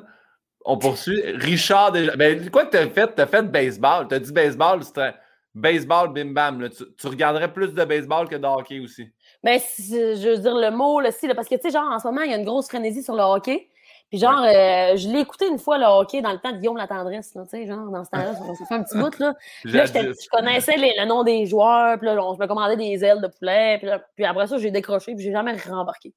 On 0.65 0.77
poursuit. 0.77 1.21
Richard, 1.35 1.91
déjà. 1.91 2.15
Ben, 2.15 2.49
quoi 2.49 2.65
que 2.65 2.71
tu 2.71 2.77
as 2.77 2.89
fait? 2.89 3.15
Tu 3.15 3.21
as 3.21 3.27
fait 3.27 3.43
baseball. 3.43 4.07
Tu 4.07 4.15
as 4.15 4.19
dit 4.19 4.31
baseball, 4.31 4.83
c'était 4.83 5.13
baseball, 5.57 6.13
bim 6.13 6.33
bam. 6.33 6.69
Tu, 6.69 7.07
regarderais 7.07 7.51
plus 7.51 7.73
de 7.73 7.83
baseball 7.83 8.27
que 8.27 8.35
de 8.35 8.45
hockey 8.45 8.79
aussi. 8.79 9.11
Ben, 9.43 9.59
je 9.59 10.29
veux 10.29 10.37
dire 10.37 10.55
le 10.55 10.71
mot, 10.71 10.99
là, 10.99 11.11
si, 11.11 11.27
parce 11.29 11.47
que, 11.47 11.55
tu 11.55 11.61
sais, 11.63 11.71
genre, 11.71 11.91
en 11.91 11.99
ce 11.99 12.07
moment, 12.07 12.21
il 12.21 12.31
y 12.31 12.33
a 12.33 12.37
une 12.37 12.45
grosse 12.45 12.67
frénésie 12.67 13.03
sur 13.03 13.15
le 13.15 13.23
hockey. 13.23 13.69
Puis 14.09 14.19
genre, 14.19 14.41
euh, 14.41 14.95
je 14.95 15.09
l'ai 15.09 15.19
écouté 15.19 15.47
une 15.47 15.59
fois, 15.59 15.77
le 15.77 15.85
hockey, 15.85 16.21
dans 16.21 16.31
le 16.31 16.39
temps 16.39 16.53
de 16.53 16.57
Guillaume 16.57 16.77
la 16.77 16.87
tendresse, 16.87 17.33
tu 17.33 17.39
sais, 17.49 17.67
genre, 17.67 17.89
dans 17.91 18.05
ce 18.05 18.09
temps-là, 18.11 18.33
ça, 18.35 18.65
fait 18.65 18.75
un 18.75 18.83
petit 18.83 18.97
bout, 18.97 19.19
là. 19.19 19.33
Puis 19.63 19.73
là, 19.73 19.85
je 19.85 20.29
connaissais 20.29 20.75
le 20.77 21.05
nom 21.05 21.23
des 21.23 21.45
joueurs, 21.45 21.97
puis 21.99 22.05
là, 22.05 22.15
on, 22.23 22.33
je 22.33 22.39
me 22.39 22.47
commandais 22.47 22.77
des 22.77 23.03
ailes 23.03 23.19
de 23.19 23.27
poulet, 23.27 23.81
puis, 24.15 24.25
après 24.25 24.47
ça, 24.47 24.57
j'ai 24.57 24.71
décroché, 24.71 25.13
puis 25.13 25.25
j'ai 25.25 25.33
jamais 25.33 25.57
rembarqué. 25.57 26.13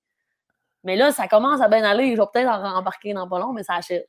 Mais 0.85 0.95
là, 0.95 1.11
ça 1.11 1.27
commence 1.27 1.61
à 1.61 1.69
bien 1.69 1.83
aller, 1.83 2.15
je 2.15 2.21
vais 2.21 2.27
peut-être 2.33 2.49
en 2.49 2.75
rembarquer 2.75 3.13
dans 3.13 3.29
pas 3.29 3.41
long, 3.41 3.53
mais 3.53 3.65
ça 3.65 3.75
achète. 3.75 4.09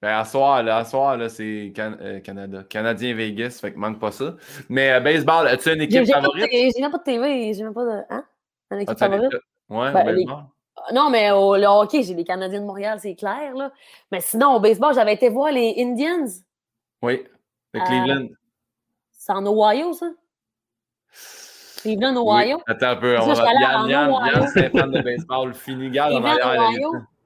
Ben, 0.00 0.16
à 0.16 0.24
soir, 0.24 0.62
là, 0.62 0.76
à 0.76 0.84
soir, 0.84 1.16
là, 1.16 1.28
c'est 1.28 1.72
euh, 1.76 2.20
Canada. 2.20 2.62
Canadien 2.68 3.14
Vegas, 3.14 3.58
fait 3.60 3.72
que 3.72 3.78
manque 3.78 3.98
pas 3.98 4.12
ça. 4.12 4.36
Mais 4.68 4.92
euh, 4.92 5.00
baseball, 5.00 5.48
as-tu 5.48 5.74
une 5.74 5.82
équipe 5.82 6.06
favorite? 6.06 6.48
J'ai 6.52 6.80
même 6.80 6.92
pas 6.92 6.98
de 6.98 7.02
TV, 7.02 7.52
j'ai 7.52 7.64
même 7.64 7.74
pas 7.74 7.84
de. 7.84 8.02
Hein? 8.08 8.24
Une 8.70 8.80
équipe 8.80 8.98
favorite? 8.98 9.32
Ouais, 9.68 9.92
ben, 9.92 10.04
baseball. 10.04 10.44
Non, 10.94 11.10
mais 11.10 11.32
au 11.32 11.56
le 11.56 11.66
hockey, 11.66 12.04
j'ai 12.04 12.14
les 12.14 12.22
Canadiens 12.22 12.60
de 12.60 12.66
Montréal, 12.66 12.98
c'est 13.00 13.16
clair. 13.16 13.54
Là. 13.56 13.72
Mais 14.12 14.20
sinon, 14.20 14.54
au 14.54 14.60
baseball, 14.60 14.94
j'avais 14.94 15.14
été 15.14 15.28
voir 15.28 15.50
les 15.50 15.74
Indians. 15.78 16.28
Oui, 17.02 17.24
de 17.74 17.80
Cleveland. 17.80 18.28
c'est 19.10 19.32
en 19.32 19.44
Ohio, 19.46 19.92
ça? 19.94 20.06
Cleveland, 21.82 22.16
Ohio? 22.16 22.60
Attends 22.68 22.90
un 22.90 22.96
peu. 22.96 23.18
On 23.18 23.26
va... 23.26 23.34
Yann, 23.34 23.88
Yann, 23.88 24.10
Yann, 24.12 24.48
c'est 24.52 24.66
un 24.66 24.70
fan 24.70 24.92
de 24.92 25.00
baseball 25.00 25.54
fini. 25.54 25.90
Garde 25.90 26.14
en 26.14 26.24
arrière. 26.24 26.70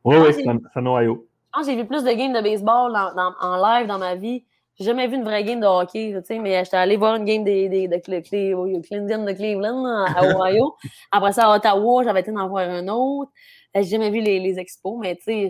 Oui, 0.05 0.17
oui, 0.17 0.33
c'est 0.33 0.49
en 0.49 0.87
Ohio. 0.87 1.27
Pense 1.53 1.67
que 1.67 1.73
j'ai 1.73 1.77
vu 1.77 1.87
plus 1.87 2.05
de 2.05 2.13
games 2.13 2.33
de 2.33 2.41
baseball 2.41 2.97
en 3.41 3.57
live 3.57 3.87
dans 3.87 3.99
ma 3.99 4.15
vie 4.15 4.45
j'ai 4.79 4.85
jamais 4.85 5.07
vu 5.07 5.17
une 5.17 5.25
vraie 5.25 5.45
game 5.45 5.61
de 5.61 5.67
hockey, 5.67 6.15
tu 6.15 6.25
sais, 6.25 6.39
mais 6.39 6.65
j'étais 6.65 6.77
allé 6.77 6.97
voir 6.97 7.17
une 7.17 7.25
game 7.25 7.45
des, 7.45 7.69
des, 7.69 7.89
de, 7.89 7.97
Cleveland 7.99 9.25
de 9.25 9.33
Cleveland 9.33 9.85
à 9.85 10.25
Ohio. 10.37 10.75
Après 11.11 11.33
ça, 11.33 11.51
à 11.51 11.57
Ottawa, 11.57 12.03
j'avais 12.05 12.21
été 12.21 12.31
en 12.31 12.49
voir 12.49 12.69
un 12.69 12.89
autre. 12.89 13.31
J'ai 13.75 13.85
jamais 13.85 14.11
vu 14.11 14.21
les, 14.21 14.41
les 14.41 14.59
expos, 14.59 14.99
mais 14.99 15.17
tu 15.17 15.25
sais, 15.25 15.49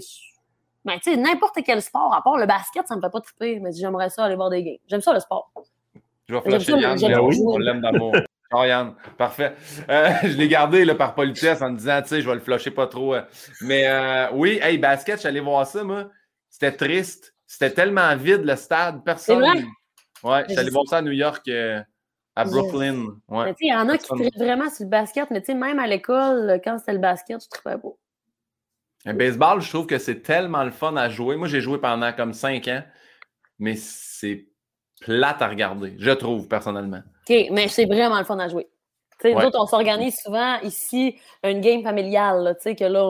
mais 0.85 0.99
tu 0.99 1.13
sais, 1.13 1.17
n'importe 1.17 1.59
quel 1.65 1.81
sport, 1.81 2.13
à 2.15 2.23
part 2.23 2.37
le 2.37 2.47
basket, 2.47 2.87
ça 2.89 2.97
me 2.97 3.01
fait 3.01 3.11
pas 3.11 3.21
triper, 3.21 3.61
mais 3.61 3.71
j'aimerais 3.73 4.11
ça 4.11 4.25
aller 4.25 4.35
voir 4.35 4.51
des 4.51 4.63
games. 4.65 4.79
J'aime 4.89 5.01
ça 5.01 5.13
le 5.13 5.21
sport. 5.21 5.53
Je 6.29 6.35
vais 6.35 6.41
flasher 6.41 6.79
Yann, 6.79 6.99
on 7.47 7.59
l'aime 7.59 7.81
d'amour. 7.81 8.13
Yann, 8.55 8.95
parfait. 9.17 9.55
Euh, 9.89 10.11
je 10.23 10.37
l'ai 10.37 10.49
gardé 10.49 10.85
là, 10.85 10.95
par 10.95 11.15
politesse 11.15 11.63
en 11.63 11.71
me 11.71 11.79
disant, 11.79 12.01
tu 12.03 12.09
sais, 12.09 12.21
je 12.21 12.29
vais 12.29 12.35
le 12.35 12.41
flasher 12.41 12.71
pas 12.71 12.87
trop. 12.87 13.15
Euh. 13.15 13.23
Mais 13.61 13.87
euh, 13.87 14.29
oui, 14.33 14.59
hey, 14.63 14.79
basket, 14.79 15.17
je 15.17 15.21
suis 15.21 15.29
allé 15.29 15.41
voir 15.41 15.67
ça, 15.67 15.83
moi. 15.85 16.11
C'était 16.51 16.73
triste. 16.73 17.35
C'était 17.47 17.71
tellement 17.71 18.15
vide 18.17 18.45
le 18.45 18.57
stade, 18.57 19.03
personne. 19.05 19.43
Ouais, 20.23 20.45
j'allais 20.49 20.71
voir 20.71 20.85
ça 20.87 20.99
à 20.99 21.03
New 21.03 21.13
York, 21.13 21.47
euh, 21.49 21.81
à 22.37 22.45
Brooklyn. 22.45 23.07
Ouais. 23.29 23.55
Il 23.61 23.73
y 23.73 23.75
en 23.75 23.89
a 23.89 23.99
qui 23.99 24.07
traitent 24.07 24.37
vraiment 24.37 24.71
sur 24.71 24.85
le 24.85 24.91
basket, 24.91 25.31
mais 25.31 25.43
même 25.55 25.79
à 25.79 25.87
l'école, 25.87 26.61
quand 26.65 26.79
c'était 26.79 26.93
le 26.93 26.99
basket, 26.99 27.43
je 27.43 27.49
trouvais 27.49 27.77
beau. 27.77 27.99
Le 29.05 29.15
baseball, 29.15 29.61
je 29.61 29.69
trouve 29.69 29.87
que 29.87 29.99
c'est 29.99 30.23
tellement 30.23 30.63
le 30.63 30.71
fun 30.71 30.97
à 30.97 31.09
jouer. 31.09 31.37
Moi, 31.37 31.49
j'ai 31.49 31.61
joué 31.61 31.79
pendant 31.79 32.13
comme 32.13 32.33
cinq 32.33 32.69
ans, 32.69 32.85
mais 33.59 33.75
c'est 33.75 34.47
plate 35.01 35.43
à 35.43 35.49
regarder, 35.49 35.97
je 35.99 36.11
trouve, 36.11 36.47
personnellement. 36.47 37.03
OK, 37.33 37.49
mais 37.51 37.69
c'est 37.69 37.87
vraiment 37.87 38.19
le 38.19 38.25
fun 38.25 38.39
à 38.39 38.49
jouer. 38.49 38.69
Nous 39.25 39.41
autres, 39.41 39.59
on 39.61 39.67
s'organise 39.67 40.19
souvent 40.19 40.59
ici 40.63 41.17
une 41.45 41.61
game 41.61 41.83
familiale, 41.83 42.57
tu 42.57 42.63
sais, 42.63 42.75
que 42.75 42.85
là, 42.85 43.05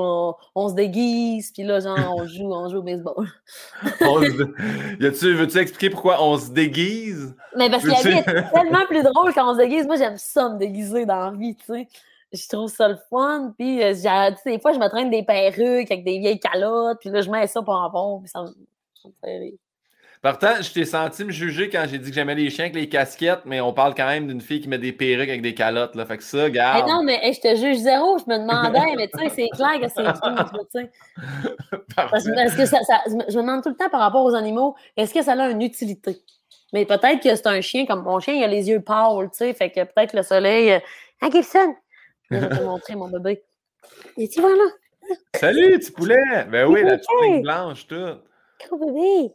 on, 0.55 0.69
se 0.69 0.75
déguise, 0.75 1.53
puis 1.53 1.63
là, 1.63 1.81
genre, 1.81 1.99
on 2.15 2.27
joue, 2.27 2.53
on 2.53 2.69
joue 2.69 2.79
au 2.79 2.83
baseball. 2.83 3.27
tu, 3.99 5.35
veux-tu 5.35 5.59
expliquer 5.59 5.91
pourquoi 5.91 6.23
on 6.23 6.37
se 6.37 6.51
déguise? 6.51 7.35
Mais 7.57 7.71
parce 7.71 7.83
que 7.83 7.89
la 7.89 8.01
vie 8.01 8.19
est 8.19 8.53
tellement 8.53 8.87
plus 8.87 9.03
drôle 9.03 9.33
quand 9.33 9.51
on 9.51 9.55
se 9.55 9.59
déguise. 9.59 9.87
Moi, 9.87 9.97
j'aime 9.97 10.19
ça 10.19 10.51
me 10.51 10.59
déguiser 10.59 11.07
dans 11.07 11.31
la 11.31 11.37
vie, 11.37 11.57
tu 11.57 11.65
sais. 11.65 11.89
Je 12.33 12.49
trouve 12.49 12.71
ça 12.71 12.89
le 12.89 12.99
fun, 13.11 13.53
puis 13.59 13.83
euh, 13.83 13.93
des 14.47 14.59
fois, 14.59 14.73
je 14.73 14.79
me 14.79 14.89
traîne 14.89 15.11
des 15.11 15.23
perruques 15.23 15.91
avec 15.91 16.05
des 16.05 16.19
vieilles 16.19 16.41
calottes, 16.41 16.99
puis 17.01 17.11
là, 17.11 17.21
je 17.21 17.31
mets 17.31 17.47
ça 17.47 17.63
pour 17.63 17.75
un 17.75 17.91
bon, 17.91 18.21
puis 18.21 18.29
ça, 18.29 18.45
ça 19.03 19.09
me 19.09 19.15
fait 19.23 19.39
rire. 19.39 19.59
Pourtant, 20.23 20.55
je 20.61 20.73
t'ai 20.73 20.85
senti 20.85 21.25
me 21.25 21.33
juger 21.33 21.69
quand 21.69 21.85
j'ai 21.91 21.99
dit 21.99 22.11
que 22.11 22.15
j'aimais 22.15 22.37
les 22.37 22.49
chiens 22.49 22.67
avec 22.67 22.77
les 22.77 22.89
casquettes, 22.89 23.41
mais 23.45 23.61
on 23.61 23.73
parle 23.73 23.93
quand 23.93 24.07
même 24.07 24.29
d'une 24.29 24.41
fille 24.41 24.61
qui 24.61 24.69
met 24.69 24.79
des 24.79 24.93
perruques 24.93 25.29
avec 25.29 25.43
des 25.43 25.53
calottes. 25.53 25.97
Là. 25.97 26.07
Fait 26.07 26.17
que 26.17 26.23
ça, 26.23 26.49
gars. 26.49 26.87
non, 26.87 27.03
mais 27.03 27.21
je 27.33 27.41
te 27.41 27.57
juge 27.57 27.79
zéro. 27.79 28.19
Je 28.19 28.33
me 28.33 28.39
demandais, 28.39 28.95
mais 28.97 29.09
tu 29.09 29.19
sais, 29.19 29.29
c'est 29.31 29.49
clair 29.49 29.81
que 29.81 29.89
c'est 29.89 30.05
tu 30.05 30.81
sais. 30.81 30.91
Parce, 31.97 32.25
que 32.57 32.67
ça, 32.67 32.79
je 33.07 33.37
me 33.37 33.43
demande 33.43 33.65
tout 33.65 33.71
le 33.71 33.75
temps 33.75 33.89
par 33.91 33.99
rapport 33.99 34.25
aux 34.25 34.37
animaux, 34.37 34.77
est-ce 34.97 35.13
que 35.13 35.23
ça 35.23 35.33
a 35.33 35.51
une 35.51 35.61
utilité? 35.61 36.23
Mais 36.73 36.87
peut-être 36.87 37.21
que 37.21 37.35
c'est 37.35 37.49
un 37.49 37.61
chien, 37.61 37.85
comme 37.85 38.05
mon 38.05 38.21
chien, 38.21 38.35
il 38.35 38.45
a 38.45 38.47
les 38.47 38.69
yeux 38.69 38.81
pâles, 38.81 39.29
tu 39.33 39.39
sais, 39.39 39.55
fait 39.55 39.71
que 39.71 39.83
peut-être 39.83 40.15
le 40.15 40.23
soleil. 40.23 40.81
Ah, 41.21 41.31
Gibson! 41.31 41.75
Je 42.31 42.37
vais 42.37 42.49
te 42.49 42.63
montrer 42.65 42.95
mon 42.95 43.09
bébé. 43.09 43.43
Et 44.17 44.29
tu 44.29 44.41
vois 44.41 44.55
là? 44.55 45.17
Salut, 45.35 45.81
petit 45.81 45.91
poulet! 45.91 46.45
Ben 46.49 46.69
oui, 46.69 46.85
la 46.85 46.97
petite 46.97 47.43
blanche, 47.43 47.89
tout. 47.89 48.21
Gros 48.69 48.79
bébé! 48.79 49.35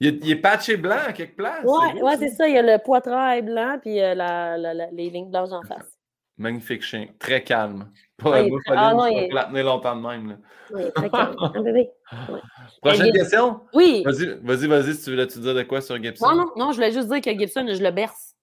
Il 0.00 0.30
est, 0.30 0.36
patché 0.36 0.76
blanc 0.76 0.98
à 1.08 1.12
quelque 1.12 1.36
place. 1.36 1.64
Oui, 1.64 2.00
ouais, 2.00 2.16
c'est 2.18 2.30
ça. 2.30 2.46
Il 2.46 2.54
y 2.54 2.58
a 2.58 2.62
le 2.62 2.82
poitrail 2.82 3.42
blanc 3.42 3.78
puis 3.80 4.00
euh, 4.00 4.14
la, 4.14 4.56
la, 4.56 4.72
les 4.74 5.10
lignes 5.10 5.30
blanches 5.30 5.52
en 5.52 5.62
face. 5.62 5.98
Magnifique 6.36 6.82
chien. 6.82 7.08
Très 7.18 7.42
calme. 7.42 7.90
Pas 8.16 8.42
ouais, 8.42 8.50
ah, 8.68 8.94
non, 8.94 9.06
il 9.06 9.28
la 9.32 9.46
tenir 9.46 9.64
longtemps 9.64 9.96
de 9.96 10.06
même. 10.06 10.28
Là. 10.28 10.34
Oui, 10.70 10.82
très 10.94 11.10
calme. 11.10 11.34
Un 11.40 11.62
bébé. 11.62 11.90
Prochaine 12.82 13.12
question? 13.12 13.60
Oui. 13.74 14.04
Vas-y, 14.04 14.38
vas-y, 14.40 14.66
vas-y, 14.68 14.94
si 14.94 15.04
tu 15.04 15.16
veux 15.16 15.26
te 15.26 15.38
dire 15.38 15.54
de 15.54 15.62
quoi 15.64 15.80
sur 15.80 16.00
Gibson? 16.00 16.28
Non, 16.28 16.36
non, 16.36 16.52
non, 16.54 16.70
je 16.70 16.76
voulais 16.76 16.92
juste 16.92 17.08
dire 17.08 17.20
que 17.20 17.36
Gibson, 17.36 17.66
je 17.68 17.82
le 17.82 17.90
berce. 17.90 18.36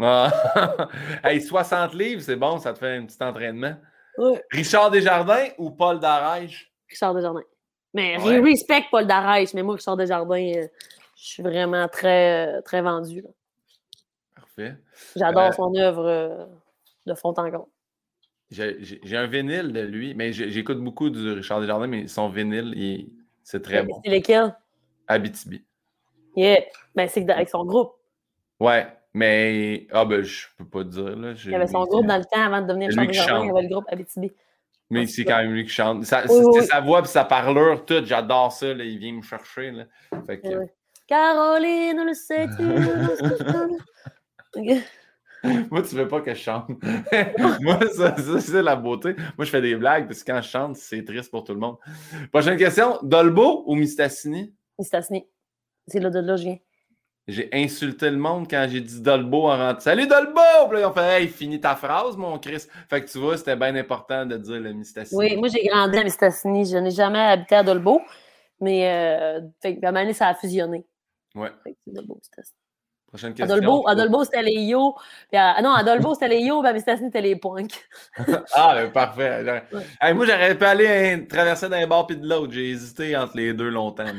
Ah. 0.00 0.88
hey, 1.24 1.40
60 1.40 1.94
livres, 1.94 2.22
c'est 2.22 2.36
bon, 2.36 2.58
ça 2.58 2.72
te 2.72 2.78
fait 2.78 2.96
un 2.96 3.06
petit 3.06 3.20
entraînement. 3.20 3.74
Oui. 4.18 4.38
Richard 4.50 4.90
Desjardins 4.92 5.48
ou 5.58 5.70
Paul 5.70 5.98
Darèche? 5.98 6.72
Richard 6.88 7.14
Desjardins. 7.14 7.42
Mais 7.96 8.18
je 8.20 8.42
respecte 8.42 8.90
Paul 8.90 9.06
Darèche, 9.06 9.54
mais 9.54 9.62
moi, 9.62 9.74
Richard 9.74 9.96
Desjardins, 9.96 10.52
euh, 10.54 10.68
je 11.16 11.24
suis 11.24 11.42
vraiment 11.42 11.88
très, 11.88 12.58
euh, 12.58 12.60
très 12.60 12.82
vendu. 12.82 13.24
Parfait. 14.34 14.76
J'adore 15.16 15.44
euh, 15.44 15.52
son 15.52 15.74
œuvre 15.76 16.48
de 17.06 17.14
fond 17.14 17.30
en 17.30 17.50
comble. 17.50 17.64
J'ai 18.50 19.16
un 19.16 19.26
vinyle 19.26 19.72
de 19.72 19.80
lui, 19.80 20.14
mais 20.14 20.30
j'écoute 20.34 20.78
beaucoup 20.78 21.08
du 21.08 21.32
Richard 21.32 21.62
Desjardins, 21.62 21.86
mais 21.86 22.06
son 22.06 22.28
vinyle, 22.28 23.08
c'est 23.42 23.62
très 23.62 23.82
bon. 23.82 23.98
C'est 24.04 24.10
lequel? 24.10 24.54
Abitibi. 25.08 25.64
Yeah. 26.36 26.64
Ben, 26.94 27.08
c'est 27.08 27.28
avec 27.30 27.48
son 27.48 27.64
groupe. 27.64 27.94
Ouais, 28.60 28.86
mais. 29.14 29.86
Ah, 29.90 30.04
ben, 30.04 30.22
je 30.22 30.48
peux 30.58 30.66
pas 30.66 30.84
te 30.84 30.88
dire. 30.88 31.16
Là. 31.16 31.32
Il 31.46 31.50
y 31.50 31.54
avait 31.54 31.66
son 31.66 31.84
groupe 31.84 32.04
dans 32.04 32.18
le 32.18 32.24
temps 32.24 32.42
avant 32.42 32.60
de 32.60 32.66
devenir 32.66 32.90
Richard 32.90 33.06
Desjardins, 33.06 33.44
il 33.44 33.46
y 33.46 33.50
avait 33.50 33.62
le 33.62 33.68
groupe 33.68 33.86
Abitibi. 33.88 34.32
Mais 34.90 35.06
c'est 35.06 35.24
quand 35.24 35.38
même 35.38 35.52
lui 35.52 35.64
qui 35.64 35.70
chante. 35.70 36.04
Sa 36.04 36.22
voix 36.80 37.00
et 37.00 37.06
sa 37.06 37.24
parleur, 37.24 37.84
tout, 37.84 38.04
j'adore 38.04 38.52
ça. 38.52 38.72
Là, 38.72 38.84
il 38.84 38.98
vient 38.98 39.12
me 39.12 39.22
chercher. 39.22 39.72
Là. 39.72 39.84
Fait 40.26 40.40
que... 40.40 40.66
Caroline, 41.06 42.04
le 42.04 42.14
sais-tu? 42.14 42.62
Moi, 45.70 45.82
tu 45.82 45.94
veux 45.94 46.08
pas 46.08 46.20
que 46.20 46.34
je 46.34 46.40
chante. 46.40 46.68
Moi, 47.60 47.78
ça, 47.94 48.16
c'est 48.40 48.62
la 48.62 48.74
beauté. 48.74 49.14
Moi, 49.36 49.44
je 49.44 49.50
fais 49.50 49.60
des 49.60 49.76
blagues 49.76 50.06
parce 50.06 50.24
que 50.24 50.32
quand 50.32 50.42
je 50.42 50.48
chante, 50.48 50.76
c'est 50.76 51.04
triste 51.04 51.30
pour 51.30 51.44
tout 51.44 51.54
le 51.54 51.60
monde. 51.60 51.76
Prochaine 52.32 52.56
question. 52.56 52.98
Dolbo 53.02 53.62
ou 53.66 53.76
Mistassini? 53.76 54.54
Mistassini. 54.78 55.26
C'est 55.86 56.00
là 56.00 56.10
de 56.10 56.18
là 56.18 56.36
je 56.36 56.42
viens. 56.42 56.58
J'ai 57.28 57.48
insulté 57.52 58.08
le 58.08 58.18
monde 58.18 58.46
quand 58.48 58.66
j'ai 58.70 58.80
dit 58.80 59.00
Dolbo 59.00 59.48
en 59.48 59.56
rentrant. 59.56 59.80
Salut 59.80 60.06
Dolbo! 60.06 60.40
Puis 60.68 60.74
là, 60.74 60.80
ils 60.80 60.84
ont 60.84 60.92
fait 60.92 61.22
Hey, 61.22 61.28
finis 61.28 61.60
ta 61.60 61.74
phrase, 61.74 62.16
mon 62.16 62.38
Chris. 62.38 62.66
Fait 62.88 63.02
que 63.02 63.10
tu 63.10 63.18
vois, 63.18 63.36
c'était 63.36 63.56
bien 63.56 63.74
important 63.74 64.24
de 64.24 64.36
dire 64.36 64.60
le 64.60 64.72
Mistassini. 64.72 65.18
Oui, 65.18 65.36
moi, 65.36 65.48
j'ai 65.48 65.66
grandi 65.66 65.98
à 65.98 66.04
Mistassini. 66.04 66.64
Je 66.64 66.76
n'ai 66.76 66.92
jamais 66.92 67.18
habité 67.18 67.56
à 67.56 67.64
Dolbo. 67.64 68.00
Mais 68.60 68.88
euh, 68.88 69.40
fait 69.60 69.76
que, 69.76 69.84
à 69.84 69.88
un 69.90 70.12
ça 70.12 70.28
a 70.28 70.34
fusionné. 70.34 70.86
Ouais. 71.34 71.50
Fait 71.64 71.72
que 71.72 71.78
Dolbo, 71.88 72.14
Mistassini. 72.14 72.65
Prochaine 73.16 73.32
question. 73.32 73.86
Adolbo, 73.86 74.24
c'était 74.24 74.42
les 74.42 74.60
yo. 74.60 74.94
Puis 75.32 75.40
non, 75.62 75.72
Adolbo, 75.72 76.12
c'était 76.12 76.28
les 76.28 76.40
yo, 76.40 76.62
Mistassini, 76.62 77.08
c'était 77.08 77.22
les 77.22 77.36
punks. 77.36 77.88
ah, 78.52 78.74
ben, 78.74 78.92
parfait. 78.92 79.42
Hey, 80.02 80.12
moi, 80.12 80.26
j'aurais 80.26 80.54
pu 80.54 80.64
aller 80.66 81.26
traverser 81.26 81.70
d'un 81.70 81.86
bord 81.86 82.06
puis 82.06 82.18
de 82.18 82.28
l'autre. 82.28 82.52
J'ai 82.52 82.68
hésité 82.68 83.16
entre 83.16 83.38
les 83.38 83.54
deux 83.54 83.70
longtemps. 83.70 84.04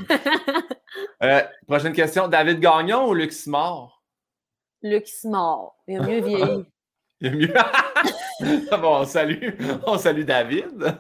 Euh, 1.24 1.42
prochaine 1.68 1.94
question. 1.94 2.28
David 2.28 2.60
Gagnon 2.60 3.10
ou? 3.10 3.14
Luc 3.14 3.32
Simard? 3.32 4.04
Il 4.82 4.96
a 4.96 6.02
mieux 6.02 6.22
vieilli. 6.22 6.66
Il 7.22 7.28
a 7.28 7.32
mieux. 7.32 8.78
bon, 8.82 9.02
on 9.02 9.06
salue, 9.06 9.50
on 9.86 9.98
salue 9.98 10.24
David. 10.24 10.96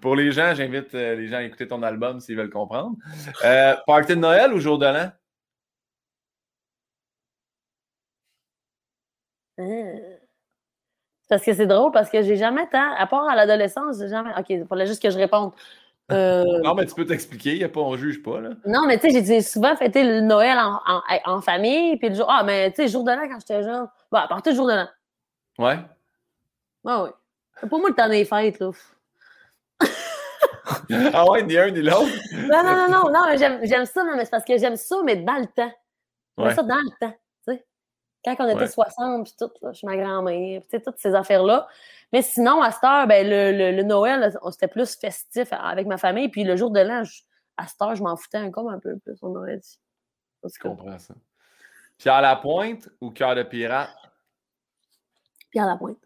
Pour 0.00 0.16
les 0.16 0.32
gens, 0.32 0.54
j'invite 0.54 0.94
euh, 0.94 1.16
les 1.16 1.28
gens 1.28 1.36
à 1.36 1.42
écouter 1.42 1.68
ton 1.68 1.82
album 1.82 2.20
s'ils 2.20 2.36
veulent 2.36 2.50
comprendre. 2.50 2.96
Euh, 3.44 3.74
party 3.86 4.16
de 4.16 4.20
Noël 4.20 4.52
ou 4.52 4.58
jour 4.58 4.78
de 4.78 4.86
l'an? 4.86 5.10
Parce 11.28 11.44
que 11.44 11.52
c'est 11.54 11.66
drôle, 11.66 11.92
parce 11.92 12.10
que 12.10 12.22
j'ai 12.22 12.36
jamais 12.36 12.66
tant, 12.68 12.92
à 12.96 13.06
part 13.06 13.28
à 13.28 13.36
l'adolescence, 13.36 13.98
j'ai 14.00 14.08
jamais. 14.08 14.30
OK, 14.38 14.46
il 14.50 14.66
fallait 14.66 14.86
juste 14.86 15.00
que 15.02 15.10
je 15.10 15.18
réponde. 15.18 15.52
Euh, 16.10 16.44
Non, 16.64 16.74
mais 16.74 16.86
tu 16.86 16.94
peux 16.94 17.06
t'expliquer, 17.06 17.66
pas, 17.68 17.80
on 17.80 17.96
juge 17.96 18.20
pas, 18.22 18.40
là. 18.40 18.50
Non, 18.66 18.84
mais 18.86 18.98
tu 18.98 19.10
sais, 19.10 19.24
j'ai 19.24 19.40
souvent 19.40 19.76
fêté 19.76 20.02
le 20.02 20.20
Noël 20.22 20.58
en, 20.58 20.80
en, 20.86 21.02
en 21.26 21.40
famille, 21.40 21.96
puis 21.98 22.08
le 22.08 22.16
jour. 22.16 22.26
Ah, 22.28 22.42
mais 22.42 22.70
tu 22.70 22.76
sais, 22.76 22.82
le 22.84 22.88
jour 22.88 23.04
de 23.04 23.12
l'an 23.12 23.28
quand 23.28 23.38
j'étais 23.38 23.62
jeune. 23.62 23.88
Bon, 24.10 24.18
à 24.18 24.26
partir 24.26 24.52
du 24.52 24.56
jour 24.56 24.66
de 24.66 24.72
l'an. 24.72 24.88
Ouais. 25.58 25.78
Ouais, 26.82 27.02
ouais. 27.02 27.10
C'est 27.60 27.68
pas 27.68 27.78
moi 27.78 27.90
le 27.90 27.94
temps 27.94 28.08
des 28.08 28.24
fêtes, 28.24 28.58
là. 28.58 28.70
Ah 31.12 31.28
ouais, 31.30 31.42
ni 31.42 31.56
un 31.58 31.70
ni 31.70 31.82
l'autre? 31.82 32.06
Non, 32.32 32.62
non, 32.62 32.74
non, 32.74 32.88
non, 32.88 33.10
non, 33.12 33.20
mais 33.28 33.36
j'aime 33.38 33.84
ça, 33.86 34.02
non, 34.04 34.16
mais 34.16 34.24
c'est 34.24 34.30
parce 34.30 34.44
que 34.44 34.56
j'aime 34.58 34.76
ça, 34.76 34.96
mais 35.04 35.16
dans 35.16 35.36
le 35.38 35.46
temps. 35.46 35.72
J'aime 36.38 36.46
Ouais. 36.48 36.54
ça 36.54 36.62
dans 36.62 36.76
le 36.76 36.90
temps. 37.00 37.14
Quand 38.24 38.36
on 38.40 38.48
était 38.48 38.60
Ouais. 38.60 38.66
60, 38.68 39.24
puis 39.24 39.34
tout, 39.38 39.50
là, 39.62 39.72
je 39.72 39.78
suis 39.78 39.86
ma 39.86 39.96
grand-mère, 39.96 40.60
puis 40.60 40.78
tu 40.78 40.82
toutes 40.84 40.98
ces 40.98 41.14
affaires-là. 41.14 41.66
Mais 42.12 42.20
sinon, 42.22 42.60
à 42.60 42.70
cette 42.70 42.84
heure, 42.84 43.06
ben, 43.06 43.26
le, 43.26 43.52
le, 43.56 43.76
le 43.76 43.82
Noël, 43.82 44.36
on- 44.42 44.50
c'était 44.50 44.68
plus 44.68 44.94
festif 44.96 45.48
avec 45.52 45.86
ma 45.86 45.96
famille, 45.96 46.28
puis 46.28 46.44
le 46.44 46.56
jour 46.56 46.70
de 46.70 46.80
l'an, 46.80 47.02
à 47.56 47.66
cette 47.66 47.80
heure, 47.80 47.94
je 47.94 48.02
m'en 48.02 48.16
foutais 48.16 48.38
un 48.38 48.50
comme 48.50 48.68
un 48.68 48.78
peu 48.78 48.98
plus, 48.98 49.16
on 49.22 49.34
aurait 49.36 49.56
dit. 49.58 49.78
Je 50.44 50.58
comprends 50.60 50.98
ça. 50.98 51.14
Pierre 51.98 52.20
Lapointe 52.22 52.88
ou 53.00 53.10
Cœur 53.10 53.34
de 53.34 53.42
pirate? 53.42 53.90
Pierre 55.50 55.66
Lapointe. 55.66 55.98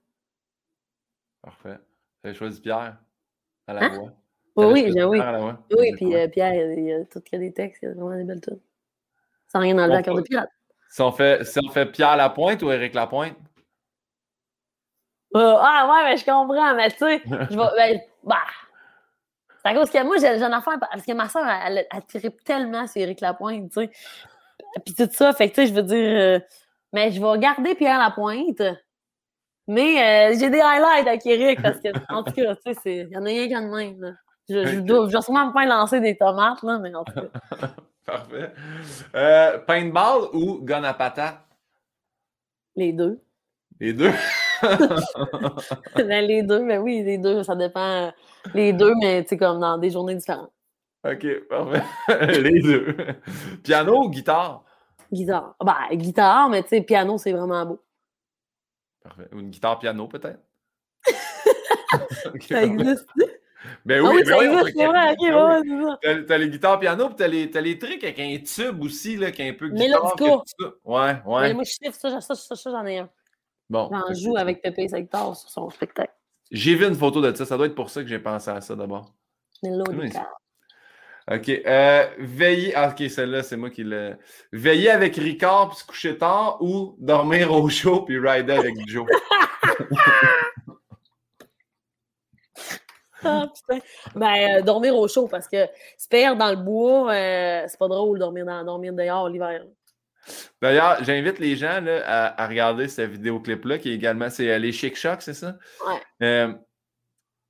Parfait. 1.43 1.79
J'avais 2.23 2.35
choisi 2.35 2.61
Pierre 2.61 2.97
à 3.67 3.73
la 3.73 3.85
Hein? 3.85 3.89
voix? 3.91 4.13
Oui, 4.57 4.83
T'avais 4.95 5.05
oui, 5.05 5.21
oui. 5.77 5.93
Puis 5.97 6.15
euh, 6.15 6.29
Pierre, 6.29 6.55
il 6.55 6.85
y 6.85 6.93
a- 6.93 6.99
a 7.01 7.05
tout 7.05 7.21
qu'il 7.21 7.41
y 7.41 7.43
a 7.43 7.49
des 7.49 7.53
textes, 7.53 7.83
il 7.83 7.87
y 7.87 7.89
a 7.89 7.95
vraiment 7.95 8.17
des 8.17 8.25
belles 8.25 8.41
tunes. 8.41 8.61
Sans 9.49 9.59
rien 9.61 9.77
enlever 9.79 9.97
à 9.97 10.03
cœur 10.03 10.15
de 10.15 10.23
pirate. 10.23 10.49
Si 10.95 11.03
on, 11.03 11.11
fait, 11.11 11.43
si 11.45 11.59
on 11.59 11.73
fait 11.73 11.87
Pierre 11.87 12.17
Lapointe 12.17 12.63
ou 12.63 12.71
Éric 12.71 12.95
Lapointe? 12.95 13.35
Euh, 15.35 15.57
ah 15.59 15.91
ouais, 15.91 16.05
mais 16.05 16.17
je 16.17 16.25
comprends, 16.25 16.73
mais 16.77 16.89
tu 16.93 16.99
sais, 16.99 17.21
je 17.27 17.57
vais. 17.57 17.69
Ben, 17.77 18.01
bah. 18.23 18.37
C'est 19.61 19.71
à 19.71 19.75
cause 19.75 19.91
que 19.91 20.01
moi, 20.05 20.19
j'ai 20.19 20.29
une 20.29 20.53
affaire, 20.53 20.79
parce 20.79 21.05
que 21.05 21.11
ma 21.11 21.29
soeur, 21.29 21.49
elle, 21.49 21.79
elle, 21.79 21.87
elle 21.91 22.21
trippe 22.21 22.45
tellement 22.45 22.87
sur 22.87 23.03
Éric 23.03 23.23
Lapointe, 23.23 23.73
tu 23.73 23.81
sais. 23.81 23.91
Puis 24.85 24.95
tout 24.95 25.09
ça, 25.11 25.33
fait 25.33 25.51
que 25.51 25.57
tu 25.57 25.63
sais, 25.63 25.67
je 25.67 25.75
veux 25.75 25.83
dire. 25.83 25.97
euh, 25.99 26.39
mais 26.93 27.11
je 27.11 27.21
vais 27.21 27.39
garder 27.41 27.75
Pierre 27.75 27.99
Lapointe. 27.99 28.63
Mais 29.67 30.31
euh, 30.31 30.39
j'ai 30.39 30.49
des 30.49 30.61
highlights 30.61 31.09
avec 31.09 31.27
Éric, 31.27 31.61
parce 31.61 31.81
que, 31.81 31.89
en 32.09 32.23
tout 32.23 32.35
cas, 32.35 32.55
tu 32.55 32.73
sais, 32.73 32.97
il 32.99 33.09
y 33.09 33.17
en 33.17 33.23
a 33.23 33.29
rien 33.31 33.49
qu'un 33.49 33.63
de 33.63 33.75
même, 33.75 34.01
là. 34.01 34.13
Je, 34.49 34.65
je, 34.67 34.79
Ok. 34.79 34.85
dois, 34.85 35.07
je 35.07 35.13
dois 35.13 35.23
sûrement 35.23 35.47
me 35.47 35.53
faire 35.53 35.67
lancer 35.69 36.01
des 36.01 36.17
tomates, 36.17 36.63
là, 36.63 36.79
mais 36.79 36.95
en 36.95 37.05
tout 37.05 37.13
cas. 37.15 37.29
Parfait. 38.05 38.53
Euh, 39.15 39.59
paintball 39.61 40.29
ou 40.35 40.61
gun 40.63 40.85
à 40.85 40.93
patate? 40.93 41.41
Les 42.77 42.93
deux. 42.93 43.21
Les 43.81 43.93
deux? 43.93 44.13
Ben, 45.97 46.25
les 46.25 46.43
deux, 46.43 46.61
mais 46.63 46.79
oui, 46.79 47.03
les 47.03 47.19
deux, 47.19 47.43
ça 47.43 47.55
dépend. 47.55 48.11
Les 48.55 48.73
deux, 48.73 48.95
mais 49.01 49.23
tu 49.23 49.31
sais, 49.31 49.37
comme 49.37 49.61
dans 49.61 49.77
des 49.77 49.91
journées 49.91 50.15
différentes. 50.15 50.53
OK, 51.07 51.27
parfait. 51.49 51.83
Les 52.41 52.61
deux. 52.63 52.97
Piano 53.63 54.05
ou 54.05 54.09
guitare? 54.11 54.65
Guitare. 55.13 55.55
Ben, 55.63 55.95
guitare, 55.97 56.49
mais 56.49 56.63
tu 56.63 56.71
sais, 56.71 56.81
piano, 56.81 57.19
c'est 57.19 57.33
vraiment 57.33 57.67
beau. 57.67 57.83
Parfait. 59.03 59.29
Ou 59.35 59.41
une 59.41 59.51
guitare 59.51 59.79
piano, 59.79 60.09
peut-être? 60.09 60.41
Ça 62.49 62.63
existe. 62.63 63.07
Ben 63.85 64.03
ah 64.05 64.09
oui, 64.11 64.17
oui, 64.17 64.23
ben 64.25 64.37
oui, 64.39 64.47
on 64.49 64.59
existe, 64.61 64.67
fait- 64.67 64.73
c'est 64.83 64.87
vrai, 64.87 65.13
ok, 65.13 65.21
ouais, 65.21 65.61
oui. 65.71 65.85
ouais, 65.85 65.91
c'est 66.03 66.15
ça. 66.15 66.23
T'as 66.27 66.39
les 66.39 66.49
guitares 66.49 66.81
piano, 66.81 67.07
puis 67.09 67.17
t'as 67.17 67.27
les, 67.29 67.51
t'as 67.51 67.61
les 67.61 67.79
trucs 67.79 68.03
avec 68.05 68.19
un 68.21 68.37
tube 68.39 68.83
aussi, 68.83 69.17
là, 69.17 69.31
qui 69.31 69.43
est 69.43 69.51
un 69.51 69.55
peu 69.55 69.69
guitare. 69.69 70.15
Tout 70.17 70.43
ça. 70.59 70.67
Ouais, 70.85 71.15
Mais 71.15 71.31
ouais. 71.33 71.55
moi, 71.55 71.65
je 71.65 71.71
chiffre 71.71 71.99
ça, 71.99 72.21
ça, 72.21 72.35
ça, 72.35 72.57
ça, 72.57 72.71
j'en 72.71 72.87
ai 72.87 72.99
un. 72.99 73.09
Bon. 73.71 73.91
J'en 73.91 74.15
joue 74.15 74.37
avec 74.37 74.61
Pépé 74.63 74.89
sa 74.89 75.01
guitare 75.01 75.35
sur 75.37 75.49
son 75.51 75.71
spectacle. 75.71 76.13
J'ai 76.51 76.75
vu 76.75 76.87
une 76.87 76.95
photo 76.95 77.21
de 77.23 77.35
ça. 77.35 77.47
Ça 77.47 77.57
doit 77.57 77.67
être 77.67 77.75
pour 77.75 77.91
ça 77.91 78.03
que 78.03 78.09
j'ai 78.09 78.19
pensé 78.19 78.51
à 78.51 78.61
ça 78.61 78.77
d'abord. 78.77 79.13
Mélodica. 79.63 80.29
OK. 81.33 81.49
Euh, 81.49 82.07
veiller. 82.19 82.75
Ah, 82.77 82.91
OK, 82.91 83.09
celle-là, 83.09 83.43
c'est 83.43 83.57
moi 83.57 83.71
qui 83.71 83.83
l'ai. 83.83 84.13
Veiller 84.53 84.91
avec 84.91 85.17
Ricard 85.17 85.71
puis 85.71 85.79
se 85.79 85.87
coucher 85.87 86.19
tard 86.19 86.59
ou 86.61 86.95
dormir 86.99 87.51
au 87.53 87.67
chaud 87.71 88.03
puis 88.03 88.19
rider 88.19 88.53
avec 88.53 88.75
Joe. 88.87 89.07
Ah, 93.27 93.49
putain. 93.53 93.85
Ben, 94.15 94.59
euh, 94.59 94.63
dormir 94.63 94.95
au 94.97 95.09
chaud 95.09 95.29
parce 95.29 95.49
que 95.49 95.67
se 95.99 96.09
perdre 96.09 96.39
dans 96.39 96.51
le 96.51 96.57
bois, 96.57 97.13
euh, 97.13 97.65
c'est 97.67 97.79
pas 97.79 97.89
drôle 97.89 98.19
dormir, 98.19 98.45
dans, 98.45 98.65
dormir 98.65 98.93
dehors 98.93 99.29
l'hiver. 99.29 99.63
D'ailleurs, 100.63 101.03
j'invite 101.03 101.39
les 101.39 101.57
gens 101.57 101.81
là, 101.81 102.03
à, 102.07 102.43
à 102.43 102.47
regarder 102.47 102.89
ce 102.89 103.03
vidéoclip-là, 103.03 103.79
qui 103.79 103.91
est 103.91 103.95
également. 103.95 104.31
C'est 104.31 104.51
euh, 104.51 104.59
les 104.59 104.73
Chic 104.73 104.97
Chocs, 104.97 105.23
c'est 105.23 105.35
ça? 105.35 105.57
Ouais. 105.87 106.55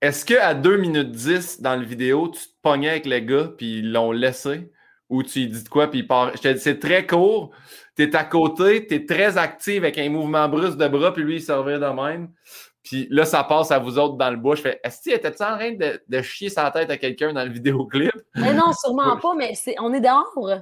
Est-ce 0.05 0.27
qu'à 0.27 0.53
2 0.53 0.77
minutes 0.77 1.13
10 1.13 1.63
dans 1.63 1.77
le 1.77 1.85
vidéo, 1.85 2.29
tu 2.29 2.41
te 2.41 2.53
pognais 2.61 2.91
avec 2.91 3.07
le 3.07 3.21
gars 3.21 3.49
puis 3.57 3.79
ils 3.79 3.91
l'ont 3.91 4.13
laissé? 4.13 4.71
Ou 5.09 5.23
tu 5.23 5.39
lui 5.39 5.47
dis 5.49 5.65
de 5.65 5.69
quoi 5.69 5.89
puis 5.89 6.01
il 6.01 6.07
part? 6.07 6.37
Je 6.37 6.43
te 6.43 6.49
dis, 6.49 6.61
c'est 6.61 6.79
très 6.79 7.07
court. 7.07 7.53
Tu 7.97 8.03
es 8.03 8.17
à 8.17 8.25
côté, 8.25 8.87
tu 8.87 8.95
es 8.97 9.07
très 9.07 9.39
actif 9.39 9.79
avec 9.79 9.97
un 9.97 10.11
mouvement 10.11 10.47
brusque 10.49 10.77
de 10.77 10.89
bras, 10.89 11.15
puis 11.15 11.23
lui, 11.23 11.37
il 11.37 11.43
se 11.43 11.53
revient 11.53 11.79
de 11.79 11.87
même. 11.87 12.29
Puis 12.85 13.09
là, 13.11 13.25
ça 13.25 13.43
passe 13.43 13.71
à 13.71 13.79
vous 13.79 13.99
autres 13.99 14.17
dans 14.17 14.31
le 14.31 14.37
bois. 14.37 14.55
Je 14.55 14.63
fais, 14.63 14.81
est-ce 14.85 15.09
que 15.09 15.17
était-tu 15.17 15.43
en 15.43 15.57
train 15.57 15.73
de, 15.73 16.03
de 16.07 16.23
chier 16.23 16.51
sa 16.51 16.71
tête 16.71 16.91
à 16.91 16.99
quelqu'un 16.99 17.33
dans 17.33 17.43
le 17.43 17.51
vidéoclip? 17.51 18.13
Mais 18.37 18.53
non, 18.53 18.73
sûrement 18.73 19.17
pas, 19.17 19.35
mais 19.35 19.55
on 19.81 19.93
est 19.95 20.01
dehors. 20.01 20.61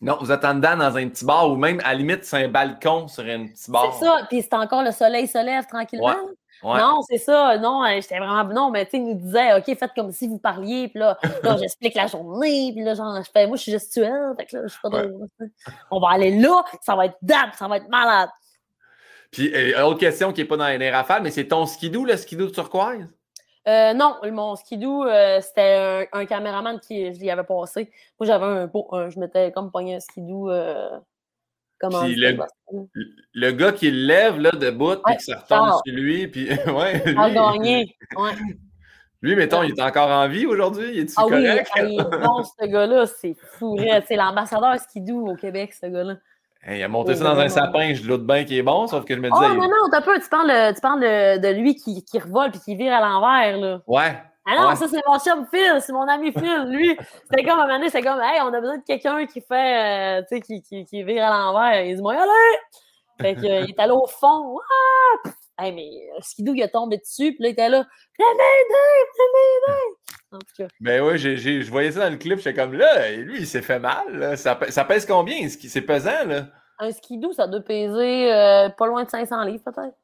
Non, 0.00 0.16
vous 0.18 0.32
êtes 0.32 0.44
en 0.46 0.54
dedans 0.54 0.78
dans 0.78 0.96
un 0.96 1.08
petit 1.08 1.26
bar 1.26 1.50
ou 1.50 1.56
même 1.56 1.78
à 1.80 1.92
la 1.92 1.94
limite, 1.94 2.24
c'est 2.24 2.44
un 2.44 2.48
balcon 2.48 3.06
sur 3.06 3.22
un 3.24 3.46
petit 3.48 3.70
bar. 3.70 3.92
C'est 3.92 4.06
ça. 4.06 4.22
Puis 4.30 4.40
c'est 4.40 4.54
encore 4.54 4.82
le 4.82 4.92
soleil 4.92 5.28
se 5.28 5.44
lève 5.44 5.66
tranquillement. 5.66 6.16
Ouais. 6.62 6.78
Non, 6.78 7.00
c'est 7.08 7.18
ça. 7.18 7.58
Non, 7.58 7.84
euh, 7.84 8.00
j'étais 8.00 8.18
vraiment. 8.18 8.44
Non, 8.44 8.70
mais 8.70 8.84
tu 8.84 8.92
sais, 8.92 8.96
il 8.98 9.06
nous 9.06 9.14
disait, 9.14 9.54
OK, 9.54 9.64
faites 9.78 9.92
comme 9.94 10.12
si 10.12 10.28
vous 10.28 10.38
parliez. 10.38 10.88
Puis 10.88 10.98
là, 10.98 11.18
là 11.42 11.56
j'explique 11.58 11.94
la 11.94 12.06
journée. 12.06 12.72
Puis 12.74 12.82
là, 12.82 12.94
genre, 12.94 13.22
je 13.22 13.30
fais, 13.30 13.46
moi, 13.46 13.56
je 13.56 13.62
suis 13.62 13.72
gestuelle. 13.72 14.34
Fait 14.38 14.46
que 14.46 14.56
là, 14.56 14.62
je 14.64 14.68
suis 14.68 14.80
pas 14.80 14.88
Ouais. 14.88 15.08
On 15.90 16.00
va 16.00 16.08
aller 16.12 16.38
là. 16.38 16.62
Ça 16.80 16.96
va 16.96 17.06
être 17.06 17.16
date. 17.20 17.54
Ça 17.58 17.68
va 17.68 17.76
être 17.78 17.88
malade. 17.88 18.30
Puis, 19.30 19.52
euh, 19.54 19.84
autre 19.84 19.98
question 20.00 20.32
qui 20.32 20.40
n'est 20.40 20.46
pas 20.46 20.56
dans 20.56 20.66
les 20.66 20.90
rafales, 20.90 21.22
mais 21.22 21.30
c'est 21.30 21.48
ton 21.48 21.66
skidoo, 21.66 22.04
le 22.04 22.16
skidoo 22.16 22.50
turquoise? 22.50 23.06
Euh, 23.68 23.92
non, 23.92 24.16
mon 24.32 24.56
skidoo, 24.56 25.04
euh, 25.04 25.40
c'était 25.40 26.06
un, 26.12 26.18
un 26.20 26.24
caméraman 26.26 26.80
qui 26.80 27.12
je 27.14 27.20
l'y 27.20 27.30
avait 27.30 27.44
passé. 27.44 27.90
Moi, 28.18 28.26
j'avais 28.26 28.46
un 28.46 28.66
beau. 28.66 28.88
un- 28.92 29.10
je 29.10 29.20
m'étais 29.20 29.52
comme 29.52 29.70
pogné 29.70 29.96
un 29.96 30.00
skidoo. 30.00 30.50
Comment 31.78 32.00
Puis 32.00 32.14
le- 32.16 32.36
Le 33.32 33.52
gars 33.52 33.72
qui 33.72 33.90
le 33.90 34.06
lève 34.06 34.38
là, 34.38 34.50
debout, 34.50 34.96
puis 35.04 35.16
que 35.16 35.22
ça 35.22 35.38
retombe 35.38 35.72
sur 35.84 35.94
lui, 35.94 36.26
puis 36.28 36.48
ouais, 36.66 37.02
a 37.16 37.28
lui, 37.28 37.34
gagné. 37.34 37.96
Ouais. 38.16 38.30
lui, 39.22 39.36
mettons, 39.36 39.62
il 39.62 39.70
est 39.70 39.82
encore 39.82 40.10
en 40.10 40.28
vie 40.28 40.46
aujourd'hui? 40.46 40.90
Il 40.92 40.98
est-tu 41.00 41.14
Ah 41.16 41.24
oui, 41.26 41.30
correct? 41.46 41.70
ah, 41.74 41.82
il 41.82 42.00
est 42.00 42.18
bon, 42.26 42.42
ce 42.42 42.66
gars-là. 42.66 43.06
C'est 43.06 43.34
fou. 43.34 43.78
C'est 44.06 44.16
l'ambassadeur 44.16 44.78
skidoo 44.78 45.28
au 45.30 45.36
Québec, 45.36 45.72
ce 45.72 45.86
gars-là. 45.86 46.16
Hey, 46.62 46.80
il 46.80 46.82
a 46.82 46.88
monté 46.88 47.12
Oh, 47.12 47.16
ça 47.16 47.24
dans 47.24 47.38
un 47.40 47.48
sapin, 47.48 47.94
je 47.94 48.02
doute 48.06 48.26
bien 48.26 48.44
qu'il 48.44 48.56
est 48.58 48.62
bon, 48.62 48.86
sauf 48.86 49.04
que 49.04 49.14
je 49.14 49.20
me 49.20 49.28
Oh, 49.32 49.34
disais. 49.34 49.48
non, 49.54 49.62
non, 49.62 49.88
t'as 49.90 50.02
peu. 50.02 50.20
Tu 50.20 50.28
parles, 50.28 50.74
tu 50.74 50.80
parles 50.80 51.00
de, 51.00 51.38
de 51.38 51.48
lui 51.58 51.74
qui, 51.74 52.04
qui 52.04 52.18
revole 52.18 52.50
puis 52.50 52.60
qui 52.60 52.76
vire 52.76 52.92
à 52.94 53.00
l'envers, 53.00 53.56
là. 53.56 53.80
Ouais. 53.86 54.22
Ah 54.46 54.56
non, 54.62 54.68
Ouais. 54.68 54.76
ça, 54.76 54.86
c'est 54.88 55.00
mon 55.06 55.18
chum 55.18 55.46
Phil, 55.50 55.78
c'est 55.80 55.92
mon 55.92 56.06
ami 56.08 56.32
Phil. 56.32 56.66
Lui, 56.68 56.96
c'était 57.30 57.44
comme, 57.44 57.58
à 57.58 57.62
un 57.62 57.66
moment 57.66 57.78
donné, 57.78 57.88
c'est 57.88 58.02
comme, 58.02 58.20
hey, 58.20 58.40
on 58.42 58.52
a 58.52 58.60
besoin 58.60 58.78
de 58.78 58.84
quelqu'un 58.84 59.24
qui 59.26 59.40
fait, 59.40 60.18
euh, 60.18 60.22
tu 60.28 60.36
sais, 60.36 60.40
qui, 60.42 60.60
qui, 60.62 60.84
qui 60.84 61.02
vire 61.02 61.24
à 61.24 61.30
l'envers. 61.30 61.82
Il 61.84 61.96
dit, 61.96 62.02
moi, 62.02 62.14
allez! 62.14 62.58
Fait 63.20 63.34
que, 63.34 63.40
euh, 63.46 63.64
il 63.66 63.70
est 63.70 63.80
allé 63.80 63.92
au 63.92 64.06
fond. 64.06 64.58
Ah! 64.60 65.30
Hey, 65.60 65.72
mais 65.72 65.88
euh, 66.16 66.20
Skidoo, 66.22 66.54
il 66.54 66.62
est 66.62 66.68
tombé 66.70 66.96
dessus, 66.98 67.34
puis 67.34 67.42
là, 67.42 67.48
il 67.48 67.52
était 67.52 67.68
là! 67.68 67.84
En 70.32 70.38
tout 70.38 70.44
cas, 70.58 70.68
Ben 70.80 71.16
j'ai, 71.16 71.36
j'ai- 71.36 71.62
je 71.62 71.70
voyais 71.70 71.90
ça 71.92 72.00
dans 72.04 72.10
le 72.10 72.16
clip, 72.16 72.38
j'étais 72.38 72.54
comme 72.54 72.74
là, 72.74 73.10
lui, 73.12 73.40
il 73.40 73.46
s'est 73.46 73.62
fait 73.62 73.78
mal. 73.80 74.16
là. 74.16 74.36
Ça, 74.36 74.54
pè- 74.54 74.70
ça 74.70 74.84
pèse 74.84 75.04
combien? 75.04 75.48
C'est 75.48 75.82
pesant, 75.82 76.24
là? 76.26 76.46
un 76.82 76.92
Skidoo, 76.92 77.32
ça 77.34 77.46
doit 77.46 77.60
peser 77.60 78.32
euh, 78.32 78.70
pas 78.70 78.86
loin 78.86 79.04
de 79.04 79.10
500 79.10 79.42
livres, 79.44 79.62
peut-être. 79.64 79.94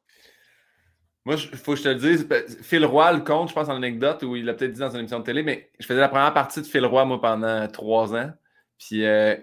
Moi, 1.24 1.36
il 1.36 1.57
faut 1.59 1.72
que 1.72 1.78
je 1.78 1.84
te 1.84 1.88
le 1.88 1.94
dise, 1.94 2.26
ben, 2.26 2.44
Phil 2.62 2.84
Roy 2.84 3.12
le 3.14 3.20
compte, 3.20 3.48
je 3.48 3.54
pense, 3.54 3.68
en 3.68 3.76
anecdote, 3.76 4.22
où 4.24 4.36
il 4.36 4.44
l'a 4.44 4.52
peut-être 4.52 4.72
dit 4.72 4.80
dans 4.80 4.90
une 4.90 4.98
émission 5.00 5.18
de 5.20 5.24
télé, 5.24 5.42
mais 5.42 5.70
je 5.78 5.86
faisais 5.86 6.00
la 6.00 6.09
première 6.11 6.34
partie 6.34 6.61
de 6.61 6.66
Phil 6.66 6.84
Roy, 6.84 7.04
moi, 7.07 7.20
pendant 7.20 7.66
trois 7.68 8.14
ans. 8.14 8.30
Puis 8.78 9.07
euh, 9.07 9.34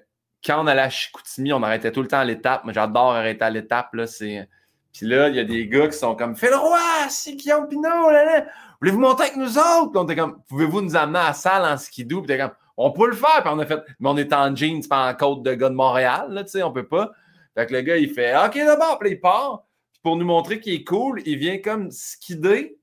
quand 0.45 0.63
on 0.63 0.67
allait 0.67 0.81
à 0.83 0.89
Chicoutimi, 0.91 1.51
on 1.53 1.63
arrêtait 1.63 1.91
tout 1.91 2.01
le 2.03 2.07
temps 2.07 2.19
à 2.19 2.23
l'étape. 2.25 2.63
Moi, 2.65 2.71
j'adore 2.73 3.13
arrêter 3.13 3.43
à 3.43 3.49
l'étape, 3.49 3.93
là. 3.95 4.05
C'est... 4.05 4.47
Puis 4.93 5.07
là, 5.07 5.29
il 5.29 5.35
y 5.35 5.39
a 5.39 5.43
des 5.43 5.67
gars 5.67 5.87
qui 5.87 5.97
sont 5.97 6.15
comme 6.15 6.35
Phil 6.35 6.53
Roy, 6.53 6.79
c'est 7.09 7.33
Guillaume 7.33 7.67
Pinot, 7.67 8.11
là, 8.11 8.25
là. 8.25 8.45
Voulez-vous 8.79 8.99
monter 8.99 9.23
avec 9.23 9.37
nous 9.37 9.57
autres? 9.57 9.91
Puis 9.91 9.99
on 9.99 10.05
comme, 10.05 10.41
pouvez-vous 10.47 10.81
nous 10.81 10.95
amener 10.95 11.19
à 11.19 11.27
la 11.27 11.33
salle 11.33 11.65
en 11.65 11.77
skidoo? 11.77 12.21
Puis 12.21 12.27
t'es 12.27 12.37
comme, 12.37 12.51
on 12.77 12.91
peut 12.91 13.07
le 13.07 13.15
faire. 13.15 13.41
Puis 13.41 13.51
on 13.51 13.59
a 13.59 13.65
fait, 13.65 13.79
mais 13.99 14.09
on 14.09 14.17
est 14.17 14.33
en 14.33 14.55
jeans, 14.55 14.85
pas 14.87 15.09
en 15.09 15.13
côte 15.15 15.43
de 15.43 15.53
gars 15.53 15.69
de 15.69 15.75
Montréal, 15.75 16.27
là, 16.29 16.43
tu 16.43 16.51
sais, 16.51 16.63
on 16.63 16.71
peut 16.71 16.87
pas. 16.87 17.11
Fait 17.55 17.65
que 17.65 17.73
le 17.73 17.81
gars, 17.81 17.97
il 17.97 18.09
fait, 18.09 18.35
OK, 18.35 18.55
d'abord, 18.55 18.99
puis 18.99 19.11
il 19.11 19.19
part. 19.19 19.63
Puis 19.91 20.01
pour 20.03 20.15
nous 20.15 20.25
montrer 20.25 20.59
qu'il 20.59 20.73
est 20.73 20.83
cool, 20.83 21.21
il 21.25 21.37
vient 21.37 21.59
comme 21.59 21.91
skider. 21.91 22.77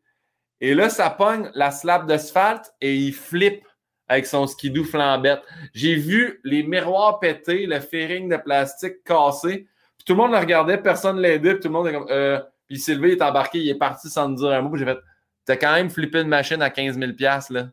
Et 0.60 0.74
là, 0.74 0.90
ça 0.90 1.10
pogne 1.10 1.50
la 1.54 1.70
slab 1.70 2.06
d'asphalte 2.06 2.72
et 2.80 2.94
il 2.94 3.14
flippe 3.14 3.64
avec 4.08 4.26
son 4.26 4.46
skidoo 4.46 4.84
flambette. 4.84 5.42
J'ai 5.72 5.94
vu 5.94 6.40
les 6.44 6.62
miroirs 6.62 7.18
péter, 7.18 7.66
le 7.66 7.80
fairing 7.80 8.28
de 8.28 8.36
plastique 8.36 9.02
cassé. 9.04 9.66
Tout 10.10 10.16
le 10.16 10.22
monde 10.22 10.32
le 10.32 10.38
regardait, 10.38 10.76
personne 10.76 11.18
ne 11.18 11.20
l'aidait. 11.20 11.52
Puis 11.52 11.60
tout 11.60 11.68
le 11.68 11.72
monde 11.74 11.86
est 11.86 11.92
comme, 11.92 12.08
euh, 12.10 12.40
Puis 12.66 12.82
levé, 12.88 13.10
il 13.10 13.12
est 13.12 13.22
embarqué, 13.22 13.60
il 13.60 13.68
est 13.68 13.76
parti 13.76 14.10
sans 14.10 14.28
dire 14.28 14.48
un 14.48 14.60
mot. 14.60 14.76
J'ai 14.76 14.84
fait 14.84 14.98
T'as 15.44 15.54
quand 15.54 15.72
même 15.72 15.88
flippé 15.88 16.20
une 16.20 16.26
machine 16.26 16.60
à 16.62 16.68
15 16.68 16.98
000 16.98 17.12
là. 17.50 17.68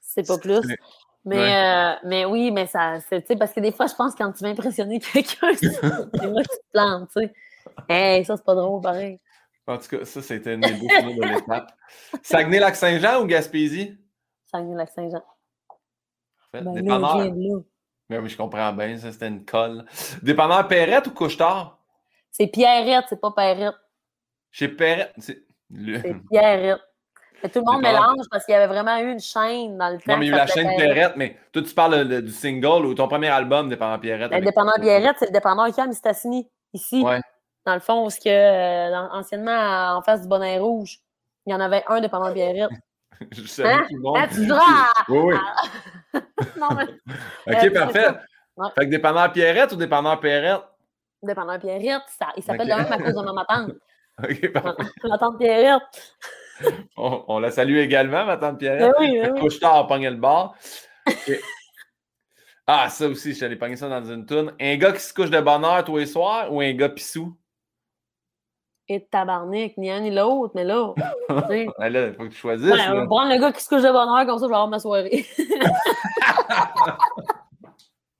C'est 0.00 0.24
pas 0.24 0.38
plus. 0.38 0.60
Mais, 1.24 1.36
Ouais. 1.38 1.52
euh, 1.52 1.92
mais 2.04 2.24
oui, 2.24 2.52
mais 2.52 2.68
ça, 2.68 3.00
c'est, 3.00 3.36
parce 3.36 3.52
que 3.52 3.58
des 3.58 3.72
fois, 3.72 3.88
je 3.88 3.96
pense 3.96 4.12
que 4.14 4.18
quand 4.18 4.30
tu 4.30 4.44
veux 4.44 4.50
impressionner 4.50 5.00
quelqu'un, 5.12 5.48
c'est 5.56 5.80
que 5.80 6.40
tu 6.40 6.48
te 6.48 6.70
plantes, 6.72 7.10
tu 7.16 7.22
sais. 7.22 7.34
Hey, 7.88 8.24
ça, 8.24 8.36
c'est 8.36 8.44
pas 8.44 8.54
drôle, 8.54 8.80
pareil. 8.80 9.18
En 9.66 9.76
tout 9.76 9.88
cas, 9.88 10.04
ça, 10.04 10.22
c'était 10.22 10.54
une 10.54 10.60
des 10.60 10.72
beaux 10.74 10.86
de 10.86 11.34
l'étape. 11.34 11.72
Saguenay-Lac-Saint-Jean 12.22 13.22
ou 13.22 13.26
Gaspésie? 13.26 13.98
Saguenay-Lac-Saint-Jean. 14.52 15.24
Parfait. 16.52 16.64
Ben 16.64 17.00
là, 17.00 17.32
Là. 18.08 18.16
Ben 18.16 18.22
oui, 18.22 18.28
je 18.28 18.36
comprends 18.36 18.72
bien, 18.72 18.96
ça, 18.98 19.12
c'était 19.12 19.28
une 19.28 19.44
colle. 19.44 19.84
Dépanneur 20.22 20.66
Perrette 20.68 21.06
ou 21.08 21.10
Couche-Tard? 21.12 21.78
C'est 22.30 22.46
Pierrette, 22.48 23.06
c'est 23.08 23.20
pas 23.20 23.32
Perrette. 23.32 23.74
Chez 24.50 24.68
Perrette. 24.68 25.12
C'est... 25.18 25.42
le- 25.70 26.00
C'est 26.00 26.14
Pierrette. 26.30 26.80
Mais 27.42 27.50
tout 27.50 27.58
le 27.58 27.64
monde 27.70 27.82
mélange 27.82 28.24
parce 28.30 28.44
qu'il 28.46 28.52
y 28.52 28.56
avait 28.56 28.66
vraiment 28.66 28.96
eu 28.98 29.12
une 29.12 29.20
chaîne 29.20 29.76
dans 29.76 29.90
le 29.90 29.98
temps. 29.98 30.12
Non, 30.12 30.16
mais 30.18 30.26
il 30.26 30.30
y 30.30 30.32
a 30.32 30.36
eu 30.36 30.38
la 30.38 30.46
chaîne 30.46 30.68
Perrette, 30.76 31.16
mais 31.16 31.36
toi, 31.52 31.62
tu 31.62 31.74
parles 31.74 32.08
de- 32.08 32.20
du 32.20 32.30
single 32.32 32.86
ou 32.86 32.94
ton 32.94 33.08
premier 33.08 33.28
album, 33.28 33.68
Dépanneur 33.68 34.00
Pierrette. 34.00 34.32
Avec- 34.32 34.44
dépanneur 34.44 34.74
Pierrette, 34.80 35.16
c'est 35.18 35.26
le 35.26 35.32
dépanneur 35.32 35.66
qui 35.74 35.80
a 35.80 35.86
Mistassini, 35.86 36.48
ici. 36.72 37.02
Ouais. 37.02 37.20
Dans 37.66 37.74
le 37.74 37.80
fond, 37.80 38.08
ce 38.08 38.18
que, 38.20 38.28
euh, 38.28 39.08
anciennement, 39.12 39.96
en 39.98 40.02
face 40.02 40.22
du 40.22 40.28
bonnet 40.28 40.58
rouge, 40.58 40.98
il 41.44 41.52
y 41.52 41.54
en 41.54 41.60
avait 41.60 41.84
un 41.88 42.00
dépanneur 42.00 42.32
Pierrette. 42.32 42.70
Je 43.32 43.46
salue 43.46 43.66
Hein? 43.68 43.86
tout 43.88 43.96
le 43.96 44.00
monde. 44.02 44.18
Ah! 44.60 44.90
Oui, 45.08 45.18
oui. 45.18 45.34
non, 46.58 46.68
mais 46.74 46.84
OK, 47.56 47.64
Euh, 47.64 47.70
parfait. 47.72 48.08
Ouais. 48.56 48.68
Fait 48.74 48.84
que 48.86 48.90
dépanneur 48.90 49.32
Pierrette 49.32 49.72
ou 49.72 49.76
dépanneur 49.76 50.18
Perrette? 50.20 50.62
dépanneur 51.22 51.58
Pierrette, 51.58 52.02
ça, 52.18 52.28
il 52.36 52.42
s'appelle 52.42 52.70
Ok. 52.72 52.78
de 52.78 52.82
même 52.84 52.92
à 52.92 52.98
cause 52.98 53.14
de 53.14 53.32
ma 53.32 53.44
tante. 53.44 53.72
OK, 54.22 54.52
parfait. 54.52 54.82
Ma 55.04 55.18
tante 55.18 55.38
Pierrette. 55.38 56.16
On, 56.96 57.24
on 57.28 57.38
la 57.38 57.50
salue 57.50 57.76
également, 57.78 58.24
ma 58.24 58.36
tante 58.38 58.58
Ben 58.58 58.78
Pierrette. 58.78 58.94
oui, 58.98 59.18
ben 59.20 59.32
oui. 59.34 59.40
Couche-tard, 59.40 59.86
pogne 59.86 60.08
le 60.08 60.16
bar. 60.16 60.54
Et- 61.28 61.40
Ah, 62.66 62.88
ça 62.88 63.06
aussi, 63.08 63.34
je 63.34 63.40
t'allais 63.40 63.56
pogner 63.56 63.76
ça 63.76 63.88
dans 63.88 64.04
une 64.04 64.24
toune. 64.26 64.52
Un 64.60 64.76
gars 64.76 64.92
qui 64.92 65.00
se 65.00 65.12
couche 65.14 65.30
de 65.30 65.40
bonne 65.40 65.64
heure 65.64 65.84
tous 65.84 65.98
les 65.98 66.06
soirs 66.06 66.52
ou 66.52 66.60
un 66.60 66.72
gars 66.72 66.88
pissou? 66.88 67.36
Et 68.88 69.04
tabarnak, 69.10 69.76
ni 69.78 69.90
un 69.90 70.00
ni 70.00 70.12
l'autre, 70.12 70.52
mais 70.54 70.62
là. 70.62 70.94
Là, 71.28 71.46
il 71.58 72.14
faut 72.14 72.22
que 72.22 72.28
tu 72.28 72.36
choisisses. 72.36 72.70
Ouais, 72.70 72.76
là. 72.76 73.04
prendre 73.06 73.32
le 73.32 73.40
gars 73.40 73.50
qui 73.52 73.60
se 73.60 73.68
couche 73.68 73.82
de 73.82 73.90
bonne 73.90 74.08
heure, 74.08 74.24
comme 74.26 74.38
ça, 74.38 74.44
je 74.44 74.48
vais 74.48 74.54
avoir 74.54 74.68
ma 74.68 74.78
soirée. 74.78 75.26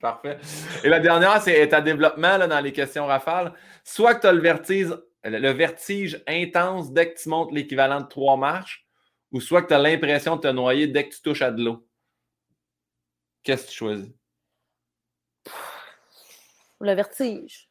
Parfait. 0.01 0.39
Et 0.83 0.89
la 0.89 0.99
dernière, 0.99 1.41
c'est 1.41 1.69
ta 1.69 1.81
développement 1.81 2.37
là, 2.37 2.49
dans 2.49 2.61
les 2.61 2.73
questions 2.73 3.07
rafales. 3.07 3.53
Soit 3.85 4.17
que 4.17 4.23
tu 4.23 4.27
as 4.27 4.33
le 4.33 4.41
vertige, 4.41 4.93
le 5.25 5.51
vertige 5.53 6.23
intense 6.27 6.93
dès 6.93 7.13
que 7.13 7.19
tu 7.21 7.29
montes 7.29 7.53
l'équivalent 7.53 8.01
de 8.01 8.07
trois 8.07 8.37
marches, 8.37 8.87
ou 9.33 9.41
soit 9.41 9.63
que 9.63 9.69
tu 9.69 9.75
as 9.75 9.79
l'impression 9.79 10.37
de 10.37 10.41
te 10.41 10.49
noyer 10.49 10.89
dès 10.89 11.09
que 11.09 11.15
tu 11.15 11.23
touches 11.23 11.43
à 11.43 11.51
de 11.53 11.63
l'eau. 11.63 11.87
Qu'est-ce 13.43 13.67
que 13.67 13.71
tu 13.71 13.77
choisis? 13.77 14.13
Le 16.81 16.93
vertige. 16.93 17.66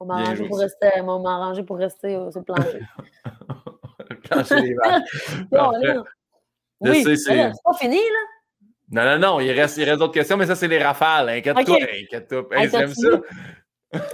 On 0.00 0.06
m'a 0.06 0.14
arrangé 0.14 0.36
joué, 0.36 0.48
pour 0.48 0.58
ça. 0.58 0.64
rester, 0.64 1.00
on 1.00 1.18
m'a 1.20 1.34
arrangé 1.34 1.62
pour 1.62 1.76
rester 1.76 2.14
euh, 2.14 2.30
sur 2.30 2.40
le 2.40 2.44
plancher. 2.44 2.80
Plancher 4.30 4.62
des 4.62 4.74
vaches. 4.74 5.44
Oui, 6.80 7.02
c'est- 7.16 7.52
pas 7.64 7.74
fini, 7.74 7.96
là. 7.96 8.28
Non, 8.90 9.04
non, 9.04 9.18
non, 9.18 9.40
il 9.40 9.50
reste, 9.50 9.76
il 9.78 9.84
reste 9.84 9.98
d'autres 9.98 10.14
questions, 10.14 10.36
mais 10.36 10.46
ça, 10.46 10.54
c'est 10.54 10.68
les 10.68 10.82
rafales. 10.82 11.28
Inquiète-toi, 11.28 11.76
inquiète-toi. 12.04 12.46
Hey, 12.52 12.70
j'aime 12.70 12.94
ça. 12.94 13.20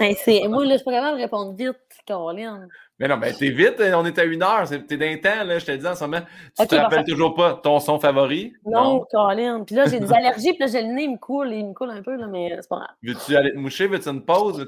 Hey, 0.01 0.17
Moi, 0.49 0.65
là, 0.65 0.73
je 0.73 0.77
suis 0.77 0.85
pas 0.85 0.93
capable 0.93 1.19
de 1.19 1.23
répondre 1.23 1.53
vite, 1.55 1.77
Caroline. 2.07 2.67
Mais 2.99 3.09
non, 3.09 3.17
ben 3.17 3.35
t'es 3.37 3.51
vite, 3.51 3.83
on 3.95 4.07
est 4.07 4.19
à 4.19 4.25
une 4.25 4.43
heure, 4.43 4.69
t'es 4.69 4.97
d'un 4.97 5.17
temps, 5.19 5.45
là, 5.45 5.59
je 5.59 5.67
te 5.67 5.73
dis 5.73 5.87
en 5.87 5.97
ce 5.97 6.05
moment. 6.05 6.21
Tu 6.59 6.67
te 6.67 6.75
rappelles 6.77 6.99
parfait. 6.99 7.11
toujours 7.11 7.35
pas 7.35 7.55
ton 7.55 7.81
son 7.81 7.99
favori? 7.99 8.53
Non, 8.65 9.05
Caroline. 9.11 9.65
Puis 9.67 9.75
là, 9.75 9.87
j'ai 9.87 9.99
des 10.01 10.13
allergies, 10.13 10.53
puis 10.53 10.61
là, 10.61 10.67
j'ai 10.69 10.83
le 10.83 10.93
nez, 10.93 11.05
il 11.05 11.13
me 11.13 11.19
coule, 11.19 11.53
il 11.53 11.67
me 11.67 11.75
coule 11.75 11.91
un 11.91 12.03
peu, 12.03 12.17
là, 12.17 12.29
mais 12.29 12.57
c'est 12.61 12.69
pas 12.69 12.77
grave. 12.77 12.89
Veux-tu 13.03 13.37
aller 13.37 13.53
te 13.53 13.59
moucher? 13.59 13.89
Veux-tu 13.89 14.09
une 14.09 14.25
pause? 14.25 14.65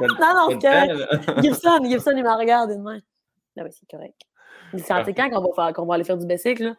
Non, 0.00 0.34
non, 0.34 0.48
c'est 0.48 0.68
correct. 0.68 1.38
Gibson, 1.42 1.84
Gibson, 1.84 2.12
il 2.16 2.24
me 2.24 2.36
regarde 2.36 2.70
une 2.70 2.82
main. 2.82 3.00
Là, 3.56 3.64
oui, 3.64 3.70
c'est 3.72 3.88
correct. 3.90 4.20
Il 4.72 4.82
s'en 4.82 5.04
sait 5.04 5.14
quand 5.14 5.28
qu'on 5.30 5.40
va, 5.40 5.48
faire, 5.54 5.74
qu'on 5.74 5.86
va 5.86 5.94
aller 5.94 6.04
faire 6.04 6.16
du 6.16 6.26
bicycle, 6.26 6.64
là? 6.64 6.76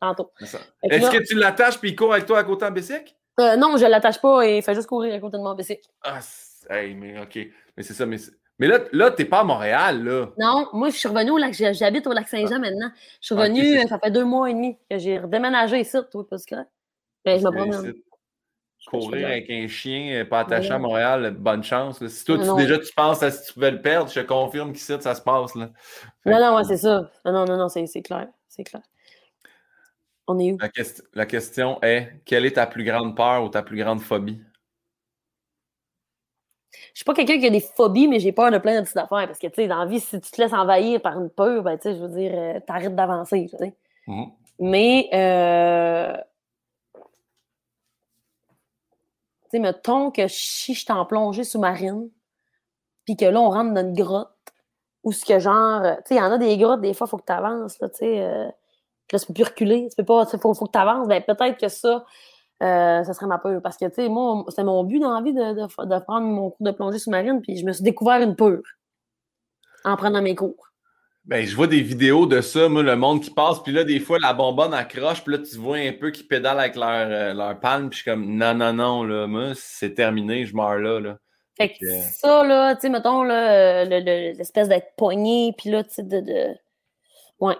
Tantôt. 0.00 0.32
Est-ce 0.40 1.10
que 1.10 1.24
tu 1.24 1.34
l'attaches 1.34 1.78
puis 1.78 1.90
il 1.90 1.96
court 1.96 2.12
avec 2.12 2.26
toi 2.26 2.38
à 2.38 2.44
côté 2.44 2.64
en 2.64 2.70
bicycle? 2.70 3.14
Euh, 3.40 3.56
non, 3.56 3.76
je 3.76 3.86
l'attache 3.86 4.20
pas 4.20 4.46
et 4.46 4.58
il 4.58 4.62
fait 4.62 4.74
juste 4.74 4.88
courir 4.88 5.14
à 5.14 5.18
côté 5.18 5.38
de 5.38 5.42
mon 5.42 5.54
bicycle. 5.54 5.88
Ah, 6.02 6.20
c'est- 6.20 6.70
hey, 6.70 6.94
mais 6.94 7.20
OK. 7.20 7.38
Mais 7.76 7.82
c'est 7.82 7.94
ça, 7.94 8.04
mais, 8.04 8.18
c'est- 8.18 8.32
mais 8.58 8.66
là, 8.66 8.80
là 8.92 9.10
t'es 9.10 9.24
pas 9.24 9.40
à 9.40 9.44
Montréal, 9.44 10.04
là. 10.04 10.28
Non, 10.38 10.68
moi, 10.72 10.90
je 10.90 10.96
suis 10.96 11.08
revenue 11.08 11.30
au 11.30 11.38
lac, 11.38 11.54
j'habite 11.54 12.06
au 12.06 12.12
lac 12.12 12.28
Saint-Jean 12.28 12.58
maintenant. 12.58 12.90
Je 13.20 13.26
suis 13.26 13.34
Ah, 13.34 13.38
revenue, 13.42 13.64
c'est 13.64 13.84
euh, 13.84 13.88
ça 13.88 13.98
fait 13.98 14.10
deux 14.10 14.24
mois 14.24 14.50
et 14.50 14.54
demi 14.54 14.76
que 14.90 14.98
j'ai 14.98 15.18
redéménagé 15.18 15.80
ici, 15.80 15.98
toi, 16.10 16.26
parce 16.28 16.44
que. 16.44 16.56
Ben, 17.24 17.38
je 17.38 17.44
me 17.44 17.50
promène. 17.50 17.94
Courir 18.86 19.26
avec 19.28 19.48
un 19.48 19.68
chien 19.68 20.12
euh, 20.20 20.24
pas 20.24 20.40
attaché 20.40 20.68
Ouais. 20.70 20.74
à 20.74 20.78
Montréal, 20.78 21.30
bonne 21.38 21.62
chance. 21.62 22.00
là. 22.00 22.08
Si 22.08 22.24
toi, 22.24 22.36
tu- 22.38 22.44
Non. 22.44 22.56
déjà, 22.56 22.78
tu 22.78 22.92
penses 22.94 23.22
à 23.22 23.30
si 23.30 23.46
tu 23.46 23.52
pouvais 23.54 23.70
le 23.70 23.80
perdre, 23.80 24.10
je 24.10 24.20
te 24.20 24.26
confirme 24.26 24.72
qu'ici, 24.72 24.92
ça 25.00 25.14
se 25.14 25.22
passe. 25.22 25.54
Là. 25.54 25.70
Non, 26.26 26.40
non, 26.40 26.56
ouais, 26.56 26.64
c'est 26.64 26.76
ça. 26.78 27.08
Non, 27.24 27.44
non, 27.46 27.56
non, 27.56 27.68
c'est 27.68 27.86
clair. 28.02 28.28
C'est 28.48 28.64
clair. 28.64 28.82
On 30.26 30.38
est 30.38 30.52
où? 30.52 30.58
La, 30.60 30.68
quest- 30.68 31.04
la 31.14 31.26
question 31.26 31.80
est 31.82 32.12
quelle 32.24 32.44
est 32.44 32.52
ta 32.52 32.66
plus 32.66 32.84
grande 32.84 33.16
peur 33.16 33.44
ou 33.44 33.48
ta 33.48 33.62
plus 33.62 33.76
grande 33.76 34.00
phobie? 34.00 34.40
Je 36.92 36.98
suis 36.98 37.04
pas 37.04 37.14
quelqu'un 37.14 37.38
qui 37.38 37.46
a 37.46 37.50
des 37.50 37.60
phobies, 37.60 38.08
mais 38.08 38.18
j'ai 38.20 38.32
peur 38.32 38.50
de 38.50 38.58
plein 38.58 38.76
de 38.76 38.80
petites 38.84 38.96
affaires. 38.96 39.26
Parce 39.26 39.38
que, 39.38 39.46
tu 39.46 39.54
sais, 39.54 39.66
dans 39.68 39.78
la 39.78 39.86
vie, 39.86 40.00
si 40.00 40.20
tu 40.20 40.30
te 40.30 40.40
laisses 40.40 40.52
envahir 40.52 41.00
par 41.00 41.18
une 41.20 41.30
peur, 41.30 41.62
ben, 41.62 41.76
tu 41.76 41.84
sais, 41.84 41.96
je 41.96 42.02
veux 42.02 42.08
dire, 42.08 42.32
euh, 42.34 42.60
t'arrêtes 42.60 42.94
d'avancer. 42.96 43.50
Mhm. 44.06 44.26
Mais, 44.58 45.08
euh... 45.14 46.16
tu 46.94 47.00
sais, 49.52 49.58
mettons 49.58 50.10
que 50.10 50.28
si 50.28 50.74
je 50.74 50.80
suis 50.80 50.92
en 50.92 51.04
plongée 51.06 51.44
sous-marine, 51.44 52.10
puis 53.04 53.16
que 53.16 53.24
là, 53.24 53.40
on 53.40 53.50
rentre 53.50 53.74
dans 53.74 53.82
une 53.82 53.94
grotte, 53.94 54.30
ou 55.04 55.12
ce 55.12 55.24
que 55.24 55.38
genre, 55.38 55.82
tu 55.82 56.02
sais, 56.06 56.14
il 56.16 56.18
y 56.18 56.20
en 56.20 56.32
a 56.32 56.38
des 56.38 56.56
grottes, 56.58 56.80
des 56.80 56.94
fois, 56.94 57.06
il 57.06 57.10
faut 57.10 57.18
que 57.18 57.26
tu 57.26 57.32
avances, 57.32 57.78
là, 57.80 57.88
tu 57.88 57.98
sais. 57.98 58.20
euh, 58.22 58.46
là, 59.12 59.18
tu 59.18 59.26
peux 59.26 59.34
plus 59.34 59.44
reculer, 59.44 59.88
tu 59.90 59.96
peux 59.96 60.04
pas, 60.04 60.24
il 60.32 60.38
faut, 60.38 60.54
faut 60.54 60.66
que 60.66 60.72
tu 60.72 60.78
avances. 60.78 61.08
Ben, 61.08 61.22
peut-être 61.22 61.58
que 61.58 61.68
ça, 61.68 62.04
euh, 62.62 63.04
ça 63.04 63.12
serait 63.14 63.26
ma 63.26 63.38
peur. 63.38 63.60
Parce 63.62 63.76
que, 63.76 63.86
tu 63.86 63.94
sais, 63.94 64.08
moi, 64.08 64.44
c'est 64.48 64.64
mon 64.64 64.84
but 64.84 65.00
dans 65.00 65.14
la 65.14 65.22
vie 65.22 65.34
de, 65.34 65.54
de, 65.54 65.62
de 65.62 66.04
prendre 66.04 66.26
mon 66.26 66.50
cours 66.50 66.66
de 66.66 66.70
plongée 66.72 66.98
sous-marine, 66.98 67.40
puis 67.42 67.56
je 67.56 67.66
me 67.66 67.72
suis 67.72 67.84
découvert 67.84 68.20
une 68.22 68.36
peur 68.36 68.60
en 69.84 69.96
prenant 69.96 70.22
mes 70.22 70.34
cours. 70.34 70.71
Ben, 71.24 71.46
je 71.46 71.54
vois 71.54 71.68
des 71.68 71.82
vidéos 71.82 72.26
de 72.26 72.40
ça, 72.40 72.68
moi, 72.68 72.82
le 72.82 72.96
monde 72.96 73.22
qui 73.22 73.30
passe, 73.30 73.60
puis 73.62 73.72
là, 73.72 73.84
des 73.84 74.00
fois, 74.00 74.18
la 74.20 74.32
bonbonne 74.32 74.74
accroche, 74.74 75.22
puis 75.22 75.36
là, 75.36 75.38
tu 75.38 75.56
vois 75.56 75.76
un 75.76 75.92
peu 75.92 76.10
qu'ils 76.10 76.26
pédalent 76.26 76.58
avec 76.58 76.74
leur, 76.74 76.88
euh, 76.88 77.32
leur 77.32 77.60
palme, 77.60 77.90
puis 77.90 77.98
je 77.98 78.02
suis 78.02 78.10
comme, 78.10 78.26
non, 78.36 78.54
non, 78.54 78.72
non, 78.72 79.04
là, 79.04 79.28
moi, 79.28 79.52
c'est 79.54 79.94
terminé, 79.94 80.44
je 80.46 80.56
meurs 80.56 80.78
là, 80.78 80.98
là. 80.98 81.18
Fait 81.56 81.68
que 81.68 81.86
ça, 82.12 82.42
là, 82.42 82.74
tu 82.74 82.80
sais, 82.80 82.88
mettons, 82.88 83.22
là, 83.22 83.52
euh, 83.52 83.84
le- 83.84 84.00
le- 84.00 84.36
l'espèce 84.36 84.68
d'être 84.68 84.96
poigné, 84.96 85.54
puis 85.56 85.70
là, 85.70 85.84
tu 85.84 85.90
sais, 85.94 86.02
de, 86.02 86.20
de... 86.20 86.48
Ouais. 87.38 87.56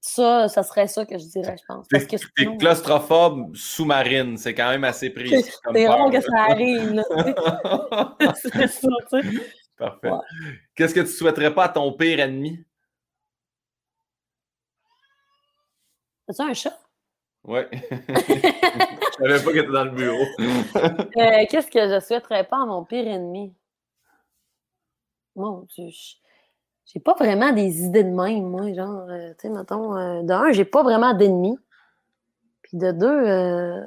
Ça, 0.00 0.48
ça 0.48 0.62
serait 0.62 0.86
ça 0.86 1.04
que 1.04 1.18
je 1.18 1.24
dirais, 1.24 1.56
je 1.58 1.64
pense. 1.66 1.86
Parce 1.90 2.04
que 2.04 2.16
T'es 2.16 2.22
sinon, 2.38 2.56
claustrophobe 2.58 3.54
sous-marine, 3.56 4.36
c'est 4.36 4.54
quand 4.54 4.70
même 4.70 4.84
assez 4.84 5.10
précis. 5.10 5.44
c'est 5.74 5.88
rare 5.88 6.10
que 6.10 6.20
ça 6.20 6.42
arrive, 6.48 6.92
là. 6.92 7.04
c'est 8.36 8.68
ça, 8.68 8.88
tu 9.10 9.20
sais. 9.22 9.42
Parfait. 9.78 10.10
Ouais. 10.10 10.18
Qu'est-ce 10.74 10.94
que 10.94 11.00
tu 11.00 11.06
souhaiterais 11.08 11.54
pas 11.54 11.64
à 11.64 11.68
ton 11.68 11.92
pire 11.92 12.18
ennemi? 12.20 12.64
As-tu 16.28 16.42
un 16.42 16.54
chat? 16.54 16.78
Ouais. 17.44 17.68
je 17.72 17.78
savais 17.78 19.44
pas 19.44 19.52
que 19.52 19.58
t'étais 19.60 19.72
dans 19.72 19.84
le 19.84 19.90
bureau. 19.90 20.24
Euh, 20.40 21.44
Qu'est-ce 21.48 21.70
que 21.70 21.88
je 21.88 22.00
souhaiterais 22.04 22.44
pas 22.44 22.62
à 22.62 22.66
mon 22.66 22.84
pire 22.84 23.06
ennemi? 23.06 23.54
Mon 25.36 25.60
Dieu, 25.74 25.86
je- 25.90 26.16
j'ai 26.86 27.00
pas 27.00 27.14
vraiment 27.14 27.52
des 27.52 27.82
idées 27.84 28.02
de 28.04 28.10
même, 28.10 28.48
moi, 28.48 28.72
genre, 28.72 29.06
euh, 29.08 29.30
tu 29.34 29.42
sais, 29.42 29.48
mettons, 29.50 29.96
euh, 29.96 30.22
de 30.22 30.32
un, 30.32 30.52
j'ai 30.52 30.64
pas 30.64 30.82
vraiment 30.82 31.14
d'ennemis. 31.14 31.58
Puis 32.62 32.76
de 32.76 32.90
deux, 32.92 33.06
euh, 33.06 33.84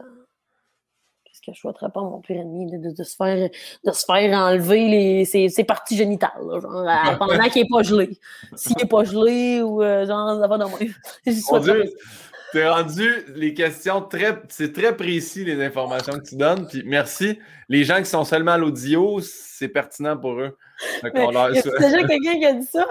que 1.46 1.52
je 1.54 1.60
souhaiterais 1.60 1.90
pas 1.94 2.02
mon 2.02 2.20
pire 2.22 2.38
ennemi? 2.42 2.66
De, 2.72 2.78
de- 2.78 2.96
de 2.96 3.04
se, 3.04 3.16
faire, 3.16 3.50
de 3.84 3.92
se 3.92 4.06
faire 4.06 4.38
enlever 4.38 4.88
les, 4.88 5.26
ses, 5.26 5.50
ses 5.50 5.64
parties 5.64 5.98
génitales, 5.98 6.32
là, 6.48 6.60
genre, 6.60 7.18
pendant 7.18 7.50
qu'il 7.50 7.64
est 7.64 7.70
pas 7.70 7.84
gelé. 7.84 8.10
S'il 8.56 8.80
est 8.82 8.86
pas 8.90 9.04
gelé 9.04 9.62
ou, 9.62 9.82
euh, 9.84 10.06
genre, 10.06 10.40
ça 10.40 10.48
va 10.48 10.58
dans 10.58 10.70
moi. 10.70 10.80
Mon 11.52 11.60
Dieu, 11.60 11.84
t'es 12.54 12.68
rendu 12.70 13.10
les 13.36 13.54
questions 13.54 14.02
très. 14.02 14.42
C'est 14.50 14.74
très 14.74 14.96
précis, 14.96 15.44
les 15.46 15.64
informations 15.64 16.14
que 16.14 16.28
tu 16.28 16.36
donnes. 16.36 16.68
Puis 16.68 16.84
merci. 16.86 17.40
Les 17.70 17.84
gens 17.84 17.98
qui 18.00 18.06
sont 18.06 18.26
seulement 18.26 18.52
à 18.52 18.58
l'audio, 18.58 19.20
c'est 19.22 19.70
pertinent 19.70 20.18
pour 20.18 20.34
eux. 20.34 20.58
Souhaite- 21.00 21.14
déjà 21.80 22.04
quelqu'un 22.04 22.40
qui 22.40 22.46
a 22.46 22.54
dit 22.54 22.66
ça? 22.66 22.86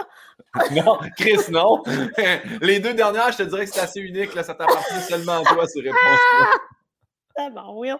Non, 0.72 0.98
Chris, 1.16 1.38
non. 1.53 1.82
Les 2.62 2.80
deux 2.80 2.94
dernières, 2.94 3.30
je 3.30 3.36
te 3.38 3.42
dirais 3.44 3.66
que 3.66 3.70
c'est 3.72 3.80
assez 3.82 4.01
unique. 4.01 4.34
Là, 4.34 4.42
ça 4.42 4.55
t'appartient 4.55 5.01
seulement 5.09 5.38
à 5.38 5.42
toi, 5.44 5.64
ces 5.68 5.80
réponses-là. 5.80 6.46
Ah, 7.36 7.51
ben 7.55 7.64
oui. 7.74 7.90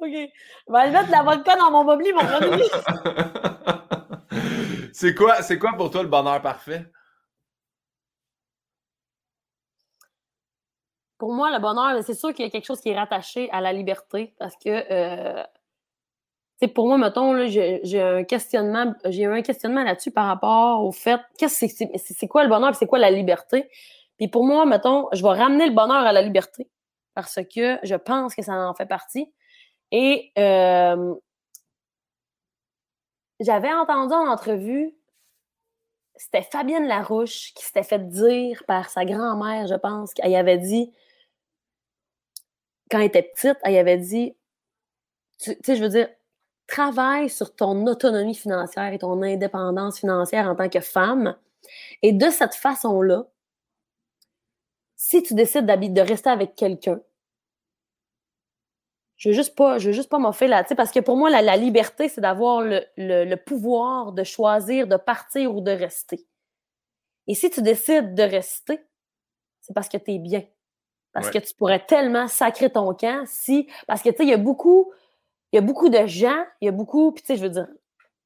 OK. 0.00 0.10
Je 0.10 0.72
vais 0.72 0.78
aller 0.78 0.92
mettre 0.92 1.06
de 1.06 1.12
la 1.12 1.22
vodka 1.22 1.56
dans 1.56 1.70
mon 1.70 1.84
bobli, 1.84 2.12
mon 2.12 2.20
premier. 2.20 2.62
c'est 4.92 5.14
quoi, 5.14 5.42
c'est 5.42 5.58
quoi 5.58 5.72
pour 5.76 5.90
toi 5.90 6.02
le 6.02 6.08
bonheur 6.08 6.40
parfait? 6.40 6.86
Pour 11.18 11.32
moi, 11.32 11.50
le 11.50 11.58
bonheur, 11.58 12.00
c'est 12.04 12.14
sûr 12.14 12.32
qu'il 12.32 12.44
y 12.44 12.48
a 12.48 12.50
quelque 12.50 12.66
chose 12.66 12.80
qui 12.80 12.90
est 12.90 12.96
rattaché 12.96 13.50
à 13.50 13.60
la 13.60 13.72
liberté 13.72 14.34
parce 14.38 14.54
que, 14.56 14.68
euh, 14.68 15.42
pour 16.74 16.86
moi, 16.86 16.96
mettons, 16.96 17.46
j'ai 17.48 18.00
un 18.00 18.22
questionnement, 18.22 18.94
j'ai 19.04 19.24
un 19.24 19.42
questionnement 19.42 19.82
là-dessus 19.82 20.12
par 20.12 20.26
rapport 20.26 20.84
au 20.84 20.92
fait, 20.92 21.20
qu'est-ce 21.36 21.66
c'est 21.96 22.28
quoi 22.28 22.44
le 22.44 22.48
bonheur, 22.48 22.74
c'est 22.76 22.86
quoi 22.86 23.00
la 23.00 23.10
liberté? 23.10 23.68
Puis 24.16 24.28
pour 24.28 24.44
moi, 24.44 24.64
mettons, 24.64 25.08
je 25.12 25.22
vais 25.22 25.30
ramener 25.30 25.66
le 25.66 25.74
bonheur 25.74 26.04
à 26.04 26.12
la 26.12 26.22
liberté 26.22 26.68
parce 27.14 27.40
que 27.52 27.78
je 27.82 27.94
pense 27.96 28.34
que 28.34 28.42
ça 28.42 28.52
en 28.52 28.74
fait 28.74 28.86
partie. 28.86 29.32
Et 29.90 30.32
euh, 30.38 31.14
j'avais 33.40 33.72
entendu 33.72 34.14
en 34.14 34.28
entrevue, 34.28 34.94
c'était 36.16 36.42
Fabienne 36.42 36.86
Larouche 36.86 37.54
qui 37.54 37.64
s'était 37.64 37.82
fait 37.82 38.08
dire 38.08 38.64
par 38.66 38.90
sa 38.90 39.04
grand-mère, 39.04 39.66
je 39.66 39.74
pense, 39.76 40.12
qu'elle 40.14 40.34
avait 40.34 40.58
dit, 40.58 40.92
quand 42.90 42.98
elle 42.98 43.06
était 43.06 43.22
petite, 43.22 43.56
elle 43.62 43.76
avait 43.76 43.98
dit, 43.98 44.36
tu 45.40 45.56
sais, 45.64 45.76
je 45.76 45.82
veux 45.82 45.88
dire, 45.88 46.08
travaille 46.66 47.30
sur 47.30 47.54
ton 47.54 47.86
autonomie 47.86 48.34
financière 48.34 48.92
et 48.92 48.98
ton 48.98 49.22
indépendance 49.22 50.00
financière 50.00 50.48
en 50.48 50.54
tant 50.54 50.68
que 50.68 50.80
femme. 50.80 51.36
Et 52.02 52.12
de 52.12 52.30
cette 52.30 52.54
façon-là, 52.54 53.26
si 54.96 55.22
tu 55.22 55.34
décides 55.34 55.66
de 55.66 56.00
rester 56.00 56.30
avec 56.30 56.54
quelqu'un, 56.54 57.00
je 59.18 59.28
veux 59.28 59.34
juste 59.34 59.56
pas, 59.56 59.78
je 59.78 59.88
veux 59.88 59.92
juste 59.92 60.08
pas 60.08 60.18
m'offrir 60.18 60.48
là, 60.48 60.62
tu 60.62 60.68
sais, 60.68 60.74
parce 60.76 60.92
que 60.92 61.00
pour 61.00 61.16
moi, 61.16 61.28
la, 61.28 61.56
liberté, 61.56 62.08
c'est 62.08 62.20
d'avoir 62.20 62.62
le, 62.62 63.34
pouvoir 63.34 64.12
de 64.12 64.22
choisir 64.22 64.86
de 64.86 64.96
partir 64.96 65.54
ou 65.54 65.60
de 65.60 65.72
rester. 65.72 66.24
Et 67.26 67.34
si 67.34 67.50
tu 67.50 67.60
décides 67.60 68.14
de 68.14 68.22
rester, 68.22 68.80
c'est 69.60 69.74
parce 69.74 69.88
que 69.88 69.98
tu 69.98 70.12
es 70.12 70.18
bien. 70.18 70.44
Parce 71.12 71.30
que 71.30 71.38
tu 71.38 71.52
pourrais 71.54 71.84
tellement 71.84 72.28
sacrer 72.28 72.70
ton 72.70 72.94
camp 72.94 73.24
si. 73.26 73.68
Parce 73.88 74.02
que, 74.02 74.10
tu 74.10 74.18
sais, 74.18 74.22
il 74.22 74.28
y 74.28 74.34
a 74.34 74.38
beaucoup. 74.38 74.92
Il 75.52 75.56
y 75.56 75.58
a 75.58 75.62
beaucoup 75.62 75.88
de 75.88 76.06
gens, 76.06 76.44
il 76.60 76.66
y 76.66 76.68
a 76.68 76.72
beaucoup. 76.72 77.10
Puis, 77.10 77.22
tu 77.22 77.26
sais, 77.28 77.36
je 77.36 77.42
veux 77.42 77.50
dire, 77.50 77.66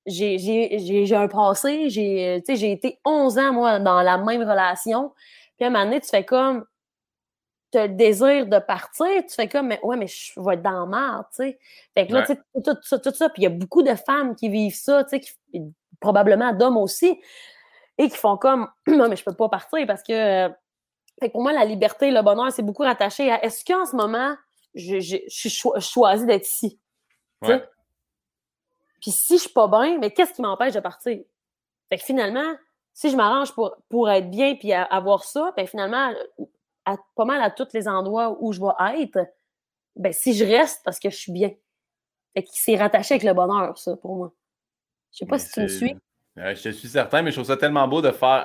j'ai 0.05 1.14
un 1.14 1.28
passé, 1.28 1.88
j'ai 1.88 2.43
j'ai 2.47 2.72
été 2.72 3.01
11 3.07 3.38
ans, 3.38 3.53
moi, 3.55 3.78
dans 3.78 4.03
la 4.03 4.18
même 4.18 4.43
relation. 4.43 5.12
Puis, 5.57 5.64
à 5.64 5.68
un 5.68 5.70
moment 5.70 5.84
donné, 5.84 6.01
tu 6.01 6.09
fais 6.09 6.24
comme 6.24 6.66
tu 7.72 7.78
as 7.78 7.86
le 7.86 7.94
désir 7.94 8.46
de 8.46 8.58
partir, 8.58 9.08
tu 9.26 9.34
fais 9.34 9.48
comme, 9.48 9.68
mais 9.68 9.80
ouais, 9.82 9.96
mais 9.96 10.06
je 10.06 10.32
vais 10.38 10.54
être 10.54 10.62
dans 10.62 10.86
la 10.86 11.26
tu 11.30 11.36
sais. 11.36 11.58
Fait 11.94 12.06
que 12.06 12.12
là, 12.12 12.22
tu 12.22 12.34
sais, 12.34 12.40
tout, 12.62 12.76
ça, 12.82 12.98
tout 12.98 13.14
ça. 13.14 13.30
Puis 13.30 13.42
il 13.42 13.44
y 13.44 13.46
a 13.46 13.50
beaucoup 13.50 13.82
de 13.82 13.94
femmes 13.94 14.36
qui 14.36 14.48
vivent 14.48 14.76
ça, 14.76 15.04
tu 15.04 15.20
sais, 15.20 15.62
probablement 16.00 16.52
d'hommes 16.52 16.76
aussi, 16.76 17.20
et 17.98 18.08
qui 18.08 18.16
font 18.16 18.36
comme, 18.36 18.68
non, 18.86 19.08
mais 19.08 19.16
je 19.16 19.24
peux 19.24 19.34
pas 19.34 19.48
partir 19.48 19.86
parce 19.86 20.02
que. 20.02 20.12
Euh, 20.12 20.48
fait 21.20 21.28
que 21.28 21.32
pour 21.32 21.42
moi, 21.42 21.52
la 21.52 21.64
liberté, 21.64 22.10
le 22.10 22.22
bonheur, 22.22 22.50
c'est 22.50 22.62
beaucoup 22.62 22.82
rattaché 22.82 23.30
à 23.30 23.44
est-ce 23.44 23.64
qu'en 23.64 23.86
ce 23.86 23.94
moment, 23.94 24.34
je, 24.74 24.98
je, 24.98 25.18
je, 25.28 25.80
choisis 25.80 26.26
d'être 26.26 26.46
ici? 26.46 26.80
Ouais. 27.42 27.62
Puis 29.00 29.10
si 29.10 29.36
je 29.36 29.42
suis 29.42 29.52
pas 29.52 29.68
bien, 29.68 29.98
mais 29.98 30.10
qu'est-ce 30.10 30.32
qui 30.32 30.42
m'empêche 30.42 30.74
de 30.74 30.80
partir? 30.80 31.20
Fait 31.88 31.98
que 31.98 32.02
finalement, 32.02 32.54
si 32.94 33.10
je 33.10 33.16
m'arrange 33.16 33.52
pour, 33.52 33.76
pour 33.88 34.10
être 34.10 34.30
bien 34.30 34.56
puis 34.56 34.72
avoir 34.72 35.24
ça, 35.24 35.52
ben 35.56 35.66
finalement, 35.66 36.12
à 36.85 36.97
pas 37.14 37.24
mal 37.24 37.43
à 37.43 37.51
tous 37.51 37.68
les 37.72 37.89
endroits 37.89 38.37
où 38.41 38.53
je 38.53 38.61
vais 38.61 39.03
être, 39.03 39.18
ben 39.97 40.12
si 40.12 40.35
je 40.35 40.45
reste 40.45 40.83
parce 40.85 40.99
que 40.99 41.11
je 41.11 41.16
suis 41.16 41.33
bien. 41.33 41.51
Fait 42.35 42.47
c'est 42.51 42.76
rattaché 42.76 43.14
avec 43.14 43.24
le 43.24 43.35
bonheur, 43.35 43.76
ça, 43.76 43.97
pour 43.97 44.16
moi. 44.16 44.33
Je 45.12 45.18
sais 45.18 45.26
pas 45.26 45.39
si 45.39 45.53
tu 45.53 45.61
me 45.61 45.68
suis. 45.68 45.97
je 46.37 46.62
te 46.62 46.68
suis 46.70 46.89
certain, 46.89 47.22
mais 47.22 47.30
je 47.30 47.37
trouve 47.37 47.47
ça 47.47 47.57
tellement 47.57 47.87
beau 47.87 48.01
de 48.01 48.11
faire 48.11 48.45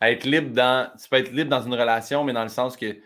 être, 0.00 0.24
libre 0.24 0.52
dans. 0.52 0.90
Tu 1.00 1.08
peux 1.08 1.16
être 1.16 1.30
libre 1.32 1.50
dans 1.50 1.62
une 1.62 1.74
relation, 1.74 2.24
mais 2.24 2.32
dans 2.32 2.42
le 2.42 2.48
sens 2.48 2.76
que 2.76 2.96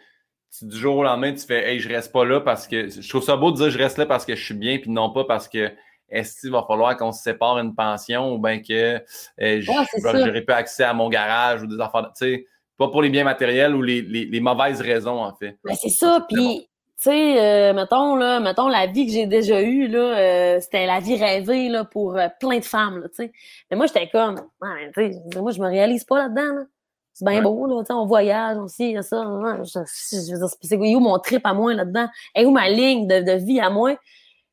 du 0.63 0.77
jour 0.77 0.97
au 0.97 1.03
lendemain, 1.03 1.35
tu 1.35 1.45
fais 1.45 1.69
Hey, 1.69 1.81
je 1.81 1.89
reste 1.89 2.13
pas 2.13 2.25
là 2.25 2.41
parce 2.41 2.67
que. 2.67 2.89
Je 2.89 3.09
trouve 3.09 3.23
ça 3.23 3.37
beau 3.37 3.51
de 3.51 3.57
dire 3.57 3.71
je 3.71 3.79
reste 3.79 3.99
là 3.99 4.07
parce 4.07 4.25
que 4.25 4.35
je 4.35 4.43
suis 4.43 4.55
bien, 4.55 4.79
puis 4.79 4.91
non 4.91 5.13
pas 5.13 5.25
parce 5.25 5.49
que 5.49 5.71
est-ce 6.09 6.41
qu'il 6.41 6.51
va 6.51 6.65
falloir 6.67 6.97
qu'on 6.97 7.13
se 7.13 7.23
sépare 7.23 7.59
une 7.59 7.75
pension 7.75 8.33
ou 8.33 8.39
bien 8.39 8.61
que 8.63 9.03
euh, 9.41 9.61
j'aurais 9.61 10.43
pas 10.43 10.57
accès 10.57 10.85
à 10.85 10.95
mon 10.95 11.09
garage 11.09 11.63
ou 11.63 11.67
des 11.67 11.81
affaires. 11.81 12.11
Tu 12.17 12.25
sais, 12.25 12.47
pas 12.77 12.89
pour 12.89 13.03
les 13.03 13.11
biens 13.11 13.25
matériels 13.25 13.75
ou 13.75 13.83
les, 13.83 14.41
mauvaises 14.41 14.81
raisons, 14.81 15.23
en 15.23 15.35
fait. 15.35 15.59
Ben, 15.65 15.75
c'est 15.75 15.91
ça. 15.91 16.27
Puis, 16.29 16.69
tu 16.97 17.11
sais, 17.11 17.41
euh, 17.41 17.73
mettons, 17.73 18.17
là, 18.17 18.41
mettons, 18.41 18.69
la 18.69 18.87
vie 18.87 19.07
que 19.07 19.13
j'ai 19.13 19.27
déjà 19.27 19.61
eue, 19.61 19.89
là, 19.89 20.19
euh, 20.19 20.61
c'était 20.61 20.87
la 20.87 21.01
vie 21.01 21.17
rêvée 21.17 21.69
là, 21.69 21.85
pour 21.85 22.17
euh, 22.17 22.29
plein 22.41 22.59
de 22.59 22.65
femmes. 22.65 22.99
Là, 23.01 23.09
sais. 23.13 23.33
Mais 23.71 23.77
moi, 23.77 23.87
j'étais 23.87 24.09
comme, 24.09 24.37
ouais, 24.61 25.13
moi, 25.37 25.53
je 25.53 25.61
me 25.61 25.69
réalise 25.69 26.05
pas 26.05 26.19
là-dedans. 26.19 26.55
Là. 26.55 26.65
C'est 27.13 27.25
bien 27.25 27.43
beau, 27.43 27.67
là, 27.67 27.85
on 27.91 28.07
voyage 28.07 28.57
aussi, 28.59 28.97
ça. 29.03 29.23
Je, 29.63 29.65
je, 29.65 30.37
veux 30.37 30.49
c'est 30.63 30.77
où 30.77 31.01
mon 31.01 31.19
trip 31.21 31.47
à 31.47 31.55
moi 31.55 31.73
là-dedans? 31.73 32.09
Et 32.35 32.45
où 32.45 32.51
ma 32.51 32.69
ligne 32.69 33.07
de, 33.07 33.21
de 33.21 33.33
vie 33.33 33.61
à 33.61 33.71
moi? 33.71 33.97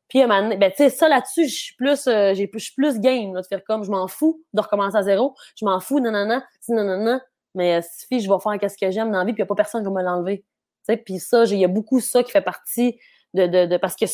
Puis, 0.08 0.24
ben, 0.26 0.58
tu 0.70 0.76
sais, 0.76 0.90
ça 0.90 1.08
là-dessus, 1.08 1.48
je 1.48 1.54
suis 1.54 1.74
plus, 1.74 2.04
j'ai, 2.04 2.48
je 2.52 2.58
suis 2.58 2.74
plus 2.74 3.00
game, 3.00 3.34
là, 3.34 3.40
de 3.40 3.46
faire 3.46 3.64
comme, 3.64 3.82
je 3.82 3.90
m'en 3.90 4.06
fous 4.06 4.44
de 4.52 4.60
recommencer 4.60 4.96
à 4.96 5.02
zéro. 5.02 5.34
Je 5.56 5.64
m'en 5.64 5.80
fous, 5.80 5.98
nanana, 5.98 6.44
nanana. 6.68 7.20
Mais 7.54 7.78
euh, 7.78 7.82
suffit, 7.82 8.20
je 8.20 8.30
vais 8.30 8.38
faire 8.40 8.70
ce 8.70 8.76
que 8.76 8.90
j'aime 8.90 9.10
dans 9.10 9.18
la 9.18 9.24
vie, 9.24 9.32
puis 9.32 9.40
il 9.40 9.44
n'y 9.44 9.46
a 9.46 9.46
pas 9.46 9.54
personne 9.54 9.82
qui 9.82 9.92
va 9.92 10.00
me 10.00 10.02
l'enlever. 10.02 10.44
Puis 11.04 11.18
ça, 11.18 11.44
il 11.44 11.58
y 11.58 11.64
a 11.64 11.68
beaucoup 11.68 12.00
ça 12.00 12.22
qui 12.22 12.32
fait 12.32 12.42
partie 12.42 12.98
de, 13.34 13.46
de, 13.46 13.66
de, 13.66 13.76
Parce 13.76 13.96
que 13.96 14.06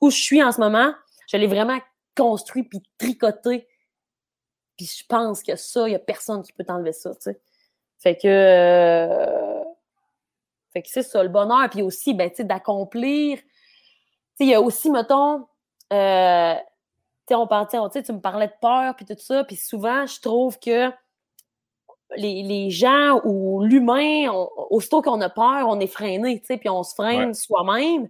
où 0.00 0.10
je 0.10 0.16
suis 0.16 0.42
en 0.42 0.52
ce 0.52 0.60
moment, 0.60 0.92
je 1.28 1.36
l'ai 1.36 1.46
vraiment 1.46 1.78
construit 2.16 2.62
puis 2.64 2.82
tricoté. 2.98 3.66
Puis 4.76 4.86
je 4.86 5.04
pense 5.06 5.42
que 5.42 5.56
ça, 5.56 5.86
il 5.86 5.90
n'y 5.90 5.96
a 5.96 6.00
personne 6.00 6.42
qui 6.42 6.52
peut 6.52 6.64
t'enlever 6.64 6.92
ça. 6.92 7.12
sais. 7.18 7.40
Fait 7.98 8.16
que. 8.16 8.26
Euh, 8.26 9.64
fait 10.72 10.82
que 10.82 10.88
c'est 10.88 11.02
ça, 11.02 11.22
le 11.22 11.28
bonheur. 11.28 11.68
Puis 11.70 11.82
aussi, 11.82 12.14
ben, 12.14 12.28
tu 12.28 12.36
sais, 12.36 12.44
d'accomplir. 12.44 13.38
Tu 14.36 14.44
il 14.44 14.48
y 14.48 14.54
a 14.54 14.60
aussi, 14.60 14.90
mettons. 14.90 15.46
Euh, 15.92 16.54
tu 16.54 17.28
sais, 17.28 17.34
on 17.34 17.46
parlait, 17.46 18.02
tu 18.02 18.12
me 18.12 18.20
parlais 18.20 18.48
de 18.48 18.54
peur 18.60 18.94
puis 18.96 19.04
tout 19.04 19.16
ça. 19.18 19.44
Puis 19.44 19.56
souvent, 19.56 20.06
je 20.06 20.20
trouve 20.20 20.58
que 20.58 20.90
les, 22.16 22.70
gens 22.70 23.20
ou 23.24 23.62
l'humain, 23.64 24.30
aussitôt 24.70 25.02
qu'on 25.02 25.20
a 25.20 25.28
peur, 25.28 25.66
on 25.68 25.80
est 25.80 25.86
freiné, 25.86 26.40
tu 26.40 26.46
sais, 26.46 26.56
puis 26.56 26.68
on 26.68 26.82
se 26.82 26.94
freine 26.94 27.34
soi-même. 27.34 28.08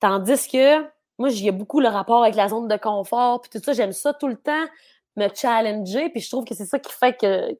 Tandis 0.00 0.48
que 0.48 0.82
moi, 1.18 1.28
j'ai 1.28 1.50
beaucoup 1.52 1.80
le 1.80 1.88
rapport 1.88 2.22
avec 2.22 2.34
la 2.34 2.48
zone 2.48 2.68
de 2.68 2.76
confort, 2.76 3.40
puis 3.40 3.50
tout 3.50 3.64
ça, 3.64 3.72
j'aime 3.72 3.92
ça 3.92 4.12
tout 4.12 4.28
le 4.28 4.36
temps, 4.36 4.66
me 5.16 5.28
challenger, 5.34 6.10
puis 6.10 6.20
je 6.20 6.28
trouve 6.28 6.44
que 6.44 6.54
c'est 6.54 6.66
ça 6.66 6.78
qui 6.78 6.92
fait 6.92 7.16
que. 7.16 7.52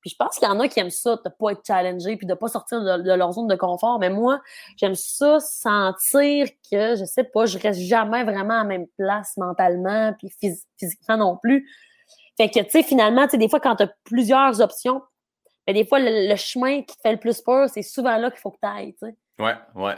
Puis 0.00 0.10
je 0.10 0.16
pense 0.16 0.36
qu'il 0.36 0.48
y 0.48 0.50
en 0.50 0.58
a 0.58 0.66
qui 0.66 0.80
aiment 0.80 0.90
ça, 0.90 1.14
de 1.14 1.30
pas 1.30 1.52
être 1.52 1.64
challengé, 1.64 2.16
puis 2.16 2.26
de 2.26 2.34
pas 2.34 2.48
sortir 2.48 2.82
de, 2.82 3.12
leur 3.12 3.32
zone 3.32 3.46
de 3.46 3.54
confort. 3.54 4.00
Mais 4.00 4.10
moi, 4.10 4.40
j'aime 4.76 4.96
ça, 4.96 5.38
sentir 5.38 6.48
que, 6.68 6.96
je 6.96 7.04
sais 7.04 7.22
pas, 7.22 7.46
je 7.46 7.56
reste 7.56 7.80
jamais 7.80 8.24
vraiment 8.24 8.54
à 8.54 8.58
la 8.58 8.64
même 8.64 8.88
place 8.98 9.36
mentalement, 9.36 10.12
puis 10.18 10.28
physiquement 10.76 11.18
non 11.18 11.36
plus. 11.36 11.68
Fait 12.36 12.48
que, 12.48 12.60
tu 12.60 12.70
sais, 12.70 12.82
finalement, 12.82 13.24
tu 13.24 13.32
sais, 13.32 13.38
des 13.38 13.48
fois, 13.48 13.60
quand 13.60 13.76
tu 13.76 13.82
as 13.84 13.94
plusieurs 14.04 14.60
options, 14.60 15.02
mais 15.66 15.74
des 15.74 15.84
fois, 15.84 15.98
le, 16.00 16.34
chemin 16.36 16.82
qui 16.82 16.96
te 16.96 17.00
fait 17.02 17.12
le 17.12 17.18
plus 17.18 17.40
peur, 17.40 17.68
c'est 17.68 17.82
souvent 17.82 18.16
là 18.16 18.30
qu'il 18.30 18.40
faut 18.40 18.50
que 18.50 18.58
tu 18.62 18.68
ailles, 18.68 18.94
tu 18.94 19.06
sais. 19.06 19.14
Ouais, 19.38 19.54
ouais. 19.74 19.94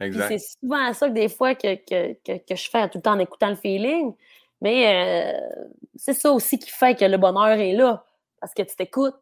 Exact. 0.00 0.28
C'est 0.28 0.38
souvent 0.60 0.92
ça 0.92 1.08
que 1.08 1.14
des 1.14 1.28
fois 1.28 1.54
que, 1.54 1.74
que, 1.76 2.14
que, 2.24 2.56
je 2.56 2.70
fais 2.70 2.88
tout 2.88 2.98
le 2.98 3.02
temps 3.02 3.12
en 3.12 3.18
écoutant 3.18 3.50
le 3.50 3.56
feeling. 3.56 4.14
Mais 4.60 5.34
euh, 5.34 5.64
c'est 5.96 6.14
ça 6.14 6.32
aussi 6.32 6.58
qui 6.58 6.70
fait 6.70 6.98
que 6.98 7.04
le 7.04 7.18
bonheur 7.18 7.58
est 7.58 7.72
là. 7.72 8.04
Parce 8.40 8.54
que 8.54 8.62
tu 8.62 8.74
t'écoutes, 8.74 9.14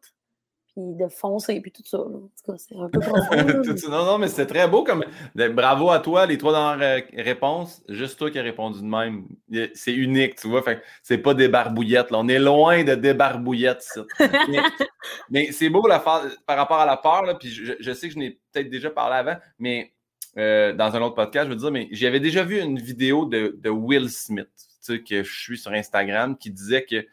puis 0.73 0.95
de 0.95 1.07
foncer, 1.09 1.59
puis 1.59 1.71
tout 1.71 1.83
ça. 1.85 1.99
En 1.99 2.09
tout 2.09 2.51
cas, 2.51 2.57
c'est 2.57 2.75
un 2.75 2.89
peu 2.89 2.99
Non, 3.89 4.05
non, 4.05 4.17
mais 4.17 4.29
c'est 4.29 4.45
très 4.45 4.67
beau. 4.67 4.83
comme 4.83 5.03
Bravo 5.35 5.89
à 5.89 5.99
toi, 5.99 6.25
les 6.25 6.37
trois 6.37 6.53
dernières 6.53 7.03
réponses. 7.13 7.83
Juste 7.89 8.17
toi 8.17 8.31
qui 8.31 8.39
as 8.39 8.43
répondu 8.43 8.79
de 8.79 8.85
même. 8.85 9.27
C'est 9.73 9.93
unique, 9.93 10.35
tu 10.35 10.47
vois. 10.47 10.61
Fait 10.63 10.81
c'est 11.03 11.17
pas 11.17 11.33
des 11.33 11.49
barbouillettes. 11.49 12.11
Là. 12.11 12.19
On 12.19 12.27
est 12.27 12.39
loin 12.39 12.83
de 12.83 12.95
des 12.95 13.13
barbouillettes. 13.13 13.99
mais, 15.29 15.51
c'est 15.51 15.69
beau 15.69 15.85
la 15.87 15.99
par 15.99 16.57
rapport 16.57 16.79
à 16.79 16.85
la 16.85 16.97
peur. 16.97 17.23
Là, 17.23 17.35
puis 17.35 17.49
je, 17.49 17.93
sais 17.93 18.07
que 18.07 18.13
je 18.13 18.19
n'ai 18.19 18.39
peut-être 18.51 18.69
déjà 18.69 18.89
parlé 18.89 19.17
avant, 19.17 19.37
mais 19.59 19.91
euh, 20.37 20.71
dans 20.73 20.95
un 20.95 21.01
autre 21.01 21.15
podcast, 21.15 21.47
je 21.47 21.51
veux 21.51 21.59
dire, 21.59 21.71
mais 21.71 21.89
j'avais 21.91 22.21
déjà 22.21 22.43
vu 22.43 22.59
une 22.61 22.79
vidéo 22.79 23.25
de, 23.25 23.57
de 23.59 23.69
Will 23.69 24.09
Smith, 24.09 24.47
tu 24.55 24.95
sais, 24.95 25.01
que 25.01 25.23
je 25.23 25.39
suis 25.39 25.57
sur 25.57 25.73
Instagram, 25.73 26.37
qui 26.37 26.49
disait 26.49 26.85
que 26.85 27.05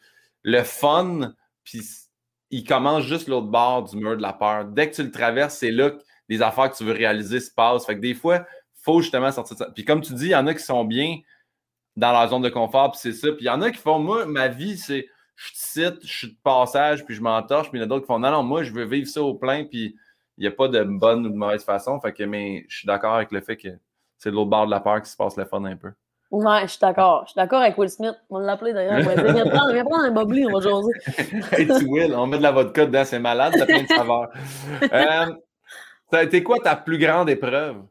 le 0.43 0.63
fun, 0.63 1.35
puis 1.65 1.83
il 2.51 2.65
commence 2.65 3.05
juste 3.05 3.29
l'autre 3.29 3.49
bord 3.49 3.85
du 3.85 3.97
mur 3.97 4.17
de 4.17 4.23
la 4.23 4.33
peur. 4.33 4.65
Dès 4.67 4.91
que 4.91 4.97
tu 4.97 5.03
le 5.03 5.11
traverses, 5.11 5.59
c'est 5.59 5.71
là 5.71 5.91
que 5.91 6.03
les 6.29 6.43
affaires 6.43 6.71
que 6.71 6.77
tu 6.77 6.85
veux 6.85 6.93
réaliser 6.93 7.41
se 7.41 7.51
passent. 7.51 7.87
Fait 7.87 7.97
que 7.97 8.01
des 8.01 8.15
fois, 8.15 8.39
il 8.39 8.83
faut 8.83 9.01
justement 9.01 9.31
sortir 9.33 9.57
de 9.57 9.65
ça. 9.65 9.71
Puis 9.75 9.85
comme 9.85 10.01
tu 10.01 10.15
dis, 10.15 10.27
il 10.27 10.31
y 10.31 10.37
en 10.37 10.47
a 10.47 10.55
qui 10.55 10.63
sont 10.63 10.85
bien 10.85 11.19
dans 11.97 12.13
leur 12.13 12.29
zone 12.29 12.43
de 12.43 12.49
confort, 12.49 12.93
puis 12.93 13.01
c'est 13.03 13.13
ça. 13.13 13.29
Puis 13.33 13.45
il 13.45 13.47
y 13.47 13.51
en 13.51 13.61
a 13.61 13.71
qui 13.71 13.79
font, 13.79 13.99
moi, 13.99 14.25
ma 14.27 14.49
vie, 14.49 14.79
c'est 14.79 15.09
je 15.37 15.51
cite, 15.55 15.99
je 16.03 16.13
suis 16.13 16.29
de 16.29 16.39
passage, 16.43 17.05
puis 17.05 17.15
je 17.15 17.23
m'entorche. 17.23 17.71
Puis 17.71 17.79
il 17.79 17.83
y 17.83 17.85
en 17.85 17.87
a 17.87 17.89
d'autres 17.89 18.03
qui 18.03 18.13
font, 18.13 18.19
non, 18.19 18.31
non, 18.31 18.43
moi, 18.43 18.63
je 18.63 18.73
veux 18.73 18.85
vivre 18.85 19.09
ça 19.09 19.23
au 19.23 19.35
plein, 19.35 19.65
puis 19.65 19.97
il 20.37 20.43
n'y 20.43 20.47
a 20.47 20.51
pas 20.51 20.69
de 20.69 20.83
bonne 20.83 21.27
ou 21.27 21.31
de 21.31 21.35
mauvaise 21.35 21.65
façon. 21.65 22.01
Fait 22.01 22.13
que, 22.13 22.25
mais 22.25 22.65
je 22.69 22.79
suis 22.79 22.87
d'accord 22.87 23.15
avec 23.15 23.31
le 23.33 23.41
fait 23.41 23.57
que 23.57 23.69
c'est 24.17 24.31
de 24.31 24.35
l'autre 24.35 24.51
bord 24.51 24.67
de 24.67 24.71
la 24.71 24.81
peur 24.81 25.03
qui 25.03 25.11
se 25.11 25.17
passe 25.17 25.37
le 25.37 25.45
fun 25.45 25.65
un 25.65 25.77
peu. 25.77 25.93
Ouais, 26.31 26.61
je 26.63 26.67
suis 26.67 26.79
d'accord. 26.81 27.23
Je 27.25 27.31
suis 27.31 27.37
d'accord 27.37 27.63
avec 27.63 27.79
Will 27.79 27.89
Smith. 27.89 28.15
On 28.29 28.39
va 28.39 28.45
l'appeler 28.45 28.75
d'ailleurs. 28.75 28.99
Viens 29.01 29.47
prendre, 29.51 29.73
viens 29.73 29.85
prendre 29.85 30.05
un 30.05 30.11
bubbly, 30.11 30.47
on 30.47 30.53
va 30.53 30.61
jaser. 30.61 30.93
hey, 31.53 31.67
tu 31.67 31.87
Will, 31.87 32.15
on 32.15 32.27
met 32.27 32.39
de 32.39 32.43
la 32.43 32.53
vodka 32.53 32.85
dedans, 32.85 33.05
c'est 33.05 33.19
malade, 33.19 33.55
t'as 33.57 33.65
plein 33.65 33.83
de 33.83 33.89
saveurs. 33.89 34.29
Euh, 34.83 35.35
ça 36.11 36.19
a 36.19 36.23
été 36.23 36.43
quoi 36.43 36.59
ta 36.59 36.77
plus 36.77 36.99
grande 36.99 37.31
épreuve? 37.31 37.83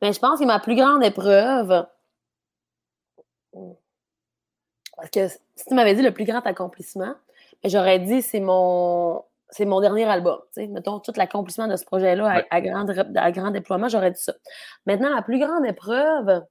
Mais 0.00 0.12
je 0.12 0.18
pense 0.18 0.40
que 0.40 0.44
ma 0.44 0.60
plus 0.60 0.76
grande 0.76 1.04
épreuve, 1.04 1.86
parce 4.98 5.10
que 5.10 5.28
si 5.28 5.64
tu 5.66 5.74
m'avais 5.74 5.94
dit 5.94 6.02
le 6.02 6.12
plus 6.12 6.24
grand 6.24 6.40
accomplissement, 6.40 7.14
ben, 7.62 7.70
j'aurais 7.70 8.00
dit 8.00 8.20
c'est 8.20 8.40
mon 8.40 9.22
c'est 9.50 9.64
mon 9.64 9.80
dernier 9.80 10.04
album. 10.04 10.38
Mettons, 10.56 10.98
tout 10.98 11.12
l'accomplissement 11.16 11.68
de 11.68 11.76
ce 11.76 11.84
projet-là 11.84 12.44
à, 12.50 12.60
grand, 12.60 13.50
déploiement, 13.50 13.88
j'aurais 13.88 14.10
dit 14.10 14.20
ça. 14.20 14.34
Maintenant, 14.84 15.14
ma 15.14 15.22
plus 15.22 15.38
grande 15.38 15.64
épreuve, 15.64 16.42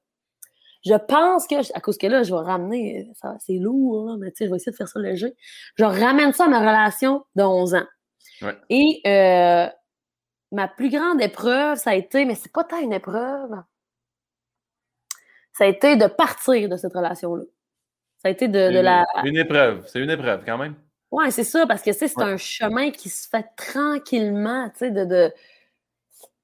je 0.83 0.95
pense 0.95 1.45
que, 1.45 1.55
à 1.75 1.79
cause 1.79 1.99
que 1.99 2.07
là, 2.07 2.23
je 2.23 2.33
vais 2.33 2.41
ramener, 2.41 3.11
c'est 3.39 3.59
lourd, 3.59 4.17
mais 4.19 4.31
tu 4.31 4.37
sais, 4.37 4.45
je 4.45 4.49
vais 4.49 4.55
essayer 4.55 4.71
de 4.71 4.77
faire 4.77 4.87
ça 4.87 4.99
léger. 4.99 5.35
Je 5.75 5.83
ramène 5.83 6.33
ça 6.33 6.45
à 6.45 6.47
ma 6.47 6.59
relation 6.59 7.23
de 7.35 7.43
11 7.43 7.75
ans. 7.75 7.87
Et 8.69 9.01
euh, 9.05 9.67
ma 10.51 10.67
plus 10.67 10.89
grande 10.89 11.21
épreuve, 11.21 11.77
ça 11.77 11.91
a 11.91 11.95
été, 11.95 12.25
mais 12.25 12.33
c'est 12.33 12.51
pas 12.51 12.63
tant 12.63 12.79
une 12.79 12.93
épreuve, 12.93 13.51
ça 15.53 15.65
a 15.65 15.67
été 15.67 15.95
de 15.95 16.07
partir 16.07 16.69
de 16.69 16.77
cette 16.77 16.93
relation-là. 16.93 17.43
Ça 18.17 18.29
a 18.29 18.31
été 18.31 18.47
de, 18.47 18.79
la. 18.79 19.05
Une 19.23 19.37
épreuve, 19.37 19.85
c'est 19.87 19.99
une 19.99 20.09
épreuve 20.09 20.43
quand 20.45 20.57
même. 20.57 20.75
Oui, 21.11 21.31
c'est 21.31 21.43
ça, 21.43 21.65
parce 21.65 21.81
que 21.81 21.93
c'est 21.93 22.19
un 22.19 22.37
chemin 22.37 22.91
qui 22.91 23.09
se 23.09 23.27
fait 23.29 23.45
tranquillement, 23.55 24.69
tu 24.69 24.79
sais, 24.79 24.91
de. 24.91 25.31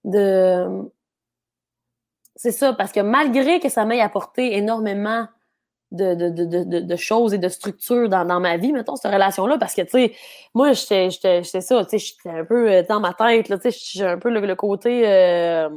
de, 0.04 0.92
C'est 2.36 2.52
ça, 2.52 2.74
parce 2.74 2.92
que 2.92 3.00
malgré 3.00 3.60
que 3.60 3.70
ça 3.70 3.86
m'ait 3.86 4.02
apporté 4.02 4.56
énormément 4.56 5.28
de, 5.92 6.80
de, 6.80 6.96
choses 6.96 7.34
et 7.34 7.38
de 7.38 7.50
structures 7.50 8.10
dans, 8.10 8.40
ma 8.40 8.58
vie, 8.58 8.72
mettons, 8.72 8.96
cette 8.96 9.12
relation-là, 9.12 9.58
parce 9.58 9.76
que, 9.76 9.82
tu 9.82 9.90
sais, 9.90 10.16
moi, 10.54 10.74
j'étais 10.74 11.10
ça, 11.12 11.42
tu 11.42 11.44
sais, 11.44 11.98
j'étais 11.98 12.30
un 12.30 12.46
peu 12.46 12.72
euh, 12.72 12.84
dans 12.88 13.00
ma 13.00 13.14
tête, 13.14 13.48
tu 13.48 13.72
sais, 13.72 13.78
j'ai 13.94 14.06
un 14.06 14.18
peu 14.18 14.30
le, 14.30 14.56
côté. 14.56 15.08
Euh, 15.08 15.70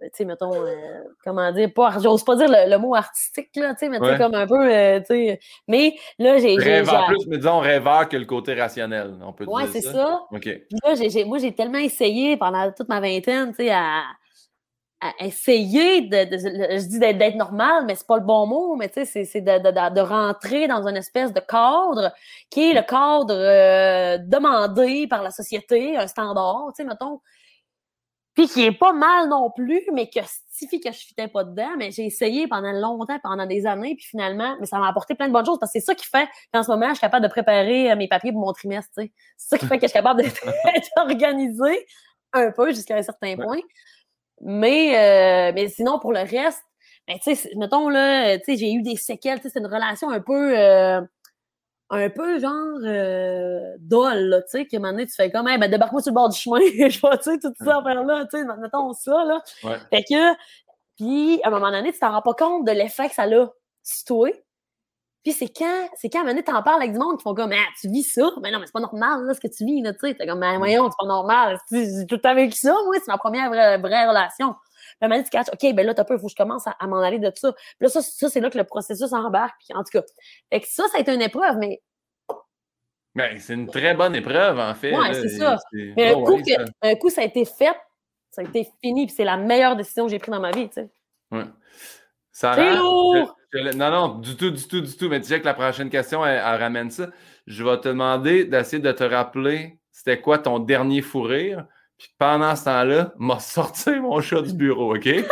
tu 0.00 0.08
sais, 0.12 0.24
mettons, 0.24 0.54
euh, 0.54 1.02
comment 1.24 1.50
dire, 1.52 1.72
pas, 1.74 1.98
j'ose 1.98 2.24
pas 2.24 2.36
dire 2.36 2.48
le, 2.48 2.76
mot 2.78 2.94
artistique, 2.94 3.50
là, 3.56 3.74
tu 3.74 3.80
sais, 3.80 3.88
mais 3.88 3.98
tu 3.98 4.06
sais, 4.06 4.18
comme 4.18 4.34
un 4.34 4.46
peu, 4.46 4.68
tu 5.00 5.06
sais, 5.06 5.40
mais 5.66 5.94
là, 6.18 6.38
j'ai... 6.38 6.56
Rêveur, 6.56 7.06
plus, 7.06 7.26
mais 7.26 7.38
disons, 7.38 7.60
rêveur 7.60 8.08
que 8.08 8.16
le 8.16 8.24
côté 8.24 8.54
rationnel, 8.54 9.14
on 9.22 9.32
peut 9.32 9.44
dire 9.44 9.54
Ouais, 9.54 9.66
c'est 9.72 9.80
ça. 9.80 10.22
OK. 10.30 10.46
là, 10.46 11.24
moi, 11.26 11.38
j'ai 11.38 11.54
tellement 11.54 11.78
essayé 11.78 12.36
pendant 12.36 12.70
toute 12.72 12.88
ma 12.88 13.00
vingtaine, 13.00 13.50
tu 13.50 13.64
sais, 13.64 13.70
à 13.70 14.02
à 15.00 15.12
essayer 15.24 16.02
de, 16.02 16.16
je 16.16 16.88
dis 16.88 16.98
d'être 16.98 17.36
normal, 17.36 17.84
mais 17.86 17.94
c'est 17.94 18.06
pas 18.06 18.16
le 18.16 18.24
bon 18.24 18.46
mot, 18.46 18.74
mais 18.74 18.88
tu 18.88 19.04
sais, 19.06 19.24
c'est 19.24 19.40
de, 19.40 19.58
de, 19.58 19.94
de, 19.94 20.00
rentrer 20.00 20.66
dans 20.66 20.86
une 20.88 20.96
espèce 20.96 21.32
de 21.32 21.40
cadre 21.40 22.12
qui 22.50 22.70
est 22.70 22.74
le 22.74 22.82
cadre 22.82 23.32
euh, 23.34 24.18
demandé 24.18 25.06
par 25.06 25.22
la 25.22 25.30
société, 25.30 25.96
un 25.96 26.08
standard, 26.08 26.66
tu 26.70 26.82
sais, 26.82 26.84
mettons, 26.84 27.20
puis 28.38 28.46
qui 28.46 28.64
est 28.64 28.72
pas 28.72 28.92
mal 28.92 29.28
non 29.28 29.50
plus, 29.50 29.82
mais 29.92 30.08
que 30.08 30.20
suffit 30.48 30.78
que 30.78 30.92
je 30.92 30.98
fitais 30.98 31.26
pas 31.26 31.42
dedans, 31.42 31.70
mais 31.76 31.90
j'ai 31.90 32.06
essayé 32.06 32.46
pendant 32.46 32.70
longtemps, 32.70 33.18
pendant 33.20 33.46
des 33.46 33.66
années, 33.66 33.96
puis 33.96 34.06
finalement, 34.06 34.56
mais 34.60 34.66
ça 34.66 34.78
m'a 34.78 34.88
apporté 34.88 35.16
plein 35.16 35.26
de 35.26 35.32
bonnes 35.32 35.44
choses, 35.44 35.58
parce 35.58 35.72
que 35.72 35.80
c'est 35.80 35.84
ça 35.84 35.96
qui 35.96 36.06
fait 36.06 36.28
qu'en 36.54 36.62
ce 36.62 36.70
moment, 36.70 36.86
je 36.90 36.94
suis 36.94 37.00
capable 37.00 37.24
de 37.24 37.30
préparer 37.30 37.90
euh, 37.90 37.96
mes 37.96 38.06
papiers 38.06 38.30
pour 38.30 38.40
mon 38.40 38.52
trimestre, 38.52 38.92
tu 38.96 39.06
sais. 39.06 39.12
C'est 39.36 39.48
ça 39.48 39.58
qui 39.58 39.66
fait 39.66 39.78
que 39.78 39.86
je 39.86 39.88
suis 39.88 39.98
capable 39.98 40.22
d'être 40.22 40.40
organisée 40.96 41.84
un 42.32 42.52
peu 42.52 42.68
jusqu'à 42.68 42.96
un 42.96 43.02
certain 43.02 43.34
point. 43.34 43.58
Mais, 44.40 44.96
euh, 44.96 45.52
mais 45.52 45.66
sinon, 45.66 45.98
pour 45.98 46.12
le 46.12 46.20
reste, 46.20 46.62
ben, 47.08 47.18
tu 47.20 47.34
sais, 47.34 47.50
mettons, 47.56 47.88
là, 47.88 48.38
tu 48.38 48.44
sais, 48.44 48.56
j'ai 48.56 48.72
eu 48.72 48.82
des 48.82 48.94
séquelles, 48.94 49.40
c'est 49.42 49.58
une 49.58 49.66
relation 49.66 50.10
un 50.10 50.20
peu, 50.20 50.56
euh, 50.56 51.00
un 51.90 52.10
peu 52.10 52.38
genre 52.38 52.78
euh, 52.84 53.76
dole, 53.80 54.44
tu 54.50 54.58
sais, 54.58 54.66
qu'à 54.66 54.76
un 54.76 54.80
moment 54.80 54.92
donné, 54.92 55.06
tu 55.06 55.14
fais 55.14 55.30
comme, 55.30 55.48
hey, 55.48 55.58
ben, 55.58 55.70
débarque-moi 55.70 56.02
sur 56.02 56.10
le 56.10 56.14
bord 56.14 56.28
du 56.28 56.38
chemin, 56.38 56.58
je 56.88 57.00
vois, 57.00 57.16
tu 57.16 57.30
sais, 57.30 57.38
tout 57.38 57.52
ça, 57.58 57.82
faire-là, 57.82 58.26
tu 58.26 58.38
sais, 58.38 58.44
mettons 58.60 58.92
ça, 58.92 59.24
là. 59.24 59.42
Fait 59.90 60.04
que, 60.04 60.34
puis, 60.96 61.40
à 61.44 61.48
un 61.48 61.50
moment 61.50 61.70
donné, 61.70 61.92
tu 61.92 61.98
t'en 61.98 62.12
rends 62.12 62.22
pas 62.22 62.34
compte 62.34 62.66
de 62.66 62.72
l'effet 62.72 63.08
que 63.08 63.14
ça 63.14 63.24
a 63.24 63.28
sur 63.82 64.04
toi. 64.06 64.30
Puis 65.24 65.32
c'est 65.32 65.48
quand, 65.48 65.88
c'est 65.96 66.08
quand 66.08 66.18
à 66.18 66.22
un 66.22 66.24
moment 66.24 66.34
donné, 66.34 66.44
t'en 66.44 66.62
parles 66.62 66.82
avec 66.82 66.92
du 66.92 66.98
monde 66.98 67.18
qui 67.18 67.22
font 67.22 67.34
comme, 67.34 67.52
ah, 67.52 67.66
tu 67.80 67.88
vis 67.88 68.02
ça? 68.02 68.28
Mais 68.42 68.50
non, 68.50 68.58
mais 68.60 68.66
c'est 68.66 68.72
pas 68.72 68.80
normal, 68.80 69.24
là, 69.24 69.34
ce 69.34 69.40
que 69.40 69.48
tu 69.48 69.64
vis, 69.64 69.82
là, 69.82 69.92
tu 69.92 70.00
sais. 70.00 70.14
T'es 70.14 70.26
comme, 70.26 70.40
ben, 70.40 70.58
voyons, 70.58 70.90
c'est 70.90 70.96
pas 70.98 71.06
normal. 71.06 71.58
J'ai 71.70 72.06
tout 72.06 72.16
le 72.16 72.20
temps 72.20 72.34
vécu 72.34 72.56
ça, 72.56 72.74
moi, 72.84 72.96
c'est 72.96 73.08
ma 73.08 73.18
première 73.18 73.48
vraie, 73.48 73.78
vraie 73.78 74.08
relation. 74.08 74.54
Puis 75.00 75.24
tu 75.24 75.30
catches, 75.30 75.48
OK, 75.52 75.74
ben 75.74 75.86
là, 75.86 75.94
t'as 75.94 76.04
peu, 76.04 76.14
il 76.14 76.20
faut 76.20 76.26
que 76.26 76.32
je 76.32 76.36
commence 76.36 76.64
à, 76.66 76.86
m'en 76.86 77.00
aller 77.00 77.18
de 77.18 77.30
ça. 77.34 77.52
Puis 77.52 77.62
là, 77.80 77.88
ça, 77.88 78.02
ça 78.02 78.28
c'est 78.28 78.40
là 78.40 78.50
que 78.50 78.58
le 78.58 78.64
processus 78.64 79.12
embarque. 79.12 79.56
Puis 79.60 79.76
en 79.76 79.82
tout 79.82 79.90
cas, 79.92 80.02
fait 80.52 80.60
que 80.60 80.66
ça, 80.68 80.86
ça 80.88 80.98
a 80.98 81.00
été 81.00 81.12
une 81.14 81.22
épreuve, 81.22 81.56
mais 81.58 81.80
ben, 83.14 83.36
c'est 83.40 83.54
une 83.54 83.66
très 83.66 83.94
bonne 83.94 84.14
épreuve, 84.14 84.60
en 84.60 84.74
fait. 84.74 84.96
Oui, 84.96 85.08
c'est 85.12 85.28
ça. 85.30 85.58
Mais 85.72 86.14
un, 86.14 86.22
coup 86.22 86.40
ça... 86.46 86.64
un, 86.82 86.94
coup 86.94 87.10
ça... 87.10 87.22
a 87.22 87.24
été 87.24 87.44
fait, 87.44 87.76
ça 88.30 88.42
a 88.42 88.44
été 88.44 88.68
fini, 88.80 89.06
puis 89.06 89.14
c'est 89.16 89.24
la 89.24 89.36
meilleure 89.36 89.74
décision 89.74 90.04
que 90.04 90.12
j'ai 90.12 90.18
prise 90.20 90.32
dans 90.32 90.40
ma 90.40 90.52
vie, 90.52 90.68
tu 90.68 90.74
sais. 90.74 90.88
Ouais. 91.32 91.44
Ça 92.30 92.54
lourd! 92.76 93.36
non, 93.74 93.90
non, 93.90 94.08
du 94.18 94.36
tout, 94.36 94.50
du 94.50 94.68
tout, 94.68 94.80
du 94.80 94.96
tout. 94.96 95.08
Mais 95.08 95.20
tu 95.20 95.26
sais 95.26 95.40
que 95.40 95.46
la 95.46 95.54
prochaine 95.54 95.90
question, 95.90 96.24
elle, 96.24 96.38
ramène 96.38 96.90
ça. 96.90 97.08
Je 97.46 97.64
vais 97.64 97.80
te 97.80 97.88
demander 97.88 98.44
d'essayer 98.44 98.80
de 98.80 98.92
te 98.92 99.02
rappeler 99.02 99.78
c'était 99.90 100.20
quoi 100.20 100.38
ton 100.38 100.60
dernier 100.60 101.02
fou 101.02 101.22
rire? 101.22 101.66
Puis 101.98 102.14
pendant 102.16 102.54
ce 102.54 102.64
temps-là, 102.64 103.12
m'a 103.18 103.40
sorti 103.40 103.90
mon 103.98 104.20
chat 104.20 104.42
du 104.42 104.54
bureau, 104.54 104.94
OK? 104.94 105.06
OK. 105.08 105.08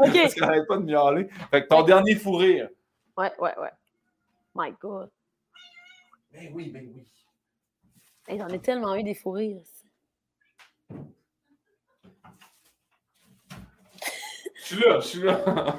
OK. 0.00 0.22
Parce 0.22 0.34
qu'on 0.34 0.46
n'arrête 0.46 0.66
pas 0.66 0.76
de 0.78 0.84
miauler. 0.84 1.28
Fait 1.50 1.62
que 1.62 1.68
ton 1.68 1.82
dernier 1.82 2.14
fou 2.14 2.32
rire. 2.32 2.68
Ouais, 3.16 3.30
ouais, 3.38 3.58
ouais. 3.58 3.72
My 4.54 4.72
God. 4.80 5.10
Ben 6.32 6.50
oui, 6.54 6.70
ben 6.70 6.88
oui. 6.94 7.06
J'en 8.38 8.48
ai 8.48 8.58
tellement 8.60 8.94
eu 8.94 9.02
des 9.02 9.14
fous 9.14 9.32
rires. 9.32 9.62
Je 14.70 14.76
suis 14.76 14.84
là, 14.84 15.00
je 15.00 15.06
suis 15.06 15.22
là. 15.22 15.76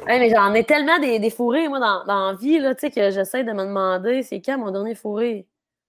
mais 0.06 0.30
j'en 0.30 0.54
ai 0.54 0.62
tellement 0.64 0.98
des, 1.00 1.18
des 1.18 1.30
fourrés, 1.30 1.68
moi, 1.68 1.80
dans, 1.80 2.04
dans 2.04 2.30
la 2.30 2.34
vie, 2.34 2.58
là, 2.60 2.74
que 2.74 3.10
j'essaie 3.10 3.42
de 3.42 3.52
me 3.52 3.64
demander 3.64 4.22
c'est 4.22 4.40
quand 4.40 4.58
mon 4.58 4.70
dernier 4.70 4.94
fourré. 4.94 5.46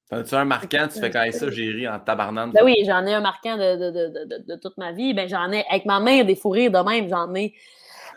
As-tu 0.10 0.36
un 0.36 0.46
marquant, 0.46 0.88
tu 0.92 1.00
fais 1.00 1.12
quand 1.12 1.26
ça, 1.32 1.52
j'ai 1.52 1.70
ri 1.70 1.88
en 1.88 2.00
tabarnane? 2.00 2.52
Ben 2.52 2.64
oui, 2.64 2.76
j'en 2.86 3.06
ai 3.06 3.14
un 3.14 3.20
marquant 3.20 3.58
de, 3.58 3.76
de, 3.76 4.26
de, 4.26 4.44
de, 4.48 4.56
toute 4.56 4.78
ma 4.78 4.94
vie. 4.94 5.14
Ben 5.14 5.28
j'en 5.28 5.52
ai, 5.52 5.66
avec 5.70 5.86
ma 5.86 6.00
mère, 6.00 6.26
des 6.26 6.36
fous 6.36 6.50
rires 6.50 6.72
de 6.72 6.80
même, 6.80 7.10
j'en 7.10 7.34
ai. 7.36 7.54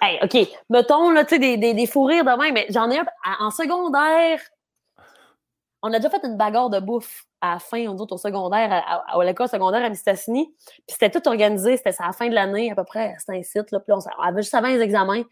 Hey, 0.00 0.18
OK, 0.22 0.48
mettons, 0.70 1.10
là, 1.10 1.24
tu 1.24 1.30
sais, 1.30 1.38
des, 1.38 1.56
des, 1.56 1.74
des 1.74 1.86
fous 1.86 2.04
rires 2.04 2.24
de 2.24 2.30
même, 2.30 2.54
mais 2.54 2.66
j'en 2.70 2.90
ai 2.90 2.98
un 2.98 3.04
en 3.40 3.50
secondaire. 3.50 4.40
On 5.82 5.92
a 5.92 5.98
déjà 5.98 6.10
fait 6.10 6.24
une 6.24 6.36
bagarre 6.36 6.70
de 6.70 6.78
bouffe 6.78 7.24
à 7.40 7.54
la 7.54 7.58
fin, 7.58 7.86
on 7.88 7.94
dit 7.94 8.04
au 8.08 8.16
secondaire, 8.18 8.70
à, 8.70 9.18
à, 9.18 9.24
l'école 9.24 9.48
secondaire 9.48 9.82
à 9.82 9.88
Mistassini. 9.88 10.54
Puis 10.66 10.82
c'était 10.88 11.10
tout 11.10 11.26
organisé, 11.26 11.76
c'était 11.76 11.94
à 11.98 12.06
la 12.06 12.12
fin 12.12 12.28
de 12.28 12.34
l'année 12.34 12.70
à 12.70 12.74
peu 12.74 12.84
près, 12.84 13.14
c'était 13.18 13.38
un 13.38 13.42
site. 13.42 13.70
Là, 13.72 13.80
puis 13.80 13.92
on, 13.92 14.22
avait 14.22 14.42
juste 14.42 14.54
avant 14.54 14.68
les 14.68 14.80
examens. 14.80 15.22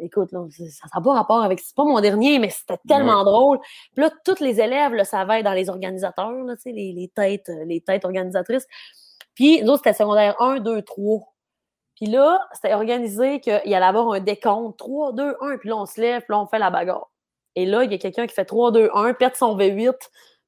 Écoute, 0.00 0.32
là, 0.32 0.46
ça 0.50 0.86
n'a 0.94 1.00
pas 1.02 1.12
rapport 1.12 1.42
avec. 1.42 1.60
C'est 1.60 1.76
pas 1.76 1.84
mon 1.84 2.00
dernier, 2.00 2.38
mais 2.38 2.48
c'était 2.48 2.78
tellement 2.88 3.24
drôle. 3.24 3.58
Puis 3.94 4.02
là, 4.04 4.10
tous 4.24 4.40
les 4.40 4.60
élèves 4.60 4.92
le 4.92 5.04
savaient 5.04 5.42
dans 5.42 5.52
les 5.52 5.68
organisateurs, 5.68 6.32
là, 6.32 6.54
les, 6.64 6.92
les, 6.92 7.08
têtes, 7.14 7.50
les 7.66 7.80
têtes 7.82 8.04
organisatrices. 8.04 8.66
Puis 9.34 9.62
nous 9.62 9.76
c'était 9.76 9.92
secondaire 9.92 10.40
1, 10.40 10.60
2, 10.60 10.82
3. 10.82 11.20
Puis 11.96 12.06
là, 12.06 12.40
c'était 12.52 12.74
organisé 12.74 13.40
qu'il 13.40 13.52
allait 13.52 13.76
avoir 13.76 14.12
un 14.12 14.20
décompte 14.20 14.78
3, 14.78 15.12
2, 15.12 15.36
1. 15.40 15.58
Puis 15.58 15.68
là, 15.68 15.76
on 15.76 15.86
se 15.86 16.00
lève, 16.00 16.22
puis 16.22 16.32
là, 16.32 16.40
on 16.40 16.46
fait 16.46 16.58
la 16.58 16.70
bagarre. 16.70 17.10
Et 17.54 17.66
là, 17.66 17.84
il 17.84 17.92
y 17.92 17.94
a 17.94 17.98
quelqu'un 17.98 18.26
qui 18.26 18.34
fait 18.34 18.44
3, 18.46 18.72
2, 18.72 18.90
1, 18.94 19.14
pète 19.14 19.36
son 19.36 19.56
V8. 19.56 19.94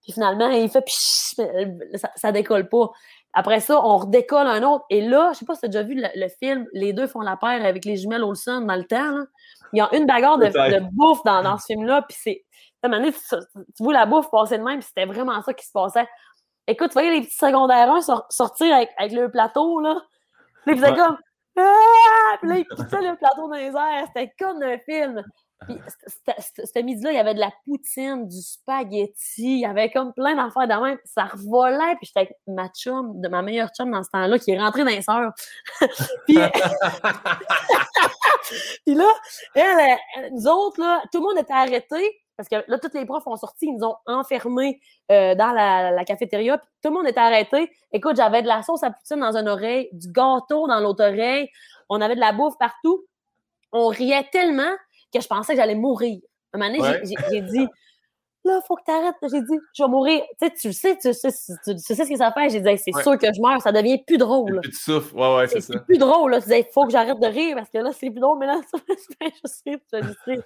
Puis 0.03 0.13
finalement, 0.13 0.49
il 0.51 0.69
fait 0.69 0.85
ça, 0.87 2.11
ça 2.17 2.33
décolle 2.33 2.69
pas. 2.69 2.91
Après 3.35 3.61
ça, 3.61 3.85
on 3.85 3.97
redécolle 3.99 4.47
un 4.47 4.63
autre. 4.63 4.85
Et 4.91 5.01
là, 5.01 5.31
je 5.33 5.39
sais 5.39 5.45
pas 5.45 5.55
si 5.55 5.61
tu 5.61 5.67
as 5.67 5.69
déjà 5.69 5.83
vu 5.83 5.95
le, 5.97 6.29
film, 6.41 6.67
les 6.73 6.93
deux 6.93 7.09
font 7.09 7.21
la 7.21 7.37
paire 7.37 7.65
avec 7.65 7.85
les 7.85 7.97
jumelles 7.97 8.23
Olsen 8.23 8.67
dans 8.67 8.77
le 8.77 8.85
temps. 8.85 9.11
Là. 9.11 9.25
Il 9.73 9.79
y 9.79 9.81
a 9.81 9.89
une 9.97 10.07
bagarre 10.07 10.39
de, 10.39 10.91
bouffe 10.93 11.23
dans, 11.25 11.43
dans 11.43 11.59
ce 11.59 11.67
film-là. 11.67 12.03
Puis 12.03 12.17
c'est. 12.21 12.45
Tu, 12.83 12.91
tu 12.91 13.83
vois 13.83 13.95
la 13.95 14.07
bouffe 14.07 14.31
passer 14.31 14.59
de 14.59 14.63
même, 14.63 14.79
puis 14.79 14.89
c'était 14.89 15.07
vraiment 15.07 15.41
ça 15.43 15.55
qui 15.55 15.67
se 15.67 15.73
passait. 15.73 16.07
Écoute, 16.67 16.89
tu 16.89 16.93
voyais 16.95 17.13
les 17.13 17.23
petits 17.23 17.35
secondaires 17.35 17.91
1 17.91 18.01
sortir 18.31 18.75
avec, 18.75 18.91
avec 18.99 19.13
le 19.13 19.31
plateau, 19.31 19.81
là. 19.81 20.01
Puis 20.65 20.77
ils 20.77 20.81
faisaient 20.81 20.95
comme. 20.95 21.19
Ah! 21.57 22.37
Puis 22.41 22.49
là, 22.49 22.57
ils 22.59 22.67
le 22.67 23.17
plateau 23.17 23.49
dans 23.49 23.57
les 23.57 23.69
airs. 23.69 24.07
C'était 24.09 24.33
comme 24.39 24.63
un 24.63 24.79
film. 24.79 25.25
Puis, 25.67 25.79
ce 26.65 26.79
midi-là, 26.81 27.13
il 27.13 27.17
y 27.17 27.19
avait 27.19 27.35
de 27.35 27.41
la 27.41 27.51
poutine, 27.65 28.27
du 28.29 28.41
spaghetti, 28.41 29.57
il 29.57 29.61
y 29.61 29.67
avait 29.67 29.91
comme 29.91 30.13
plein 30.13 30.35
d'affaires 30.35 30.69
de 30.69 30.85
même. 30.85 30.99
Ça 31.05 31.25
revolait, 31.25 31.97
puis 31.97 32.07
j'étais 32.07 32.21
avec 32.21 32.37
ma 32.47 32.69
chum, 32.69 33.21
de 33.21 33.29
ma 33.29 33.43
meilleure 33.43 33.71
chum 33.77 33.91
dans 33.91 34.03
ce 34.03 34.11
temps-là, 34.11 34.39
qui 34.39 34.53
est 34.53 34.59
rentrée 34.59 34.85
dans 34.85 34.91
les 34.91 35.03
sœurs. 35.03 35.33
puis... 36.27 36.37
là, 38.95 39.09
nous 40.33 40.47
autres, 40.47 40.81
là, 40.81 41.03
tout 41.13 41.19
le 41.21 41.25
monde 41.25 41.39
était 41.39 41.53
arrêté 41.53 42.21
parce 42.37 42.49
que 42.49 42.57
là, 42.67 42.79
tous 42.79 42.91
les 42.95 43.07
profs 43.07 43.27
ont 43.27 43.37
sorti, 43.37 43.67
ils 43.67 43.77
nous 43.77 43.85
ont 43.87 43.97
enfermés 44.07 44.81
euh, 45.11 45.35
dans 45.35 45.53
la, 45.53 45.93
la 45.93 46.05
cafétéria. 46.05 46.59
Puis 46.59 46.69
tout 46.83 46.89
le 46.91 46.95
monde 46.97 47.07
était 47.07 47.21
arrêté. 47.21 47.71
Écoute, 47.93 48.17
j'avais 48.17 48.43
de 48.43 48.49
la 48.49 48.63
sauce 48.63 48.83
à 48.83 48.91
poutine 48.91 49.21
dans 49.21 49.37
une 49.37 49.49
oreille, 49.49 49.89
du 49.93 50.11
gâteau 50.11 50.67
dans 50.67 50.81
l'autre 50.81 51.05
oreille. 51.05 51.49
On 51.89 52.01
avait 52.01 52.17
de 52.17 52.21
la 52.21 52.33
bouffe 52.33 52.59
partout. 52.59 53.05
On 53.73 53.89
riait 53.89 54.29
tellement 54.33 54.73
que 55.15 55.23
je 55.23 55.29
pensais 55.29 55.55
que 55.55 55.61
j'allais 55.61 55.75
mourir. 55.75 56.19
Un 56.53 56.59
moment 56.59 56.71
donné, 56.71 56.83
Ouais. 56.83 57.01
j'ai- 57.31 57.41
dit, 57.43 57.67
là, 58.45 58.61
faut 58.69 58.77
que 58.77 58.83
t'arrêtes. 58.85 59.15
J'ai 59.23 59.41
dit, 59.41 59.59
je 59.77 59.83
vais 59.83 59.89
mourir. 59.89 60.23
Tu 60.41 60.47
sais, 60.47 60.53
tu 60.61 60.67
le 60.69 60.73
sais, 60.75 60.97
tu 60.97 61.13
sais, 61.15 61.31
tu, 61.65 61.75
tu 61.75 61.79
sais 61.79 61.95
ce 62.05 62.09
que 62.11 62.17
ça 62.17 62.31
fait. 62.33 62.51
J'ai 62.51 62.61
dit, 62.61 62.69
Hey, 62.69 62.79
c'est 62.79 62.95
Ouais. 62.95 63.03
sûr 63.03 63.19
que 63.19 63.27
je 63.35 63.41
meurs. 63.41 63.61
Ça 63.63 63.73
devient 63.73 63.99
plus 64.07 64.19
drôle. 64.19 64.61
Ouais, 64.61 65.37
ouais, 65.37 65.47
c'est 65.47 65.61
C'est 65.61 65.73
ça. 65.73 65.79
c'est 65.79 65.85
plus 65.87 65.99
drôle, 65.99 66.31
là. 66.33 66.39
Tu 66.39 66.45
disais, 66.45 66.61
il 66.61 66.73
faut 66.73 66.85
que 66.85 66.91
j'arrête 66.93 67.19
de 67.19 67.27
rire 67.27 67.57
parce 67.57 67.71
que 67.71 67.79
là, 67.79 67.91
c'est 67.93 68.11
plus 68.11 68.21
drôle, 68.21 68.39
mais 68.39 68.47
là, 68.47 68.61
ça 68.71 68.79
je 68.87 68.95
fais 69.19 69.33
juste 69.43 69.63
rire. 70.27 70.43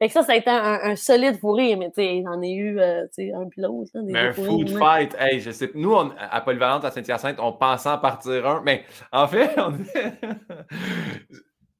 Fait 0.00 0.06
que 0.06 0.12
ça, 0.12 0.22
ça 0.22 0.30
a 0.32 0.36
été 0.36 0.48
un, 0.48 0.78
un 0.90 0.94
solide 0.94 1.40
fou 1.40 1.50
rire, 1.50 1.76
mais 1.76 1.88
tu 1.88 1.94
sais, 2.02 2.22
j'en 2.24 2.40
ai 2.40 2.52
eu, 2.52 2.78
euh, 2.78 3.02
tu 3.06 3.26
sais, 3.26 3.32
un 3.32 3.46
des- 3.46 4.12
Mais 4.12 4.18
un 4.28 4.32
food 4.32 4.68
fight, 4.78 5.16
hey, 5.18 5.40
je 5.40 5.50
sais. 5.50 5.72
Nous, 5.74 5.92
on- 5.92 6.12
à 6.16 6.40
Polyvalente, 6.40 6.84
à 6.84 6.92
Saint-Hyacinthe, 6.92 7.38
on 7.40 7.52
pensait 7.52 7.88
en 7.88 7.98
partir 7.98 8.46
un. 8.46 8.62
Mais 8.64 8.84
en 9.10 9.26
fait, 9.26 9.50
on 9.56 9.72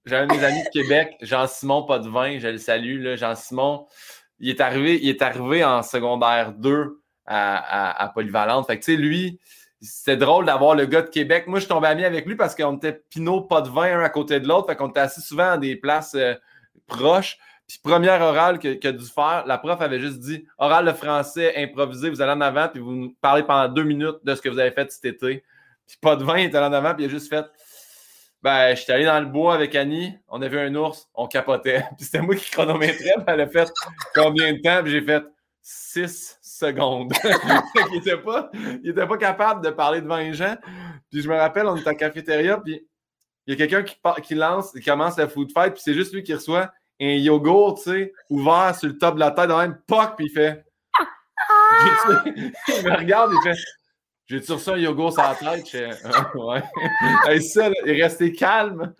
de 0.06 0.34
mes 0.34 0.44
amis 0.44 0.62
de 0.62 0.70
Québec, 0.70 1.16
Jean-Simon 1.20 1.82
Potvin, 1.84 2.38
je 2.38 2.48
le 2.48 2.58
salue. 2.58 3.16
Jean-Simon, 3.16 3.86
il 4.38 4.50
est 4.50 4.60
arrivé, 4.60 4.98
il 5.02 5.08
est 5.08 5.22
arrivé 5.22 5.64
en 5.64 5.82
secondaire 5.82 6.52
2 6.52 7.00
à, 7.26 8.02
à, 8.04 8.08
Polyvalente. 8.08 8.66
Fait 8.66 8.78
que, 8.78 8.84
tu 8.84 8.92
sais, 8.94 8.96
lui, 8.96 9.38
c'était 9.80 10.16
drôle 10.16 10.46
d'avoir 10.46 10.74
le 10.74 10.86
gars 10.86 11.02
de 11.02 11.10
Québec. 11.10 11.46
Moi, 11.46 11.58
je 11.58 11.64
suis 11.64 11.68
tombé 11.68 11.88
ami 11.88 12.04
avec 12.04 12.26
lui 12.26 12.36
parce 12.36 12.54
qu'on 12.54 12.76
était 12.76 13.02
Pinot 13.10 13.42
Potvin 13.42 13.98
un 13.98 14.02
à 14.02 14.08
côté 14.08 14.40
de 14.40 14.48
l'autre. 14.48 14.66
Fait 14.66 14.76
qu'on 14.76 14.88
était 14.88 15.00
assis 15.00 15.20
souvent 15.20 15.50
à 15.50 15.58
des 15.58 15.76
places 15.76 16.14
euh, 16.14 16.34
proches. 16.86 17.38
Puis 17.68 17.78
première 17.82 18.22
orale 18.22 18.58
que- 18.58 18.86
a 18.86 18.92
dû 18.92 19.04
faire, 19.04 19.44
la 19.46 19.58
prof 19.58 19.80
avait 19.82 20.00
juste 20.00 20.20
dit 20.20 20.46
oral 20.56 20.86
de 20.86 20.92
français 20.92 21.52
improvisé, 21.54 22.08
vous 22.08 22.22
allez 22.22 22.32
en 22.32 22.40
avant, 22.40 22.68
puis 22.68 22.80
vous 22.80 23.14
parlez 23.20 23.42
pendant 23.42 23.68
deux 23.68 23.82
minutes 23.82 24.16
de 24.24 24.34
ce 24.34 24.40
que 24.40 24.48
vous 24.48 24.58
avez 24.58 24.70
fait 24.70 24.90
cet 24.90 25.04
été. 25.04 25.44
Puis 25.86 25.98
pas 26.00 26.16
de 26.16 26.24
vin, 26.24 26.38
il 26.38 26.46
était 26.46 26.56
allé 26.56 26.66
en 26.66 26.72
avant, 26.72 26.94
puis 26.94 27.04
il 27.04 27.08
a 27.08 27.10
juste 27.10 27.28
fait 27.28 27.44
Ben, 28.42 28.76
j'étais 28.76 28.92
allé 28.92 29.04
dans 29.04 29.18
le 29.18 29.26
bois 29.26 29.54
avec 29.54 29.74
Annie, 29.74 30.16
on 30.28 30.40
a 30.42 30.48
vu 30.48 30.58
un 30.58 30.74
ours, 30.76 31.08
on 31.14 31.26
capotait. 31.26 31.84
Puis 31.96 32.06
c'était 32.06 32.20
moi 32.20 32.36
qui 32.36 32.50
chronométrais, 32.50 33.14
puis 33.16 33.24
elle 33.26 33.40
a 33.40 33.48
fait 33.48 33.68
combien 34.14 34.52
de 34.52 34.58
temps, 34.58 34.82
puis 34.82 34.92
j'ai 34.92 35.02
fait 35.02 35.24
six 35.60 36.38
secondes. 36.40 37.12
il 37.92 37.98
était 37.98 38.16
pas, 38.16 38.50
il 38.54 38.90
était 38.90 39.06
pas 39.06 39.18
capable 39.18 39.64
de 39.64 39.70
parler 39.70 40.00
devant 40.00 40.18
les 40.18 40.34
gens. 40.34 40.56
Puis 41.10 41.20
je 41.22 41.28
me 41.28 41.36
rappelle, 41.36 41.66
on 41.66 41.76
était 41.76 41.90
en 41.90 41.94
cafétéria, 41.94 42.58
puis 42.58 42.86
il 43.46 43.58
y 43.58 43.62
a 43.62 43.66
quelqu'un 43.66 43.82
qui, 44.22 44.34
lance, 44.34 44.72
qui 44.72 44.82
commence 44.82 45.16
la 45.16 45.26
food 45.26 45.50
fight, 45.52 45.72
puis 45.72 45.82
c'est 45.84 45.94
juste 45.94 46.12
lui 46.14 46.22
qui 46.22 46.34
reçoit 46.34 46.70
un 47.00 47.06
yogourt, 47.06 47.76
tu 47.76 47.90
sais, 47.90 48.12
ouvert 48.30 48.74
sur 48.76 48.88
le 48.88 48.98
top 48.98 49.16
de 49.16 49.20
la 49.20 49.30
tête, 49.30 49.48
dans 49.48 49.58
même 49.58 49.78
poc, 49.86 50.16
puis 50.16 50.26
il 50.26 50.32
fait. 50.32 50.64
J'ai-tu- 51.82 52.52
il 52.78 52.84
me 52.84 52.96
regarde, 52.96 53.32
il 53.34 53.50
fait. 53.50 53.60
J'ai-tu 54.28 54.52
reçu 54.52 54.70
un 54.70 54.76
yogourt 54.76 55.12
sur 55.12 55.22
la 55.22 55.34
tête? 55.34 55.66
Je 55.70 55.90
Ah, 56.04 56.30
ouais. 56.36 56.62
Hey, 57.26 57.42
ça, 57.42 57.68
là, 57.70 57.74
il 57.86 57.92
est 57.98 58.02
resté 58.02 58.32
calme. 58.32 58.94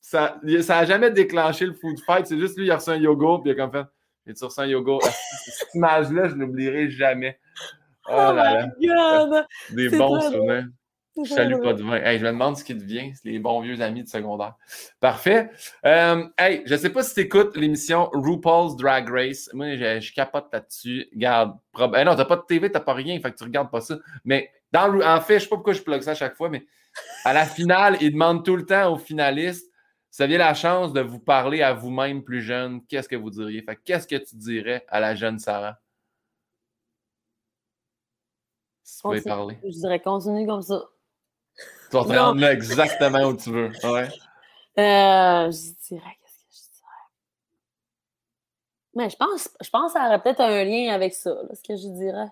Ça 0.00 0.38
n'a 0.42 0.84
jamais 0.84 1.10
déclenché 1.10 1.66
le 1.66 1.72
food 1.72 1.98
fight. 2.04 2.26
C'est 2.26 2.38
juste 2.38 2.58
lui, 2.58 2.66
il 2.66 2.70
a 2.70 2.76
reçu 2.76 2.90
un 2.90 2.96
yogourt, 2.96 3.42
puis 3.42 3.52
il 3.52 3.54
a 3.54 3.56
comme 3.56 3.72
fait. 3.72 3.88
J'ai-tu 4.26 4.44
reçu 4.44 4.60
un 4.60 4.66
yogourt? 4.66 5.00
Ah, 5.04 5.10
Cette 5.10 5.74
image-là, 5.74 6.28
je 6.28 6.34
l'oublierai 6.34 6.90
jamais. 6.90 7.38
Oh 8.08 8.12
Oh 8.12 8.32
là 8.32 8.32
là. 8.34 8.66
my 8.78 8.86
God! 8.86 9.46
Des 9.70 9.88
bons 9.96 10.20
souvenirs. 10.20 10.66
Je 11.24 11.30
salue 11.32 11.62
pas 11.62 11.72
de 11.72 11.82
vin. 11.82 11.96
Hey, 11.96 12.18
je 12.18 12.24
me 12.26 12.30
demande 12.30 12.58
ce 12.58 12.62
qui 12.64 12.74
devient. 12.74 13.10
C'est 13.14 13.30
les 13.30 13.38
bons 13.38 13.62
vieux 13.62 13.80
amis 13.80 14.02
de 14.02 14.08
secondaire. 14.08 14.54
Parfait. 15.00 15.50
Euh, 15.86 16.24
hey, 16.38 16.62
je 16.66 16.76
sais 16.76 16.90
pas 16.90 17.02
si 17.02 17.14
tu 17.14 17.20
écoutes 17.20 17.56
l'émission 17.56 18.10
RuPaul's 18.12 18.76
Drag 18.76 19.08
Race. 19.08 19.48
Moi, 19.54 19.76
je, 19.76 19.98
je 20.00 20.12
capote 20.12 20.48
là-dessus. 20.52 21.08
Garde. 21.14 21.56
Prob... 21.72 21.96
Eh 21.98 22.04
non, 22.04 22.14
t'as 22.16 22.26
pas 22.26 22.36
de 22.36 22.42
TV, 22.46 22.70
t'as 22.70 22.80
pas 22.80 22.92
rien, 22.92 23.18
fait 23.18 23.30
que 23.32 23.36
tu 23.38 23.44
regardes 23.44 23.70
pas 23.70 23.80
ça. 23.80 23.96
Mais 24.26 24.50
dans 24.72 25.00
en 25.00 25.20
fait, 25.20 25.38
je 25.38 25.44
sais 25.44 25.48
pas 25.48 25.56
pourquoi 25.56 25.72
je 25.72 25.82
plug 25.82 26.02
ça 26.02 26.12
à 26.12 26.14
chaque 26.14 26.36
fois, 26.36 26.48
mais 26.48 26.66
à 27.24 27.32
la 27.32 27.46
finale, 27.46 27.96
ils 28.00 28.12
demandent 28.12 28.44
tout 28.44 28.56
le 28.56 28.64
temps 28.64 28.92
aux 28.92 28.98
finalistes 28.98 29.70
si 30.16 30.22
vous 30.22 30.24
aviez 30.24 30.38
la 30.38 30.54
chance 30.54 30.94
de 30.94 31.02
vous 31.02 31.18
parler 31.18 31.60
à 31.60 31.74
vous-même 31.74 32.24
plus 32.24 32.40
jeune, 32.40 32.82
qu'est-ce 32.86 33.06
que 33.06 33.16
vous 33.16 33.28
diriez? 33.28 33.60
Fait 33.60 33.76
qu'est-ce 33.76 34.06
que 34.06 34.16
tu 34.16 34.34
dirais 34.36 34.82
à 34.88 34.98
la 34.98 35.14
jeune 35.14 35.38
Sarah? 35.38 35.78
Si 38.82 38.96
tu 38.96 39.02
pouvais 39.02 39.20
parler. 39.20 39.58
Je 39.62 39.78
dirais 39.78 40.00
continue 40.00 40.46
comme 40.46 40.62
ça. 40.62 40.88
Tu 41.90 41.96
vas 41.98 42.04
te 42.04 42.18
rendre 42.18 42.40
là 42.40 42.54
exactement 42.54 43.24
où 43.24 43.36
tu 43.36 43.50
veux. 43.50 43.70
Ouais. 43.84 44.08
Euh, 44.78 45.50
je 45.50 45.86
dirais, 45.86 46.16
qu'est-ce 46.22 46.38
que 46.38 46.50
je 46.50 46.76
dirais? 46.76 47.06
Mais 48.94 49.10
je 49.10 49.16
pense, 49.16 49.50
je 49.60 49.68
pense 49.68 49.92
que 49.92 49.98
ça 49.98 50.06
aurait 50.06 50.22
peut-être 50.22 50.40
un 50.40 50.64
lien 50.64 50.94
avec 50.94 51.12
ça, 51.12 51.30
là, 51.30 51.54
ce 51.54 51.62
que 51.62 51.76
je 51.76 51.88
dirais. 51.88 52.28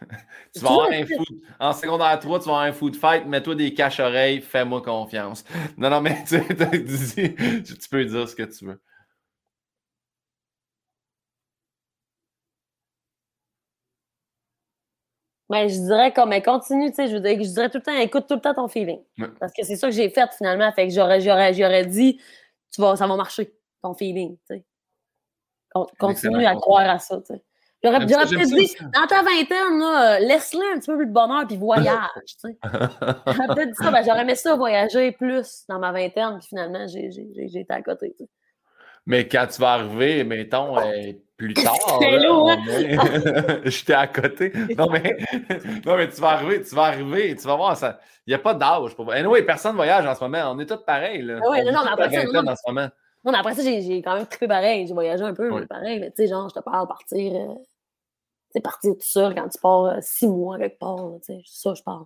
Tu 0.54 0.60
vas 0.60 0.70
avoir 0.70 0.88
un 0.90 1.04
food. 1.06 1.40
En 1.60 1.72
secondaire 1.72 2.18
3, 2.18 2.38
tu 2.38 2.46
vas 2.46 2.52
avoir 2.52 2.66
un 2.66 2.72
food 2.72 2.96
fight, 2.96 3.26
mets-toi 3.26 3.54
des 3.54 3.74
caches-oreilles, 3.74 4.40
fais-moi 4.40 4.82
confiance. 4.82 5.44
Non, 5.76 5.90
non, 5.90 6.00
mais 6.00 6.24
tu, 6.26 6.38
peux 7.90 8.04
dire 8.04 8.28
ce 8.28 8.34
que 8.34 8.42
tu 8.44 8.66
veux. 8.66 8.80
Mais 15.48 15.68
je 15.68 15.78
dirais 15.78 16.12
comme, 16.12 16.30
mais 16.30 16.42
continue, 16.42 16.88
tu 16.90 16.96
sais, 16.96 17.06
je, 17.06 17.14
veux 17.14 17.20
dire, 17.20 17.36
je 17.40 17.52
dirais 17.52 17.70
tout 17.70 17.78
le 17.78 17.82
temps, 17.82 17.96
écoute 17.96 18.26
tout 18.26 18.34
le 18.34 18.40
temps 18.40 18.54
ton 18.54 18.66
feeling. 18.66 19.00
Ouais. 19.18 19.28
Parce 19.38 19.52
que 19.52 19.64
c'est 19.64 19.76
ça 19.76 19.88
que 19.88 19.94
j'ai 19.94 20.10
fait 20.10 20.28
finalement. 20.36 20.72
Fait 20.72 20.88
que 20.88 20.92
j'aurais, 20.92 21.20
j'aurais, 21.20 21.54
j'aurais 21.54 21.86
dit, 21.86 22.20
tu 22.72 22.80
vas, 22.80 22.96
ça 22.96 23.06
va 23.06 23.14
marcher, 23.16 23.54
ton 23.82 23.94
feeling, 23.94 24.36
tu 24.38 24.56
sais. 24.56 24.64
Con- 25.72 25.86
Continue 25.98 26.46
à 26.46 26.54
croire 26.54 26.88
à 26.88 26.98
ça, 26.98 27.18
tu 27.18 27.34
sais. 27.34 27.44
J'aurais, 27.84 27.98
peut-être 28.00 28.28
dit, 28.28 28.76
dans 28.94 29.06
ta 29.06 29.22
vingtaine, 29.22 29.82
euh, 29.82 30.18
laisse-le 30.20 30.74
un 30.74 30.78
petit 30.78 30.90
peu 30.90 30.96
plus 30.96 31.06
de 31.06 31.12
bonheur 31.12 31.46
puis 31.46 31.56
voyage, 31.56 32.08
tu 32.26 32.34
sais. 32.38 32.58
J'aurais 32.64 33.54
peut-être 33.54 33.70
dit 33.70 33.76
ça, 33.76 33.90
ben, 33.90 34.02
j'aurais 34.04 34.22
aimé 34.22 34.34
ça 34.34 34.56
voyager 34.56 35.12
plus 35.12 35.64
dans 35.68 35.78
ma 35.78 35.92
vingtaine, 35.92 36.38
puis 36.38 36.48
finalement, 36.48 36.86
j'ai, 36.88 37.10
été 37.36 37.66
à 37.68 37.82
côté. 37.82 38.14
Mais 39.04 39.28
quand 39.28 39.46
tu 39.46 39.60
vas 39.60 39.74
arriver, 39.74 40.24
mettons, 40.24 40.78
euh, 40.78 41.12
plus 41.36 41.54
tard, 41.54 41.74
hein? 42.02 42.56
j'étais 43.64 43.94
à 43.94 44.06
côté. 44.06 44.52
Non 44.76 44.88
mais, 44.90 45.16
non, 45.84 45.96
mais 45.96 46.08
tu 46.08 46.20
vas 46.20 46.30
arriver, 46.30 46.62
tu 46.62 46.74
vas 46.74 46.84
arriver, 46.84 47.36
tu 47.36 47.46
vas 47.46 47.56
voir, 47.56 47.76
ça. 47.76 48.00
il 48.26 48.30
n'y 48.30 48.34
a 48.34 48.38
pas 48.38 48.54
d'âge. 48.54 48.96
Pour... 48.96 49.12
Anyway, 49.12 49.42
personne 49.42 49.76
voyage 49.76 50.06
en 50.06 50.14
ce 50.14 50.24
moment. 50.24 50.52
On 50.52 50.58
est 50.58 50.66
tous 50.66 50.82
pareils. 50.84 51.22
Là. 51.22 51.38
Ah 51.44 51.50
ouais, 51.50 51.62
On 51.62 51.72
non, 51.72 52.42
non. 52.42 52.50
en 52.50 52.56
ce 52.56 52.62
moment. 52.66 52.88
Non, 53.26 53.32
mais 53.32 53.38
après 53.38 53.54
ça, 53.56 53.62
j'ai, 53.62 54.02
quand 54.02 54.14
même 54.14 54.26
trippé 54.26 54.46
pareil. 54.46 54.86
J'ai 54.86 54.94
voyagé 54.94 55.24
un 55.24 55.34
peu, 55.34 55.50
mais 55.50 55.66
pareil. 55.66 55.98
Mais 55.98 56.10
tu 56.10 56.18
sais, 56.18 56.28
genre, 56.28 56.48
je 56.48 56.54
te 56.54 56.60
parle 56.60 56.86
partir, 56.86 57.34
euh, 57.34 57.54
tu 57.56 58.52
sais, 58.52 58.60
partir 58.60 58.92
tout 58.94 59.00
seul 59.00 59.34
quand 59.34 59.48
tu 59.48 59.58
pars 59.58 59.86
euh, 59.86 59.98
six 60.00 60.28
mois 60.28 60.58
quelque 60.58 60.78
part, 60.78 61.10
tu 61.26 61.34
sais, 61.34 61.42
ça, 61.44 61.74
je 61.74 61.82
parle. 61.82 62.04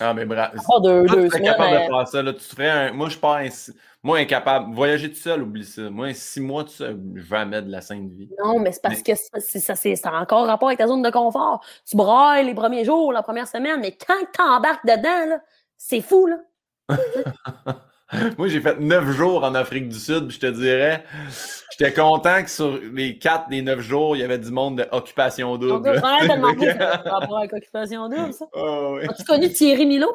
Ah, 0.00 0.12
mais 0.14 0.24
bravo. 0.24 0.80
Deux, 0.80 1.06
deux 1.06 1.28
tu 1.28 1.40
capable 1.42 1.74
de 1.74 1.86
faire 1.86 2.08
ça. 2.08 2.22
Là. 2.22 2.32
Tu 2.32 2.40
ferais 2.40 2.68
un... 2.68 2.92
Moi, 2.92 3.08
je 3.08 3.18
pars 3.18 3.38
Moi, 4.02 4.18
incapable. 4.18 4.74
Voyager 4.74 5.10
tout 5.10 5.20
seul, 5.20 5.42
oublie 5.42 5.64
ça. 5.64 5.90
Moi, 5.90 6.12
six 6.12 6.40
mois 6.40 6.64
tout 6.64 6.70
seul, 6.70 6.98
jamais 7.14 7.62
de 7.62 7.70
la 7.70 7.80
sainte 7.80 8.10
vie. 8.10 8.28
Non, 8.42 8.58
mais 8.58 8.72
c'est 8.72 8.82
parce 8.82 9.00
que 9.00 9.14
ça, 9.14 10.10
a 10.10 10.20
encore 10.20 10.46
rapport 10.46 10.70
avec 10.70 10.78
ta 10.78 10.88
zone 10.88 11.02
de 11.02 11.10
confort. 11.10 11.64
Tu 11.88 11.96
brailles 11.96 12.46
les 12.46 12.54
premiers 12.54 12.84
jours, 12.84 13.12
la 13.12 13.22
première 13.22 13.46
semaine, 13.46 13.78
mais 13.80 13.92
quand 13.92 14.26
tu 14.34 14.42
embarques 14.42 14.84
dedans, 14.84 15.40
c'est 15.76 16.00
fou, 16.00 16.26
là. 16.26 16.38
Moi, 18.38 18.48
j'ai 18.48 18.60
fait 18.60 18.78
neuf 18.78 19.10
jours 19.12 19.42
en 19.44 19.54
Afrique 19.54 19.88
du 19.88 19.98
Sud, 19.98 20.28
puis 20.28 20.36
je 20.36 20.40
te 20.40 20.46
dirais, 20.46 21.04
j'étais 21.70 21.92
content 21.92 22.42
que 22.42 22.50
sur 22.50 22.78
les 22.92 23.18
quatre 23.18 23.48
des 23.48 23.62
neuf 23.62 23.80
jours, 23.80 24.16
il 24.16 24.20
y 24.20 24.22
avait 24.22 24.38
du 24.38 24.50
monde 24.50 24.86
d'occupation 24.92 25.56
double. 25.56 25.86
je 25.86 25.90
vais 25.90 26.28
te 26.28 26.34
demander, 26.36 26.68
a 26.68 26.96
rapport 26.98 27.42
Occupation 27.52 28.08
Double, 28.08 28.32
ça. 28.34 28.46
Ah. 28.54 28.94
As-tu 29.08 29.24
connu 29.24 29.50
Thierry 29.50 29.86
Milo? 29.86 30.14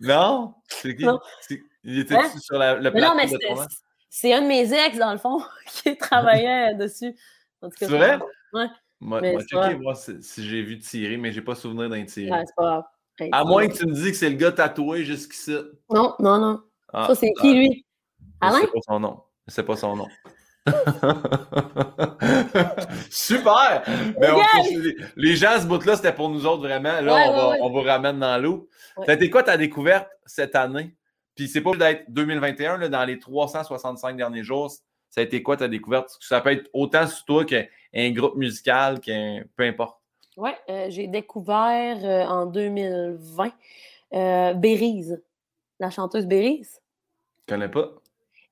Non? 0.00 0.54
C'est 0.68 0.96
qui? 0.96 1.04
Non. 1.04 1.20
Il 1.84 1.98
était 2.00 2.16
Hein? 2.16 2.28
sur 2.40 2.58
la, 2.58 2.74
le 2.74 2.90
Mais 2.90 3.00
non, 3.00 3.14
plateau 3.14 3.16
mais 3.16 3.66
c'est, 4.10 4.32
un 4.32 4.42
de 4.42 4.46
mes 4.46 4.72
ex, 4.72 4.98
dans 4.98 5.12
le 5.12 5.18
fond, 5.18 5.42
qui 5.66 5.96
travaillait 5.96 6.74
dessus. 6.78 7.14
C'est 7.76 7.86
vrai? 7.86 8.18
Ouais. 8.52 8.66
Moi, 9.00 9.20
moi, 9.20 9.40
checker, 9.42 9.74
voir 9.74 9.96
si, 9.96 10.22
si 10.22 10.48
j'ai 10.48 10.62
vu 10.62 10.78
tirer, 10.78 11.16
mais 11.16 11.30
j'ai 11.32 11.42
pas 11.42 11.54
souvenir 11.54 11.88
d'un 11.88 12.04
tiré. 12.04 12.30
Ouais, 12.30 12.44
c'est 12.46 12.54
pas 12.56 12.62
grave. 12.62 12.84
Hey, 13.20 13.28
à 13.32 13.38
c'est- 13.40 13.44
moins 13.44 13.66
que 13.68 13.72
tu 13.76 13.86
me 13.86 13.92
dis 13.92 14.10
que 14.10 14.16
c'est 14.16 14.30
le 14.30 14.36
gars 14.36 14.52
tatoué 14.52 15.04
jusqu'ici. 15.04 15.56
Non, 15.90 16.14
non, 16.20 16.38
non. 16.38 16.60
Ah, 16.92 17.06
Ça, 17.08 17.14
c'est 17.14 17.30
ah, 17.36 17.40
qui, 17.40 17.54
lui? 17.54 17.86
Alain? 18.40 18.60
sais 18.60 18.66
pas 18.68 18.80
son 18.86 19.00
nom. 19.00 19.20
Sais 19.48 19.62
pas 19.62 19.76
son 19.76 19.96
nom. 19.96 20.06
Super! 23.10 23.82
Mais 24.20 24.30
on- 24.30 24.40
les, 25.16 25.36
gens, 25.36 25.60
ce 25.60 25.66
bout-là, 25.66 25.96
c'était 25.96 26.12
pour 26.12 26.28
nous 26.28 26.46
autres 26.46 26.62
vraiment. 26.62 27.00
Là, 27.00 27.14
Ouais, 27.14 27.24
on, 27.28 27.32
va, 27.32 27.46
ouais, 27.48 27.52
ouais. 27.54 27.58
on 27.62 27.70
vous 27.70 27.80
ramène 27.82 28.18
dans 28.18 28.40
l'eau. 28.42 28.68
Ouais. 28.96 29.06
Ça 29.06 29.12
a 29.12 29.14
été 29.14 29.30
quoi 29.30 29.42
ta 29.42 29.56
découverte 29.56 30.08
cette 30.26 30.54
année? 30.56 30.94
Puis 31.34 31.48
c'est 31.48 31.60
pas 31.60 31.74
d'être 31.76 32.04
2021, 32.08 32.78
là, 32.78 32.88
dans 32.88 33.04
les 33.04 33.18
365 33.18 34.16
derniers 34.16 34.42
jours. 34.42 34.70
Ça 35.10 35.20
a 35.20 35.24
été 35.24 35.42
quoi 35.42 35.56
ta 35.56 35.68
découverte? 35.68 36.10
Ça 36.20 36.40
peut 36.40 36.50
être 36.52 36.68
autant 36.72 37.06
sur 37.06 37.24
toi 37.24 37.44
qu'un 37.44 38.10
groupe 38.10 38.36
musical, 38.36 39.00
qu'un. 39.00 39.42
peu 39.56 39.64
importe. 39.64 39.98
Oui, 40.38 40.50
j'ai 40.88 41.08
découvert 41.08 41.98
euh, 42.04 42.24
en 42.24 42.46
2020 42.46 43.50
euh, 44.14 44.54
Bérise, 44.54 45.20
la 45.80 45.90
chanteuse 45.90 46.26
Bérise. 46.26 46.80
Je 47.40 47.54
connais 47.54 47.68
pas. 47.68 47.88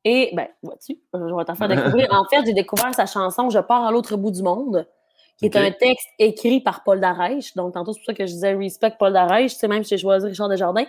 Et, 0.04 0.30
ben, 0.34 0.48
vois-tu, 0.64 0.98
je 1.14 1.18
vais 1.18 1.44
t'en 1.44 1.54
faire 1.54 1.68
découvrir. 1.68 2.08
en 2.12 2.24
fait, 2.24 2.44
j'ai 2.44 2.54
découvert 2.54 2.92
sa 2.92 3.06
chanson 3.06 3.50
Je 3.50 3.60
pars 3.60 3.84
à 3.84 3.92
l'autre 3.92 4.16
bout 4.16 4.32
du 4.32 4.42
monde, 4.42 4.84
qui 5.38 5.46
est 5.46 5.54
un 5.54 5.70
texte 5.70 6.08
écrit 6.18 6.60
par 6.60 6.82
Paul 6.82 6.98
Darèche. 6.98 7.54
Donc, 7.54 7.74
tantôt, 7.74 7.92
c'est 7.92 8.00
pour 8.00 8.06
ça 8.06 8.14
que 8.14 8.26
je 8.26 8.32
disais 8.32 8.54
respect 8.54 8.96
Paul 8.98 9.12
Darèche. 9.12 9.52
Tu 9.52 9.58
sais, 9.60 9.68
même 9.68 9.84
si 9.84 9.90
j'ai 9.90 9.98
choisi 9.98 10.26
Richard 10.26 10.48
Desjardins. 10.48 10.86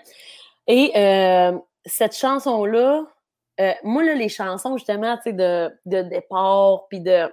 Et 0.65 0.91
euh, 0.95 1.55
cette 1.85 2.15
chanson-là, 2.15 3.05
euh, 3.59 3.73
moi, 3.83 4.03
là, 4.03 4.15
les 4.15 4.29
chansons, 4.29 4.77
justement, 4.77 5.15
tu 5.17 5.23
sais, 5.25 5.33
de, 5.33 5.71
de 5.85 6.01
départ, 6.01 6.87
puis 6.89 7.01
de, 7.01 7.29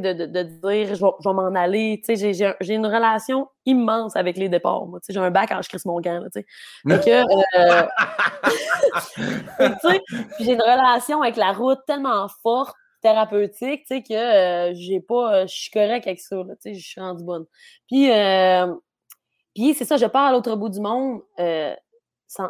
de, 0.00 0.12
de, 0.12 0.26
de, 0.26 0.42
dire 0.42 0.94
je 0.94 1.04
vais, 1.04 1.32
m'en 1.32 1.54
aller. 1.54 2.02
J'ai 2.08 2.74
une 2.74 2.86
relation 2.86 3.48
immense 3.66 4.16
avec 4.16 4.36
les 4.36 4.48
départs. 4.48 4.86
Moi, 4.86 5.00
j'ai 5.08 5.18
un 5.18 5.30
bac 5.30 5.52
en 5.52 5.60
je 5.62 5.68
mon 5.86 6.00
gant. 6.00 6.22
Euh, 6.24 6.28
j'ai 10.40 10.52
une 10.52 10.62
relation 10.62 11.22
avec 11.22 11.36
la 11.36 11.52
route 11.52 11.78
tellement 11.86 12.26
forte, 12.42 12.74
thérapeutique, 13.02 13.84
que 13.88 14.14
euh, 14.14 14.74
j'ai 14.74 15.00
pas. 15.00 15.34
Euh, 15.34 15.46
je 15.46 15.54
suis 15.54 15.70
correct 15.70 16.06
avec 16.06 16.20
ça. 16.20 16.36
Je 16.64 16.72
suis 16.72 17.00
rendue 17.00 17.24
bonne. 17.24 17.46
Puis, 17.88 18.08
puis 19.54 19.74
c'est 19.74 19.84
ça, 19.84 19.96
je 19.96 20.06
pars 20.06 20.26
à 20.26 20.32
l'autre 20.32 20.56
bout 20.56 20.68
du 20.68 20.80
monde 20.80 21.22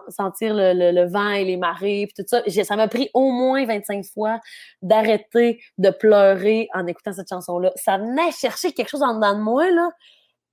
sentir 0.08 0.54
le, 0.54 1.06
vent 1.06 1.30
et 1.30 1.44
les 1.44 1.56
marées, 1.56 2.06
puis 2.06 2.24
tout 2.24 2.28
ça. 2.28 2.42
Ça 2.64 2.76
m'a 2.76 2.88
pris 2.88 3.10
au 3.14 3.30
moins 3.30 3.64
25 3.66 4.04
fois 4.06 4.40
d'arrêter 4.82 5.62
de 5.78 5.90
pleurer 5.90 6.68
en 6.74 6.86
écoutant 6.86 7.12
cette 7.12 7.28
chanson-là. 7.28 7.72
Ça 7.76 7.98
venait 7.98 8.30
chercher 8.32 8.72
quelque 8.72 8.88
chose 8.88 9.02
en 9.02 9.14
dedans 9.14 9.36
de 9.36 9.42
moi, 9.42 9.70
là, 9.70 9.90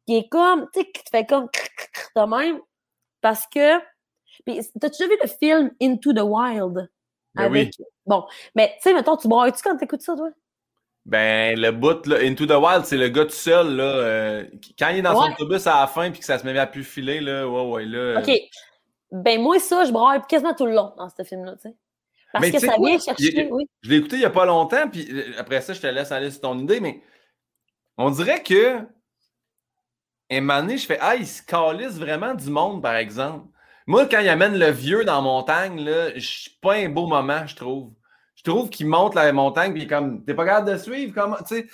qui 0.06 0.18
est 0.18 0.30
comme, 0.30 0.68
tu 0.74 0.82
sais, 0.82 0.92
qui 0.92 1.04
te 1.04 1.10
fait 1.10 1.26
comme 1.26 1.48
de 2.16 2.22
même. 2.22 2.60
Parce 3.22 3.46
que. 3.48 3.80
Puis, 4.46 4.60
t'as-tu 4.80 5.04
déjà 5.04 5.08
vu 5.08 5.18
le 5.22 5.28
film 5.28 5.72
Into 5.82 6.14
the 6.14 6.24
Wild? 6.24 6.90
Ben 7.36 7.52
oui. 7.52 7.70
Bon, 8.06 8.26
mais 8.56 8.74
tu 8.76 8.90
sais, 8.90 8.94
mettons, 8.94 9.16
tu 9.16 9.28
brailles-tu 9.28 9.62
quand 9.64 9.78
t'écoutes 9.78 10.02
ça, 10.02 10.16
toi? 10.16 10.30
Ben, 11.06 11.60
le 11.60 11.72
bout, 11.72 12.06
là, 12.06 12.18
Into 12.22 12.46
the 12.46 12.52
Wild, 12.52 12.86
c'est 12.86 12.98
le 12.98 13.08
gars 13.10 13.26
tout 13.26 13.32
seul, 13.32 13.76
là. 13.76 13.84
Euh, 13.84 14.44
quand 14.78 14.90
il 14.90 14.98
est 14.98 15.02
dans 15.02 15.16
son 15.16 15.32
autobus 15.32 15.66
à 15.66 15.82
la 15.82 15.88
fin 15.88 16.12
puis 16.12 16.20
que 16.20 16.26
ça 16.26 16.38
se 16.38 16.46
met 16.46 16.58
à 16.58 16.68
plus 16.68 16.84
filer, 16.84 17.22
là, 17.22 17.48
ouais, 17.48 17.62
ouais, 17.72 17.86
là. 17.86 18.20
OK. 18.20 18.32
Ben, 19.12 19.42
moi, 19.42 19.60
ça, 19.60 19.84
je 19.84 19.92
braille 19.92 20.22
quasiment 20.28 20.54
tout 20.54 20.66
le 20.66 20.74
long 20.74 20.94
dans 20.98 21.10
ce 21.10 21.24
film-là, 21.24 21.54
tu 21.56 21.70
sais. 21.70 21.76
Parce 22.32 22.50
que 22.50 22.60
ça 22.60 22.76
vient 22.80 22.98
chercher, 22.98 23.50
oui. 23.52 23.68
Je 23.82 23.90
l'ai 23.90 23.98
écouté 23.98 24.16
il 24.16 24.20
n'y 24.20 24.26
a 24.26 24.30
pas 24.30 24.46
longtemps, 24.46 24.88
puis 24.90 25.06
euh, 25.12 25.34
après 25.38 25.60
ça, 25.60 25.74
je 25.74 25.82
te 25.82 25.88
laisse 25.88 26.14
aller 26.14 26.32
sur 26.32 26.42
ton 26.42 26.58
idée, 26.60 26.80
mais 26.80 27.02
on 27.98 28.10
dirait 28.10 28.42
que, 28.42 28.80
donné, 30.30 30.78
je 30.78 30.86
fais, 30.86 30.98
ah, 31.02 31.16
il 31.16 31.28
se 31.28 31.42
calisse 31.42 31.98
vraiment 31.98 32.34
du 32.34 32.50
monde, 32.50 32.82
par 32.82 32.96
exemple. 32.96 33.48
Moi, 33.86 34.06
quand 34.06 34.20
il 34.20 34.30
amène 34.30 34.58
le 34.58 34.72
vieux 34.72 35.04
dans 35.04 35.16
la 35.16 35.22
montagne, 35.22 35.84
là, 35.84 36.18
suis 36.18 36.58
pas 36.62 36.76
un 36.76 36.88
beau 36.88 37.08
moment, 37.08 37.46
je 37.48 37.56
trouve. 37.56 37.94
Je 38.36 38.44
trouve 38.44 38.70
qu'il 38.70 38.88
monte 38.88 39.16
la 39.16 39.34
montagne, 39.34 39.74
puis 39.74 39.88
comme, 39.88 40.24
t'es 40.24 40.34
pas 40.34 40.46
capable 40.46 40.72
de 40.72 40.78
suivre, 40.78 41.14
comment, 41.14 41.36
tu 41.38 41.56
sais. 41.56 41.68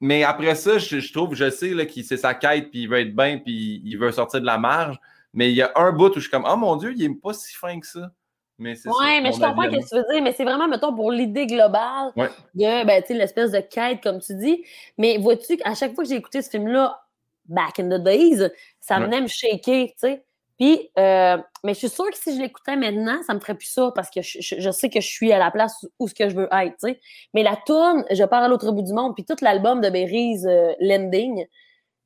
Mais 0.00 0.24
après 0.24 0.56
ça, 0.56 0.78
je, 0.78 1.12
trouve, 1.12 1.36
je 1.36 1.48
sais 1.48 1.74
là, 1.74 1.86
qu'il 1.86 2.04
c'est 2.04 2.16
sa 2.16 2.34
quête, 2.34 2.70
puis 2.70 2.82
il 2.82 2.88
veut 2.88 2.98
être 2.98 3.14
bien, 3.14 3.38
puis 3.38 3.80
il 3.84 3.96
veut 3.96 4.10
sortir 4.10 4.40
de 4.40 4.46
la 4.46 4.58
marge. 4.58 4.98
Mais 5.34 5.50
il 5.50 5.56
y 5.56 5.62
a 5.62 5.72
un 5.76 5.92
bout 5.92 6.10
où 6.10 6.14
je 6.14 6.20
suis 6.20 6.30
comme, 6.30 6.46
oh 6.48 6.56
mon 6.56 6.76
Dieu, 6.76 6.92
il 6.96 7.08
n'est 7.08 7.14
pas 7.14 7.32
si 7.32 7.54
fin 7.54 7.78
que 7.80 7.86
ça. 7.86 8.10
Mais 8.58 8.74
oui, 8.84 9.20
mais 9.22 9.32
je 9.32 9.40
comprends 9.40 9.64
ce 9.64 9.70
que 9.70 9.88
tu 9.88 9.96
veux 9.96 10.04
dire, 10.12 10.22
mais 10.22 10.32
c'est 10.32 10.44
vraiment, 10.44 10.68
mettons, 10.68 10.94
pour 10.94 11.10
l'idée 11.10 11.46
globale 11.46 12.12
de 12.16 12.84
ben, 12.84 13.02
l'espèce 13.10 13.50
de 13.50 13.60
quête, 13.60 14.00
comme 14.02 14.20
tu 14.20 14.34
dis. 14.36 14.64
Mais 14.98 15.18
vois-tu 15.18 15.56
qu'à 15.56 15.74
chaque 15.74 15.94
fois 15.94 16.04
que 16.04 16.10
j'ai 16.10 16.16
écouté 16.16 16.42
ce 16.42 16.50
film-là, 16.50 17.02
back 17.46 17.80
in 17.80 17.88
the 17.88 18.00
days, 18.00 18.48
ça 18.80 19.00
venait 19.00 19.20
me 19.20 19.26
shaker, 19.26 19.86
tu 19.88 19.94
sais. 19.96 20.24
Puis, 20.58 20.90
euh, 20.96 21.38
mais 21.64 21.74
je 21.74 21.78
suis 21.78 21.88
sûre 21.88 22.08
que 22.10 22.16
si 22.16 22.36
je 22.36 22.40
l'écoutais 22.40 22.76
maintenant, 22.76 23.20
ça 23.26 23.34
me 23.34 23.40
ferait 23.40 23.56
plus 23.56 23.66
ça 23.66 23.90
parce 23.94 24.10
que 24.10 24.20
je, 24.22 24.70
sais 24.70 24.90
que 24.90 25.00
je 25.00 25.08
suis 25.08 25.32
à 25.32 25.38
la 25.38 25.50
place 25.50 25.84
où 25.98 26.06
ce 26.06 26.14
que 26.14 26.28
je 26.28 26.36
veux 26.36 26.48
être, 26.52 26.76
tu 26.78 26.88
sais. 26.88 27.00
Mais 27.34 27.42
la 27.42 27.56
tune, 27.66 28.04
je 28.10 28.22
pars 28.24 28.44
à 28.44 28.48
l'autre 28.48 28.70
bout 28.70 28.82
du 28.82 28.92
monde, 28.92 29.14
puis 29.14 29.24
tout 29.24 29.34
l'album 29.40 29.80
de 29.80 29.90
Berry's 29.90 30.44
euh, 30.44 30.72
Lending, 30.78 31.46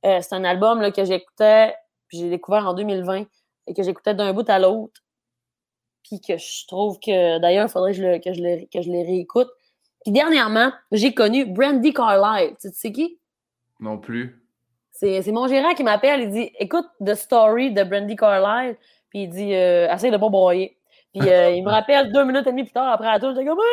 euh, 0.06 0.20
c'est 0.22 0.34
un 0.34 0.44
album 0.44 0.80
là, 0.80 0.90
que 0.90 1.04
j'écoutais 1.04 1.74
puis 2.08 2.18
j'ai 2.18 2.30
découvert 2.30 2.66
en 2.66 2.74
2020 2.74 3.24
et 3.66 3.74
que 3.74 3.82
j'écoutais 3.82 4.14
d'un 4.14 4.32
bout 4.32 4.48
à 4.48 4.58
l'autre. 4.58 5.02
Puis 6.02 6.20
que 6.20 6.36
je 6.36 6.66
trouve 6.66 6.98
que, 7.00 7.38
d'ailleurs, 7.40 7.66
il 7.66 7.70
faudrait 7.70 7.92
que 7.92 7.98
je, 7.98 8.02
le, 8.02 8.18
que, 8.18 8.32
je 8.32 8.40
le, 8.40 8.66
que 8.72 8.80
je 8.80 8.90
les 8.90 9.02
réécoute. 9.02 9.48
Puis 10.04 10.12
dernièrement, 10.12 10.72
j'ai 10.92 11.12
connu 11.14 11.46
Brandy 11.46 11.92
Carlyle. 11.92 12.54
Tu 12.60 12.68
sais 12.72 12.92
qui? 12.92 13.18
Non 13.80 13.98
plus. 13.98 14.40
C'est 14.92 15.32
mon 15.32 15.46
gérant 15.46 15.74
qui 15.74 15.82
m'appelle. 15.82 16.22
Il 16.22 16.30
dit 16.30 16.52
Écoute 16.58 16.86
The 17.04 17.14
Story 17.14 17.72
de 17.72 17.82
Brandy 17.82 18.16
Carlyle. 18.16 18.76
Puis 19.10 19.24
il 19.24 19.28
dit 19.28 19.52
euh, 19.52 19.92
Essaye 19.92 20.10
de 20.10 20.16
pas 20.16 20.28
broyer. 20.28 20.75
Puis 21.18 21.30
euh, 21.30 21.50
il 21.50 21.64
me 21.64 21.70
rappelle 21.70 22.12
deux 22.12 22.24
minutes 22.24 22.46
et 22.46 22.50
demie 22.50 22.64
plus 22.64 22.72
tard 22.72 22.92
après 22.92 23.06
la 23.06 23.18
tour, 23.18 23.30
j'étais 23.34 23.46
comme 23.46 23.58
Oh 23.58 23.64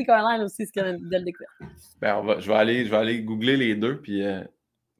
Carlyle 0.06 0.42
aussi, 0.42 0.66
c'est 0.66 0.80
une 0.80 1.08
belle 1.08 1.24
découverte. 1.24 1.52
Ben, 2.00 2.40
je, 2.40 2.48
vais 2.48 2.56
aller, 2.56 2.84
je 2.86 2.90
vais 2.90 2.96
aller 2.96 3.22
googler 3.22 3.56
les 3.56 3.76
deux 3.76 4.00
puis 4.00 4.24
euh, 4.24 4.42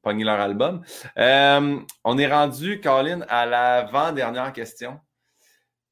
pogner 0.02 0.22
leur 0.24 0.38
album. 0.38 0.82
Euh, 1.18 1.80
on 2.04 2.18
est 2.18 2.32
rendu, 2.32 2.80
Colin, 2.80 3.22
à 3.28 3.46
l'avant-dernière 3.46 4.52
question. 4.52 5.00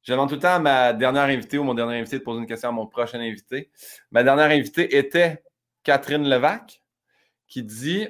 Je 0.03 0.13
demande 0.13 0.29
tout 0.29 0.35
le 0.35 0.41
temps 0.41 0.55
à 0.55 0.59
ma 0.59 0.93
dernière 0.93 1.23
invitée 1.23 1.57
ou 1.57 1.65
mon 1.65 1.73
dernier 1.73 1.99
invité 1.99 2.19
de 2.19 2.23
poser 2.23 2.39
une 2.39 2.47
question 2.47 2.69
à 2.69 2.71
mon 2.71 2.87
prochain 2.87 3.19
invité. 3.19 3.69
Ma 4.11 4.23
dernière 4.23 4.49
invitée 4.49 4.97
était 4.97 5.43
Catherine 5.83 6.29
Levac, 6.29 6.81
qui 7.47 7.63
dit 7.63 8.07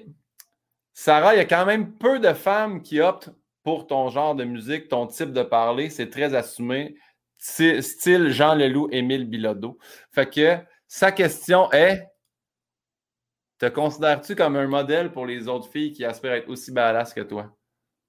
Sarah, 0.93 1.33
il 1.33 1.37
y 1.37 1.41
a 1.41 1.45
quand 1.45 1.65
même 1.65 1.93
peu 1.93 2.19
de 2.19 2.33
femmes 2.33 2.81
qui 2.81 2.99
optent 2.99 3.31
pour 3.63 3.87
ton 3.87 4.09
genre 4.09 4.35
de 4.35 4.43
musique, 4.43 4.87
ton 4.87 5.07
type 5.07 5.33
de 5.33 5.43
parler, 5.43 5.89
c'est 5.89 6.09
très 6.09 6.33
assumé. 6.33 6.95
Style 7.37 8.29
Jean 8.29 8.55
Leloup, 8.55 8.89
Émile 8.91 9.25
Bilodeau. 9.25 9.77
Fait 10.11 10.29
que 10.29 10.57
sa 10.87 11.11
question 11.11 11.71
est 11.71 12.05
Te 13.59 13.67
considères-tu 13.67 14.35
comme 14.35 14.55
un 14.55 14.67
modèle 14.67 15.11
pour 15.11 15.25
les 15.25 15.47
autres 15.47 15.69
filles 15.69 15.93
qui 15.93 16.03
aspirent 16.03 16.31
à 16.31 16.37
être 16.37 16.49
aussi 16.49 16.71
badass 16.71 17.13
que 17.13 17.21
toi? 17.21 17.49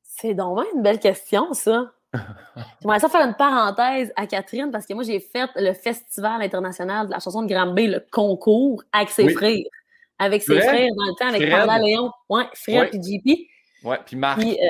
C'est 0.03 0.35
donc 0.35 0.65
une 0.75 0.83
belle 0.83 0.99
question, 0.99 1.53
ça. 1.53 1.93
J'aimerais 2.83 2.99
ça 2.99 3.09
faire 3.09 3.27
une 3.27 3.35
parenthèse 3.35 4.13
à 4.17 4.27
Catherine 4.27 4.71
parce 4.71 4.85
que 4.85 4.95
moi, 4.95 5.05
j'ai 5.05 5.21
fait 5.21 5.49
le 5.57 5.73
Festival 5.73 6.43
international 6.43 7.07
de 7.07 7.13
la 7.13 7.21
chanson 7.21 7.43
de 7.43 7.53
Granby, 7.53 7.87
le 7.87 8.05
concours, 8.11 8.83
avec 8.93 9.11
ses 9.11 9.29
frères. 9.29 9.63
Avec 10.19 10.43
ses 10.43 10.61
frères 10.61 10.89
dans 10.97 11.07
le 11.07 11.19
temps, 11.19 11.29
avec 11.29 11.49
Carla 11.49 11.79
Léon. 11.79 12.11
Ouais, 12.29 12.45
Fred 12.55 12.91
et 12.93 13.01
JP. 13.01 13.49
Ouais, 13.85 13.99
puis 14.05 14.17
Marc. 14.17 14.41
Puis, 14.41 14.59
euh, 14.61 14.69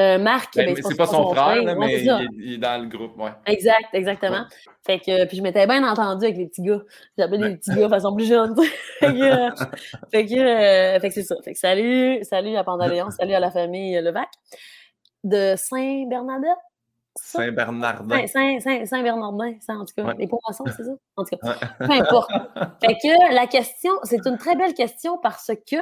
euh, 0.00 0.18
Marc, 0.18 0.56
ben, 0.56 0.74
ben 0.74 0.82
c'est 0.82 0.96
pas, 0.96 1.06
son 1.06 1.34
frère, 1.34 1.76
mais 1.78 2.02
il 2.02 2.54
est, 2.54 2.58
dans 2.58 2.82
le 2.82 2.88
groupe, 2.88 3.18
ouais. 3.18 3.32
Exact, 3.44 3.88
exactement. 3.92 4.46
Fait 4.86 4.98
que, 4.98 5.26
puis 5.26 5.36
je 5.36 5.42
m'étais 5.42 5.66
bien 5.66 5.86
entendu 5.86 6.24
avec 6.24 6.38
les 6.38 6.46
petits 6.46 6.62
gars. 6.62 6.80
J'appelle 7.18 7.40
les 7.40 7.56
petits 7.56 7.74
gars 7.74 7.84
de 7.84 7.88
façon 7.88 8.14
plus 8.14 8.26
jeune. 8.26 8.56
fait 9.00 9.12
que, 9.12 9.64
fait 10.10 10.26
que, 10.26 10.38
euh, 10.38 10.98
fait 10.98 11.08
que 11.08 11.14
c'est 11.14 11.22
ça. 11.22 11.36
Fait 11.44 11.52
que 11.52 11.58
salut, 11.58 12.24
salut 12.24 12.56
à 12.56 12.64
Pandaléon, 12.64 13.10
salut 13.18 13.34
à 13.34 13.40
la 13.40 13.50
famille 13.50 14.00
Levac 14.00 14.30
de 15.24 15.54
Saint-Bernadette. 15.56 16.56
Saint-Bernardin. 17.14 18.26
Saint-Bernardin, 18.26 19.54
ça, 19.60 19.74
en 19.74 19.84
tout 19.84 19.94
cas. 19.94 20.14
Les 20.18 20.26
poissons, 20.26 20.64
c'est 20.74 20.84
ça? 20.84 20.92
En 21.16 21.24
tout 21.24 21.36
cas, 21.36 21.58
peu 21.78 21.90
importe. 21.90 22.30
Fait 22.80 22.94
que 22.94 23.34
la 23.34 23.46
question, 23.46 23.92
c'est 24.04 24.24
une 24.26 24.38
très 24.38 24.56
belle 24.56 24.72
question 24.72 25.18
parce 25.22 25.50
que 25.70 25.76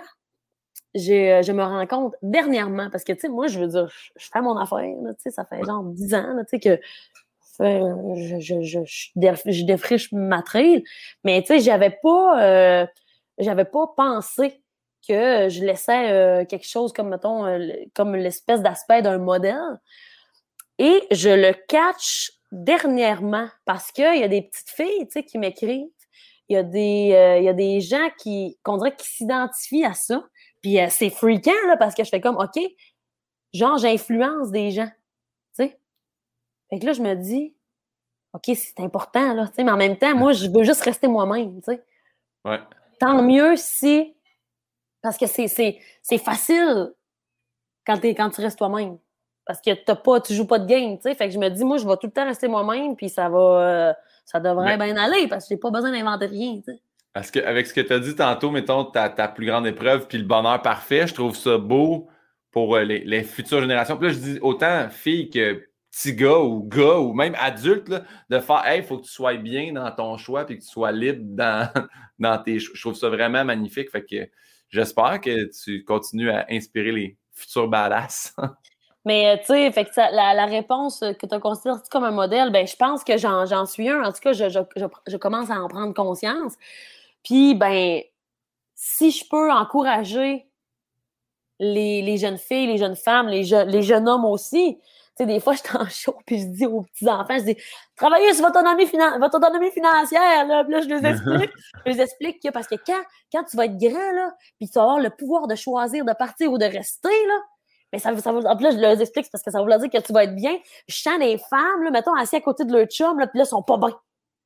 je, 0.94 1.42
je 1.44 1.52
me 1.52 1.62
rends 1.62 1.86
compte 1.86 2.14
dernièrement, 2.22 2.90
parce 2.90 3.04
que, 3.04 3.12
tu 3.12 3.20
sais, 3.20 3.28
moi, 3.28 3.46
je 3.46 3.60
veux 3.60 3.68
dire, 3.68 3.88
je, 4.16 4.28
fais 4.32 4.40
mon 4.40 4.56
affaire, 4.56 4.78
tu 4.80 5.14
sais, 5.18 5.30
ça 5.30 5.44
fait 5.44 5.62
genre 5.64 5.84
10 5.84 6.14
ans, 6.14 6.36
tu 6.40 6.44
sais, 6.48 6.60
que 6.60 6.80
je, 7.60 8.40
je, 8.40 8.62
je, 8.62 8.80
je, 8.84 9.64
défriche 9.64 10.12
ma 10.12 10.42
trail, 10.42 10.84
mais, 11.24 11.42
tu 11.42 11.48
sais, 11.48 11.60
j'avais 11.60 11.90
pas, 12.02 12.42
euh, 12.42 12.86
j'avais 13.38 13.64
pas 13.64 13.86
pensé 13.96 14.62
que 15.06 15.48
je 15.48 15.64
laissais 15.64 16.12
euh, 16.12 16.44
quelque 16.44 16.66
chose 16.66 16.92
comme, 16.92 17.08
mettons, 17.08 17.46
euh, 17.46 17.72
comme 17.94 18.14
l'espèce 18.14 18.60
d'aspect 18.60 19.02
d'un 19.02 19.18
modèle. 19.18 19.80
Et 20.78 21.02
je 21.10 21.30
le 21.30 21.52
catch 21.68 22.32
dernièrement 22.52 23.48
parce 23.64 23.92
qu'il 23.92 24.18
y 24.18 24.22
a 24.22 24.28
des 24.28 24.42
petites 24.42 24.70
filles, 24.70 25.06
tu 25.06 25.12
sais, 25.12 25.24
qui 25.24 25.38
m'écrivent. 25.38 25.86
Il 26.48 26.54
y 26.54 26.56
a 26.56 26.62
des, 26.62 27.36
il 27.38 27.44
y 27.44 27.48
a 27.48 27.52
des 27.52 27.80
gens 27.80 28.08
qui, 28.18 28.58
qu'on 28.64 28.76
dirait, 28.76 28.96
qui 28.96 29.06
s'identifient 29.06 29.84
à 29.84 29.94
ça. 29.94 30.24
Puis 30.62 30.80
euh, 30.80 30.86
c'est 30.90 31.10
freakant, 31.10 31.66
là, 31.66 31.76
parce 31.76 31.94
que 31.94 32.04
je 32.04 32.10
fais 32.10 32.20
comme, 32.20 32.36
OK, 32.36 32.60
genre, 33.52 33.78
j'influence 33.78 34.50
des 34.50 34.70
gens. 34.70 34.90
Tu 35.56 35.64
sais? 35.64 35.80
Fait 36.68 36.78
que 36.78 36.86
là, 36.86 36.92
je 36.92 37.02
me 37.02 37.14
dis, 37.14 37.54
OK, 38.32 38.54
c'est 38.54 38.80
important, 38.80 39.34
là, 39.34 39.48
tu 39.48 39.54
sais, 39.54 39.64
mais 39.64 39.72
en 39.72 39.76
même 39.76 39.96
temps, 39.96 40.14
moi, 40.14 40.32
je 40.32 40.48
veux 40.48 40.64
juste 40.64 40.82
rester 40.82 41.08
moi-même, 41.08 41.60
tu 41.62 41.72
sais. 41.72 41.84
Ouais. 42.44 42.60
Tant 42.98 43.22
mieux 43.22 43.56
si. 43.56 44.14
Parce 45.02 45.16
que 45.16 45.26
c'est 45.26 46.18
facile 46.18 46.92
quand, 47.86 47.98
quand 48.04 48.30
tu 48.30 48.40
restes 48.42 48.58
toi-même. 48.58 48.98
Parce 49.46 49.60
que 49.60 49.72
t'as 49.72 49.96
pas, 49.96 50.20
tu 50.20 50.34
joues 50.34 50.46
pas 50.46 50.58
de 50.58 50.66
game, 50.66 50.96
tu 50.96 51.02
sais. 51.02 51.14
Fait 51.14 51.26
que 51.26 51.34
je 51.34 51.38
me 51.38 51.48
dis, 51.48 51.64
moi, 51.64 51.78
je 51.78 51.86
vais 51.86 51.96
tout 51.96 52.06
le 52.06 52.12
temps 52.12 52.26
rester 52.26 52.46
moi-même, 52.46 52.94
puis 52.96 53.08
ça 53.08 53.28
va. 53.28 53.38
Euh, 53.38 53.92
ça 54.24 54.38
devrait 54.38 54.76
bien 54.76 54.96
aller 54.96 55.26
parce 55.26 55.46
que 55.46 55.54
j'ai 55.54 55.58
pas 55.58 55.70
besoin 55.70 55.90
d'inventer 55.90 56.26
rien, 56.26 56.56
tu 56.58 56.72
sais. 56.72 56.80
Parce 57.12 57.30
que, 57.30 57.40
avec 57.40 57.66
ce 57.66 57.74
que 57.74 57.80
tu 57.80 57.92
as 57.92 57.98
dit 57.98 58.14
tantôt, 58.14 58.50
mettons, 58.50 58.84
ta, 58.84 59.08
ta 59.08 59.28
plus 59.28 59.46
grande 59.46 59.66
épreuve 59.66 60.06
puis 60.06 60.18
le 60.18 60.24
bonheur 60.24 60.62
parfait, 60.62 61.06
je 61.06 61.14
trouve 61.14 61.36
ça 61.36 61.58
beau 61.58 62.08
pour 62.50 62.76
euh, 62.76 62.84
les, 62.84 63.24
futures 63.24 63.60
générations. 63.60 63.96
Puis 63.96 64.08
là, 64.08 64.12
je 64.12 64.18
dis 64.18 64.38
autant 64.40 64.88
filles 64.90 65.30
que, 65.30 65.64
petit 65.90 66.14
gars 66.14 66.38
ou 66.38 66.62
gars 66.62 66.98
ou 66.98 67.12
même 67.12 67.34
adulte 67.38 67.92
de 68.30 68.38
faire 68.38 68.64
Hey, 68.64 68.80
il 68.80 68.84
faut 68.84 68.98
que 68.98 69.04
tu 69.04 69.10
sois 69.10 69.34
bien 69.34 69.72
dans 69.72 69.90
ton 69.90 70.16
choix 70.16 70.44
puis 70.44 70.56
que 70.56 70.62
tu 70.62 70.68
sois 70.68 70.92
libre 70.92 71.22
dans, 71.22 71.68
dans 72.18 72.38
tes 72.38 72.60
choix. 72.60 72.74
Je 72.76 72.80
trouve 72.80 72.94
ça 72.94 73.08
vraiment 73.08 73.44
magnifique. 73.44 73.90
Fait 73.90 74.04
que 74.04 74.28
j'espère 74.68 75.20
que 75.20 75.50
tu 75.64 75.84
continues 75.84 76.30
à 76.30 76.46
inspirer 76.48 76.92
les 76.92 77.16
futurs 77.32 77.68
badass. 77.68 78.34
Mais 79.06 79.38
tu 79.40 79.46
sais, 79.46 79.72
fait 79.72 79.86
que 79.86 79.90
la, 79.96 80.44
réponse 80.44 81.00
que 81.00 81.26
tu 81.26 81.34
as 81.34 81.40
considérée 81.40 81.78
comme 81.90 82.04
un 82.04 82.10
modèle, 82.10 82.52
ben 82.52 82.66
je 82.66 82.76
pense 82.76 83.02
que 83.02 83.16
j'en 83.16 83.64
suis 83.64 83.88
un. 83.88 84.02
En 84.02 84.12
tout 84.12 84.20
cas, 84.20 84.34
je, 84.34 84.48
je, 84.50 85.16
commence 85.16 85.50
à 85.50 85.58
en 85.58 85.68
prendre 85.68 85.94
conscience. 85.94 86.54
Puis, 87.24 87.54
ben, 87.54 88.00
si 88.74 89.10
je 89.10 89.24
peux 89.28 89.52
encourager 89.52 90.50
les, 91.58 92.00
les, 92.02 92.16
jeunes 92.16 92.38
filles, 92.38 92.66
les 92.66 92.78
jeunes 92.78 92.96
femmes, 92.96 93.28
les, 93.28 93.44
les 93.66 93.82
jeunes 93.82 94.08
hommes 94.08 94.24
aussi. 94.24 94.78
Tu 94.80 95.24
sais, 95.24 95.26
des 95.26 95.40
fois, 95.40 95.52
je 95.54 95.58
suis 95.58 95.76
en 95.76 95.88
show 95.88 96.16
puis 96.26 96.40
je 96.40 96.46
dis 96.46 96.66
aux 96.66 96.82
petits-enfants, 96.82 97.38
je 97.38 97.44
dis 97.44 97.56
travaillez 97.94 98.32
sur 98.32 98.46
votre 98.46 98.60
autonomie, 98.60 98.86
votre 99.20 99.36
autonomie 99.36 99.70
financière. 99.70 100.46
Là. 100.46 100.64
Puis 100.64 100.72
là, 100.72 100.80
je 100.80 100.88
les 100.88 101.06
explique. 101.06 101.50
je 101.84 101.92
les 101.92 102.00
explique 102.00 102.42
que 102.42 102.48
parce 102.50 102.66
que 102.66 102.76
quand, 102.76 103.02
quand 103.30 103.44
tu 103.44 103.56
vas 103.56 103.66
être 103.66 103.76
grand, 103.76 104.12
là, 104.12 104.34
puis 104.58 104.68
tu 104.68 104.74
vas 104.74 104.82
avoir 104.82 105.00
le 105.00 105.10
pouvoir 105.10 105.46
de 105.46 105.54
choisir 105.54 106.04
de 106.04 106.12
partir 106.14 106.50
ou 106.50 106.56
de 106.56 106.64
rester, 106.64 107.26
là, 107.28 107.38
mais 107.92 107.98
ça, 107.98 108.16
ça 108.16 108.32
veut, 108.32 108.40
là, 108.40 108.70
je 108.70 108.78
leur 108.78 109.00
explique 109.00 109.30
parce 109.30 109.42
que 109.42 109.50
ça 109.50 109.62
veut 109.62 109.78
dire 109.78 109.90
que 109.90 110.06
tu 110.06 110.12
vas 110.12 110.24
être 110.24 110.34
bien. 110.34 110.56
Je 110.88 110.96
sens 110.96 111.18
des 111.18 111.38
femmes, 111.38 111.82
là, 111.82 111.90
mettons, 111.90 112.14
assis 112.14 112.36
à 112.36 112.40
côté 112.40 112.64
de 112.64 112.72
leur 112.72 112.86
chum, 112.86 113.18
là, 113.18 113.26
puis 113.26 113.38
là, 113.38 113.44
ils 113.44 113.48
sont 113.48 113.62
pas 113.62 113.76
bien. 113.76 113.94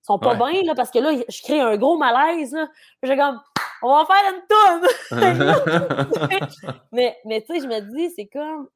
Ils 0.04 0.08
sont 0.08 0.18
pas 0.18 0.34
bien, 0.34 0.62
là, 0.64 0.74
parce 0.74 0.90
que 0.90 0.98
là, 0.98 1.12
je 1.26 1.42
crée 1.42 1.60
un 1.60 1.78
gros 1.78 1.96
malaise, 1.96 2.52
là. 2.52 2.68
J'ai 3.02 3.16
comme, 3.16 3.40
on 3.80 3.96
va 3.96 4.06
faire 4.06 4.34
une 4.34 4.42
toune! 4.50 6.48
mais 6.92 7.16
mais 7.24 7.40
tu 7.40 7.54
sais, 7.54 7.60
je 7.60 7.66
me 7.66 7.80
dis, 7.80 8.12
c'est 8.14 8.26
comme, 8.26 8.68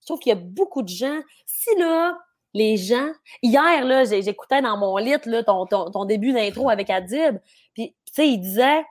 je 0.00 0.06
trouve 0.06 0.20
qu'il 0.20 0.30
y 0.30 0.36
a 0.36 0.38
beaucoup 0.40 0.82
de 0.82 0.88
gens, 0.88 1.20
si 1.46 1.76
là, 1.78 2.16
les 2.54 2.76
gens, 2.76 3.08
hier, 3.42 3.84
là, 3.84 4.04
j'écoutais 4.04 4.62
dans 4.62 4.76
mon 4.76 4.96
lit, 4.98 5.16
là, 5.24 5.42
ton, 5.42 5.66
ton, 5.66 6.04
début 6.04 6.32
d'intro 6.32 6.70
avec 6.70 6.90
Adib, 6.90 7.38
puis, 7.74 7.96
tu 8.06 8.12
sais, 8.12 8.28
il 8.28 8.38
disait, 8.38 8.82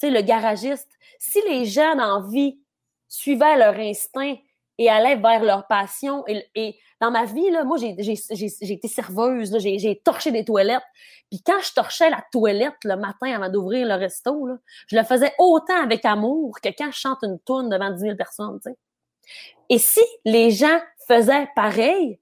tu 0.00 0.08
sais, 0.08 0.10
le 0.10 0.22
garagiste, 0.22 0.90
si 1.20 1.40
les 1.48 1.66
gens 1.66 1.96
en 2.00 2.26
vie 2.26 2.58
suivaient 3.06 3.56
leur 3.58 3.74
instinct 3.74 4.34
et 4.78 4.88
allaient 4.88 5.16
vers 5.16 5.42
leur 5.44 5.66
passion 5.66 6.24
et 6.26 6.78
dans 7.02 7.10
ma 7.10 7.24
vie, 7.24 7.50
là, 7.50 7.64
moi, 7.64 7.78
j'ai 7.78 7.90
été 7.90 8.86
serveuse, 8.88 9.58
j'ai 9.58 10.00
torché 10.04 10.30
des 10.30 10.44
toilettes. 10.44 10.84
Puis 11.30 11.42
quand 11.44 11.60
je 11.60 11.72
torchais 11.74 12.08
la 12.08 12.24
toilette 12.30 12.76
le 12.84 12.94
matin 12.94 13.34
avant 13.34 13.48
d'ouvrir 13.48 13.88
le 13.88 13.94
resto, 13.94 14.46
là, 14.46 14.54
je 14.86 14.96
le 14.96 15.02
faisais 15.02 15.32
autant 15.38 15.82
avec 15.82 16.04
amour 16.04 16.60
que 16.62 16.68
quand 16.68 16.92
je 16.92 16.98
chante 16.98 17.18
une 17.22 17.40
toune 17.40 17.68
devant 17.68 17.90
10 17.90 18.00
000 18.00 18.16
personnes. 18.16 18.60
sais. 18.62 18.76
Et 19.68 19.78
si 19.78 20.00
les 20.24 20.52
gens 20.52 20.78
faisaient 21.08 21.48
pareil, 21.56 22.20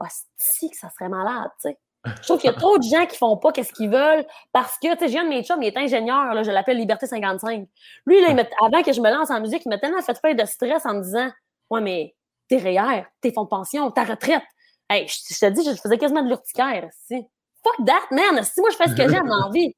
bah, 0.00 0.08
si 0.38 0.70
que 0.70 0.78
ça 0.78 0.88
serait 0.88 1.10
malade. 1.10 1.50
sais. 1.58 1.76
Je 2.04 2.22
trouve 2.22 2.40
qu'il 2.40 2.50
y 2.50 2.54
a 2.54 2.56
trop 2.56 2.78
de 2.78 2.82
gens 2.84 3.04
qui 3.04 3.18
font 3.18 3.36
pas 3.36 3.52
qu'est-ce 3.52 3.74
qu'ils 3.74 3.90
veulent 3.90 4.26
parce 4.50 4.78
que, 4.78 4.92
tu 4.94 4.98
sais, 4.98 5.08
j'ai 5.08 5.18
un 5.18 5.24
de 5.24 5.28
mes 5.28 5.44
chums, 5.44 5.62
il 5.62 5.68
est 5.68 5.76
ingénieur, 5.76 6.32
là, 6.32 6.42
je 6.42 6.50
l'appelle 6.50 6.78
Liberté 6.78 7.06
55. 7.06 7.68
Lui, 8.06 8.20
là, 8.22 8.30
il 8.30 8.48
avant 8.64 8.82
que 8.82 8.92
je 8.94 9.00
me 9.02 9.10
lance 9.10 9.30
en 9.30 9.40
musique, 9.40 9.62
il 9.66 9.68
m'a 9.68 9.78
tellement 9.78 10.00
fait 10.00 10.18
faire 10.18 10.34
de 10.34 10.44
stress 10.46 10.86
en 10.86 10.94
me 10.94 11.02
disant, 11.02 11.30
ouais, 11.72 11.80
mais 11.80 12.14
tes 12.48 12.58
REER, 12.58 13.04
tes 13.20 13.32
fonds 13.32 13.44
de 13.44 13.48
pension, 13.48 13.90
ta 13.90 14.04
retraite. 14.04 14.42
Hey, 14.88 15.08
je, 15.08 15.38
te 15.38 15.50
dis, 15.50 15.64
je 15.64 15.74
faisais 15.80 15.98
quasiment 15.98 16.22
de 16.22 16.28
l'urticaire. 16.28 16.88
Fuck 17.08 17.86
that, 17.86 18.02
man! 18.10 18.44
Si 18.44 18.60
moi, 18.60 18.70
je 18.70 18.76
fais 18.76 18.88
ce 18.88 18.94
que 18.94 19.08
j'aime 19.08 19.26
dans 19.26 19.46
la 19.46 19.50
vie. 19.50 19.74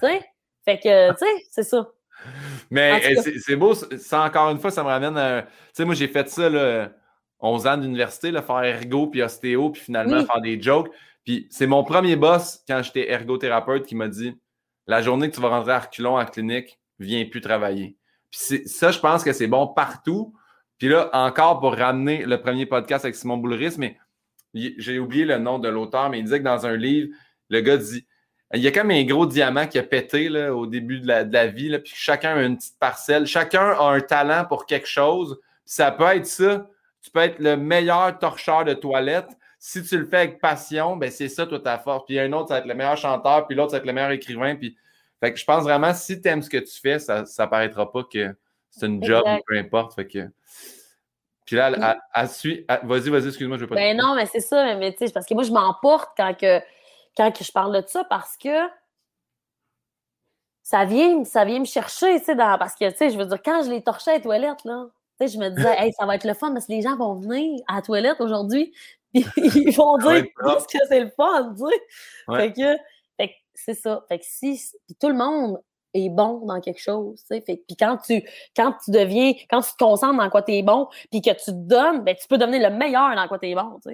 sais? 0.00 0.22
Fait 0.64 0.78
que, 0.78 1.12
tu 1.12 1.18
sais, 1.18 1.46
c'est 1.50 1.62
ça. 1.62 1.88
Mais 2.70 3.14
c'est 3.38 3.56
beau, 3.56 3.74
ça, 3.74 4.24
encore 4.24 4.50
une 4.50 4.58
fois, 4.58 4.70
ça 4.70 4.82
me 4.82 4.88
ramène 4.88 5.16
à. 5.16 5.42
Tu 5.42 5.48
sais, 5.72 5.84
moi, 5.84 5.94
j'ai 5.94 6.08
fait 6.08 6.28
ça, 6.28 6.50
là, 6.50 6.90
11 7.40 7.66
ans 7.66 7.76
d'université, 7.78 8.32
faire 8.32 8.64
ergo 8.64 9.06
puis 9.06 9.22
ostéo, 9.22 9.70
puis 9.70 9.80
finalement 9.80 10.24
faire 10.24 10.40
des 10.40 10.60
jokes. 10.60 10.90
Puis 11.24 11.46
c'est 11.50 11.66
mon 11.66 11.84
premier 11.84 12.16
boss, 12.16 12.62
quand 12.66 12.82
j'étais 12.82 13.10
ergothérapeute, 13.10 13.86
qui 13.86 13.94
m'a 13.94 14.08
dit 14.08 14.38
La 14.86 15.00
journée 15.00 15.30
que 15.30 15.34
tu 15.34 15.40
vas 15.40 15.48
rentrer 15.48 15.72
à 15.72 15.78
Reculon 15.78 16.18
en 16.18 16.24
clinique, 16.26 16.78
viens 16.98 17.24
plus 17.24 17.40
travailler. 17.40 17.96
Puis 18.30 18.66
ça, 18.66 18.90
je 18.90 18.98
pense 18.98 19.24
que 19.24 19.32
c'est 19.32 19.46
bon 19.46 19.68
partout. 19.68 20.34
Puis 20.78 20.88
là, 20.88 21.10
encore 21.12 21.60
pour 21.60 21.74
ramener 21.74 22.24
le 22.24 22.40
premier 22.40 22.66
podcast 22.66 23.04
avec 23.04 23.16
Simon 23.16 23.36
Boulris, 23.36 23.76
mais 23.78 23.98
j'ai 24.54 24.98
oublié 24.98 25.24
le 25.24 25.38
nom 25.38 25.58
de 25.58 25.68
l'auteur, 25.68 26.08
mais 26.10 26.18
il 26.18 26.24
disait 26.24 26.38
que 26.38 26.44
dans 26.44 26.66
un 26.66 26.76
livre, 26.76 27.14
le 27.48 27.60
gars 27.60 27.76
dit 27.76 28.06
il 28.54 28.62
y 28.62 28.66
a 28.66 28.72
comme 28.72 28.90
un 28.90 29.04
gros 29.04 29.26
diamant 29.26 29.66
qui 29.66 29.78
a 29.78 29.82
pété 29.82 30.28
là, 30.30 30.54
au 30.54 30.66
début 30.66 31.00
de 31.00 31.06
la, 31.06 31.46
vie, 31.48 31.68
là, 31.68 31.78
puis 31.78 31.92
chacun 31.94 32.36
a 32.36 32.42
une 32.42 32.56
petite 32.56 32.78
parcelle. 32.78 33.26
Chacun 33.26 33.72
a 33.72 33.90
un 33.90 34.00
talent 34.00 34.46
pour 34.46 34.64
quelque 34.64 34.88
chose. 34.88 35.38
ça 35.66 35.90
peut 35.90 36.04
être 36.04 36.26
ça. 36.26 36.66
Tu 37.02 37.10
peux 37.10 37.20
être 37.20 37.38
le 37.40 37.56
meilleur 37.56 38.18
torcheur 38.18 38.64
de 38.64 38.72
toilette. 38.72 39.28
Si 39.58 39.82
tu 39.82 39.98
le 39.98 40.06
fais 40.06 40.16
avec 40.18 40.40
passion, 40.40 40.96
ben 40.96 41.10
c'est 41.10 41.28
ça, 41.28 41.46
toi, 41.46 41.60
ta 41.60 41.78
force. 41.78 42.04
Puis 42.06 42.18
un 42.18 42.32
autre, 42.32 42.48
ça 42.48 42.54
va 42.54 42.60
être 42.60 42.66
le 42.66 42.74
meilleur 42.74 42.96
chanteur, 42.96 43.46
puis 43.46 43.54
l'autre, 43.56 43.72
ça 43.72 43.76
va 43.76 43.80
être 43.80 43.86
le 43.86 43.92
meilleur 43.92 44.10
écrivain. 44.10 44.56
Puis... 44.56 44.76
Fait 45.20 45.32
que 45.32 45.38
je 45.38 45.44
pense 45.44 45.64
vraiment, 45.64 45.92
si 45.94 46.20
tu 46.20 46.28
aimes 46.28 46.42
ce 46.42 46.48
que 46.48 46.58
tu 46.58 46.80
fais, 46.80 46.98
ça 47.00 47.22
ne 47.22 47.46
paraîtra 47.46 47.90
pas 47.90 48.04
que 48.04 48.34
c'est 48.78 48.86
une 48.86 49.02
job, 49.02 49.24
peu 49.46 49.56
importe. 49.56 49.94
Fait 49.94 50.06
que... 50.06 50.28
Puis 51.44 51.56
là, 51.56 51.96
elle, 52.14 52.28
suit. 52.28 52.66
Vas-y, 52.82 53.08
vas-y, 53.08 53.28
excuse-moi, 53.28 53.56
je 53.56 53.64
vais 53.64 53.68
pas. 53.68 53.76
Ben 53.76 53.96
non, 53.96 54.14
mais 54.14 54.26
c'est 54.26 54.40
ça, 54.40 54.74
mais 54.74 54.92
tu 54.92 55.06
sais, 55.06 55.12
parce 55.12 55.24
que 55.24 55.32
moi, 55.32 55.44
je 55.44 55.50
m'emporte 55.50 56.10
quand 56.14 56.36
que, 56.36 56.60
quand 57.16 57.32
que 57.32 57.42
je 57.42 57.50
parle 57.50 57.80
de 57.82 57.86
ça 57.88 58.04
parce 58.04 58.36
que 58.36 58.68
ça 60.62 60.84
vient, 60.84 61.24
ça 61.24 61.46
vient 61.46 61.60
me 61.60 61.64
chercher, 61.64 62.18
tu 62.18 62.26
sais, 62.26 62.36
parce 62.36 62.74
que, 62.74 62.90
tu 62.90 62.96
sais, 62.98 63.08
je 63.08 63.16
veux 63.16 63.24
dire, 63.24 63.42
quand 63.42 63.62
je 63.64 63.70
les 63.70 63.82
torchais 63.82 64.10
à 64.10 64.14
la 64.14 64.20
toilette, 64.20 64.62
là, 64.64 64.88
tu 65.18 65.26
sais, 65.26 65.32
je 65.32 65.38
me 65.38 65.48
disais, 65.48 65.74
hey, 65.78 65.92
ça 65.94 66.04
va 66.04 66.16
être 66.16 66.24
le 66.26 66.34
fun 66.34 66.52
parce 66.52 66.66
que 66.66 66.72
les 66.72 66.82
gens 66.82 66.96
vont 66.96 67.14
venir 67.14 67.62
à 67.66 67.76
la 67.76 67.82
toilette 67.82 68.20
aujourd'hui, 68.20 68.74
puis 69.14 69.24
ils 69.34 69.74
vont 69.74 69.96
dire 69.96 70.24
que 70.24 70.78
c'est 70.86 71.00
le 71.00 71.08
fun, 71.16 71.54
tu 71.56 71.64
sais. 71.64 72.36
Fait 72.36 72.52
que, 72.52 72.76
fait 73.16 73.28
que 73.28 73.34
c'est 73.54 73.72
ça. 73.72 74.04
Fait 74.06 74.18
que 74.18 74.24
si, 74.26 74.60
puis 74.86 74.94
tout 75.00 75.08
le 75.08 75.14
monde, 75.14 75.58
est 75.94 76.08
bon 76.10 76.44
dans 76.46 76.60
quelque 76.60 76.80
chose. 76.80 77.24
Puis 77.28 77.76
quand 77.78 77.98
tu, 77.98 78.22
quand 78.56 78.74
tu 78.84 78.90
deviens, 78.90 79.32
quand 79.50 79.60
tu 79.60 79.70
te 79.70 79.76
concentres 79.78 80.18
dans 80.18 80.30
quoi 80.30 80.42
tu 80.42 80.52
es 80.52 80.62
bon, 80.62 80.88
puis 81.10 81.22
que 81.22 81.30
tu 81.30 81.46
te 81.46 81.50
donnes, 81.50 82.04
ben, 82.04 82.14
tu 82.14 82.26
peux 82.28 82.38
devenir 82.38 82.70
le 82.70 82.76
meilleur 82.76 83.14
dans 83.14 83.28
quoi 83.28 83.38
tu 83.38 83.48
es 83.48 83.54
bon. 83.54 83.78
ça. 83.82 83.90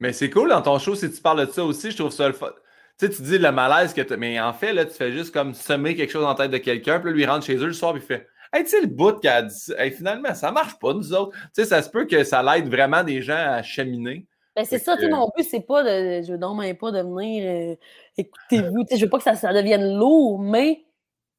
Mais 0.00 0.12
c'est 0.12 0.30
cool 0.30 0.48
dans 0.48 0.62
ton 0.62 0.78
show 0.78 0.94
si 0.94 1.10
tu 1.10 1.20
parles 1.20 1.46
de 1.46 1.52
ça 1.52 1.64
aussi. 1.64 1.90
Je 1.90 1.96
trouve 1.96 2.10
ça 2.10 2.26
le 2.26 2.34
fun. 2.34 2.52
Tu 2.98 3.06
sais, 3.06 3.12
tu 3.12 3.22
dis 3.22 3.38
le 3.38 3.52
malaise 3.52 3.94
que 3.94 4.02
tu 4.02 4.16
Mais 4.16 4.40
en 4.40 4.52
fait, 4.52 4.72
là, 4.72 4.84
tu 4.84 4.92
fais 4.92 5.12
juste 5.12 5.32
comme 5.32 5.54
semer 5.54 5.94
quelque 5.94 6.10
chose 6.10 6.24
en 6.24 6.34
tête 6.34 6.50
de 6.50 6.58
quelqu'un, 6.58 7.00
puis 7.00 7.12
lui 7.12 7.24
rentre 7.24 7.46
chez 7.46 7.56
eux 7.56 7.66
le 7.66 7.72
soir, 7.72 7.92
puis 7.92 8.02
il 8.02 8.06
fait 8.06 8.26
Hey, 8.54 8.64
tu 8.64 8.70
sais, 8.70 8.82
le 8.82 8.86
bout 8.86 9.18
qui 9.18 9.28
a 9.28 9.40
dit 9.40 9.72
hey, 9.78 9.90
finalement, 9.90 10.34
ça 10.34 10.52
marche 10.52 10.78
pas, 10.78 10.92
nous 10.92 11.14
autres. 11.14 11.34
Tu 11.54 11.62
sais, 11.62 11.64
ça 11.64 11.80
se 11.80 11.88
peut 11.88 12.04
que 12.04 12.22
ça 12.22 12.42
l'aide 12.42 12.68
vraiment 12.68 13.02
des 13.02 13.22
gens 13.22 13.34
à 13.34 13.62
cheminer. 13.62 14.26
Ben, 14.54 14.66
c'est 14.66 14.78
ça, 14.78 14.96
tu 14.98 15.08
mon 15.08 15.30
but, 15.34 15.44
c'est 15.44 15.60
pas 15.60 15.82
de. 15.82 16.22
Je 16.22 16.32
veux 16.32 16.38
donc 16.38 16.58
même 16.58 16.76
pas 16.76 16.90
de 16.90 17.00
venir 17.00 17.72
euh, 17.72 17.76
écoutez-vous. 18.18 18.84
Je 18.90 19.02
veux 19.02 19.08
pas 19.08 19.18
que 19.18 19.24
ça, 19.24 19.34
ça 19.34 19.52
devienne 19.52 19.96
lourd, 19.96 20.38
mais 20.38 20.84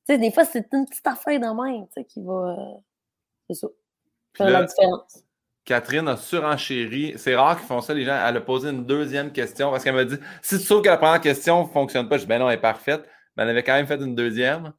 des 0.08 0.32
fois, 0.32 0.46
c'est 0.46 0.68
une 0.74 0.86
petite 0.86 1.06
affaire 1.08 1.40
dans 1.40 1.56
main 1.56 1.86
qui 2.08 2.22
va. 2.22 2.56
Euh, 2.58 2.78
c'est 3.50 3.56
ça. 3.56 3.68
Faire 4.36 4.50
la 4.50 4.64
différence. 4.64 5.24
Catherine 5.66 6.08
a 6.08 6.18
surenchéri. 6.18 7.14
C'est 7.18 7.36
rare 7.36 7.58
qu'ils 7.58 7.68
font 7.68 7.82
ça, 7.82 7.94
les 7.94 8.04
gens. 8.04 8.20
Elle 8.28 8.38
a 8.38 8.42
posé 8.42 8.70
une 8.70 8.86
deuxième 8.86 9.32
question 9.32 9.72
parce 9.72 9.84
qu'elle 9.84 9.96
m'a 9.96 10.04
dit 10.06 10.18
si 10.42 10.60
tu 10.60 10.66
trouves 10.66 10.82
que 10.82 10.90
la 10.90 10.98
première 10.98 11.22
question 11.22 11.64
ne 11.64 11.68
fonctionne 11.70 12.10
pas, 12.10 12.18
je 12.18 12.24
dis 12.24 12.28
ben 12.28 12.40
non, 12.40 12.50
elle 12.50 12.58
est 12.58 12.62
parfaite. 12.62 13.08
Mais 13.36 13.44
elle 13.44 13.50
avait 13.50 13.64
quand 13.64 13.74
même 13.74 13.88
fait 13.88 14.02
une 14.02 14.16
deuxième. 14.16 14.74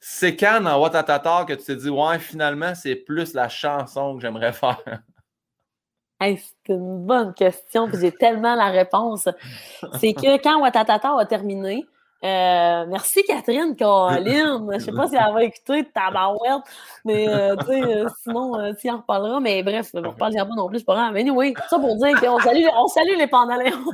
C'est 0.00 0.36
quand 0.36 0.60
dans 0.62 0.80
Watatata 0.80 1.44
que 1.46 1.54
tu 1.54 1.64
t'es 1.64 1.76
dit 1.76 1.90
ouais, 1.90 2.18
finalement, 2.18 2.74
c'est 2.74 2.96
plus 2.96 3.34
la 3.34 3.48
chanson 3.48 4.14
que 4.14 4.22
j'aimerais 4.22 4.52
faire? 4.54 5.02
C'est 6.20 6.72
une 6.72 7.06
bonne 7.06 7.32
question, 7.34 7.88
puis 7.88 7.98
j'ai 8.00 8.12
tellement 8.12 8.54
la 8.54 8.68
réponse. 8.68 9.28
C'est 10.00 10.14
que 10.14 10.42
quand 10.42 10.60
Watatata 10.60 11.16
a 11.16 11.24
terminé, 11.26 11.86
euh, 12.24 12.84
merci 12.88 13.22
Catherine 13.22 13.76
Caroline. 13.76 14.68
Je 14.72 14.78
sais 14.80 14.92
pas 14.92 15.06
si 15.06 15.14
elle 15.14 15.32
va 15.32 15.44
écouter 15.44 15.84
ta 15.84 16.10
barouette, 16.10 16.64
mais 17.04 17.28
euh, 17.28 17.54
tu 17.56 17.66
sais, 17.66 17.82
euh, 17.82 18.08
sinon, 18.22 18.58
euh, 18.58 18.72
tu 18.72 18.90
en 18.90 18.96
reparlera. 18.98 19.38
Mais 19.38 19.62
bref, 19.62 19.90
on 19.94 20.00
ne 20.00 20.08
reparlera 20.08 20.44
pas 20.44 20.54
non 20.54 20.68
plus, 20.68 20.80
c'est 20.80 20.84
pas 20.84 20.94
grave. 20.94 21.12
Mais 21.12 21.20
anyway, 21.20 21.54
ça 21.70 21.78
pour 21.78 21.96
dire 21.96 22.20
qu'on 22.20 22.40
salue, 22.40 22.64
on 22.74 22.88
salue 22.88 23.16
les 23.16 23.28
pandaléons. 23.28 23.84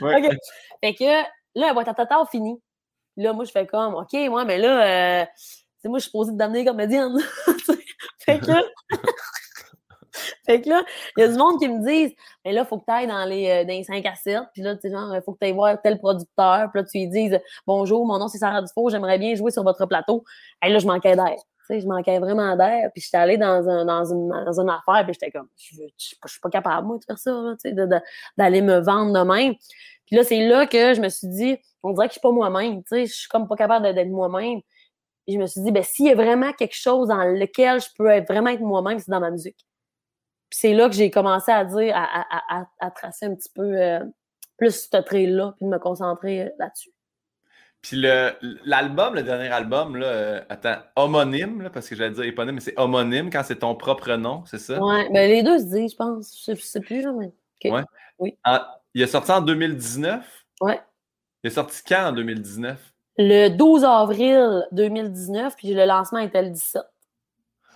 ouais. 0.00 0.38
Fait 0.82 0.94
que 0.94 1.22
là, 1.54 1.72
Watatata 1.72 2.20
a 2.20 2.26
fini. 2.26 2.60
Là, 3.16 3.32
moi, 3.32 3.44
je 3.44 3.50
fais 3.50 3.66
comme, 3.66 3.94
OK, 3.94 4.12
moi, 4.28 4.44
mais 4.44 4.58
là, 4.58 5.26
c'est 5.82 5.88
moi, 5.88 5.98
je 5.98 6.04
suis 6.04 6.12
posée 6.12 6.32
de 6.32 6.38
comme 6.38 6.64
comédienne. 6.64 7.16
fait 8.20 8.38
que 8.38 8.52
fait 10.50 10.60
que 10.62 10.68
là, 10.68 10.82
il 11.16 11.20
y 11.20 11.24
a 11.24 11.28
du 11.28 11.38
monde 11.38 11.58
qui 11.58 11.68
me 11.68 11.84
disent 11.86 12.14
Mais 12.44 12.52
là, 12.52 12.62
il 12.62 12.66
faut 12.66 12.78
que 12.78 12.84
tu 12.84 12.92
ailles 12.92 13.06
dans 13.06 13.24
les, 13.24 13.48
euh, 13.48 13.64
dans 13.64 13.72
les 13.72 13.84
5 13.84 14.04
à 14.06 14.14
7. 14.14 14.40
Puis 14.52 14.62
là, 14.62 14.74
tu 14.74 14.82
sais, 14.82 14.90
genre, 14.90 15.14
il 15.14 15.22
faut 15.22 15.32
que 15.32 15.38
tu 15.38 15.46
ailles 15.46 15.52
voir 15.52 15.80
tel 15.80 15.98
producteur. 15.98 16.68
Puis 16.72 16.82
là, 16.82 16.88
tu 16.90 16.98
lui 16.98 17.08
dises 17.08 17.38
Bonjour, 17.66 18.04
mon 18.06 18.18
nom 18.18 18.28
c'est 18.28 18.38
Sarah 18.38 18.62
Dufault, 18.62 18.90
j'aimerais 18.90 19.18
bien 19.18 19.34
jouer 19.34 19.50
sur 19.50 19.62
votre 19.62 19.86
plateau. 19.86 20.24
Et 20.64 20.70
là, 20.70 20.78
je 20.78 20.86
manquais 20.86 21.14
d'air. 21.14 21.36
Tu 21.36 21.74
sais, 21.76 21.80
je 21.80 21.86
manquais 21.86 22.18
vraiment 22.18 22.56
d'air. 22.56 22.90
Puis 22.92 23.02
j'étais 23.02 23.18
allée 23.18 23.36
dans, 23.36 23.68
un, 23.68 23.84
dans, 23.84 24.04
une, 24.04 24.28
dans 24.28 24.68
affaire. 24.68 25.04
Puis 25.04 25.14
j'étais 25.14 25.30
comme 25.30 25.48
Je 25.56 25.84
suis 25.96 26.40
pas 26.42 26.50
capable, 26.50 26.86
moi, 26.86 26.98
de 26.98 27.04
faire 27.04 27.18
ça, 27.18 27.54
tu 27.62 27.70
sais, 27.70 27.76
d'aller 28.36 28.62
me 28.62 28.78
vendre 28.80 29.12
de 29.12 29.24
même. 29.24 29.54
Puis 30.06 30.16
là, 30.16 30.24
c'est 30.24 30.46
là 30.46 30.66
que 30.66 30.94
je 30.94 31.00
me 31.00 31.08
suis 31.08 31.28
dit 31.28 31.58
On 31.82 31.92
dirait 31.92 32.08
que 32.08 32.14
je 32.14 32.18
suis 32.18 32.20
pas 32.20 32.32
moi-même. 32.32 32.82
Tu 32.82 32.88
sais, 32.88 33.06
je 33.06 33.12
suis 33.12 33.28
comme 33.28 33.46
pas 33.46 33.56
capable 33.56 33.94
d'être 33.94 34.08
moi-même. 34.08 34.60
Puis 35.26 35.34
je 35.34 35.38
me 35.38 35.46
suis 35.46 35.60
dit, 35.60 35.70
ben, 35.70 35.82
s'il 35.82 36.06
y 36.06 36.10
a 36.10 36.14
vraiment 36.14 36.52
quelque 36.52 36.74
chose 36.74 37.08
dans 37.08 37.22
lequel 37.22 37.80
je 37.80 37.88
peux 37.96 38.08
être, 38.08 38.26
vraiment 38.26 38.50
être 38.50 38.62
moi-même, 38.62 38.98
c'est 38.98 39.10
dans 39.10 39.20
ma 39.20 39.30
musique. 39.30 39.66
Puis 40.50 40.58
c'est 40.60 40.74
là 40.74 40.88
que 40.88 40.94
j'ai 40.94 41.10
commencé 41.10 41.52
à 41.52 41.64
dire, 41.64 41.94
à, 41.96 42.58
à, 42.58 42.66
à, 42.80 42.90
tracer 42.90 43.26
un 43.26 43.34
petit 43.34 43.50
peu 43.54 43.80
euh, 43.80 44.00
plus 44.58 44.88
ce 44.90 44.96
trait-là, 44.96 45.54
puis 45.56 45.66
de 45.66 45.70
me 45.70 45.78
concentrer 45.78 46.42
euh, 46.42 46.48
là-dessus. 46.58 46.90
Puis 47.82 47.96
l'album, 48.64 49.14
le, 49.14 49.22
dernier 49.22 49.48
album, 49.48 49.96
là, 49.96 50.06
euh, 50.06 50.40
attends, 50.50 50.76
homonyme, 50.96 51.70
parce 51.72 51.88
que 51.88 51.94
j'allais 51.94 52.10
dire 52.10 52.24
éponyme, 52.24 52.56
mais 52.56 52.60
c'est 52.60 52.78
homonyme 52.78 53.30
quand 53.30 53.42
c'est 53.42 53.60
ton 53.60 53.74
propre 53.74 54.12
nom, 54.16 54.42
c'est 54.44 54.58
ça? 54.58 54.78
Oui, 54.82 55.08
ben, 55.12 55.30
les 55.30 55.42
deux 55.42 55.58
se 55.60 55.64
disent, 55.64 55.92
je 55.92 55.96
pense. 55.96 56.36
Je 56.36 56.54
sais, 56.54 56.56
sais 56.56 56.80
plus, 56.80 57.06
mais. 57.12 57.32
Ouais. 57.70 57.82
Oui. 58.18 58.36
il 58.94 59.02
est 59.02 59.06
sorti 59.06 59.30
en 59.30 59.40
2019? 59.40 60.44
Oui. 60.60 60.74
Il 61.42 61.46
est 61.46 61.54
sorti 61.54 61.80
quand 61.86 62.08
en 62.08 62.12
2019? 62.12 62.92
Le 63.16 63.48
12 63.48 63.84
avril 63.84 64.66
2019, 64.72 65.56
puis 65.56 65.72
le 65.72 65.86
lancement 65.86 66.18
était 66.18 66.42
le 66.42 66.50
17. 66.50 66.82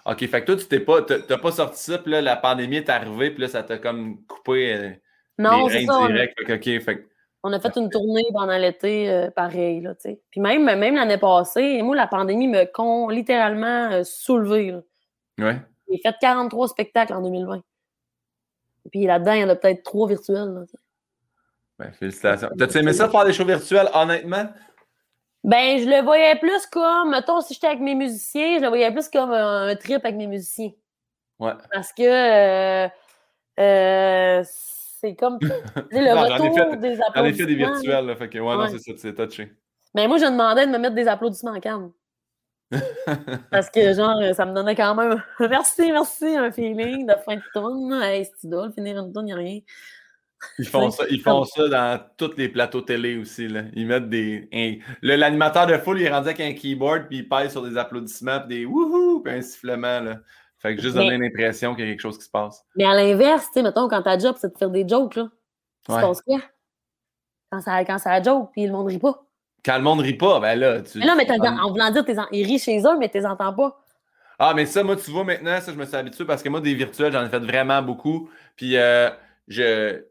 OK, 0.07 0.27
fait 0.27 0.41
que 0.43 0.47
toi, 0.47 0.57
tu 0.57 0.67
t'es 0.67 0.81
pas, 0.81 1.03
t'as 1.03 1.39
pas 1.39 1.53
sorti 1.53 1.83
ça, 1.83 1.99
puis 1.99 2.13
là, 2.13 2.21
la 2.21 2.37
pandémie 2.37 2.77
est 2.77 2.91
arrivée, 2.91 3.31
puis 3.31 3.43
là, 3.43 3.49
ça 3.49 3.63
t'a 3.63 3.79
comme 3.79 4.23
coupé 4.27 4.75
euh, 4.75 4.91
non, 5.39 5.67
les 5.67 5.87
reins 5.87 6.09
direct. 6.09 6.39
OK, 6.49 6.65
fait 6.83 7.09
on 7.47 7.53
a 7.53 7.61
fait 7.61 7.77
une 7.77 7.91
tournée 7.91 8.25
pendant 8.33 8.57
l'été, 8.57 9.11
euh, 9.11 9.31
pareil, 9.31 9.83
là, 9.83 9.95
tu 9.95 10.03
sais. 10.03 10.21
Puis 10.31 10.41
même, 10.41 10.65
même 10.65 10.95
l'année 10.95 11.19
passée, 11.19 11.83
moi, 11.83 11.95
la 11.95 12.07
pandémie 12.07 12.49
me 12.49 12.65
con 12.65 13.11
littéralement 13.11 13.91
euh, 13.93 14.03
soulevé. 14.03 14.71
Là. 14.71 14.81
Ouais. 15.39 15.61
J'ai 15.91 15.99
fait 15.99 16.15
43 16.19 16.69
spectacles 16.69 17.13
en 17.13 17.21
2020. 17.21 17.61
Puis 18.91 19.05
là-dedans, 19.05 19.33
il 19.33 19.41
y 19.41 19.45
en 19.45 19.51
a 19.51 19.57
peut-être 19.57 19.83
trois 19.83 20.09
virtuels. 20.09 20.55
Là, 20.55 20.65
ben, 21.79 21.93
félicitations. 21.93 22.49
T'as-tu 22.59 22.79
aimé 22.79 22.95
ça 22.95 23.11
faire 23.11 23.27
des 23.27 23.33
shows 23.35 23.45
virtuels, 23.45 23.89
honnêtement? 23.93 24.49
Ben, 25.45 25.79
je 25.79 25.85
le 25.85 26.03
voyais 26.03 26.37
plus 26.37 26.67
comme, 26.67 27.11
mettons, 27.11 27.43
si 27.43 27.53
j'étais 27.53 27.67
avec 27.67 27.81
mes 27.81 27.95
musiciens, 27.95 28.57
je 28.57 28.63
le 28.63 28.69
voyais 28.69 28.91
plus 28.91 29.11
comme 29.11 29.31
un, 29.31 29.77
trip 29.77 30.03
avec 30.03 30.17
mes 30.17 30.27
musiciens. 30.27 30.71
Ouais. 31.39 31.53
Parce 31.71 31.93
que 31.93 32.03
euh, 32.03 32.89
euh, 33.61 34.43
c'est 34.47 35.15
comme 35.15 35.39
le 35.43 35.49
retour 36.33 36.71
fait, 36.71 36.77
des 36.79 36.99
applaudissements. 36.99 37.23
En 37.23 37.25
effet, 37.27 37.47
des 37.47 37.55
virtuels, 37.57 38.07
là, 38.07 38.17
fait 38.17 38.31
que, 38.31 38.39
ouais, 38.39 38.57
non, 38.57 38.69
c'est 38.69 38.79
ça, 38.79 38.93
c'est 38.97 39.15
touché. 39.15 39.53
Mais 39.95 40.09
moi, 40.09 40.17
je 40.17 40.25
demandais 40.25 40.67
de 40.67 40.73
me 40.73 40.79
mettre 40.79 40.95
des 40.95 41.09
applaudissements 41.09 41.53
en 41.53 41.61
calme. 41.61 41.93
Parce 43.51 43.69
que, 43.69 43.93
genre, 43.93 44.17
ça 44.35 44.47
me 44.47 44.55
donnait 44.55 44.75
quand 44.75 44.95
même 44.95 45.23
merci, 45.41 45.93
merci, 45.93 46.37
un 46.37 46.51
feeling 46.51 47.07
de 47.07 47.15
fin 47.23 47.37
de 47.37 47.43
tourne. 47.53 47.93
Hey, 48.03 48.25
c'est 48.25 48.47
idole, 48.47 48.73
finir 48.73 48.99
une 48.99 49.13
tourne, 49.13 49.29
il 49.29 49.35
n'y 49.35 49.41
a 49.41 49.45
rien. 49.45 49.61
Ils 50.59 50.67
font, 50.67 50.91
ça, 50.91 51.05
ils 51.11 51.21
font 51.21 51.45
ça 51.45 51.69
dans 51.69 52.01
tous 52.17 52.37
les 52.37 52.49
plateaux 52.49 52.83
télé 52.83 53.17
aussi. 53.17 53.49
Là. 53.49 53.63
Ils 53.75 53.87
mettent 53.87 54.09
des. 54.09 54.81
L'animateur 55.03 55.67
de 55.67 55.77
foule, 55.79 56.01
il 56.01 56.07
est 56.07 56.13
rendu 56.13 56.29
avec 56.29 56.41
un 56.41 56.53
keyboard, 56.53 57.09
puis 57.09 57.19
il 57.19 57.29
pèse 57.29 57.53
sur 57.53 57.63
des 57.63 57.77
applaudissements, 57.77 58.41
puis 58.41 58.59
des 58.59 58.65
wouhou, 58.67 59.21
puis 59.21 59.33
un 59.33 59.43
sifflement. 59.43 60.01
Là. 60.01 60.17
Fait 60.59 60.77
que 60.77 60.83
juste 60.83 60.97
donner 60.97 61.19
l'impression 61.19 61.75
qu'il 61.75 61.85
y 61.85 61.89
a 61.89 61.91
quelque 61.91 62.01
chose 62.01 62.19
qui 62.19 62.25
se 62.25 62.31
passe. 62.31 62.65
Mais 62.77 62.85
à 62.85 62.95
l'inverse, 62.95 63.47
tu 63.47 63.55
sais, 63.55 63.63
mettons, 63.63 63.89
quand 63.89 64.03
ta 64.03 64.19
job, 64.19 64.37
c'est 64.39 64.53
de 64.53 64.59
faire 64.59 64.71
des 64.71 64.87
jokes, 64.87 65.17
là. 65.17 65.29
Tu 65.85 65.93
ouais. 65.93 66.01
penses 66.01 66.23
quoi? 66.23 66.39
Quand 67.51 67.61
ça, 67.61 67.85
quand 67.85 67.99
ça 67.99 68.23
joke, 68.23 68.51
puis 68.53 68.67
le 68.67 68.73
monde 68.73 68.89
rit 68.89 68.99
pas. 68.99 69.23
Quand 69.65 69.77
le 69.77 69.83
monde 69.83 70.01
rit 70.01 70.15
pas, 70.15 70.41
ben 70.41 70.59
là, 70.59 70.83
tu. 70.83 70.99
Mais 70.99 71.07
non, 71.07 71.17
mais 71.17 71.27
en 71.31 71.71
voulant 71.71 71.91
dire, 71.91 72.05
en... 72.19 72.27
ils 72.33 72.45
rient 72.45 72.59
chez 72.59 72.79
eux, 72.81 72.99
mais 72.99 73.09
tu 73.09 73.19
les 73.19 73.27
entends 73.27 73.53
pas. 73.53 73.81
Ah, 74.39 74.53
mais 74.55 74.67
ça, 74.67 74.83
moi, 74.83 74.97
tu 74.97 75.11
vois, 75.11 75.25
maintenant, 75.25 75.61
ça, 75.61 75.73
je 75.73 75.79
me 75.79 75.85
suis 75.85 75.97
habitué 75.97 76.25
parce 76.25 76.43
que 76.43 76.49
moi, 76.49 76.61
des 76.61 76.75
virtuels, 76.75 77.13
j'en 77.13 77.25
ai 77.25 77.29
fait 77.29 77.39
vraiment 77.39 77.81
beaucoup. 77.83 78.29
Puis, 78.57 78.77
euh, 78.77 79.11
je 79.49 80.05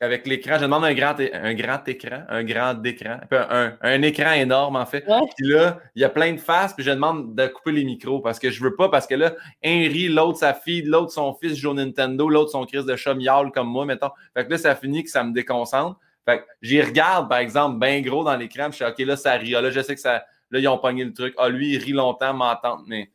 avec 0.00 0.26
l'écran, 0.26 0.56
je 0.56 0.62
demande 0.62 0.84
un 0.84 0.92
grand, 0.92 1.16
un 1.18 1.54
grand 1.54 1.88
écran, 1.88 2.22
un 2.28 2.44
grand 2.44 2.84
écran, 2.84 3.18
un, 3.30 4.02
écran 4.02 4.32
énorme 4.32 4.76
en 4.76 4.84
fait. 4.84 5.06
Puis 5.36 5.48
là, 5.48 5.78
il 5.94 6.02
y 6.02 6.04
a 6.04 6.10
plein 6.10 6.32
de 6.32 6.40
faces, 6.40 6.74
puis 6.74 6.84
je 6.84 6.90
demande 6.90 7.34
de 7.34 7.46
couper 7.46 7.72
les 7.72 7.84
micros 7.84 8.20
parce 8.20 8.38
que 8.38 8.50
je 8.50 8.62
veux 8.62 8.76
pas, 8.76 8.90
parce 8.90 9.06
que 9.06 9.14
là, 9.14 9.34
un 9.64 9.88
rit, 9.88 10.08
l'autre 10.08 10.38
sa 10.38 10.52
fille, 10.52 10.82
l'autre 10.82 11.12
son 11.12 11.32
fils 11.34 11.56
joue 11.56 11.72
Nintendo, 11.72 12.28
l'autre 12.28 12.50
son 12.50 12.66
crise 12.66 12.84
de 12.84 13.14
miaule 13.14 13.50
comme 13.52 13.68
moi, 13.68 13.86
mettons. 13.86 14.10
Fait 14.34 14.44
que 14.44 14.50
là, 14.50 14.58
ça 14.58 14.76
finit 14.76 15.02
que 15.02 15.10
ça 15.10 15.24
me 15.24 15.32
déconcentre. 15.32 15.98
Fait 16.26 16.40
que 16.40 16.44
j'y 16.60 16.82
regarde, 16.82 17.28
par 17.28 17.38
exemple, 17.38 17.78
bien 17.78 18.00
gros 18.02 18.22
dans 18.22 18.36
l'écran, 18.36 18.68
je 18.70 18.76
suis 18.76 18.84
OK, 18.84 18.98
là, 18.98 19.16
ça 19.16 19.32
rit. 19.32 19.54
Ah, 19.54 19.62
là, 19.62 19.70
je 19.70 19.80
sais 19.80 19.94
que 19.94 20.00
ça. 20.00 20.24
Là, 20.50 20.58
ils 20.58 20.68
ont 20.68 20.78
pogné 20.78 21.04
le 21.04 21.12
truc. 21.12 21.34
Ah, 21.38 21.48
lui, 21.48 21.74
il 21.74 21.78
rit 21.78 21.92
longtemps, 21.92 22.34
m'entendre, 22.34 22.84
mais 22.86 23.10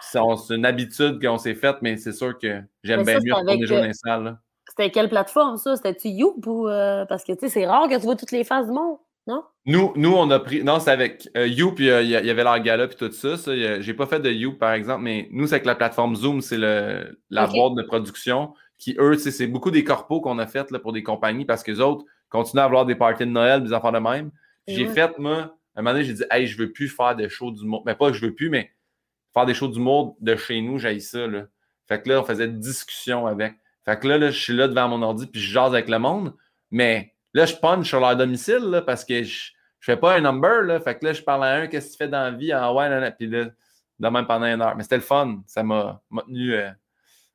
c'est 0.00 0.18
une 0.54 0.66
habitude 0.66 1.20
qu'on 1.22 1.38
s'est 1.38 1.54
faite, 1.54 1.76
mais 1.82 1.96
c'est 1.96 2.12
sûr 2.12 2.38
que 2.38 2.62
j'aime 2.82 3.04
bien 3.04 3.18
mieux 3.20 3.34
retourner 3.34 3.56
les 3.56 3.66
journées 3.66 3.92
sales. 3.92 4.36
C'était 4.76 4.90
quelle 4.90 5.08
plateforme, 5.08 5.56
ça? 5.56 5.76
C'était-tu 5.76 6.08
You 6.08 6.40
ou. 6.44 6.68
Euh, 6.68 7.04
parce 7.06 7.24
que, 7.24 7.32
tu 7.32 7.40
sais, 7.40 7.48
c'est 7.48 7.66
rare 7.66 7.88
que 7.88 7.94
tu 7.94 8.02
vois 8.02 8.16
toutes 8.16 8.32
les 8.32 8.44
faces 8.44 8.66
du 8.66 8.72
monde, 8.72 8.98
non? 9.26 9.42
Nous, 9.64 9.92
nous 9.96 10.12
on 10.12 10.30
a 10.30 10.38
pris. 10.38 10.62
Non, 10.62 10.80
c'est 10.80 10.90
avec 10.90 11.28
euh, 11.36 11.46
You, 11.46 11.72
puis 11.72 11.90
euh, 11.90 12.02
il 12.02 12.10
y, 12.10 12.14
avait 12.14 12.44
leur 12.44 12.60
gala, 12.60 12.86
puis 12.86 12.96
tout 12.96 13.10
ça. 13.10 13.36
ça 13.36 13.80
J'ai 13.80 13.94
pas 13.94 14.06
fait 14.06 14.20
de 14.20 14.30
You, 14.30 14.52
par 14.52 14.72
exemple, 14.72 15.02
mais 15.02 15.28
nous, 15.32 15.46
c'est 15.46 15.54
avec 15.54 15.66
la 15.66 15.74
plateforme 15.74 16.14
Zoom, 16.14 16.40
c'est 16.40 16.58
la 16.58 17.46
boîte 17.46 17.74
de 17.74 17.82
production 17.82 18.52
qui, 18.78 18.94
eux, 18.98 19.16
c'est 19.16 19.46
beaucoup 19.46 19.70
des 19.70 19.84
corpos 19.84 20.20
qu'on 20.20 20.38
a 20.38 20.46
fait 20.46 20.70
là, 20.70 20.78
pour 20.78 20.92
des 20.92 21.02
compagnies 21.02 21.44
parce 21.44 21.62
que 21.62 21.70
les 21.70 21.80
autres 21.80 22.04
continuent 22.28 22.60
à 22.60 22.64
avoir 22.64 22.84
des 22.84 22.94
parties 22.94 23.24
de 23.24 23.30
Noël, 23.30 23.62
des 23.62 23.72
enfants 23.72 23.92
de 23.92 23.98
même. 23.98 24.30
J'ai 24.66 24.86
fait, 24.86 25.18
moi, 25.18 25.56
à 25.74 25.80
un 25.80 25.82
moment 25.82 25.92
donné, 25.92 26.04
j'ai 26.04 26.12
dit, 26.12 26.24
hey, 26.30 26.46
je 26.46 26.58
veux 26.58 26.72
plus 26.72 26.88
faire 26.88 27.14
des 27.14 27.28
shows 27.28 27.52
d'humour. 27.52 27.82
Mais 27.86 27.94
pas 27.94 28.10
que 28.10 28.16
je 28.16 28.26
veux 28.26 28.34
plus, 28.34 28.50
mais 28.50 28.72
faire 29.32 29.46
des 29.46 29.54
shows 29.54 29.68
d'humour 29.68 30.16
de 30.20 30.36
chez 30.36 30.60
nous, 30.60 30.78
j'ai 30.78 30.98
ça. 31.00 31.26
Là. 31.26 31.44
Fait 31.86 32.02
que 32.02 32.08
là, 32.08 32.20
on 32.20 32.24
faisait 32.24 32.48
des 32.48 32.58
discussions 32.58 33.26
avec. 33.26 33.54
Fait 33.86 33.98
que 33.98 34.08
là, 34.08 34.18
là, 34.18 34.30
je 34.30 34.38
suis 34.38 34.52
là 34.52 34.68
devant 34.68 34.88
mon 34.88 35.02
ordi 35.02 35.26
puis 35.26 35.40
je 35.40 35.52
jase 35.52 35.72
avec 35.72 35.88
le 35.88 35.98
monde. 35.98 36.34
Mais 36.70 37.14
là, 37.32 37.46
je 37.46 37.54
punch 37.54 37.88
sur 37.88 38.00
leur 38.00 38.16
domicile 38.16 38.64
là, 38.70 38.82
parce 38.82 39.04
que 39.04 39.22
je, 39.22 39.50
je 39.80 39.92
fais 39.92 39.96
pas 39.96 40.16
un 40.16 40.20
number. 40.20 40.62
Là. 40.62 40.80
Fait 40.80 40.98
que 40.98 41.04
là, 41.04 41.12
je 41.12 41.22
parle 41.22 41.44
à 41.44 41.54
un, 41.54 41.66
qu'est-ce 41.68 41.86
que 41.86 41.92
tu 41.92 41.96
fais 41.98 42.08
dans 42.08 42.22
la 42.22 42.30
vie? 42.32 42.52
Ah 42.52 42.74
ouais, 42.74 42.88
là, 42.88 43.10
Puis 43.12 43.28
là, 43.28 43.46
de 43.98 44.08
même 44.08 44.26
pendant 44.26 44.46
une 44.46 44.60
heure. 44.60 44.76
Mais 44.76 44.82
c'était 44.82 44.96
le 44.96 45.02
fun. 45.02 45.38
Ça 45.46 45.62
m'a 45.62 46.02
tenu 46.26 46.54
euh, 46.54 46.70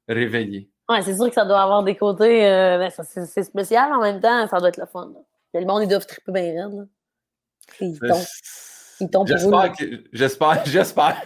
réveillé. 0.07 0.69
Ouais, 0.89 1.01
c'est 1.01 1.15
sûr 1.15 1.29
que 1.29 1.33
ça 1.33 1.45
doit 1.45 1.61
avoir 1.61 1.83
des 1.83 1.95
côtés. 1.95 2.45
Euh, 2.45 2.77
ben, 2.77 2.91
c'est 2.91 3.43
spécial 3.43 3.91
en 3.93 4.01
même 4.01 4.19
temps. 4.19 4.47
Ça 4.47 4.59
doit 4.59 4.69
être 4.69 4.77
le 4.77 4.85
fun. 4.85 5.11
Le 5.53 5.65
monde, 5.65 5.83
ils 5.83 5.87
doivent 5.87 6.05
triper 6.05 6.31
bien 6.31 6.67
raide. 6.67 6.87
Là. 8.01 8.15
J'espère, 9.25 9.73
j'espère, 10.13 10.65
j'espère, 10.65 11.21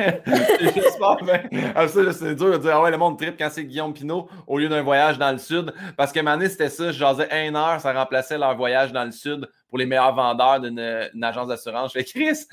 j'espère. 0.76 1.50
Ah, 1.76 1.88
ça, 1.88 2.14
c'est 2.14 2.36
dur 2.36 2.52
de 2.52 2.58
dire, 2.58 2.72
ah 2.76 2.82
ouais, 2.82 2.92
le 2.92 2.98
monde 2.98 3.18
trip 3.18 3.36
quand 3.38 3.50
c'est 3.52 3.66
Guillaume 3.66 3.94
Pinot 3.94 4.28
au 4.48 4.58
lieu 4.58 4.70
d'un 4.70 4.82
voyage 4.82 5.18
dans 5.18 5.32
le 5.32 5.38
sud. 5.38 5.74
Parce 5.98 6.12
que 6.12 6.26
année, 6.26 6.50
c'était 6.50 6.70
ça, 6.70 6.92
je 6.92 6.98
jasais 6.98 7.48
une 7.48 7.56
heure, 7.56 7.80
ça 7.82 7.94
remplaçait 7.94 8.38
leur 8.38 8.56
voyage 8.56 8.92
dans 8.92 9.04
le 9.04 9.12
sud 9.12 9.50
pour 9.70 9.78
les 9.78 9.86
meilleurs 9.86 10.14
vendeurs 10.14 10.60
d'une 10.62 11.24
agence 11.24 11.48
d'assurance. 11.48 11.92
Je 11.94 12.00
fais, 12.00 12.06
Chris, 12.06 12.46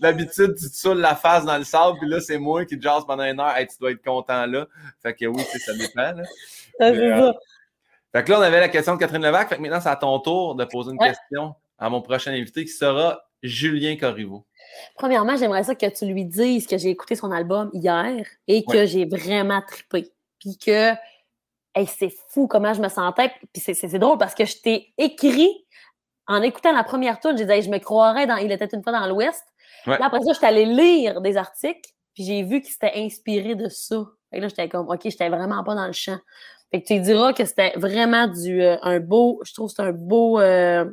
d'habitude, 0.00 0.54
tu 0.56 0.68
te 0.68 0.76
saoules 0.76 1.00
la 1.00 1.14
face 1.14 1.44
dans 1.44 1.56
le 1.56 1.64
sable, 1.64 1.98
puis 1.98 2.08
là, 2.08 2.20
c'est 2.20 2.38
moi 2.38 2.64
qui 2.64 2.78
te 2.78 2.82
jase 2.82 3.04
pendant 3.06 3.24
une 3.24 3.40
heure. 3.40 3.56
Hey, 3.56 3.66
tu 3.66 3.76
dois 3.80 3.92
être 3.92 4.04
content 4.04 4.46
là. 4.46 4.66
Fait 5.02 5.14
que 5.14 5.26
oui, 5.26 5.42
ça 5.42 5.72
dépend. 5.74 6.12
Là. 6.12 6.22
Euh, 6.82 7.32
fait 8.12 8.24
que 8.24 8.30
là, 8.30 8.38
on 8.38 8.42
avait 8.42 8.60
la 8.60 8.68
question 8.68 8.94
de 8.94 8.98
Catherine 8.98 9.22
Levac. 9.22 9.48
Fait 9.48 9.56
que 9.56 9.62
maintenant, 9.62 9.80
c'est 9.80 9.88
à 9.88 9.96
ton 9.96 10.18
tour 10.20 10.54
de 10.54 10.64
poser 10.64 10.92
une 10.92 10.98
question 10.98 11.54
à 11.78 11.90
mon 11.90 12.00
prochain 12.00 12.32
invité 12.32 12.64
qui 12.64 12.72
sera 12.72 13.20
Julien 13.42 13.96
Corriveau. 13.96 14.46
Premièrement, 14.96 15.36
j'aimerais 15.36 15.64
ça 15.64 15.74
que 15.74 15.86
tu 15.86 16.06
lui 16.06 16.24
dises 16.24 16.66
que 16.66 16.78
j'ai 16.78 16.90
écouté 16.90 17.14
son 17.14 17.30
album 17.30 17.70
hier 17.72 18.24
et 18.48 18.64
que 18.64 18.86
j'ai 18.86 19.04
vraiment 19.04 19.62
trippé. 19.66 20.12
Puis 20.38 20.58
que 20.58 20.92
c'est 21.86 22.12
fou 22.28 22.46
comment 22.46 22.72
je 22.72 22.80
me 22.80 22.88
sentais. 22.88 23.30
Puis 23.52 23.62
c'est 23.62 23.98
drôle 23.98 24.18
parce 24.18 24.34
que 24.34 24.44
je 24.44 24.56
t'ai 24.60 24.92
écrit 24.96 25.66
en 26.26 26.42
écoutant 26.42 26.72
la 26.72 26.84
première 26.84 27.20
tune, 27.20 27.36
j'ai 27.36 27.44
dit 27.44 27.62
je 27.62 27.70
me 27.70 27.78
croirais 27.78 28.26
dans 28.26 28.36
Il 28.36 28.50
était 28.50 28.68
une 28.72 28.82
fois 28.82 28.92
dans 28.92 29.06
l'Ouest. 29.06 29.44
Là, 29.86 29.98
après 30.00 30.20
ça, 30.20 30.32
je 30.32 30.38
suis 30.38 30.46
allée 30.46 30.64
lire 30.64 31.20
des 31.20 31.36
articles, 31.36 31.88
puis 32.14 32.24
j'ai 32.24 32.42
vu 32.42 32.60
qu'il 32.60 32.72
s'était 32.72 32.92
inspiré 32.96 33.54
de 33.54 33.68
ça. 33.68 34.04
Et 34.32 34.40
là, 34.40 34.48
j'étais 34.48 34.68
comme 34.68 34.88
OK, 34.88 35.00
j'étais 35.04 35.28
vraiment 35.28 35.62
pas 35.62 35.74
dans 35.76 35.86
le 35.86 35.92
champ. 35.92 36.18
Fait 36.72 36.82
que 36.82 36.86
tu 36.88 36.98
diras 37.00 37.32
que 37.32 37.44
c'était 37.44 37.72
vraiment 37.76 38.26
du 38.26 38.60
euh, 38.60 38.76
un 38.82 38.98
beau, 38.98 39.40
je 39.44 39.54
trouve 39.54 39.68
que 39.68 39.76
c'est 39.76 39.82
un 39.82 39.92
beau 39.92 40.40
euh, 40.40 40.84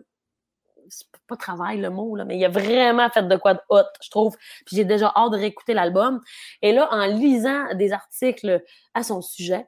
pas 1.27 1.37
travail 1.37 1.79
le 1.79 1.89
mot, 1.89 2.15
là, 2.15 2.25
mais 2.25 2.37
il 2.37 2.45
a 2.45 2.49
vraiment 2.49 3.09
fait 3.09 3.27
de 3.27 3.35
quoi 3.35 3.53
de 3.53 3.59
hot, 3.69 3.83
je 4.01 4.09
trouve. 4.09 4.35
Puis 4.65 4.75
j'ai 4.75 4.85
déjà 4.85 5.11
hâte 5.15 5.31
de 5.31 5.37
réécouter 5.37 5.73
l'album. 5.73 6.21
Et 6.61 6.73
là, 6.73 6.89
en 6.91 7.05
lisant 7.05 7.73
des 7.75 7.93
articles 7.93 8.63
à 8.93 9.03
son 9.03 9.21
sujet, 9.21 9.65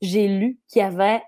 j'ai 0.00 0.28
lu 0.28 0.58
qu'il 0.68 0.82
avait 0.82 1.22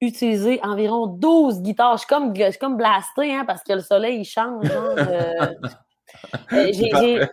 utilisé 0.00 0.60
environ 0.62 1.06
12 1.06 1.62
guitares. 1.62 1.96
Je 1.96 1.98
suis 1.98 2.08
comme, 2.08 2.34
je 2.34 2.58
comme 2.58 2.76
blasté, 2.76 3.34
hein, 3.34 3.44
parce 3.46 3.62
que 3.62 3.72
le 3.72 3.80
soleil, 3.80 4.20
il 4.20 4.24
change. 4.24 4.66
Euh, 4.70 5.32
euh, 6.52 6.70
j'ai, 6.72 7.26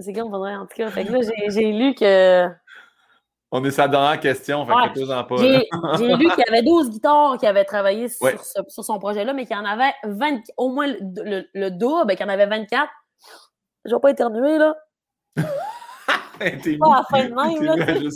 c'est 0.00 0.12
comme, 0.12 0.34
en 0.34 0.66
tout 0.66 0.76
cas. 0.76 0.90
Fait 0.90 1.04
que 1.04 1.12
là, 1.12 1.20
j'ai 1.48 1.72
lu 1.72 1.94
que 1.94 2.48
on 3.56 3.64
est 3.64 3.70
sa 3.70 3.86
dernière 3.86 4.18
question, 4.18 4.66
fait 4.66 4.72
que 4.72 5.12
en 5.12 5.22
pas. 5.22 5.36
J'ai 5.98 6.16
lu 6.16 6.28
qu'il 6.28 6.44
y 6.44 6.48
avait 6.48 6.62
12 6.62 6.90
guitares 6.90 7.38
qui 7.38 7.46
avaient 7.46 7.64
travaillé 7.64 8.08
sur, 8.08 8.28
son 8.68 8.98
projet-là, 8.98 9.32
mais 9.32 9.46
qu'il 9.46 9.56
y 9.56 9.58
en 9.58 9.64
avait 9.64 9.92
20, 10.02 10.40
au 10.56 10.70
moins 10.70 10.88
le, 10.88 11.44
le, 11.54 11.70
double, 11.70 12.16
qu'il 12.16 12.26
y 12.26 12.28
en 12.28 12.32
avait 12.32 12.46
24. 12.46 12.90
Je 13.84 13.94
vais 13.94 14.00
pas 14.00 14.10
éternuer, 14.10 14.58
là. 14.58 14.74
T'es 16.40 16.76
pas 16.78 16.86
à 16.86 16.96
la 16.96 17.04
fin 17.04 17.28
de 17.28 17.32
même, 17.32 18.10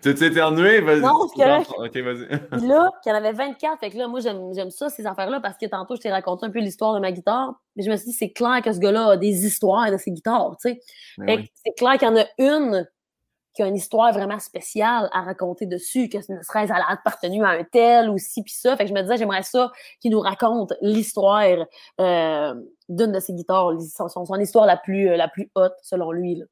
tu 0.00 0.14
t'es 0.14 0.26
éternué? 0.26 0.80
Vas-y. 0.80 1.00
Non, 1.00 1.26
c'est 1.26 1.42
correct. 1.42 1.70
OK, 1.76 1.96
vas-y. 1.96 2.66
Là, 2.68 2.90
qu'il 3.02 3.10
y 3.10 3.12
en 3.12 3.18
avait 3.18 3.32
24. 3.32 3.80
Fait 3.80 3.90
que 3.90 3.98
là, 3.98 4.06
moi, 4.06 4.20
j'aime 4.20 4.70
ça, 4.70 4.88
ces 4.88 5.04
affaires-là, 5.04 5.40
parce 5.40 5.56
que 5.58 5.66
tantôt, 5.66 5.96
je 5.96 6.02
t'ai 6.02 6.12
raconté 6.12 6.46
un 6.46 6.50
peu 6.50 6.60
l'histoire 6.60 6.94
de 6.94 7.00
ma 7.00 7.10
guitare. 7.10 7.54
Mais 7.74 7.82
je 7.82 7.90
me 7.90 7.96
suis 7.96 8.10
dit, 8.10 8.12
c'est 8.12 8.30
clair 8.30 8.62
que 8.62 8.72
ce 8.72 8.78
gars-là 8.78 9.10
a 9.10 9.16
des 9.16 9.46
histoires 9.46 9.90
de 9.90 9.96
ses 9.96 10.12
guitares, 10.12 10.56
tu 10.62 10.70
sais. 10.70 10.80
Ben 11.18 11.44
c'est 11.54 11.74
clair 11.76 11.98
qu'il 11.98 12.06
y 12.06 12.10
en 12.12 12.16
a 12.16 12.24
une 12.38 12.86
qui 13.56 13.62
a 13.62 13.66
une 13.66 13.76
histoire 13.76 14.12
vraiment 14.12 14.38
spéciale 14.38 15.08
à 15.12 15.22
raconter 15.22 15.66
dessus, 15.66 16.08
que 16.08 16.18
ne 16.18 16.42
serait-ce 16.42 16.72
a 16.72 16.90
appartenu 16.90 17.42
à 17.42 17.48
un 17.48 17.64
tel 17.64 18.10
ou 18.10 18.18
ci 18.18 18.42
puis 18.42 18.52
ça. 18.52 18.76
Fait 18.76 18.84
que 18.84 18.90
je 18.90 18.94
me 18.94 19.00
disais, 19.00 19.16
j'aimerais 19.16 19.42
ça 19.42 19.72
qu'il 20.00 20.12
nous 20.12 20.20
raconte 20.20 20.74
l'histoire 20.82 21.66
euh, 22.00 22.54
d'une 22.88 23.12
de 23.12 23.20
ses 23.20 23.32
guitares, 23.32 23.72
son, 23.80 24.08
son, 24.08 24.38
histoire 24.38 24.66
la 24.66 24.76
plus, 24.76 25.16
la 25.16 25.28
plus 25.28 25.50
haute, 25.54 25.74
selon 25.82 26.12
lui. 26.12 26.36
Là. 26.36 26.44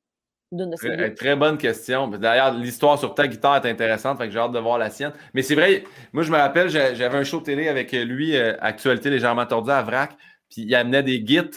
Très, 0.76 1.14
très, 1.14 1.36
bonne 1.36 1.59
question. 1.59 2.06
D'ailleurs, 2.09 2.55
l'histoire 2.55 2.98
sur 2.98 3.14
ta 3.14 3.26
guitare 3.26 3.56
est 3.56 3.68
intéressante, 3.68 4.18
fait 4.18 4.26
que 4.26 4.32
j'ai 4.32 4.39
hâte 4.39 4.52
de 4.52 4.59
voir 4.59 4.78
la 4.78 4.89
sienne. 4.89 5.12
Mais 5.32 5.43
c'est 5.43 5.55
vrai, 5.55 5.85
moi 6.12 6.22
je 6.22 6.31
me 6.31 6.36
rappelle, 6.36 6.68
j'avais 6.68 7.16
un 7.16 7.24
show 7.24 7.40
télé 7.40 7.68
avec 7.68 7.93
lui, 7.93 8.36
euh, 8.36 8.55
Actualité 8.60 9.10
légèrement 9.10 9.47
tordue 9.47 9.72
à 9.72 9.82
Vrac, 9.82 10.16
puis 10.48 10.62
il 10.62 10.74
amenait 10.74 11.02
des 11.02 11.20
guides, 11.20 11.56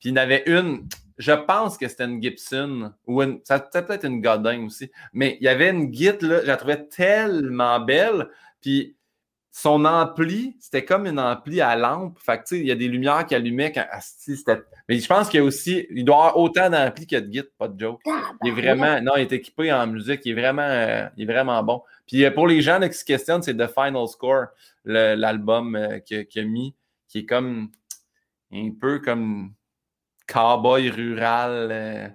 puis 0.00 0.08
il 0.08 0.10
y 0.10 0.12
en 0.12 0.16
avait 0.16 0.44
une, 0.46 0.88
je 1.18 1.32
pense 1.32 1.76
que 1.76 1.88
c'était 1.88 2.04
une 2.04 2.22
Gibson, 2.22 2.92
ou 3.06 3.22
une, 3.22 3.40
ça 3.44 3.58
peut-être 3.58 4.06
une 4.06 4.20
Godin 4.20 4.66
aussi, 4.66 4.90
mais 5.12 5.36
il 5.40 5.44
y 5.44 5.48
avait 5.48 5.70
une 5.70 5.86
guide, 5.86 6.22
là, 6.22 6.40
je 6.42 6.46
la 6.46 6.56
trouvais 6.56 6.86
tellement 6.86 7.80
belle, 7.80 8.28
puis 8.60 8.96
son 9.60 9.84
ampli, 9.86 10.56
c'était 10.60 10.84
comme 10.84 11.06
une 11.06 11.18
ampli 11.18 11.60
à 11.60 11.74
lampe. 11.74 12.16
Fait 12.20 12.38
que, 12.38 12.42
tu 12.42 12.56
sais, 12.56 12.60
il 12.60 12.66
y 12.66 12.70
a 12.70 12.76
des 12.76 12.86
lumières 12.86 13.26
qui 13.26 13.34
allumaient 13.34 13.72
quand. 13.72 13.86
c'était... 14.00 14.62
Mais 14.88 15.00
je 15.00 15.06
pense 15.08 15.28
qu'il 15.28 15.40
y 15.40 15.42
a 15.42 15.44
aussi. 15.44 15.84
Il 15.90 16.04
doit 16.04 16.14
y 16.14 16.18
avoir 16.18 16.36
autant 16.36 16.70
d'ampli 16.70 17.08
que 17.08 17.16
de 17.16 17.26
guide, 17.26 17.50
pas 17.58 17.66
de 17.66 17.78
joke. 17.78 18.00
Ah, 18.06 18.30
il 18.44 18.50
est 18.50 18.52
ben 18.52 18.62
vraiment. 18.62 19.00
Non, 19.02 19.16
il 19.16 19.22
est 19.22 19.32
équipé 19.32 19.72
en 19.72 19.86
musique. 19.88 20.20
Il 20.24 20.30
est 20.30 20.40
vraiment, 20.40 20.62
euh, 20.62 21.08
il 21.16 21.28
est 21.28 21.32
vraiment 21.32 21.60
bon. 21.64 21.82
Puis 22.06 22.24
euh, 22.24 22.30
pour 22.30 22.46
les 22.46 22.60
gens 22.60 22.78
qui 22.80 22.96
se 22.96 23.04
questionnent, 23.04 23.42
c'est 23.42 23.56
The 23.56 23.66
Final 23.66 24.06
Score, 24.06 24.46
l'album 24.84 25.74
euh, 25.74 25.98
qu'il 25.98 26.26
a 26.36 26.44
mis, 26.44 26.76
qui 27.08 27.20
est 27.20 27.26
comme. 27.26 27.70
Un 28.52 28.70
peu 28.80 29.00
comme 29.00 29.52
cowboy 30.28 30.90
rural, 30.90 31.68
euh, 31.72 32.08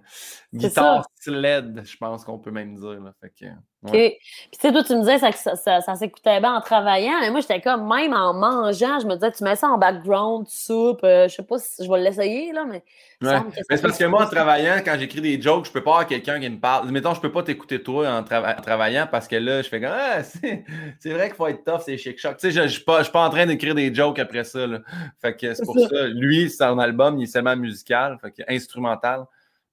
guitare 0.53 1.05
sled, 1.19 1.83
je 1.83 1.97
pense 1.97 2.23
qu'on 2.23 2.39
peut 2.39 2.51
même 2.51 2.75
dire. 2.75 3.01
Là. 3.01 3.13
Fait 3.19 3.31
que, 3.31 3.45
OK. 3.85 3.91
Puis 3.91 4.17
tu 4.51 4.59
sais, 4.59 4.71
toi, 4.71 4.83
tu 4.83 4.95
me 4.95 5.01
disais 5.01 5.19
que 5.19 5.37
ça, 5.37 5.55
ça, 5.55 5.81
ça, 5.81 5.95
s'écoutait 5.95 6.39
bien 6.39 6.55
en 6.55 6.61
travaillant, 6.61 7.19
mais 7.21 7.29
moi, 7.31 7.41
j'étais 7.41 7.59
comme, 7.59 7.87
même 7.87 8.13
en 8.13 8.33
mangeant, 8.33 8.99
je 8.99 9.07
me 9.07 9.15
disais, 9.15 9.31
tu 9.31 9.43
mets 9.43 9.55
ça 9.55 9.67
en 9.67 9.77
background, 9.77 10.47
soupe, 10.47 11.03
euh, 11.03 11.27
je 11.27 11.35
sais 11.35 11.43
pas 11.43 11.57
si 11.59 11.83
je 11.83 11.91
vais 11.91 11.99
l'essayer, 11.99 12.53
là, 12.53 12.65
mais... 12.65 12.83
Ouais. 13.21 13.39
Mais 13.69 13.77
c'est 13.77 13.81
parce 13.81 13.97
que 13.97 14.03
moi, 14.05 14.23
en 14.23 14.27
travaillant, 14.27 14.81
quand 14.83 14.95
j'écris 14.99 15.21
des 15.21 15.41
jokes, 15.41 15.65
je 15.65 15.71
peux 15.71 15.83
pas 15.83 15.91
avoir 15.91 16.07
quelqu'un 16.07 16.41
qui 16.41 16.49
me 16.49 16.59
parle. 16.59 16.91
Mettons, 16.91 17.13
je 17.13 17.21
peux 17.21 17.31
pas 17.31 17.41
t'écouter 17.41 17.81
toi 17.81 18.09
en, 18.09 18.23
travaillant 18.23 19.07
parce 19.09 19.29
que 19.29 19.37
là, 19.37 19.61
je 19.61 19.69
fais 19.69 19.79
comme, 19.79 19.93
ah, 19.93 20.23
c'est 20.99 21.13
vrai 21.13 21.27
qu'il 21.27 21.35
faut 21.35 21.47
être 21.47 21.63
tough, 21.63 21.81
c'est 21.85 21.97
chic 21.97 22.19
choc. 22.19 22.35
Tu 22.35 22.47
sais, 22.47 22.51
je, 22.51 22.63
je, 22.63 22.73
suis 22.73 22.83
pas, 22.83 23.01
pas 23.05 23.25
en 23.25 23.29
train 23.29 23.45
d'écrire 23.45 23.75
des 23.75 23.95
jokes 23.95 24.19
après 24.19 24.43
ça, 24.43 24.67
là. 24.67 24.79
Fait 25.21 25.37
que 25.37 25.53
c'est 25.53 25.63
pour 25.63 25.79
ça. 25.79 26.07
Lui, 26.07 26.49
c'est 26.49 26.65
un 26.65 26.77
album, 26.79 27.17
il 27.17 27.23
est 27.23 27.27
seulement 27.27 27.55
musical, 27.55 28.17
fait 28.21 28.31
que 28.31 28.43
instrumental. 28.53 29.23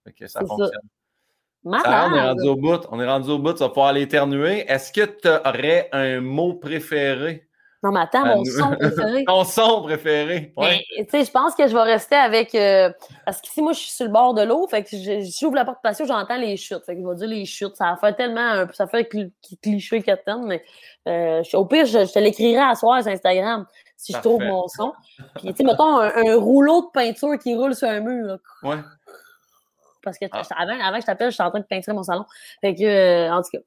Fait 0.05 0.13
que 0.13 0.27
ça 0.29 0.41
fonctionne 0.47 0.81
on 1.65 1.75
est 1.75 2.21
rendu 2.21 2.49
au 2.49 2.57
bout. 2.57 2.81
On 2.91 3.01
est 3.01 3.07
rendu 3.07 3.31
au 3.31 3.39
bout. 3.39 3.53
Tu 3.53 3.61
vas 3.61 3.69
pouvoir 3.69 3.93
l'éternuer. 3.93 4.65
Est-ce 4.71 4.93
que 4.93 5.05
tu 5.05 5.29
aurais 5.29 5.89
un 5.93 6.21
mot 6.21 6.55
préféré? 6.55 7.47
Non, 7.83 7.93
mais 7.93 8.01
attends, 8.01 8.27
mon 8.27 8.45
son 8.45 8.77
préféré. 8.77 9.25
Ton 9.27 9.45
son 9.45 9.83
préféré. 9.83 10.53
Ouais. 10.55 10.85
Tu 10.99 11.07
sais, 11.09 11.25
je 11.25 11.31
pense 11.31 11.55
que 11.55 11.67
je 11.67 11.73
vais 11.73 11.83
rester 11.83 12.15
avec. 12.15 12.55
Euh, 12.55 12.91
parce 13.25 13.41
qu'ici, 13.41 13.63
moi, 13.63 13.73
je 13.73 13.79
suis 13.79 13.91
sur 13.91 14.05
le 14.05 14.13
bord 14.13 14.35
de 14.35 14.43
l'eau. 14.43 14.67
Fait 14.69 14.83
que 14.83 14.91
j'ouvre 14.91 15.55
la 15.55 15.65
porte 15.65 15.79
patio, 15.83 16.05
j'entends 16.05 16.37
les 16.37 16.59
chutes. 16.59 16.85
Fait 16.85 16.95
que 16.95 17.01
je 17.01 17.07
vais 17.07 17.15
dire 17.15 17.29
les 17.29 17.47
chutes. 17.47 17.77
Ça 17.77 17.97
fait 17.99 18.13
tellement. 18.13 18.67
Ça 18.75 18.87
fait 18.87 19.09
cliché 19.63 20.03
qu'attendre, 20.03 20.47
mais 20.47 20.63
euh, 21.09 21.43
au 21.55 21.65
pire, 21.65 21.87
je, 21.87 22.13
te 22.13 22.19
l'écrirai 22.19 22.61
à 22.61 22.75
soir 22.75 23.03
sur 23.03 23.13
Instagram 23.13 23.67
si 23.97 24.13
je 24.13 24.19
trouve 24.19 24.43
mon 24.43 24.69
son. 24.69 24.93
Puis, 25.37 25.49
tu 25.49 25.57
sais, 25.57 25.65
mettons 25.65 26.01
un, 26.01 26.37
rouleau 26.37 26.83
de 26.83 26.87
peinture 26.93 27.39
qui 27.39 27.55
roule 27.55 27.75
sur 27.75 27.89
un 27.89 28.01
mur. 28.01 28.39
Ouais 28.63 28.77
parce 30.03 30.19
que 30.19 30.27
ah. 30.33 30.43
avant, 30.57 30.79
avant 30.81 30.97
que 30.97 31.03
je 31.03 31.07
t'appelle, 31.07 31.31
je 31.31 31.35
suis 31.35 31.43
en 31.43 31.51
train 31.51 31.61
de 31.61 31.65
peinturer 31.65 31.95
mon 31.95 32.03
salon. 32.03 32.25
Fait 32.61 32.75
que, 32.75 32.83
euh, 32.83 33.33
en 33.33 33.43
tout 33.43 33.51
cas, 33.53 33.59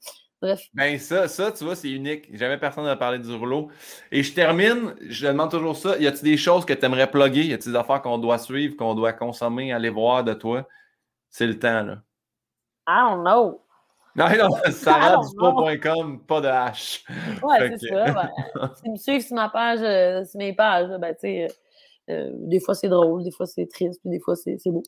bref. 0.41 0.61
Ben, 0.73 0.97
ça, 0.99 1.27
ça, 1.27 1.51
tu 1.51 1.63
vois, 1.63 1.75
c'est 1.75 1.91
unique. 1.91 2.35
Jamais 2.35 2.57
personne 2.57 2.85
n'a 2.85 2.95
parlé 2.95 3.19
du 3.19 3.33
rouleau. 3.33 3.69
Et 4.11 4.23
je 4.23 4.33
termine, 4.33 4.95
je 5.01 5.27
demande 5.27 5.51
toujours 5.51 5.75
ça. 5.75 5.97
Y 5.97 6.07
a-t-il 6.07 6.23
des 6.23 6.37
choses 6.37 6.65
que 6.65 6.73
tu 6.73 6.85
aimerais 6.85 7.09
plugger? 7.09 7.43
Y 7.43 7.53
a-t-il 7.53 7.71
des 7.71 7.77
affaires 7.77 8.01
qu'on 8.01 8.17
doit 8.17 8.37
suivre, 8.37 8.75
qu'on 8.75 8.95
doit 8.95 9.13
consommer, 9.13 9.73
aller 9.73 9.89
voir 9.89 10.23
de 10.23 10.33
toi? 10.33 10.67
C'est 11.29 11.47
le 11.47 11.57
temps, 11.57 11.83
là. 11.83 11.97
I 12.87 13.09
don't 13.09 13.23
know. 13.23 13.59
Non, 14.15 14.25
non, 14.29 14.49
sarahdupo.com, 14.71 16.21
pas 16.27 16.39
de 16.39 16.47
H. 16.47 17.03
Ouais, 17.41 17.75
c'est 17.79 17.87
ça. 17.87 18.29
Si 18.75 18.89
me 18.91 18.95
suivent 18.95 19.25
sur 19.25 19.35
ma 19.35 19.49
page, 19.49 19.79
euh, 19.81 20.23
sur 20.23 20.37
mes 20.37 20.53
pages, 20.53 20.87
ben, 20.99 21.15
tu 21.15 21.21
sais, 21.21 21.47
euh, 22.11 22.29
des 22.33 22.59
fois 22.59 22.75
c'est 22.75 22.89
drôle, 22.89 23.23
des 23.23 23.31
fois 23.31 23.47
c'est 23.47 23.65
triste, 23.65 23.99
puis 24.01 24.11
des 24.11 24.19
fois 24.19 24.35
c'est 24.35 24.57
beau. 24.67 24.83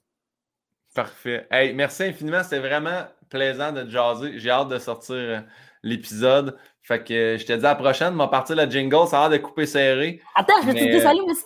Parfait. 0.96 1.46
Hey, 1.52 1.74
merci 1.74 2.04
infiniment. 2.04 2.42
C'était 2.42 2.60
vraiment 2.60 3.04
plaisant 3.30 3.74
de 3.74 3.88
jaser. 3.90 4.40
J'ai 4.40 4.50
hâte 4.50 4.70
de 4.70 4.80
sortir 4.80 5.16
euh, 5.16 5.40
l'épisode. 5.84 6.58
Fait 6.82 7.04
que 7.04 7.14
euh, 7.14 7.38
je 7.38 7.46
te 7.46 7.52
dis 7.52 7.66
à 7.66 7.70
la 7.70 7.76
prochaine. 7.76 8.14
Ma 8.14 8.30
partie 8.30 8.56
la 8.56 8.68
jingle, 8.68 9.06
ça 9.06 9.26
a 9.26 9.30
l'air 9.30 9.38
de 9.38 9.44
couper 9.44 9.66
serré. 9.66 10.22
Attends, 10.36 10.54
je 10.62 10.68
vais 10.68 10.74
te 10.74 10.90
dire 10.90 11.02
salut, 11.02 11.20
merci. 11.26 11.44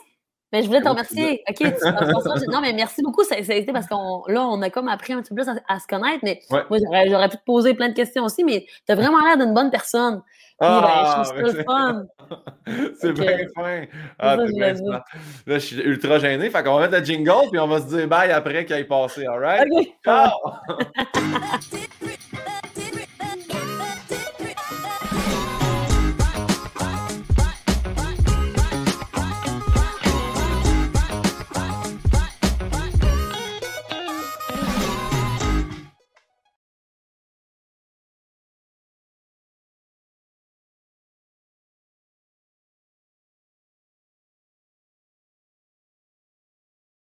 Mais 0.53 0.61
je 0.61 0.67
voulais 0.67 0.81
te 0.81 0.87
remercier. 0.87 1.43
OK, 1.49 1.57
tu, 1.57 1.63
non, 2.51 2.61
mais 2.61 2.73
merci 2.73 3.01
beaucoup. 3.01 3.23
Ça, 3.23 3.35
a 3.35 3.39
été 3.39 3.73
parce 3.73 3.87
qu'on 3.87 4.23
là, 4.27 4.45
on 4.45 4.61
a 4.61 4.69
comme 4.69 4.87
appris 4.87 5.13
un 5.13 5.21
petit 5.21 5.33
peu 5.33 5.43
plus 5.43 5.49
à, 5.67 5.79
se 5.79 5.87
connaître. 5.87 6.19
Mais 6.21 6.41
moi, 6.51 6.77
j'aurais 7.07 7.29
pu 7.29 7.37
te 7.37 7.43
poser 7.43 7.73
plein 7.73 7.89
de 7.89 7.95
questions 7.95 8.25
aussi, 8.25 8.43
mais 8.43 8.67
tu 8.85 8.91
as 8.91 8.95
vraiment 8.95 9.19
l'air 9.25 9.37
d'une 9.37 9.53
bonne 9.55 9.71
personne. 9.71 10.21
Ah, 10.61 11.23
ben, 11.35 12.07
c'est 12.99 13.13
bien 13.13 13.37
fin. 13.55 13.85
Ah, 14.19 14.37
bien 14.37 14.73
Là, 14.83 15.01
je 15.47 15.57
suis 15.57 15.81
ultra 15.81 16.19
gêné. 16.19 16.49
Fait 16.49 16.63
qu'on 16.63 16.75
va 16.75 16.81
mettre 16.87 16.99
le 16.99 17.05
jingle 17.05 17.49
puis 17.49 17.59
on 17.59 17.67
va 17.67 17.79
se 17.79 17.87
dire 17.87 18.07
bye 18.07 18.31
après 18.31 18.65
qu'il 18.65 18.75
ait 18.75 18.83
passé. 18.83 19.25
All 19.25 19.39
right? 19.39 19.67
Ciao! 20.03 20.31